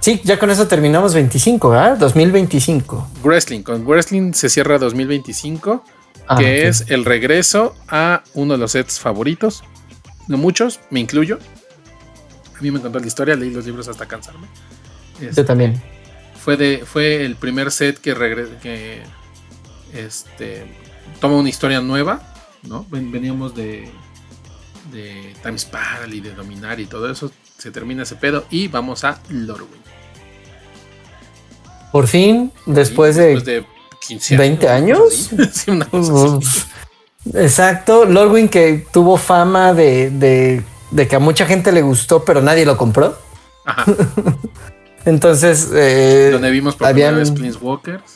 Sí, 0.00 0.20
ya 0.22 0.38
con 0.38 0.50
eso 0.50 0.68
terminamos 0.68 1.14
25, 1.14 1.70
¿verdad? 1.70 1.98
2025. 1.98 3.10
Wrestling. 3.24 3.62
Con 3.62 3.84
Wrestling 3.84 4.34
se 4.34 4.48
cierra 4.48 4.78
2025, 4.78 5.82
ah, 6.28 6.36
que 6.38 6.68
es 6.68 6.84
el 6.88 7.04
regreso 7.04 7.74
a 7.88 8.22
uno 8.34 8.52
de 8.54 8.58
los 8.58 8.72
sets 8.72 9.00
favoritos. 9.00 9.64
De 10.28 10.36
muchos, 10.36 10.80
me 10.90 11.00
incluyo. 11.00 11.38
A 12.56 12.62
mí 12.62 12.70
me 12.70 12.78
encantó 12.78 13.00
la 13.00 13.06
historia, 13.06 13.34
leí 13.34 13.50
los 13.50 13.66
libros 13.66 13.88
hasta 13.88 14.06
cansarme. 14.06 14.46
Yo 15.20 15.28
este, 15.28 15.44
también. 15.44 15.82
Fue, 16.38 16.56
de, 16.56 16.84
fue 16.86 17.24
el 17.24 17.36
primer 17.36 17.72
set 17.72 17.98
que, 17.98 18.14
que 18.62 19.02
este, 19.92 20.66
toma 21.20 21.36
una 21.36 21.48
historia 21.48 21.80
nueva, 21.80 22.20
¿no? 22.62 22.86
Veníamos 22.90 23.54
de, 23.54 23.90
de 24.92 25.34
Time 25.42 25.58
Spiral 25.58 26.12
y 26.12 26.20
de 26.20 26.34
Dominar 26.34 26.80
y 26.80 26.86
todo 26.86 27.10
eso. 27.10 27.30
Se 27.58 27.70
termina 27.70 28.02
ese 28.02 28.16
pedo 28.16 28.44
y 28.50 28.68
vamos 28.68 29.04
a 29.04 29.20
Lorwyn. 29.28 29.86
Por 31.92 32.06
fin, 32.06 32.52
después, 32.66 33.16
de, 33.16 33.64
20 34.30 34.68
años. 34.68 35.30
Exacto. 37.34 38.04
Lorwyn 38.04 38.48
que 38.48 38.86
tuvo 38.92 39.16
fama 39.16 39.72
de, 39.72 40.62
que 41.08 41.16
a 41.16 41.18
mucha 41.18 41.46
gente 41.46 41.72
le 41.72 41.82
gustó, 41.82 42.24
pero 42.24 42.42
nadie 42.42 42.66
lo 42.66 42.76
compró. 42.76 43.16
Entonces. 45.04 45.70
Eh, 45.72 46.30
Donde 46.32 46.50
vimos 46.50 46.76
por 46.76 46.88
habían... 46.88 47.14
primera 47.14 47.42
vez 47.42 47.60
Walkers. 47.60 48.15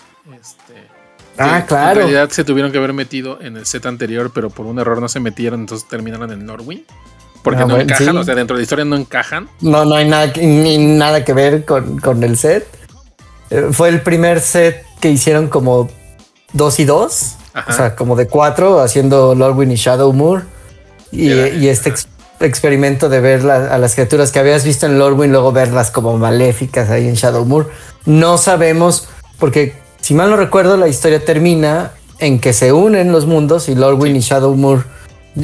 Ah, 1.41 1.65
claro. 1.67 2.03
En 2.03 2.09
realidad 2.09 2.31
se 2.31 2.45
tuvieron 2.45 2.71
que 2.71 2.79
haber 2.79 2.93
metido 2.93 3.41
en 3.41 3.57
el 3.57 3.67
set 3.67 3.87
anterior, 3.87 4.31
pero 4.35 4.51
por 4.51 4.67
un 4.67 4.79
error 4.79 5.01
no 5.01 5.09
se 5.09 5.21
metieron, 5.21 5.61
entonces 5.61 5.89
terminaron 5.89 6.31
en 6.31 6.45
Norwin. 6.45 6.85
Porque 7.43 7.63
ah, 7.63 7.67
no 7.67 7.79
encajan, 7.79 8.17
o 8.17 8.25
sea, 8.25 8.35
dentro 8.35 8.57
de 8.57 8.61
la 8.61 8.63
historia 8.65 8.85
no 8.85 8.97
encajan. 8.97 9.49
No, 9.61 9.85
no 9.87 9.95
hay 9.95 10.07
nada, 10.07 10.31
ni 10.37 10.77
nada 10.77 11.25
que 11.25 11.33
ver 11.33 11.65
con, 11.65 11.99
con 11.99 12.23
el 12.23 12.37
set. 12.37 12.67
Eh, 13.49 13.69
fue 13.73 13.89
el 13.89 14.03
primer 14.03 14.41
set 14.41 14.85
que 15.01 15.11
hicieron 15.11 15.49
como 15.49 15.89
dos 16.53 16.79
y 16.79 16.85
dos. 16.85 17.37
O 17.67 17.73
sea, 17.73 17.97
como 17.97 18.15
de 18.15 18.29
cuatro, 18.29 18.81
haciendo 18.81 19.35
Lordwyn 19.35 19.73
y 19.73 19.77
Shadow 19.77 20.13
Moore. 20.13 20.45
Y, 21.11 21.33
y 21.33 21.69
este 21.69 21.93
experimento 22.39 23.09
de 23.09 23.21
ver 23.21 23.51
a 23.51 23.77
las 23.79 23.95
criaturas 23.95 24.31
que 24.31 24.39
habías 24.39 24.65
visto 24.65 24.87
en 24.87 24.99
Lordwyn, 24.99 25.33
luego 25.33 25.51
verlas 25.51 25.91
como 25.91 26.17
maléficas 26.17 26.91
ahí 26.91 27.09
en 27.09 27.15
Shadow 27.15 27.45
Moore. 27.45 27.69
No 28.05 28.39
sabemos, 28.39 29.09
porque 29.39 29.75
si 30.11 30.15
mal 30.15 30.29
no 30.29 30.37
recuerdo, 30.37 30.77
la 30.77 30.89
historia 30.89 31.25
termina 31.25 31.93
en 32.19 32.41
que 32.41 32.53
se 32.53 32.73
unen 32.73 33.13
los 33.13 33.27
mundos 33.27 33.69
y 33.69 33.77
Lordwyn 33.77 34.17
y 34.17 34.19
Shadow 34.19 34.53
Moore, 34.57 34.83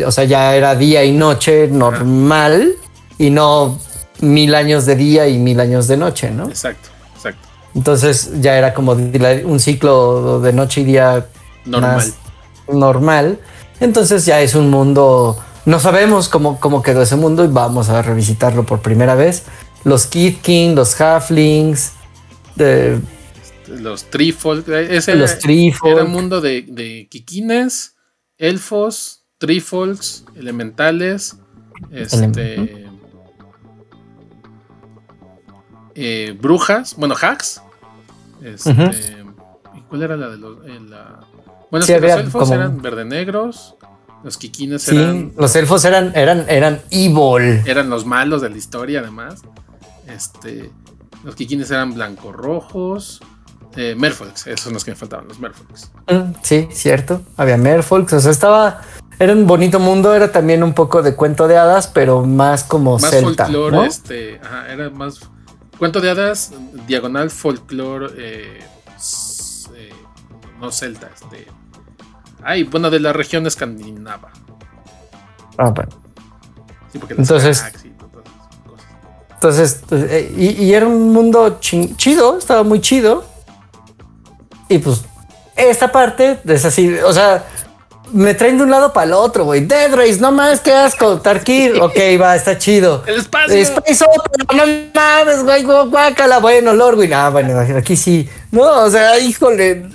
o 0.05 0.11
sea, 0.11 0.25
ya 0.25 0.57
era 0.57 0.75
día 0.75 1.05
y 1.05 1.13
noche 1.13 1.69
normal 1.69 2.73
y 3.17 3.31
no 3.31 3.79
mil 4.19 4.57
años 4.57 4.85
de 4.85 4.97
día 4.97 5.29
y 5.29 5.39
mil 5.39 5.61
años 5.61 5.87
de 5.87 5.97
noche, 5.97 6.33
¿no? 6.33 6.49
Exacto, 6.49 6.89
exacto. 7.15 7.47
Entonces 7.77 8.41
ya 8.41 8.59
era 8.59 8.75
como 8.75 8.91
un 8.91 9.61
ciclo 9.61 10.41
de 10.41 10.53
noche 10.53 10.81
y 10.81 10.85
día 10.87 11.29
normal. 11.65 12.13
normal. 12.67 13.39
Entonces 13.79 14.27
ya 14.27 14.41
es 14.41 14.57
un 14.57 14.69
mundo 14.69 15.39
no 15.65 15.79
sabemos 15.79 16.29
cómo, 16.29 16.59
cómo 16.59 16.83
quedó 16.83 17.03
ese 17.03 17.15
mundo 17.15 17.45
y 17.45 17.47
vamos 17.47 17.89
a 17.89 18.03
revisitarlo 18.03 18.67
por 18.67 18.81
primera 18.81 19.15
vez. 19.15 19.45
Los 19.85 20.07
Kid 20.07 20.39
King, 20.43 20.75
los 20.75 21.01
Halflings, 21.01 21.93
de, 22.57 22.99
los 23.69 24.05
Trifolk. 24.11 24.69
Ese 24.69 25.15
los 25.15 25.39
Era 25.45 26.05
un 26.05 26.13
mundo 26.13 26.41
de, 26.41 26.63
de 26.63 27.09
Kikines, 27.11 27.97
elfos, 28.39 29.27
Trifolks, 29.39 30.25
elementales, 30.35 31.37
este, 31.91 32.87
eh, 35.95 36.37
brujas, 36.41 36.95
bueno, 36.97 37.15
hacks. 37.21 37.63
Este, 38.43 39.25
¿Cuál 39.89 40.03
era 40.03 40.17
la 40.17 40.29
de 40.29 40.37
los.? 40.37 40.59
Eh, 40.67 40.79
bueno, 41.71 41.87
los 41.87 41.91
elfos 41.91 42.51
eran 42.51 42.81
verde 42.81 43.05
negros. 43.05 43.77
Los 44.25 44.39
kikines 44.39 44.89
eran. 44.89 45.33
Los 45.37 45.55
elfos 45.57 45.85
eran, 45.85 46.13
eran, 46.15 46.47
eran 46.49 46.81
evil. 46.91 47.63
Eran 47.67 47.91
los 47.91 48.05
malos 48.05 48.43
de 48.43 48.51
la 48.51 48.57
historia, 48.57 49.01
además. 49.01 49.43
Este. 50.07 50.71
Los 51.25 51.35
kikines 51.35 51.71
eran 51.71 51.95
blanco-rojos. 51.95 53.21
Eh, 53.77 53.95
Merfolks, 53.97 54.47
esos 54.47 54.61
son 54.61 54.73
los 54.73 54.85
que 54.85 54.93
me 54.93 54.97
faltaban, 54.97 55.29
los 55.29 55.39
Merfolks. 55.39 55.91
Mm, 56.09 56.33
sí, 56.43 56.69
cierto. 56.73 57.23
Había 57.37 57.57
Merfolks. 57.57 58.15
O 58.15 58.21
sea, 58.21 58.31
estaba. 58.31 58.81
Era 59.19 59.33
un 59.33 59.47
bonito 59.47 59.81
mundo, 59.81 60.15
era 60.15 60.33
también 60.33 60.63
un 60.63 60.75
poco 60.75 61.03
de 61.03 61.15
cuento 61.15 61.49
de 61.49 61.57
hadas, 61.57 61.87
pero 61.87 62.25
más 62.25 62.65
como 62.65 62.99
más 62.99 63.11
celta. 63.11 63.45
Folclore, 63.47 63.87
este. 63.87 64.41
Ajá, 64.43 64.73
era 64.73 64.91
más. 64.91 65.21
Cuento 65.79 66.01
de 66.01 66.11
hadas, 66.11 66.53
diagonal 66.87 67.31
folclore. 67.31 68.07
Eh, 68.17 68.61
eh, 69.75 69.93
no 70.61 70.73
celta, 70.73 71.11
este 71.15 71.47
Ay, 72.43 72.63
bueno, 72.63 72.91
de 72.91 73.01
la 73.01 73.13
región 73.13 73.47
escandinava. 73.47 74.31
Ah, 75.59 75.71
bueno. 75.71 75.91
Sí, 76.93 76.99
porque 76.99 77.15
entonces, 77.15 77.65
entonces, 79.35 79.83
eh, 79.91 80.33
y, 80.37 80.73
era 80.73 80.87
un 80.87 81.13
mundo 81.13 81.59
chido, 81.61 82.39
estaba 82.39 82.63
muy 82.63 82.81
chido. 82.81 83.25
Y 84.69 84.79
pues, 84.79 85.03
esta 85.57 85.91
parte 85.91 86.39
es 86.45 86.65
así, 86.65 86.95
o 86.99 87.13
sea, 87.13 87.45
me 88.13 88.35
traen 88.35 88.57
de 88.57 88.65
un 88.65 88.71
lado 88.71 88.93
para 88.93 89.07
el 89.07 89.13
otro, 89.13 89.45
güey. 89.45 89.67
Dead 89.67 89.95
Race, 89.95 90.19
no 90.21 90.33
más, 90.33 90.61
qué 90.61 90.73
asco. 90.73 91.21
Tarkir, 91.21 91.81
ok, 91.81 91.97
va, 92.21 92.37
está 92.37 92.57
chido. 92.59 93.03
El 93.07 93.17
espacio. 93.17 93.57
Space 93.57 94.05
Opera, 94.05 94.67
no 94.67 94.91
mames, 94.95 95.43
güey, 95.43 95.63
guácala. 95.63 96.39
Bueno, 96.39 96.75
güey, 96.95 97.13
ah, 97.13 97.31
bueno, 97.31 97.59
aquí 97.77 97.97
sí. 97.97 98.29
No, 98.51 98.85
o 98.85 98.91
sea, 98.91 99.19
híjole, 99.19 99.89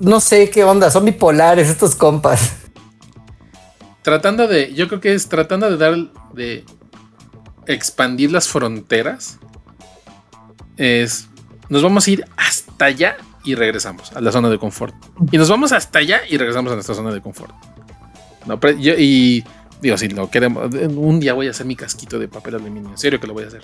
no 0.00 0.20
sé 0.20 0.50
qué 0.50 0.64
onda, 0.64 0.90
son 0.90 1.04
bipolares 1.04 1.68
estos 1.68 1.94
compas. 1.94 2.52
Tratando 4.02 4.48
de, 4.48 4.74
yo 4.74 4.88
creo 4.88 5.00
que 5.00 5.14
es 5.14 5.28
tratando 5.28 5.70
de 5.70 5.76
dar, 5.76 5.94
de 6.32 6.64
expandir 7.66 8.32
las 8.32 8.48
fronteras. 8.48 9.38
Es, 10.76 11.28
nos 11.68 11.82
vamos 11.82 12.06
a 12.06 12.10
ir 12.10 12.24
hasta 12.36 12.86
allá 12.86 13.16
y 13.44 13.54
regresamos 13.54 14.12
a 14.12 14.20
la 14.20 14.32
zona 14.32 14.48
de 14.48 14.58
confort. 14.58 14.94
Y 15.30 15.38
nos 15.38 15.48
vamos 15.48 15.72
hasta 15.72 15.98
allá 15.98 16.20
y 16.28 16.36
regresamos 16.36 16.72
a 16.72 16.74
nuestra 16.74 16.94
zona 16.94 17.12
de 17.12 17.20
confort. 17.20 17.54
No, 18.46 18.58
y 18.78 19.44
digo, 19.80 19.96
si 19.96 20.08
lo 20.08 20.30
queremos, 20.30 20.72
un 20.74 21.20
día 21.20 21.34
voy 21.34 21.48
a 21.48 21.50
hacer 21.50 21.66
mi 21.66 21.76
casquito 21.76 22.18
de 22.18 22.28
papel 22.28 22.56
aluminio. 22.56 22.90
En 22.90 22.98
serio 22.98 23.20
que 23.20 23.26
lo 23.26 23.34
voy 23.34 23.44
a 23.44 23.48
hacer. 23.48 23.62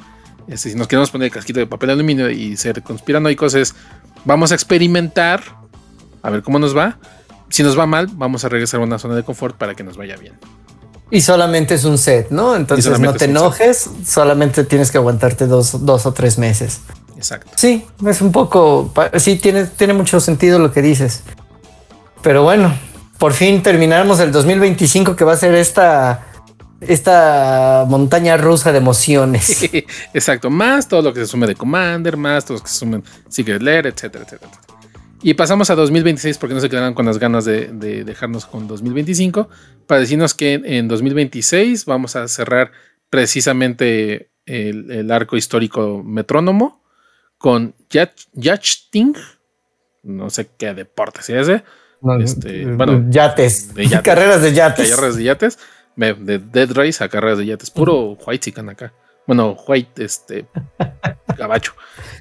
Este, 0.49 0.71
si 0.71 0.77
nos 0.77 0.89
queremos 0.89 1.11
poner 1.11 1.27
el 1.27 1.33
casquito 1.33 1.61
de 1.61 1.67
papel 1.67 1.91
aluminio 1.91 2.31
y 2.31 2.57
ser 2.57 2.83
conspiranoicos, 2.83 3.55
es 3.55 3.75
vamos 4.25 4.51
a 4.53 4.55
experimentar 4.55 5.43
a 6.23 6.31
ver 6.31 6.43
cómo 6.43 6.59
nos 6.59 6.77
va. 6.77 6.99
Si 7.51 7.63
nos 7.63 7.79
va 7.79 7.87
mal, 7.87 8.09
vamos 8.13 8.45
a 8.45 8.49
regresar 8.49 8.81
a 8.81 8.85
una 8.85 8.99
zona 8.99 9.15
de 9.15 9.23
confort 9.23 9.57
para 9.57 9.75
que 9.75 9.85
nos 9.85 9.97
vaya 9.97 10.17
bien. 10.17 10.35
Y 11.11 11.23
solamente 11.23 11.75
es 11.75 11.85
un 11.85 11.97
set, 11.97 12.31
¿no? 12.31 12.55
Entonces 12.55 12.99
no 13.01 13.15
te 13.15 13.25
enojes, 13.25 13.89
solamente 14.05 14.65
tienes 14.65 14.91
que 14.91 14.99
aguantarte 14.99 15.47
dos, 15.47 15.75
o 15.75 16.13
tres 16.13 16.39
meses. 16.39 16.81
Exacto. 17.19 17.51
Sí, 17.57 17.85
es 18.07 18.21
un 18.23 18.31
poco, 18.31 18.93
sí, 19.17 19.37
tiene, 19.37 19.65
tiene 19.65 19.93
mucho 19.93 20.21
sentido 20.21 20.61
lo 20.61 20.73
que 20.73 20.81
dices. 20.81 21.25
Pero 22.23 22.45
bueno, 22.45 22.73
por 23.19 23.33
fin 23.33 23.61
terminamos 23.61 24.21
el 24.21 24.31
2025 24.31 25.17
que 25.17 25.25
va 25.25 25.33
a 25.33 25.37
ser 25.37 25.55
esta, 25.57 26.27
esta 26.81 27.85
montaña 27.89 28.37
rusa 28.37 28.71
de 28.71 28.79
emociones. 28.79 29.69
Exacto, 30.15 30.49
más 30.49 30.87
todo 30.87 31.03
lo 31.03 31.13
que 31.13 31.21
se 31.21 31.27
sume 31.27 31.49
de 31.49 31.57
Commander, 31.57 32.17
más 32.17 32.45
todo 32.45 32.59
lo 32.59 32.63
que 32.63 32.71
se 32.71 32.77
sumen 32.77 33.03
Secret 33.29 33.63
Lair, 33.63 33.89
etcétera, 33.89 34.25
etcétera. 34.25 34.53
Y 35.21 35.35
pasamos 35.35 35.69
a 35.71 35.75
2026 35.75 36.39
porque 36.39 36.55
no 36.55 36.61
se 36.61 36.71
quedarán 36.71 36.95
con 36.95 37.05
las 37.05 37.19
ganas 37.19 37.45
de, 37.45 37.67
dejarnos 38.05 38.47
con 38.47 38.69
2025 38.69 39.49
para 39.89 40.01
decirnos 40.01 40.35
que 40.35 40.61
en 40.65 40.87
2026 40.87 41.85
vamos 41.85 42.15
a 42.15 42.29
cerrar 42.29 42.71
precisamente 43.11 44.31
el, 44.47 45.11
arco 45.11 45.37
histórico 45.37 46.03
metrónomo 46.05 46.78
con 47.39 47.75
Yachting, 48.35 49.15
no 50.03 50.31
sé 50.31 50.51
qué 50.59 50.75
deporte 50.75 51.21
es 51.21 51.31
ese. 51.31 51.65
este, 52.21 52.67
bueno, 52.67 53.07
yates. 53.11 53.71
carreras 54.03 54.43
de 54.43 54.53
yates. 54.53 54.91
Carreras 54.91 55.17
de 55.17 55.25
yates. 55.25 55.59
De 55.97 56.39
Dead 56.39 56.71
Race 56.73 57.03
a 57.03 57.09
carreras 57.09 57.39
de 57.39 57.47
yates. 57.47 57.71
Puro 57.71 58.17
white 58.27 58.45
chican 58.45 58.69
acá. 58.69 58.93
Bueno, 59.27 59.57
white, 59.67 60.03
este, 60.03 60.47
gabacho. 61.39 61.75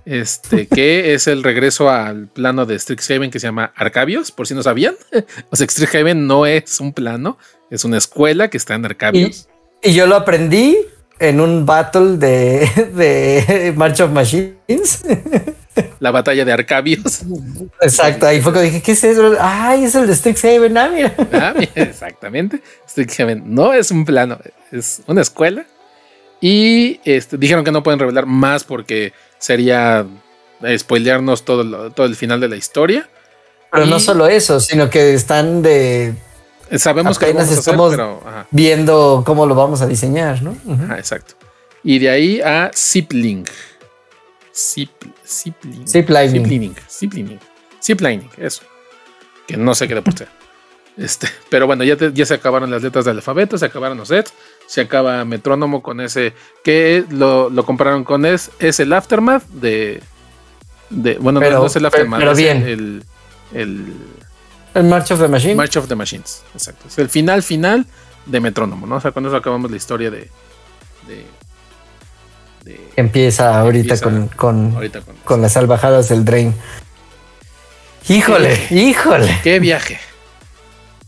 Este, 0.06 0.68
que 0.68 1.14
es 1.14 1.28
el 1.28 1.42
regreso 1.42 1.90
al 1.90 2.28
plano 2.28 2.66
de 2.66 2.78
Strixhaven 2.78 3.32
que 3.32 3.40
se 3.40 3.48
llama 3.48 3.72
Arcabios, 3.76 4.32
por 4.32 4.46
si 4.46 4.54
no 4.54 4.62
sabían. 4.62 4.96
O 5.50 5.56
sea, 5.56 5.68
Strixhaven 5.68 6.28
no 6.28 6.46
es 6.46 6.82
un 6.82 6.92
plano, 6.92 7.38
es 7.70 7.86
una 7.86 7.98
escuela 7.98 8.50
que 8.50 8.58
está 8.58 8.76
en 8.76 8.86
Arcabios. 8.86 9.48
Y, 9.82 9.94
yo 9.94 10.06
lo 10.06 10.18
aprendí 10.18 10.78
en 11.20 11.40
un 11.40 11.66
battle 11.66 12.18
de, 12.18 12.70
de 12.96 13.74
March 13.76 14.00
of 14.02 14.12
Machines. 14.12 15.04
La 16.00 16.12
batalla 16.12 16.44
de 16.44 16.52
Arcabios. 16.52 17.22
Exacto, 17.82 18.26
ahí 18.26 18.42
fue 18.42 18.52
cuando 18.52 18.70
dije, 18.70 18.82
¿qué 18.82 18.94
es 18.94 19.04
eso? 19.04 19.36
Ay, 19.40 19.84
es 19.84 19.94
el 19.94 20.08
de 20.08 20.16
Strixhaven, 20.16 20.76
ah, 20.78 20.90
mira. 20.92 21.14
Ah, 21.34 21.54
mira 21.58 21.72
exactamente. 21.76 22.62
Strixhaven 22.90 23.44
no 23.46 23.74
es 23.74 23.92
un 23.92 24.04
plano, 24.06 24.40
es 24.72 25.02
una 25.06 25.22
escuela 25.22 25.66
y 26.42 27.00
este, 27.06 27.38
dijeron 27.38 27.64
que 27.64 27.72
no 27.72 27.84
pueden 27.84 28.00
revelar 28.00 28.26
más 28.26 28.64
porque 28.64 29.14
sería 29.38 30.06
spoilearnos 30.78 31.46
todo, 31.46 31.92
todo 31.92 32.06
el 32.08 32.16
final 32.16 32.40
de 32.40 32.50
la 32.50 32.56
historia. 32.56 33.08
Pero 33.72 33.86
no 33.86 34.00
solo 34.00 34.28
eso, 34.28 34.60
sino 34.60 34.90
que 34.90 35.14
están 35.14 35.62
de. 35.62 36.16
Sabemos 36.78 37.18
que 37.18 37.30
estamos 37.30 37.92
pero, 37.92 38.22
viendo 38.52 39.24
cómo 39.26 39.46
lo 39.46 39.56
vamos 39.56 39.82
a 39.82 39.88
diseñar, 39.88 40.42
¿no? 40.42 40.56
exacto. 40.96 41.36
Y 41.84 42.00
de 42.00 42.10
ahí 42.10 42.42
a 42.42 42.72
Zipling. 42.76 43.46
Zip, 44.54 44.90
Ziplining. 45.26 45.88
Ziplining. 45.88 46.76
Ziplining. 46.90 47.40
Ziplining, 47.82 48.30
eso. 48.38 48.64
Que 49.48 49.56
no 49.56 49.76
sé 49.76 49.88
qué 49.88 49.96
deporte. 49.96 50.28
Este, 50.98 51.28
pero 51.50 51.68
bueno, 51.68 51.84
ya, 51.84 51.96
ya 51.96 52.26
se 52.26 52.34
acabaron 52.34 52.72
las 52.72 52.82
letras 52.82 53.06
del 53.06 53.18
alfabeto, 53.18 53.56
se 53.56 53.68
acabaron 53.68 54.00
los 54.00 54.08
sets 54.08 54.34
se 54.68 54.82
acaba 54.82 55.26
Metrónomo 55.26 55.82
con 55.82 56.02
ese, 56.02 56.34
que 56.64 57.04
lo, 57.10 57.50
lo 57.50 57.66
compararon 57.66 58.04
con 58.04 58.26
es, 58.26 58.52
es 58.60 58.80
el 58.80 58.94
Aftermath 58.94 59.48
de, 59.48 60.04
de 60.90 61.18
bueno, 61.18 61.40
no, 61.40 61.66
es 61.66 61.76
el 61.76 61.86
Aftermath, 61.86 62.20
pero 62.20 62.36
bien. 62.36 62.58
el, 62.58 62.68
el, 62.68 63.04
el 63.54 63.94
March 64.84 65.12
of 65.12 65.20
the 65.20 65.28
Machines. 65.28 65.56
March 65.58 65.78
of 65.78 65.88
the 65.88 65.96
Machines, 65.96 66.44
exacto. 66.54 66.88
Es 66.88 66.98
el 66.98 67.10
final 67.10 67.44
final 67.44 67.86
de 68.26 68.40
Metrónomo, 68.40 68.86
¿no? 68.88 68.96
O 68.96 69.02
sea, 69.02 69.12
con 69.12 69.26
eso 69.26 69.36
acabamos 69.36 69.72
la 69.72 69.78
historia 69.78 70.12
de... 70.12 70.30
de, 71.08 71.26
empieza 72.96 73.60
ahorita 73.60 73.98
con, 74.00 74.28
con, 74.28 74.76
con, 75.24 75.42
las 75.42 75.54
salvajadas 75.54 76.10
del 76.10 76.26
Drain. 76.26 76.54
Híjole, 78.10 78.60
híjole. 78.72 79.40
Qué 79.44 79.60
viaje. 79.60 80.00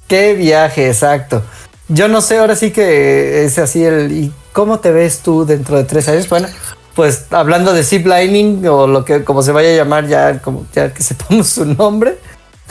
Qué 0.08 0.34
viaje, 0.36 0.88
exacto. 0.88 1.44
Yo 1.88 2.08
no 2.08 2.22
sé, 2.22 2.38
ahora 2.38 2.56
sí 2.56 2.72
que 2.72 3.44
es 3.46 3.58
así 3.58 3.84
el. 3.84 4.12
¿Y 4.12 4.32
cómo 4.54 4.80
te 4.80 4.92
ves 4.92 5.20
tú 5.20 5.46
dentro 5.46 5.76
de 5.78 5.84
tres 5.84 6.08
años? 6.08 6.30
Bueno, 6.30 6.48
pues 6.96 7.26
hablando 7.32 7.74
de 7.74 7.84
ziplining 7.84 8.68
o 8.68 8.88
lo 8.88 9.06
que 9.06 9.24
como 9.24 9.42
se 9.42 9.52
vaya 9.52 9.70
a 9.70 9.76
llamar 9.76 10.08
ya, 10.08 10.42
como 10.42 10.66
ya 10.74 10.94
que 10.94 11.02
sepamos 11.04 11.48
su 11.48 11.66
nombre, 11.66 12.18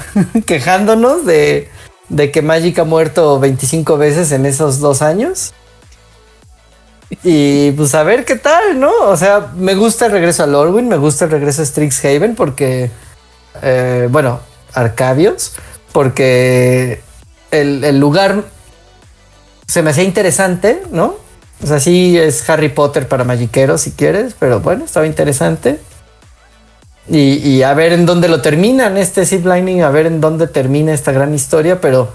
quejándonos 0.47 1.25
de, 1.25 1.69
de 2.09 2.31
que 2.31 2.43
Magic 2.43 2.79
ha 2.79 2.85
muerto 2.85 3.39
25 3.39 3.97
veces 3.99 4.33
en 4.33 4.47
esos 4.47 4.81
dos 4.81 5.03
años. 5.03 5.53
Y 7.23 7.73
pues 7.73 7.95
a 7.95 8.03
ver 8.03 8.25
qué 8.25 8.37
tal, 8.37 8.79
¿no? 8.79 8.93
O 9.07 9.17
sea, 9.17 9.53
me 9.57 9.75
gusta 9.75 10.07
el 10.07 10.13
regreso 10.13 10.43
a 10.43 10.47
Lorwyn, 10.47 10.89
me 10.89 10.99
gusta 10.99 11.25
el 11.25 11.31
regreso 11.31 11.63
a 11.63 11.65
Strixhaven 11.65 12.35
porque, 12.35 12.91
eh, 13.63 14.09
bueno, 14.11 14.41
Arcabios, 14.75 15.55
porque 15.93 17.01
el, 17.51 17.83
el 17.83 17.99
lugar 17.99 18.45
se 19.67 19.83
me 19.83 19.91
hacía 19.91 20.05
interesante, 20.05 20.83
¿no? 20.91 21.17
O 21.63 21.67
sea, 21.67 21.81
sí 21.81 22.17
es 22.17 22.49
Harry 22.49 22.69
Potter 22.69 23.09
para 23.09 23.25
magiqueros 23.25 23.81
si 23.81 23.93
quieres, 23.93 24.35
pero 24.39 24.61
bueno, 24.61 24.85
estaba 24.85 25.07
interesante. 25.07 25.81
Y, 27.11 27.63
a 27.63 27.73
ver 27.73 27.93
en 27.93 28.05
dónde 28.05 28.29
lo 28.29 28.43
terminan 28.43 28.99
este 28.99 29.25
ziplining, 29.25 29.83
a 29.83 29.91
ver 29.91 30.07
en 30.07 30.21
dónde 30.21 30.47
termina 30.47 30.93
esta 30.93 31.11
gran 31.11 31.35
historia, 31.35 31.81
pero 31.81 32.13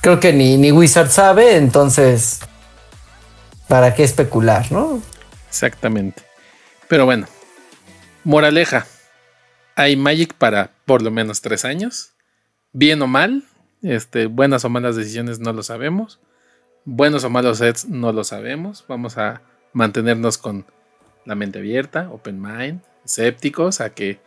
creo 0.00 0.18
que 0.18 0.32
ni, 0.32 0.56
ni 0.56 0.72
Wizard 0.72 1.10
sabe, 1.10 1.56
entonces, 1.56 2.40
¿para 3.68 3.94
qué 3.94 4.02
especular, 4.02 4.72
no? 4.72 5.00
Exactamente. 5.48 6.22
Pero 6.88 7.04
bueno, 7.04 7.26
moraleja, 8.24 8.86
hay 9.76 9.96
Magic 9.96 10.34
para 10.34 10.72
por 10.84 11.02
lo 11.02 11.12
menos 11.12 11.40
tres 11.40 11.64
años, 11.64 12.10
bien 12.72 13.00
o 13.02 13.06
mal, 13.06 13.44
este, 13.82 14.26
buenas 14.26 14.64
o 14.64 14.68
malas 14.68 14.96
decisiones 14.96 15.38
no 15.38 15.52
lo 15.52 15.62
sabemos, 15.62 16.18
buenos 16.84 17.22
o 17.22 17.30
malos 17.30 17.58
sets 17.58 17.88
no 17.88 18.12
lo 18.12 18.24
sabemos, 18.24 18.84
vamos 18.88 19.18
a 19.18 19.42
mantenernos 19.72 20.38
con 20.38 20.66
la 21.24 21.34
mente 21.34 21.58
abierta, 21.58 22.10
open 22.10 22.40
mind, 22.40 22.80
escépticos 23.08 23.80
a 23.80 23.90
que 23.90 24.18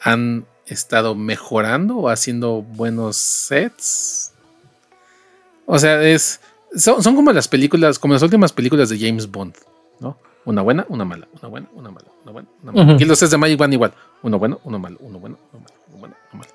han 0.00 0.46
estado 0.66 1.14
mejorando 1.14 1.96
o 1.96 2.08
haciendo 2.08 2.62
buenos 2.62 3.16
sets. 3.16 4.32
O 5.66 5.78
sea, 5.78 6.02
es. 6.02 6.40
Son, 6.76 7.02
como 7.02 7.32
las 7.32 7.48
películas, 7.48 7.98
como 7.98 8.14
las 8.14 8.22
últimas 8.22 8.52
películas 8.52 8.88
de 8.88 8.98
James 8.98 9.28
Bond, 9.28 9.54
¿no? 9.98 10.16
Una 10.44 10.62
buena, 10.62 10.86
una 10.88 11.04
mala, 11.04 11.28
una 11.40 11.48
buena, 11.48 11.68
una 11.74 11.90
mala, 11.90 12.06
una 12.22 12.32
buena, 12.32 12.48
una 12.62 12.72
mala. 12.72 12.96
Y 13.00 13.04
los 13.04 13.18
sets 13.18 13.32
de 13.32 13.36
Magic 13.36 13.58
van 13.58 13.72
igual. 13.72 13.92
Uno 14.22 14.38
bueno, 14.38 14.60
uno 14.64 14.78
malo, 14.78 14.96
uno 15.00 15.18
bueno, 15.18 15.36
uno 15.52 15.62
malo, 15.62 15.74
uno 15.88 15.98
bueno, 15.98 16.16
uno 16.32 16.40
malo. 16.40 16.52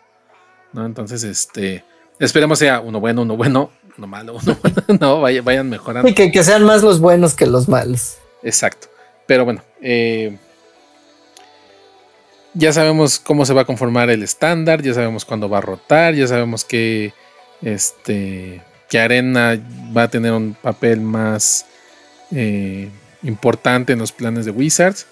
¿No? 0.72 0.86
Entonces, 0.86 1.24
este. 1.24 1.84
Esperemos 2.18 2.60
sea 2.60 2.80
uno 2.80 3.02
bueno, 3.02 3.24
uno 3.24 3.36
bueno, 3.36 3.72
uno 3.98 4.08
malo, 4.08 4.38
uno 4.42 4.58
bueno. 4.88 5.00
no, 5.02 5.20
vayan, 5.20 5.70
mejorando. 5.70 6.10
Y 6.10 6.14
que, 6.14 6.32
que 6.32 6.44
sean 6.46 6.64
más 6.64 6.82
los 6.82 7.02
buenos 7.02 7.36
que 7.36 7.46
los 7.46 7.68
malos. 7.68 8.18
Exacto. 8.42 8.88
Pero 9.28 9.44
bueno, 9.44 9.62
eh, 9.82 10.38
ya 12.56 12.74
sabemos 12.74 13.20
cómo 13.20 13.46
se 13.46 13.54
va 13.54 13.62
a 13.62 13.66
conformar 13.66 14.10
el 14.10 14.24
estándar, 14.24 14.82
ya 14.82 14.94
sabemos 14.94 15.26
cuándo 15.26 15.50
va 15.50 15.60
a 15.60 15.62
rotar, 15.62 16.16
ya 16.16 16.26
sabemos 16.26 16.64
que 16.64 17.14
este 17.62 18.64
que 18.90 19.00
Arena 19.00 19.60
va 19.96 20.04
a 20.04 20.08
tener 20.10 20.32
un 20.32 20.54
papel 20.54 21.02
más 21.02 21.66
eh, 22.32 22.90
importante 23.24 23.94
en 23.94 24.00
los 24.00 24.12
planes 24.12 24.46
de 24.46 24.52
Wizards 24.52 25.06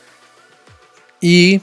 y 1.19 1.61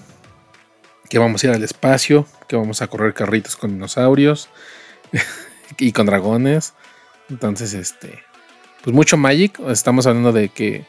que 1.08 1.18
vamos 1.18 1.42
a 1.42 1.48
ir 1.48 1.52
al 1.54 1.62
espacio, 1.62 2.26
que 2.48 2.56
vamos 2.56 2.82
a 2.82 2.88
correr 2.88 3.14
carritos 3.14 3.56
con 3.56 3.70
dinosaurios 3.70 4.48
y 5.78 5.92
con 5.92 6.06
dragones. 6.06 6.74
Entonces, 7.28 7.74
este, 7.74 8.22
pues 8.82 8.94
mucho 8.94 9.16
Magic. 9.16 9.58
Estamos 9.68 10.06
hablando 10.06 10.32
de 10.32 10.48
que 10.48 10.84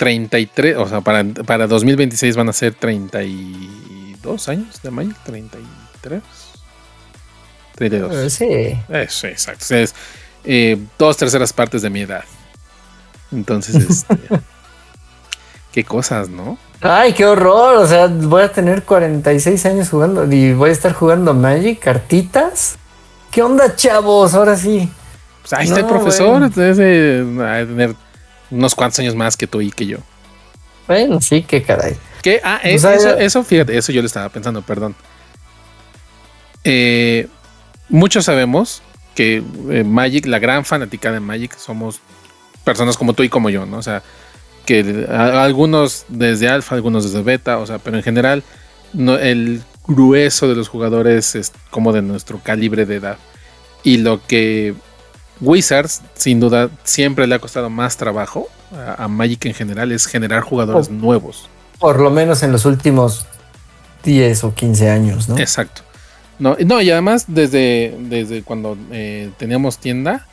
33, 0.00 0.78
o 0.78 0.88
sea, 0.88 1.02
para, 1.02 1.22
para 1.44 1.66
2026 1.66 2.34
van 2.34 2.48
a 2.48 2.54
ser 2.54 2.72
32 2.72 4.48
años 4.48 4.80
de 4.82 4.90
Magic, 4.90 5.14
33. 5.24 6.22
32. 7.74 8.14
Eh, 8.14 8.30
sí. 8.30 8.80
Eso, 8.88 9.26
exacto. 9.26 9.74
Es 9.74 9.94
eh, 10.44 10.78
dos 10.98 11.18
terceras 11.18 11.52
partes 11.52 11.82
de 11.82 11.90
mi 11.90 12.00
edad. 12.00 12.24
Entonces, 13.30 13.74
este, 13.90 14.16
qué 15.70 15.84
cosas, 15.84 16.30
¿no? 16.30 16.56
Ay, 16.80 17.12
qué 17.12 17.26
horror. 17.26 17.76
O 17.76 17.86
sea, 17.86 18.06
voy 18.06 18.44
a 18.44 18.50
tener 18.50 18.84
46 18.84 19.66
años 19.66 19.90
jugando 19.90 20.24
y 20.32 20.54
voy 20.54 20.70
a 20.70 20.72
estar 20.72 20.94
jugando 20.94 21.34
Magic, 21.34 21.78
cartitas. 21.78 22.78
¿Qué 23.30 23.42
onda, 23.42 23.76
chavos? 23.76 24.32
Ahora 24.32 24.56
sí. 24.56 24.90
Pues 25.42 25.52
ahí 25.52 25.66
está 25.66 25.80
el 25.80 25.86
profesor. 25.86 26.50
Debe 26.50 27.66
tener 27.66 27.94
unos 28.50 28.74
cuantos 28.74 28.98
años 29.00 29.14
más 29.14 29.36
que 29.36 29.46
tú 29.46 29.60
y 29.60 29.70
que 29.70 29.86
yo. 29.86 29.98
Bueno, 30.86 31.20
sí, 31.20 31.42
qué 31.42 31.62
caray. 31.62 31.96
¿Qué? 32.22 32.40
Ah, 32.42 32.60
pues 32.62 32.84
eso, 32.84 33.16
eso, 33.16 33.44
fíjate, 33.44 33.76
eso 33.76 33.92
yo 33.92 34.02
le 34.02 34.06
estaba 34.06 34.28
pensando, 34.28 34.62
perdón. 34.62 34.94
Eh, 36.64 37.28
muchos 37.88 38.24
sabemos 38.24 38.82
que 39.14 39.42
eh, 39.70 39.84
Magic, 39.84 40.26
la 40.26 40.38
gran 40.38 40.64
fanática 40.64 41.12
de 41.12 41.20
Magic, 41.20 41.56
somos 41.56 42.00
personas 42.64 42.96
como 42.96 43.14
tú 43.14 43.22
y 43.22 43.28
como 43.28 43.50
yo, 43.50 43.66
¿no? 43.66 43.78
O 43.78 43.82
sea, 43.82 44.02
que 44.66 45.06
algunos 45.10 46.04
desde 46.08 46.48
alfa, 46.48 46.74
algunos 46.74 47.04
desde 47.04 47.22
beta, 47.22 47.58
o 47.58 47.66
sea, 47.66 47.78
pero 47.78 47.96
en 47.96 48.02
general 48.02 48.42
no, 48.92 49.16
el 49.16 49.62
grueso 49.86 50.48
de 50.48 50.54
los 50.54 50.68
jugadores 50.68 51.34
es 51.34 51.52
como 51.70 51.92
de 51.92 52.02
nuestro 52.02 52.40
calibre 52.42 52.86
de 52.86 52.96
edad. 52.96 53.18
Y 53.82 53.98
lo 53.98 54.24
que 54.26 54.74
Wizards, 55.40 56.02
sin 56.14 56.40
duda, 56.40 56.70
siempre 56.84 57.26
le 57.26 57.34
ha 57.34 57.38
costado 57.38 57.70
más 57.70 57.96
trabajo 57.96 58.48
a, 58.98 59.08
Magic 59.08 59.46
en 59.46 59.54
general, 59.54 59.90
es 59.92 60.06
generar 60.06 60.42
jugadores 60.42 60.90
nuevos. 60.90 61.48
Por 61.78 61.98
lo 61.98 62.10
menos 62.10 62.42
en 62.42 62.52
los 62.52 62.66
últimos 62.66 63.26
10 64.04 64.44
o 64.44 64.54
15 64.54 64.90
años, 64.90 65.28
¿no? 65.28 65.38
Exacto. 65.38 65.82
No, 66.38 66.56
no 66.64 66.80
y 66.80 66.90
además, 66.90 67.24
desde, 67.28 67.96
desde 67.98 68.42
cuando 68.42 68.76
eh, 68.92 69.30
teníamos 69.38 69.78
tienda, 69.78 70.26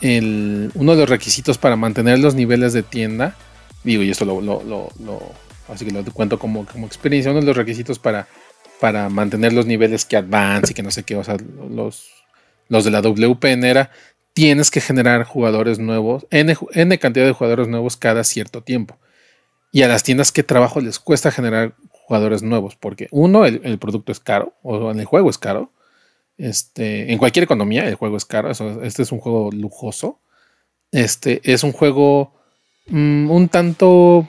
el, 0.00 0.70
uno 0.74 0.92
de 0.92 0.98
los 0.98 1.08
requisitos 1.08 1.58
para 1.58 1.76
mantener 1.76 2.18
los 2.18 2.34
niveles 2.34 2.72
de 2.72 2.82
tienda, 2.82 3.34
digo, 3.84 4.02
y 4.02 4.10
esto 4.10 4.24
lo, 4.24 4.40
lo, 4.40 4.62
lo, 4.64 4.90
así 5.72 5.84
que 5.84 5.92
lo 5.92 6.04
cuento 6.12 6.38
como, 6.38 6.66
como 6.66 6.86
experiencia, 6.86 7.30
uno 7.30 7.40
de 7.40 7.46
los 7.46 7.56
requisitos 7.56 7.98
para, 7.98 8.28
para 8.80 9.08
mantener 9.08 9.52
los 9.52 9.66
niveles 9.66 10.04
que 10.04 10.16
advance 10.16 10.72
y 10.72 10.74
que 10.74 10.82
no 10.82 10.90
sé 10.90 11.02
qué, 11.02 11.16
o 11.16 11.24
sea, 11.24 11.36
los 11.70 12.15
los 12.68 12.84
de 12.84 12.90
la 12.90 13.00
WPN 13.00 13.64
era, 13.64 13.90
tienes 14.36 14.70
que 14.70 14.82
generar 14.82 15.24
jugadores 15.24 15.78
nuevos, 15.78 16.26
N, 16.30 16.98
cantidad 16.98 17.24
de 17.24 17.32
jugadores 17.32 17.68
nuevos 17.68 17.96
cada 17.96 18.22
cierto 18.22 18.62
tiempo. 18.62 18.98
Y 19.72 19.82
a 19.82 19.88
las 19.88 20.02
tiendas, 20.02 20.30
¿qué 20.30 20.42
trabajo 20.42 20.80
les 20.80 20.98
cuesta 20.98 21.30
generar 21.30 21.74
jugadores 21.88 22.42
nuevos? 22.42 22.76
Porque 22.76 23.08
uno, 23.10 23.46
el, 23.46 23.78
producto 23.78 24.12
es 24.12 24.20
caro, 24.20 24.52
o 24.62 24.90
en 24.90 25.00
el 25.00 25.06
juego 25.06 25.30
es 25.30 25.38
caro. 25.38 25.72
Este, 26.36 27.10
en 27.10 27.18
cualquier 27.18 27.44
economía 27.44 27.88
el 27.88 27.94
juego 27.94 28.18
es 28.18 28.26
caro. 28.26 28.50
este 28.82 29.02
es 29.02 29.10
un 29.10 29.20
juego 29.20 29.50
lujoso. 29.52 30.20
Este 30.92 31.40
es 31.42 31.64
un 31.64 31.72
juego 31.72 32.34
mm, 32.88 33.30
un 33.30 33.48
tanto 33.48 34.28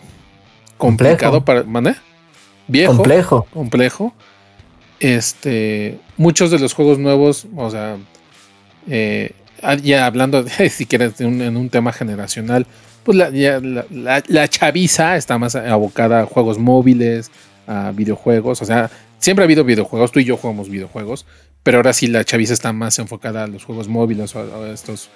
complicado 0.78 1.44
para. 1.44 1.64
¿Mané? 1.64 1.96
Viejo. 2.68 2.94
Complejo. 2.94 3.48
Complejo. 3.54 4.14
Este. 5.02 6.00
Muchos 6.16 6.50
de 6.50 6.60
los 6.60 6.74
juegos 6.74 6.98
nuevos, 6.98 7.46
o 7.56 7.70
sea, 7.70 7.98
eh, 8.90 9.32
ah, 9.62 9.76
ya 9.76 10.06
hablando, 10.06 10.46
si 10.70 10.86
quieres, 10.86 11.20
en 11.22 11.58
un 11.58 11.70
tema 11.70 11.92
generacional, 11.94 12.66
pues 13.08 13.18
la, 13.18 14.22
la, 14.28 14.48
chaviza 14.50 15.16
está 15.16 15.38
más 15.38 15.56
abocada 15.56 16.24
a 16.24 16.26
juegos 16.26 16.58
móviles, 16.58 17.32
a 17.66 17.92
videojuegos. 17.92 18.62
O 18.62 18.66
sea, 18.66 18.92
siempre 19.18 19.44
ha 19.44 19.46
habido 19.46 19.64
videojuegos, 19.64 20.12
tú 20.12 20.20
y 20.20 20.26
yo 20.26 20.36
jugamos 20.36 20.70
videojuegos, 20.70 21.26
pero 21.64 21.78
ahora 21.78 21.94
sí 21.94 22.08
la 22.08 22.26
chaviza 22.26 22.54
está 22.54 22.74
más 22.74 23.00
enfocada 23.00 23.46
a 23.46 23.48
los 23.48 23.64
juegos 23.64 23.88
móviles 23.88 24.36
o 24.36 24.40
a, 24.40 24.74
estos 24.74 25.10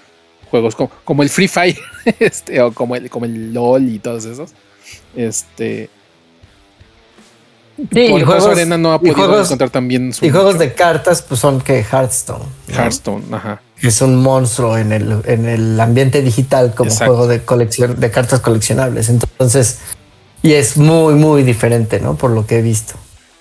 juegos 0.49 0.77
como, 1.03 1.23
el 1.23 1.29
Free 1.29 1.49
Fire 1.49 1.77
este, 2.19 2.61
o 2.61 2.71
como 2.71 2.95
el, 2.95 3.09
como 3.09 3.25
el 3.25 3.53
LOL 3.53 3.87
y 3.89 3.99
todos 3.99 4.23
esos. 4.23 4.53
Este, 5.13 5.89
Sí, 7.91 7.99
y 8.01 8.21
juegos, 8.21 8.45
Arena 8.47 8.77
no 8.77 8.93
ha 8.93 8.99
podido 8.99 9.41
encontrar 9.41 9.69
también 9.69 10.13
Y 10.21 10.29
juegos 10.29 10.59
de 10.59 10.73
cartas, 10.73 11.21
pues 11.21 11.39
son 11.39 11.61
que 11.61 11.83
Hearthstone. 11.83 12.45
Hearthstone, 12.69 13.23
ajá. 13.31 13.61
Es 13.81 14.01
un 14.01 14.17
monstruo 14.17 14.77
en 14.77 14.91
el, 14.91 15.21
en 15.25 15.47
el 15.47 15.79
ambiente 15.79 16.21
digital 16.21 16.73
como 16.75 16.91
juego 16.91 17.27
de 17.27 17.41
colección 17.41 17.99
de 17.99 18.11
cartas 18.11 18.39
coleccionables. 18.41 19.09
Entonces, 19.09 19.79
y 20.43 20.53
es 20.53 20.77
muy, 20.77 21.15
muy 21.15 21.43
diferente, 21.43 21.99
¿no? 21.99 22.15
Por 22.15 22.31
lo 22.31 22.45
que 22.45 22.59
he 22.59 22.61
visto. 22.61 22.93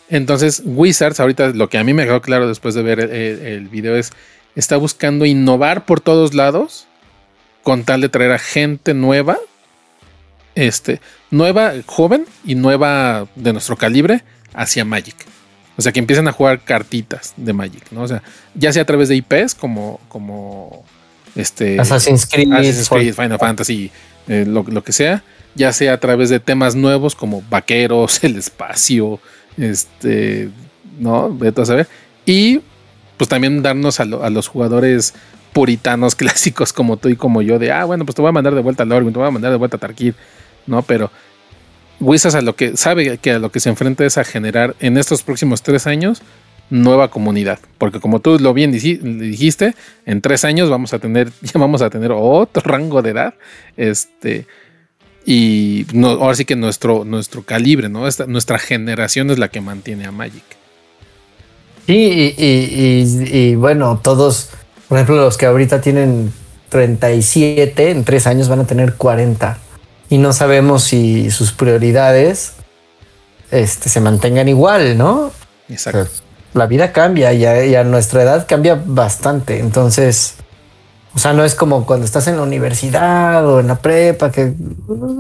Entonces, 0.09 0.63
Wizards, 0.65 1.21
ahorita 1.21 1.49
lo 1.49 1.69
que 1.69 1.79
a 1.79 1.85
mí 1.85 1.93
me 1.93 2.05
quedó 2.05 2.23
claro 2.23 2.49
después 2.49 2.75
de 2.75 2.83
ver 2.83 3.01
el, 3.01 3.11
el 3.11 3.69
video 3.69 3.97
es, 3.97 4.13
está 4.55 4.77
buscando 4.79 5.27
innovar 5.27 5.85
por 5.85 6.01
todos 6.01 6.35
lados 6.35 6.87
con 7.63 7.85
tal 7.85 8.01
de 8.01 8.09
traer 8.09 8.33
a 8.33 8.39
gente 8.39 8.95
nueva 8.95 9.39
este, 10.55 11.01
nueva, 11.31 11.73
joven 11.87 12.27
y 12.45 12.55
nueva 12.55 13.27
de 13.35 13.53
nuestro 13.53 13.77
calibre 13.77 14.23
hacia 14.55 14.85
Magic. 14.85 15.17
O 15.77 15.83
sea, 15.83 15.93
que 15.93 16.01
empiecen 16.01 16.29
a 16.29 16.33
jugar 16.33 16.61
cartitas 16.61 17.33
de 17.37 17.53
Magic, 17.53 17.91
¿no? 17.91 18.03
O 18.03 18.09
sea, 18.09 18.23
ya 18.55 18.73
sea 18.73 18.83
a 18.83 18.87
través 18.87 19.09
de 19.09 19.17
IPs 19.17 19.55
como, 19.55 20.01
como 20.09 20.85
este, 21.37 21.81
Assassin's 21.81 22.27
Creed, 22.27 23.15
Final 23.15 23.39
Fantasy, 23.39 23.91
eh, 24.29 24.45
lo, 24.47 24.85
que 24.85 24.93
sea, 24.93 25.25
ya 25.55 25.73
sea 25.73 25.95
a 25.95 26.01
través 26.01 26.29
de 26.29 26.41
temas 26.41 26.75
nuevos 26.75 27.15
como 27.15 27.43
vaqueros, 27.49 28.23
el 28.25 28.37
espacio, 28.37 29.21
este, 29.57 30.51
¿no? 30.99 31.35
Vete 31.35 31.63
a 31.63 31.65
saber. 31.65 31.89
Y 32.27 32.61
pues 33.17 33.29
también 33.29 33.63
darnos 33.63 34.01
a, 34.01 34.05
los 34.05 34.49
jugadores 34.49 35.15
puritanos 35.53 36.15
clásicos 36.17 36.73
como 36.73 36.97
tú 36.97 37.09
y 37.09 37.17
como 37.17 37.43
yo 37.43 37.59
de, 37.59 37.73
ah, 37.73 37.85
bueno, 37.85 38.05
pues 38.05 38.17
te 38.17 38.23
voy 38.23 38.29
a 38.29 38.33
mandar 38.33 38.55
de 38.55 38.61
vuelta 38.61 38.83
a 38.83 38.87
Lorwyn, 38.87 39.13
te 39.13 39.19
voy 39.19 39.29
a 39.29 39.33
mandar 39.33 39.51
de 39.51 39.57
vuelta 39.57 39.77
a 39.77 39.81
Tarkir, 39.81 40.15
¿no? 40.67 40.83
Pero 40.83 41.11
Wizards 42.01 42.35
a 42.35 42.41
lo 42.41 42.57
que 42.57 42.77
sabe 42.77 43.19
que 43.19 43.33
a 43.33 43.39
lo 43.39 43.51
que 43.51 43.61
se 43.61 43.69
enfrenta 43.69 44.05
es 44.05 44.19
a 44.19 44.25
generar 44.25 44.75
en 44.81 44.97
estos 44.97 45.23
próximos 45.23 45.63
tres 45.63 45.87
años 45.87 46.23
nueva 46.71 47.09
comunidad. 47.09 47.59
Porque 47.79 48.01
como 48.01 48.21
tú 48.21 48.39
lo 48.39 48.55
bien 48.55 48.73
dijiste, 48.73 49.75
en 50.07 50.21
tres 50.21 50.45
años 50.45 50.71
vamos 50.71 50.95
a 50.95 50.99
tener, 50.99 51.31
ya 51.43 51.61
vamos 51.61 51.83
a 51.83 51.91
tener 51.91 52.13
otro 52.13 52.63
rango 52.65 53.03
de 53.03 53.11
edad. 53.11 53.35
Este. 53.77 54.47
Y 55.27 55.87
no, 55.93 56.09
ahora 56.09 56.35
sí 56.35 56.47
que 56.47 56.57
nuestro, 56.57 57.05
nuestro 57.05 57.43
calibre, 57.43 57.91
¿no? 57.91 58.07
nuestra 58.27 58.59
generación 58.59 59.31
es 59.31 59.39
la 59.39 59.49
que 59.49 59.61
mantiene 59.61 60.07
a 60.07 60.13
Magic. 60.13 60.43
Sí, 61.87 62.35
y, 62.39 63.55
bueno, 63.57 64.01
todos, 64.03 64.51
por 64.89 64.97
ejemplo, 64.97 65.17
los 65.17 65.37
que 65.37 65.47
ahorita 65.47 65.81
tienen 65.83 66.33
37, 66.71 67.91
en 67.91 68.05
tres 68.05 68.27
años 68.27 68.49
van 68.49 68.61
a 68.61 68.67
tener 68.67 68.95
40. 68.95 69.59
Y 70.11 70.19
no 70.19 70.35
sabemos 70.35 70.85
si 70.85 71.31
sus 71.31 71.53
prioridades 71.53 72.53
este, 73.51 73.89
se 73.89 74.01
mantengan 74.01 74.49
igual, 74.49 74.99
¿no? 74.99 75.33
Exacto 75.69 76.11
la 76.53 76.67
vida 76.67 76.93
cambia 76.93 77.33
y 77.33 77.75
a, 77.75 77.85
nuestra 77.85 78.23
edad 78.23 78.47
cambia 78.49 78.81
bastante. 78.85 79.59
Entonces, 79.59 80.35
o 81.15 81.19
sea, 81.19 81.33
no 81.33 81.45
es 81.45 81.55
como 81.55 81.87
cuando 81.87 82.05
estás 82.05 82.27
en 82.27 82.37
la 82.37 82.43
universidad 82.43 83.47
o 83.47 83.61
en 83.61 83.69
la 83.69 83.77
prepa, 83.77 84.31
que 84.31 84.55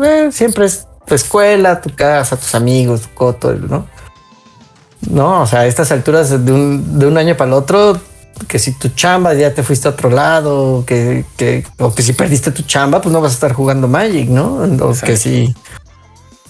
eh, 0.04 0.28
siempre 0.32 0.66
es 0.66 0.86
tu 1.06 1.14
escuela, 1.14 1.80
tu 1.80 1.94
casa, 1.94 2.36
tus 2.36 2.54
amigos, 2.54 3.02
tu 3.02 3.14
coto, 3.14 3.52
¿no? 3.54 3.86
No, 5.08 5.42
o 5.42 5.46
sea, 5.46 5.60
a 5.60 5.66
estas 5.66 5.90
alturas 5.92 6.44
de 6.44 6.52
un, 6.52 7.16
año 7.16 7.36
para 7.36 7.48
el 7.48 7.54
otro, 7.54 7.98
que 8.46 8.58
si 8.58 8.72
tu 8.72 8.88
chamba 8.90 9.34
ya 9.34 9.52
te 9.52 9.62
fuiste 9.62 9.88
a 9.88 9.92
otro 9.92 10.10
lado, 10.10 10.84
que, 10.86 11.24
que, 11.36 11.64
o 11.78 11.94
que 11.94 12.02
si 12.02 12.12
perdiste 12.12 12.50
tu 12.50 12.62
chamba, 12.62 13.00
pues 13.00 13.12
no 13.12 13.20
vas 13.20 13.32
a 13.32 13.34
estar 13.34 13.52
jugando 13.52 13.88
Magic, 13.88 14.28
¿no? 14.28 14.56
O 14.56 14.94
que 14.94 15.16
si 15.16 15.54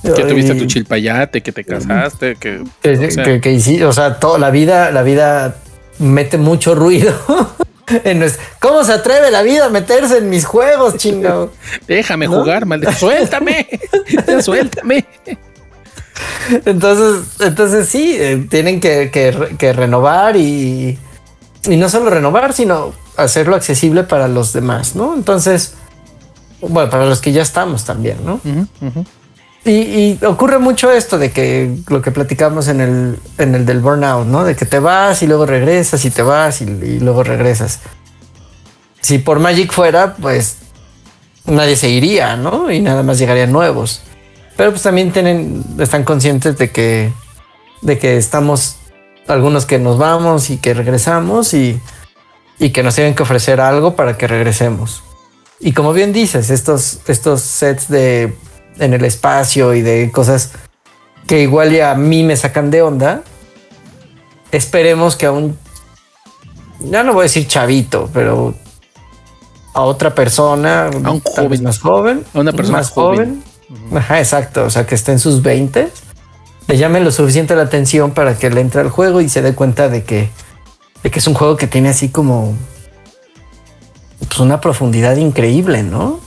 que 0.03 0.25
tuviste 0.25 0.55
tu 0.55 0.67
chilpayate, 0.67 1.43
que 1.43 1.53
te 1.53 1.65
casaste, 1.65 2.37
que. 2.37 2.65
Que, 2.83 2.93
o 2.93 3.11
sea, 3.11 3.41
que, 3.41 3.85
o 3.85 3.93
sea, 3.93 4.19
toda 4.19 4.39
la 4.39 4.51
vida, 4.51 4.91
la 4.91 5.03
vida 5.03 5.57
mete 5.99 6.39
mucho 6.39 6.75
ruido. 6.75 7.15
¿Cómo 8.61 8.85
se 8.85 8.93
atreve 8.93 9.31
la 9.31 9.43
vida 9.43 9.67
a 9.67 9.69
meterse 9.69 10.19
en 10.19 10.31
mis 10.31 10.45
juegos, 10.45 10.97
chingado? 10.97 11.53
Déjame 11.87 12.27
jugar, 12.27 12.65
maldito. 12.65 12.93
Suéltame, 12.99 13.67
suéltame. 14.43 15.05
Entonces, 16.65 17.41
entonces 17.41 17.89
sí, 17.89 18.17
eh, 18.19 18.47
tienen 18.49 18.81
que, 18.81 19.11
que, 19.11 19.73
renovar 19.73 20.37
y, 20.37 20.99
y 21.65 21.77
no 21.77 21.89
solo 21.89 22.11
renovar, 22.11 22.53
sino 22.53 22.93
hacerlo 23.17 23.57
accesible 23.57 24.05
para 24.05 24.29
los 24.29 24.53
demás, 24.53 24.97
¿no? 24.97 25.15
Entonces, 25.15 25.75
bueno, 26.61 26.91
para 26.91 27.07
los 27.07 27.21
que 27.21 27.33
ya 27.33 27.43
estamos 27.43 27.85
también, 27.85 28.19
¿no? 28.25 28.41
Y, 29.65 30.19
ocurre 30.25 30.59
mucho 30.59 30.91
esto 30.91 31.19
de 31.19 31.33
que 31.33 31.77
lo 31.89 32.01
que 32.01 32.11
platicamos 32.13 32.69
en 32.69 32.81
el, 32.81 33.19
en 33.37 33.55
el 33.55 33.67
del 33.67 33.81
burnout, 33.81 34.27
¿no? 34.27 34.45
De 34.45 34.57
que 34.57 34.65
te 34.65 34.79
vas 34.79 35.23
y 35.23 35.27
luego 35.27 35.45
regresas 35.45 36.05
y 36.05 36.11
te 36.11 36.23
vas 36.23 36.63
y, 36.63 36.99
luego 37.01 37.23
regresas. 37.23 37.81
Si 39.03 39.19
por 39.19 39.39
Magic 39.39 39.71
fuera, 39.71 40.17
pues 40.17 40.57
nadie 41.45 41.77
se 41.77 41.91
iría, 41.91 42.37
¿no? 42.37 42.71
Y 42.71 42.81
nada 42.81 43.03
más 43.03 43.19
llegarían 43.19 43.53
nuevos. 43.53 44.03
Pero 44.57 44.71
pues 44.71 44.83
también 44.83 45.13
tienen, 45.13 45.63
están 45.79 46.05
conscientes 46.05 46.57
de 46.57 46.71
que, 46.71 47.13
de 47.83 47.99
que 47.99 48.17
estamos 48.17 48.77
algunos 49.27 49.67
que 49.67 49.79
nos 49.79 49.99
vamos 49.99 50.51
y 50.51 50.57
que 50.57 50.75
regresamos 50.75 51.55
y, 51.55 51.81
y 52.59 52.71
que 52.71 52.83
nos 52.83 52.95
tienen 52.95 53.15
que 53.15 53.23
ofrecer 53.23 53.61
algo 53.61 53.97
para 53.97 54.17
que 54.17 54.27
regresemos. 54.27 55.03
Y 55.61 55.73
como 55.73 55.93
bien 55.93 56.13
dices, 56.13 56.51
estos, 56.51 57.01
estos 57.07 57.43
sets 57.43 57.89
de 57.89 58.35
en 58.79 58.95
el 58.95 59.05
espacio 59.05 59.75
y 59.75 59.83
de 59.83 60.11
cosas 60.11 60.53
que 61.27 61.43
igual 61.43 61.71
ya 61.71 61.93
a 61.93 61.95
mí 61.95 62.23
me 62.23 62.37
sacan 62.37 62.71
de 62.71 62.83
onda. 62.83 63.23
Esperemos 64.51 65.17
que 65.17 65.27
a 65.27 65.33
un, 65.33 65.57
ya 66.81 67.05
no 67.05 67.13
voy 67.13 67.21
a 67.21 67.23
decir 67.25 67.47
chavito, 67.47 68.09
pero 68.13 68.55
a 69.75 69.83
otra 69.83 70.15
persona, 70.15 70.87
a 70.87 71.11
un 71.11 71.21
joven 71.21 71.63
más 71.63 71.79
joven, 71.79 72.25
a 72.35 72.41
una 72.41 72.53
persona 72.53 72.79
más 72.79 72.91
joven. 72.91 73.45
Ajá, 73.95 74.19
exacto. 74.19 74.65
O 74.65 74.71
sea, 74.71 74.87
que 74.87 74.97
esté 74.97 75.13
en 75.13 75.21
sus 75.21 75.43
20 75.43 75.93
le 76.71 76.79
llame 76.79 77.01
lo 77.01 77.11
suficiente 77.11 77.57
la 77.57 77.63
atención 77.63 78.13
para 78.13 78.39
que 78.39 78.49
le 78.49 78.61
entre 78.61 78.81
al 78.81 78.91
juego 78.91 79.21
y 79.21 79.29
se 79.29 79.43
dé 79.43 79.55
cuenta 79.57 79.89
de 79.89 80.05
que, 80.05 80.29
de 81.03 81.11
que 81.11 81.19
es 81.19 81.27
un 81.27 81.35
juego 81.35 81.57
que 81.57 81.67
tiene 81.67 81.89
así 81.89 82.11
como 82.11 82.57
pues 84.21 84.39
una 84.39 84.61
profundidad 84.61 85.17
increíble, 85.17 85.83
¿no? 85.83 86.21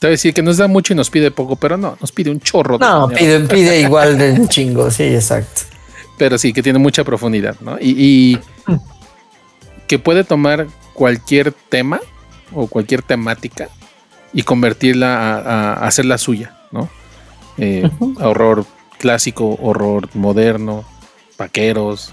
Te 0.00 0.08
voy 0.08 0.08
a 0.08 0.10
decir 0.10 0.34
que 0.34 0.42
nos 0.42 0.56
da 0.56 0.66
mucho 0.66 0.94
y 0.94 0.96
nos 0.96 1.10
pide 1.10 1.30
poco, 1.30 1.54
pero 1.54 1.76
no, 1.76 1.96
nos 2.00 2.10
pide 2.10 2.32
un 2.32 2.40
chorro. 2.40 2.76
No, 2.78 3.08
pide, 3.08 3.38
pide 3.48 3.80
igual 3.80 4.18
de 4.18 4.32
un 4.32 4.48
chingo, 4.48 4.90
sí, 4.90 5.04
exacto. 5.04 5.62
Pero 6.18 6.38
sí, 6.38 6.52
que 6.52 6.62
tiene 6.62 6.80
mucha 6.80 7.04
profundidad, 7.04 7.54
¿no? 7.60 7.78
Y, 7.80 8.40
que 9.86 10.00
puede 10.00 10.24
tomar 10.24 10.66
cualquier 10.92 11.52
tema 11.52 12.00
o 12.52 12.66
cualquier 12.66 13.02
temática 13.02 13.68
y 14.32 14.42
convertirla 14.42 15.38
a, 15.38 15.86
hacerla 15.86 16.18
suya, 16.18 16.58
¿no? 16.72 16.88
Eh, 17.58 17.88
horror 18.20 18.66
clásico, 18.98 19.58
horror 19.60 20.08
moderno, 20.14 20.84
vaqueros, 21.38 22.12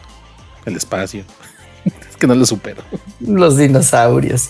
el 0.65 0.75
espacio. 0.75 1.23
es 1.85 2.17
que 2.17 2.27
no 2.27 2.35
lo 2.35 2.45
supero. 2.45 2.81
Los 3.19 3.57
dinosaurios. 3.57 4.49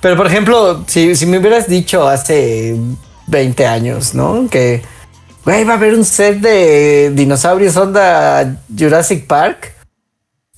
Pero 0.00 0.16
por 0.16 0.26
ejemplo, 0.26 0.84
si, 0.86 1.14
me 1.26 1.38
hubieras 1.38 1.68
dicho 1.68 2.06
hace 2.06 2.76
20 3.26 3.66
años, 3.66 4.14
¿no? 4.14 4.48
Que, 4.48 4.82
güey, 5.44 5.64
va 5.64 5.74
a 5.74 5.76
haber 5.76 5.94
un 5.94 6.04
set 6.04 6.38
de 6.40 7.10
dinosaurios 7.14 7.76
onda 7.76 8.62
Jurassic 8.76 9.26
Park. 9.26 9.74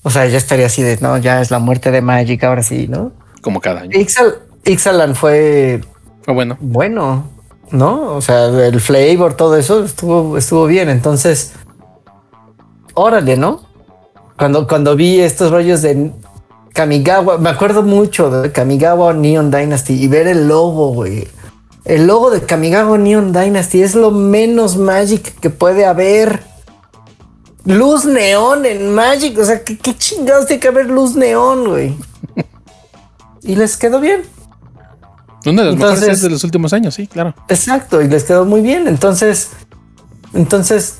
O 0.03 0.09
sea, 0.09 0.27
ya 0.27 0.37
estaría 0.37 0.67
así 0.67 0.81
de, 0.81 0.97
no, 1.01 1.17
ya 1.17 1.41
es 1.41 1.51
la 1.51 1.59
muerte 1.59 1.91
de 1.91 2.01
Magic, 2.01 2.43
ahora 2.43 2.63
sí, 2.63 2.87
¿no? 2.87 3.13
Como 3.41 3.61
cada 3.61 3.81
año. 3.81 3.97
Ixalan 4.63 5.15
fue... 5.15 5.81
Fue 6.23 6.33
bueno. 6.33 6.57
Bueno, 6.59 7.29
¿no? 7.71 8.15
O 8.15 8.21
sea, 8.21 8.45
el 8.45 8.79
flavor, 8.81 9.33
todo 9.35 9.57
eso 9.57 9.83
estuvo, 9.83 10.37
estuvo 10.37 10.65
bien. 10.65 10.89
Entonces, 10.89 11.53
órale, 12.93 13.37
¿no? 13.37 13.61
Cuando, 14.37 14.67
cuando 14.67 14.95
vi 14.95 15.19
estos 15.19 15.51
rollos 15.51 15.81
de 15.81 16.11
Kamigawa, 16.73 17.37
me 17.37 17.49
acuerdo 17.49 17.83
mucho 17.83 18.29
de 18.29 18.51
Kamigawa 18.51 19.13
Neon 19.13 19.51
Dynasty 19.51 19.93
y 19.93 20.07
ver 20.07 20.27
el 20.27 20.47
logo, 20.47 20.93
güey. 20.93 21.27
El 21.85 22.07
logo 22.07 22.29
de 22.29 22.41
Kamigawa 22.41 22.97
Neon 22.97 23.33
Dynasty 23.33 23.81
es 23.81 23.95
lo 23.95 24.11
menos 24.11 24.77
Magic 24.77 25.39
que 25.39 25.49
puede 25.49 25.85
haber. 25.85 26.43
Luz 27.65 28.05
neón 28.05 28.65
en 28.65 28.93
Magic, 28.95 29.37
o 29.37 29.45
sea, 29.45 29.63
¿qué, 29.63 29.77
chingados 29.95 30.47
tiene 30.47 30.59
que 30.59 30.67
haber 30.67 30.87
luz 30.87 31.15
neón, 31.15 31.69
güey? 31.69 31.95
y 33.43 33.55
les 33.55 33.77
quedó 33.77 33.99
bien. 33.99 34.23
Una 35.45 35.63
de 35.63 35.71
las 35.71 35.77
mejores 35.77 36.21
de 36.21 36.29
los 36.29 36.43
últimos 36.43 36.73
años, 36.73 36.93
sí, 36.93 37.07
claro. 37.07 37.33
Exacto, 37.47 38.01
y 38.01 38.07
les 38.07 38.23
quedó 38.23 38.45
muy 38.45 38.61
bien. 38.61 38.87
Entonces, 38.87 39.51
entonces, 40.33 40.99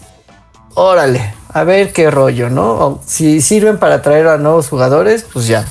órale, 0.74 1.34
a 1.54 1.64
ver 1.64 1.94
qué 1.94 2.10
rollo, 2.10 2.50
¿no? 2.50 3.02
si 3.06 3.42
sirven 3.42 3.78
para 3.78 3.96
atraer 3.96 4.28
a 4.28 4.38
nuevos 4.38 4.70
jugadores, 4.70 5.26
pues 5.32 5.48
ya. 5.48 5.66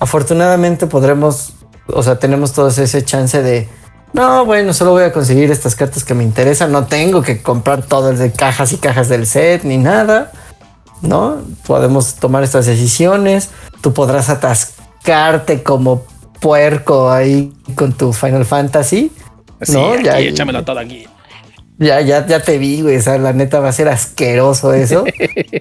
Afortunadamente 0.00 0.86
podremos, 0.86 1.54
o 1.86 2.02
sea, 2.02 2.18
tenemos 2.18 2.52
todos 2.52 2.78
ese 2.78 3.04
chance 3.04 3.42
de, 3.42 3.68
no, 4.12 4.44
bueno, 4.44 4.72
solo 4.72 4.92
voy 4.92 5.04
a 5.04 5.12
conseguir 5.12 5.50
estas 5.50 5.74
cartas 5.74 6.04
que 6.04 6.14
me 6.14 6.24
interesan, 6.24 6.72
no 6.72 6.86
tengo 6.86 7.22
que 7.22 7.42
comprar 7.42 7.82
todas 7.82 8.18
de 8.18 8.32
cajas 8.32 8.72
y 8.72 8.76
cajas 8.76 9.08
del 9.08 9.26
set 9.26 9.64
ni 9.64 9.78
nada, 9.78 10.30
¿no? 11.00 11.38
Podemos 11.66 12.14
tomar 12.14 12.42
estas 12.44 12.66
decisiones, 12.66 13.50
tú 13.80 13.92
podrás 13.92 14.28
atascarte 14.28 15.62
como 15.62 16.04
puerco 16.44 17.10
ahí 17.10 17.50
con 17.74 17.94
tu 17.94 18.12
Final 18.12 18.44
Fantasy. 18.44 19.10
¿no? 19.72 19.98
ya, 19.98 20.18
échamelo 20.18 20.62
todo 20.62 20.78
aquí. 20.78 21.06
Ya, 21.78 22.02
ya, 22.02 22.26
ya 22.26 22.40
te 22.40 22.58
vi, 22.58 22.82
güey. 22.82 22.98
O 22.98 23.00
sea, 23.00 23.16
la 23.16 23.32
neta 23.32 23.60
va 23.60 23.70
a 23.70 23.72
ser 23.72 23.88
asqueroso 23.88 24.74
eso. 24.74 25.04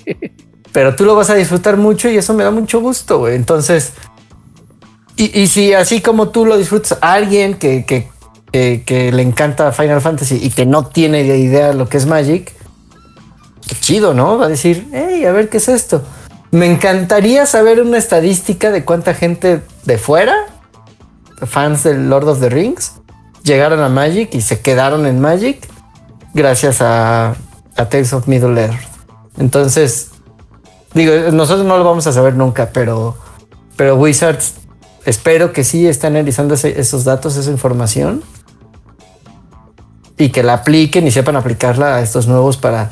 pero 0.74 0.94
tú 0.94 1.06
lo 1.06 1.16
vas 1.16 1.30
a 1.30 1.36
disfrutar 1.36 1.78
mucho 1.78 2.10
y 2.10 2.18
eso 2.18 2.34
me 2.34 2.44
da 2.44 2.52
mucho 2.52 2.82
gusto, 2.82 3.20
güey. 3.20 3.36
Entonces, 3.36 3.94
y, 5.16 5.48
si 5.48 5.74
así 5.74 6.02
como 6.02 6.30
tú 6.30 6.46
lo 6.46 6.58
disfrutas, 6.58 6.98
alguien 7.00 7.54
que, 7.54 7.86
que, 7.86 8.84
que, 8.84 9.12
le 9.14 9.22
encanta 9.22 9.72
Final 9.72 10.02
Fantasy 10.02 10.38
y 10.44 10.50
que 10.50 10.66
no 10.66 10.88
tiene 10.88 11.22
idea 11.22 11.70
de 11.70 11.76
lo 11.76 11.88
que 11.88 11.96
es 11.96 12.06
Magic, 12.08 12.52
qué 13.70 13.76
chido, 13.80 14.14
¿no? 14.14 14.38
Va 14.38 14.48
a 14.48 14.50
decir, 14.50 14.86
hey, 14.92 15.24
a 15.24 15.32
ver 15.32 15.48
qué 15.48 15.58
es 15.58 15.70
esto. 15.70 16.04
Me 16.52 16.66
encantaría 16.66 17.46
saber 17.46 17.82
una 17.82 17.98
estadística 17.98 18.70
de 18.70 18.84
cuánta 18.84 19.14
gente 19.14 19.62
de 19.86 19.98
fuera, 19.98 20.36
fans 21.46 21.84
del 21.84 22.10
Lord 22.10 22.28
of 22.28 22.40
the 22.40 22.50
Rings, 22.50 22.94
llegaron 23.44 23.82
a 23.82 23.90
Magic 23.90 24.34
y 24.34 24.42
se 24.42 24.62
quedaron 24.62 25.06
en 25.06 25.20
Magic 25.20 25.68
gracias 26.34 26.82
a, 26.82 27.36
a 27.76 27.86
Tales 27.90 28.14
of 28.14 28.28
Middle 28.28 28.60
Earth. 28.62 28.80
Entonces, 29.38 30.12
digo, 30.94 31.14
nosotros 31.32 31.66
no 31.66 31.78
lo 31.78 31.84
vamos 31.84 32.08
a 32.08 32.12
saber 32.12 32.36
nunca, 32.36 32.70
pero 32.72 33.18
pero 33.76 33.96
Wizards 33.96 34.56
espero 35.06 35.52
que 35.52 35.64
sí 35.64 35.88
esté 35.88 36.08
analizando 36.08 36.54
esos 36.54 37.04
datos, 37.04 37.36
esa 37.36 37.52
información 37.52 38.24
y 40.18 40.30
que 40.30 40.44
la 40.44 40.54
apliquen 40.54 41.08
y 41.08 41.12
sepan 41.12 41.36
aplicarla 41.36 41.96
a 41.96 42.02
estos 42.02 42.28
nuevos 42.28 42.58
para, 42.58 42.92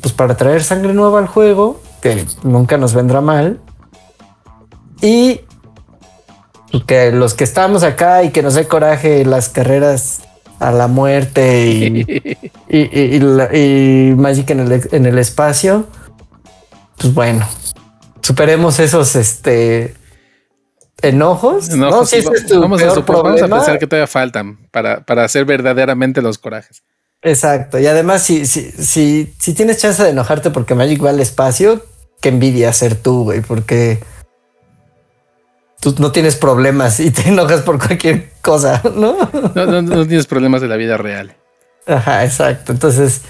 pues 0.00 0.14
para 0.14 0.36
traer 0.36 0.64
sangre 0.64 0.94
nueva 0.94 1.18
al 1.18 1.26
juego, 1.26 1.80
que 2.00 2.26
nunca 2.42 2.78
nos 2.78 2.94
vendrá 2.94 3.20
mal. 3.20 3.60
Y 5.00 5.42
que 6.80 7.12
los 7.12 7.34
que 7.34 7.44
estamos 7.44 7.82
acá 7.82 8.22
y 8.22 8.30
que 8.30 8.42
nos 8.42 8.54
dé 8.54 8.66
coraje 8.66 9.24
las 9.24 9.48
carreras 9.48 10.22
a 10.58 10.72
la 10.72 10.88
muerte 10.88 11.66
y, 11.66 12.06
y, 12.68 14.14
Magic 14.16 14.50
en 14.50 14.60
el, 14.60 14.88
en 14.92 15.06
el 15.06 15.18
espacio, 15.18 15.86
pues 16.98 17.12
bueno, 17.12 17.46
superemos 18.22 18.78
esos 18.78 19.16
este 19.16 19.94
enojos. 21.02 21.68
no, 21.70 22.06
si 22.06 22.20
vamos, 22.20 22.82
a, 22.82 23.00
vamos, 23.00 23.42
a, 23.42 23.48
pensar 23.48 23.78
que 23.78 23.86
todavía 23.86 24.06
faltan 24.06 24.68
para, 24.70 25.04
para 25.04 25.24
hacer 25.24 25.44
verdaderamente 25.44 26.22
los 26.22 26.38
corajes. 26.38 26.82
Exacto. 27.22 27.78
Y 27.78 27.86
además, 27.86 28.22
si, 28.22 28.46
si, 28.46 28.70
si, 28.72 29.32
si 29.38 29.54
tienes 29.54 29.78
chance 29.78 30.02
de 30.02 30.10
enojarte 30.10 30.50
porque 30.50 30.74
Magic 30.74 31.04
va 31.04 31.10
al 31.10 31.20
espacio, 31.20 31.84
qué 32.20 32.30
envidia 32.30 32.72
ser 32.72 32.96
tú, 32.96 33.24
güey, 33.24 33.40
porque 33.40 34.00
tú 35.82 35.96
no 35.98 36.12
tienes 36.12 36.36
problemas 36.36 37.00
y 37.00 37.10
te 37.10 37.28
enojas 37.28 37.62
por 37.62 37.76
cualquier 37.76 38.30
cosa, 38.40 38.80
¿no? 38.94 39.16
No, 39.54 39.82
no, 39.82 40.06
tienes 40.06 40.26
problemas 40.26 40.62
de 40.62 40.68
la 40.68 40.76
vida 40.76 40.96
real. 40.96 41.34
Ajá, 41.86 42.24
exacto. 42.24 42.70
Entonces, 42.70 43.22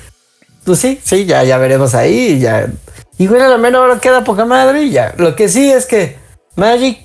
pues 0.62 0.78
sí, 0.78 1.00
sí, 1.02 1.24
ya, 1.24 1.42
ya 1.44 1.56
veremos 1.56 1.94
ahí. 1.94 2.38
Ya. 2.38 2.70
Y 3.16 3.26
bueno, 3.26 3.46
a 3.46 3.48
lo 3.48 3.58
menos 3.58 3.80
ahora 3.80 3.98
queda 3.98 4.22
poca 4.22 4.44
madre 4.44 4.82
y 4.82 4.90
ya. 4.90 5.14
Lo 5.16 5.34
que 5.34 5.48
sí 5.48 5.72
es 5.72 5.86
que 5.86 6.18
Magic 6.54 6.98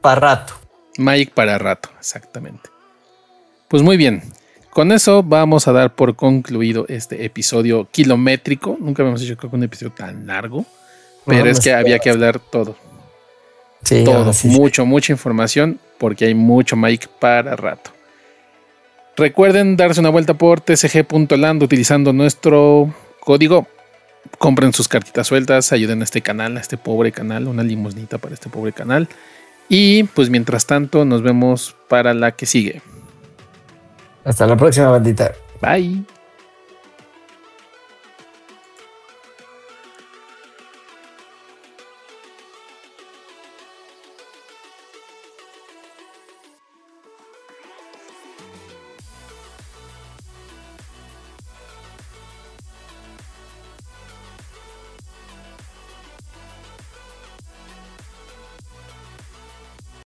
para 0.00 0.20
rato. 0.20 0.54
Magic 0.98 1.30
para 1.32 1.56
rato, 1.56 1.88
exactamente. 1.98 2.68
Pues 3.68 3.84
muy 3.84 3.96
bien. 3.96 4.22
Con 4.70 4.90
eso 4.90 5.22
vamos 5.22 5.68
a 5.68 5.72
dar 5.72 5.94
por 5.94 6.16
concluido 6.16 6.86
este 6.88 7.24
episodio 7.24 7.88
kilométrico. 7.90 8.76
Nunca 8.80 9.02
habíamos 9.02 9.22
hecho 9.22 9.36
un 9.50 9.62
episodio 9.62 9.92
tan 9.92 10.26
largo, 10.26 10.66
pero 11.24 11.48
es 11.48 11.60
que 11.60 11.72
había 11.72 12.00
que 12.00 12.10
hablar 12.10 12.40
todo. 12.40 12.76
Sí, 13.82 14.04
todo, 14.04 14.32
mucho, 14.44 14.84
mucha 14.86 15.12
información, 15.12 15.78
porque 15.98 16.26
hay 16.26 16.34
mucho 16.34 16.76
Magic 16.76 17.08
para 17.08 17.56
rato. 17.56 17.92
Recuerden 19.16 19.76
darse 19.76 20.00
una 20.00 20.10
vuelta 20.10 20.34
por 20.34 20.60
tcg.land 20.60 21.62
utilizando 21.62 22.12
nuestro 22.12 22.94
código. 23.20 23.66
Compren 24.38 24.72
sus 24.72 24.88
cartitas 24.88 25.26
sueltas, 25.26 25.72
ayuden 25.72 26.02
a 26.02 26.04
este 26.04 26.22
canal, 26.22 26.56
a 26.56 26.60
este 26.60 26.76
pobre 26.76 27.10
canal, 27.12 27.48
una 27.48 27.62
limosnita 27.62 28.18
para 28.18 28.34
este 28.34 28.48
pobre 28.48 28.72
canal. 28.72 29.08
Y 29.68 30.04
pues 30.04 30.30
mientras 30.30 30.66
tanto, 30.66 31.04
nos 31.04 31.22
vemos 31.22 31.74
para 31.88 32.14
la 32.14 32.32
que 32.32 32.46
sigue. 32.46 32.80
Hasta 34.24 34.46
la 34.46 34.56
próxima, 34.56 34.88
bandita. 34.90 35.32
Bye. 35.60 36.17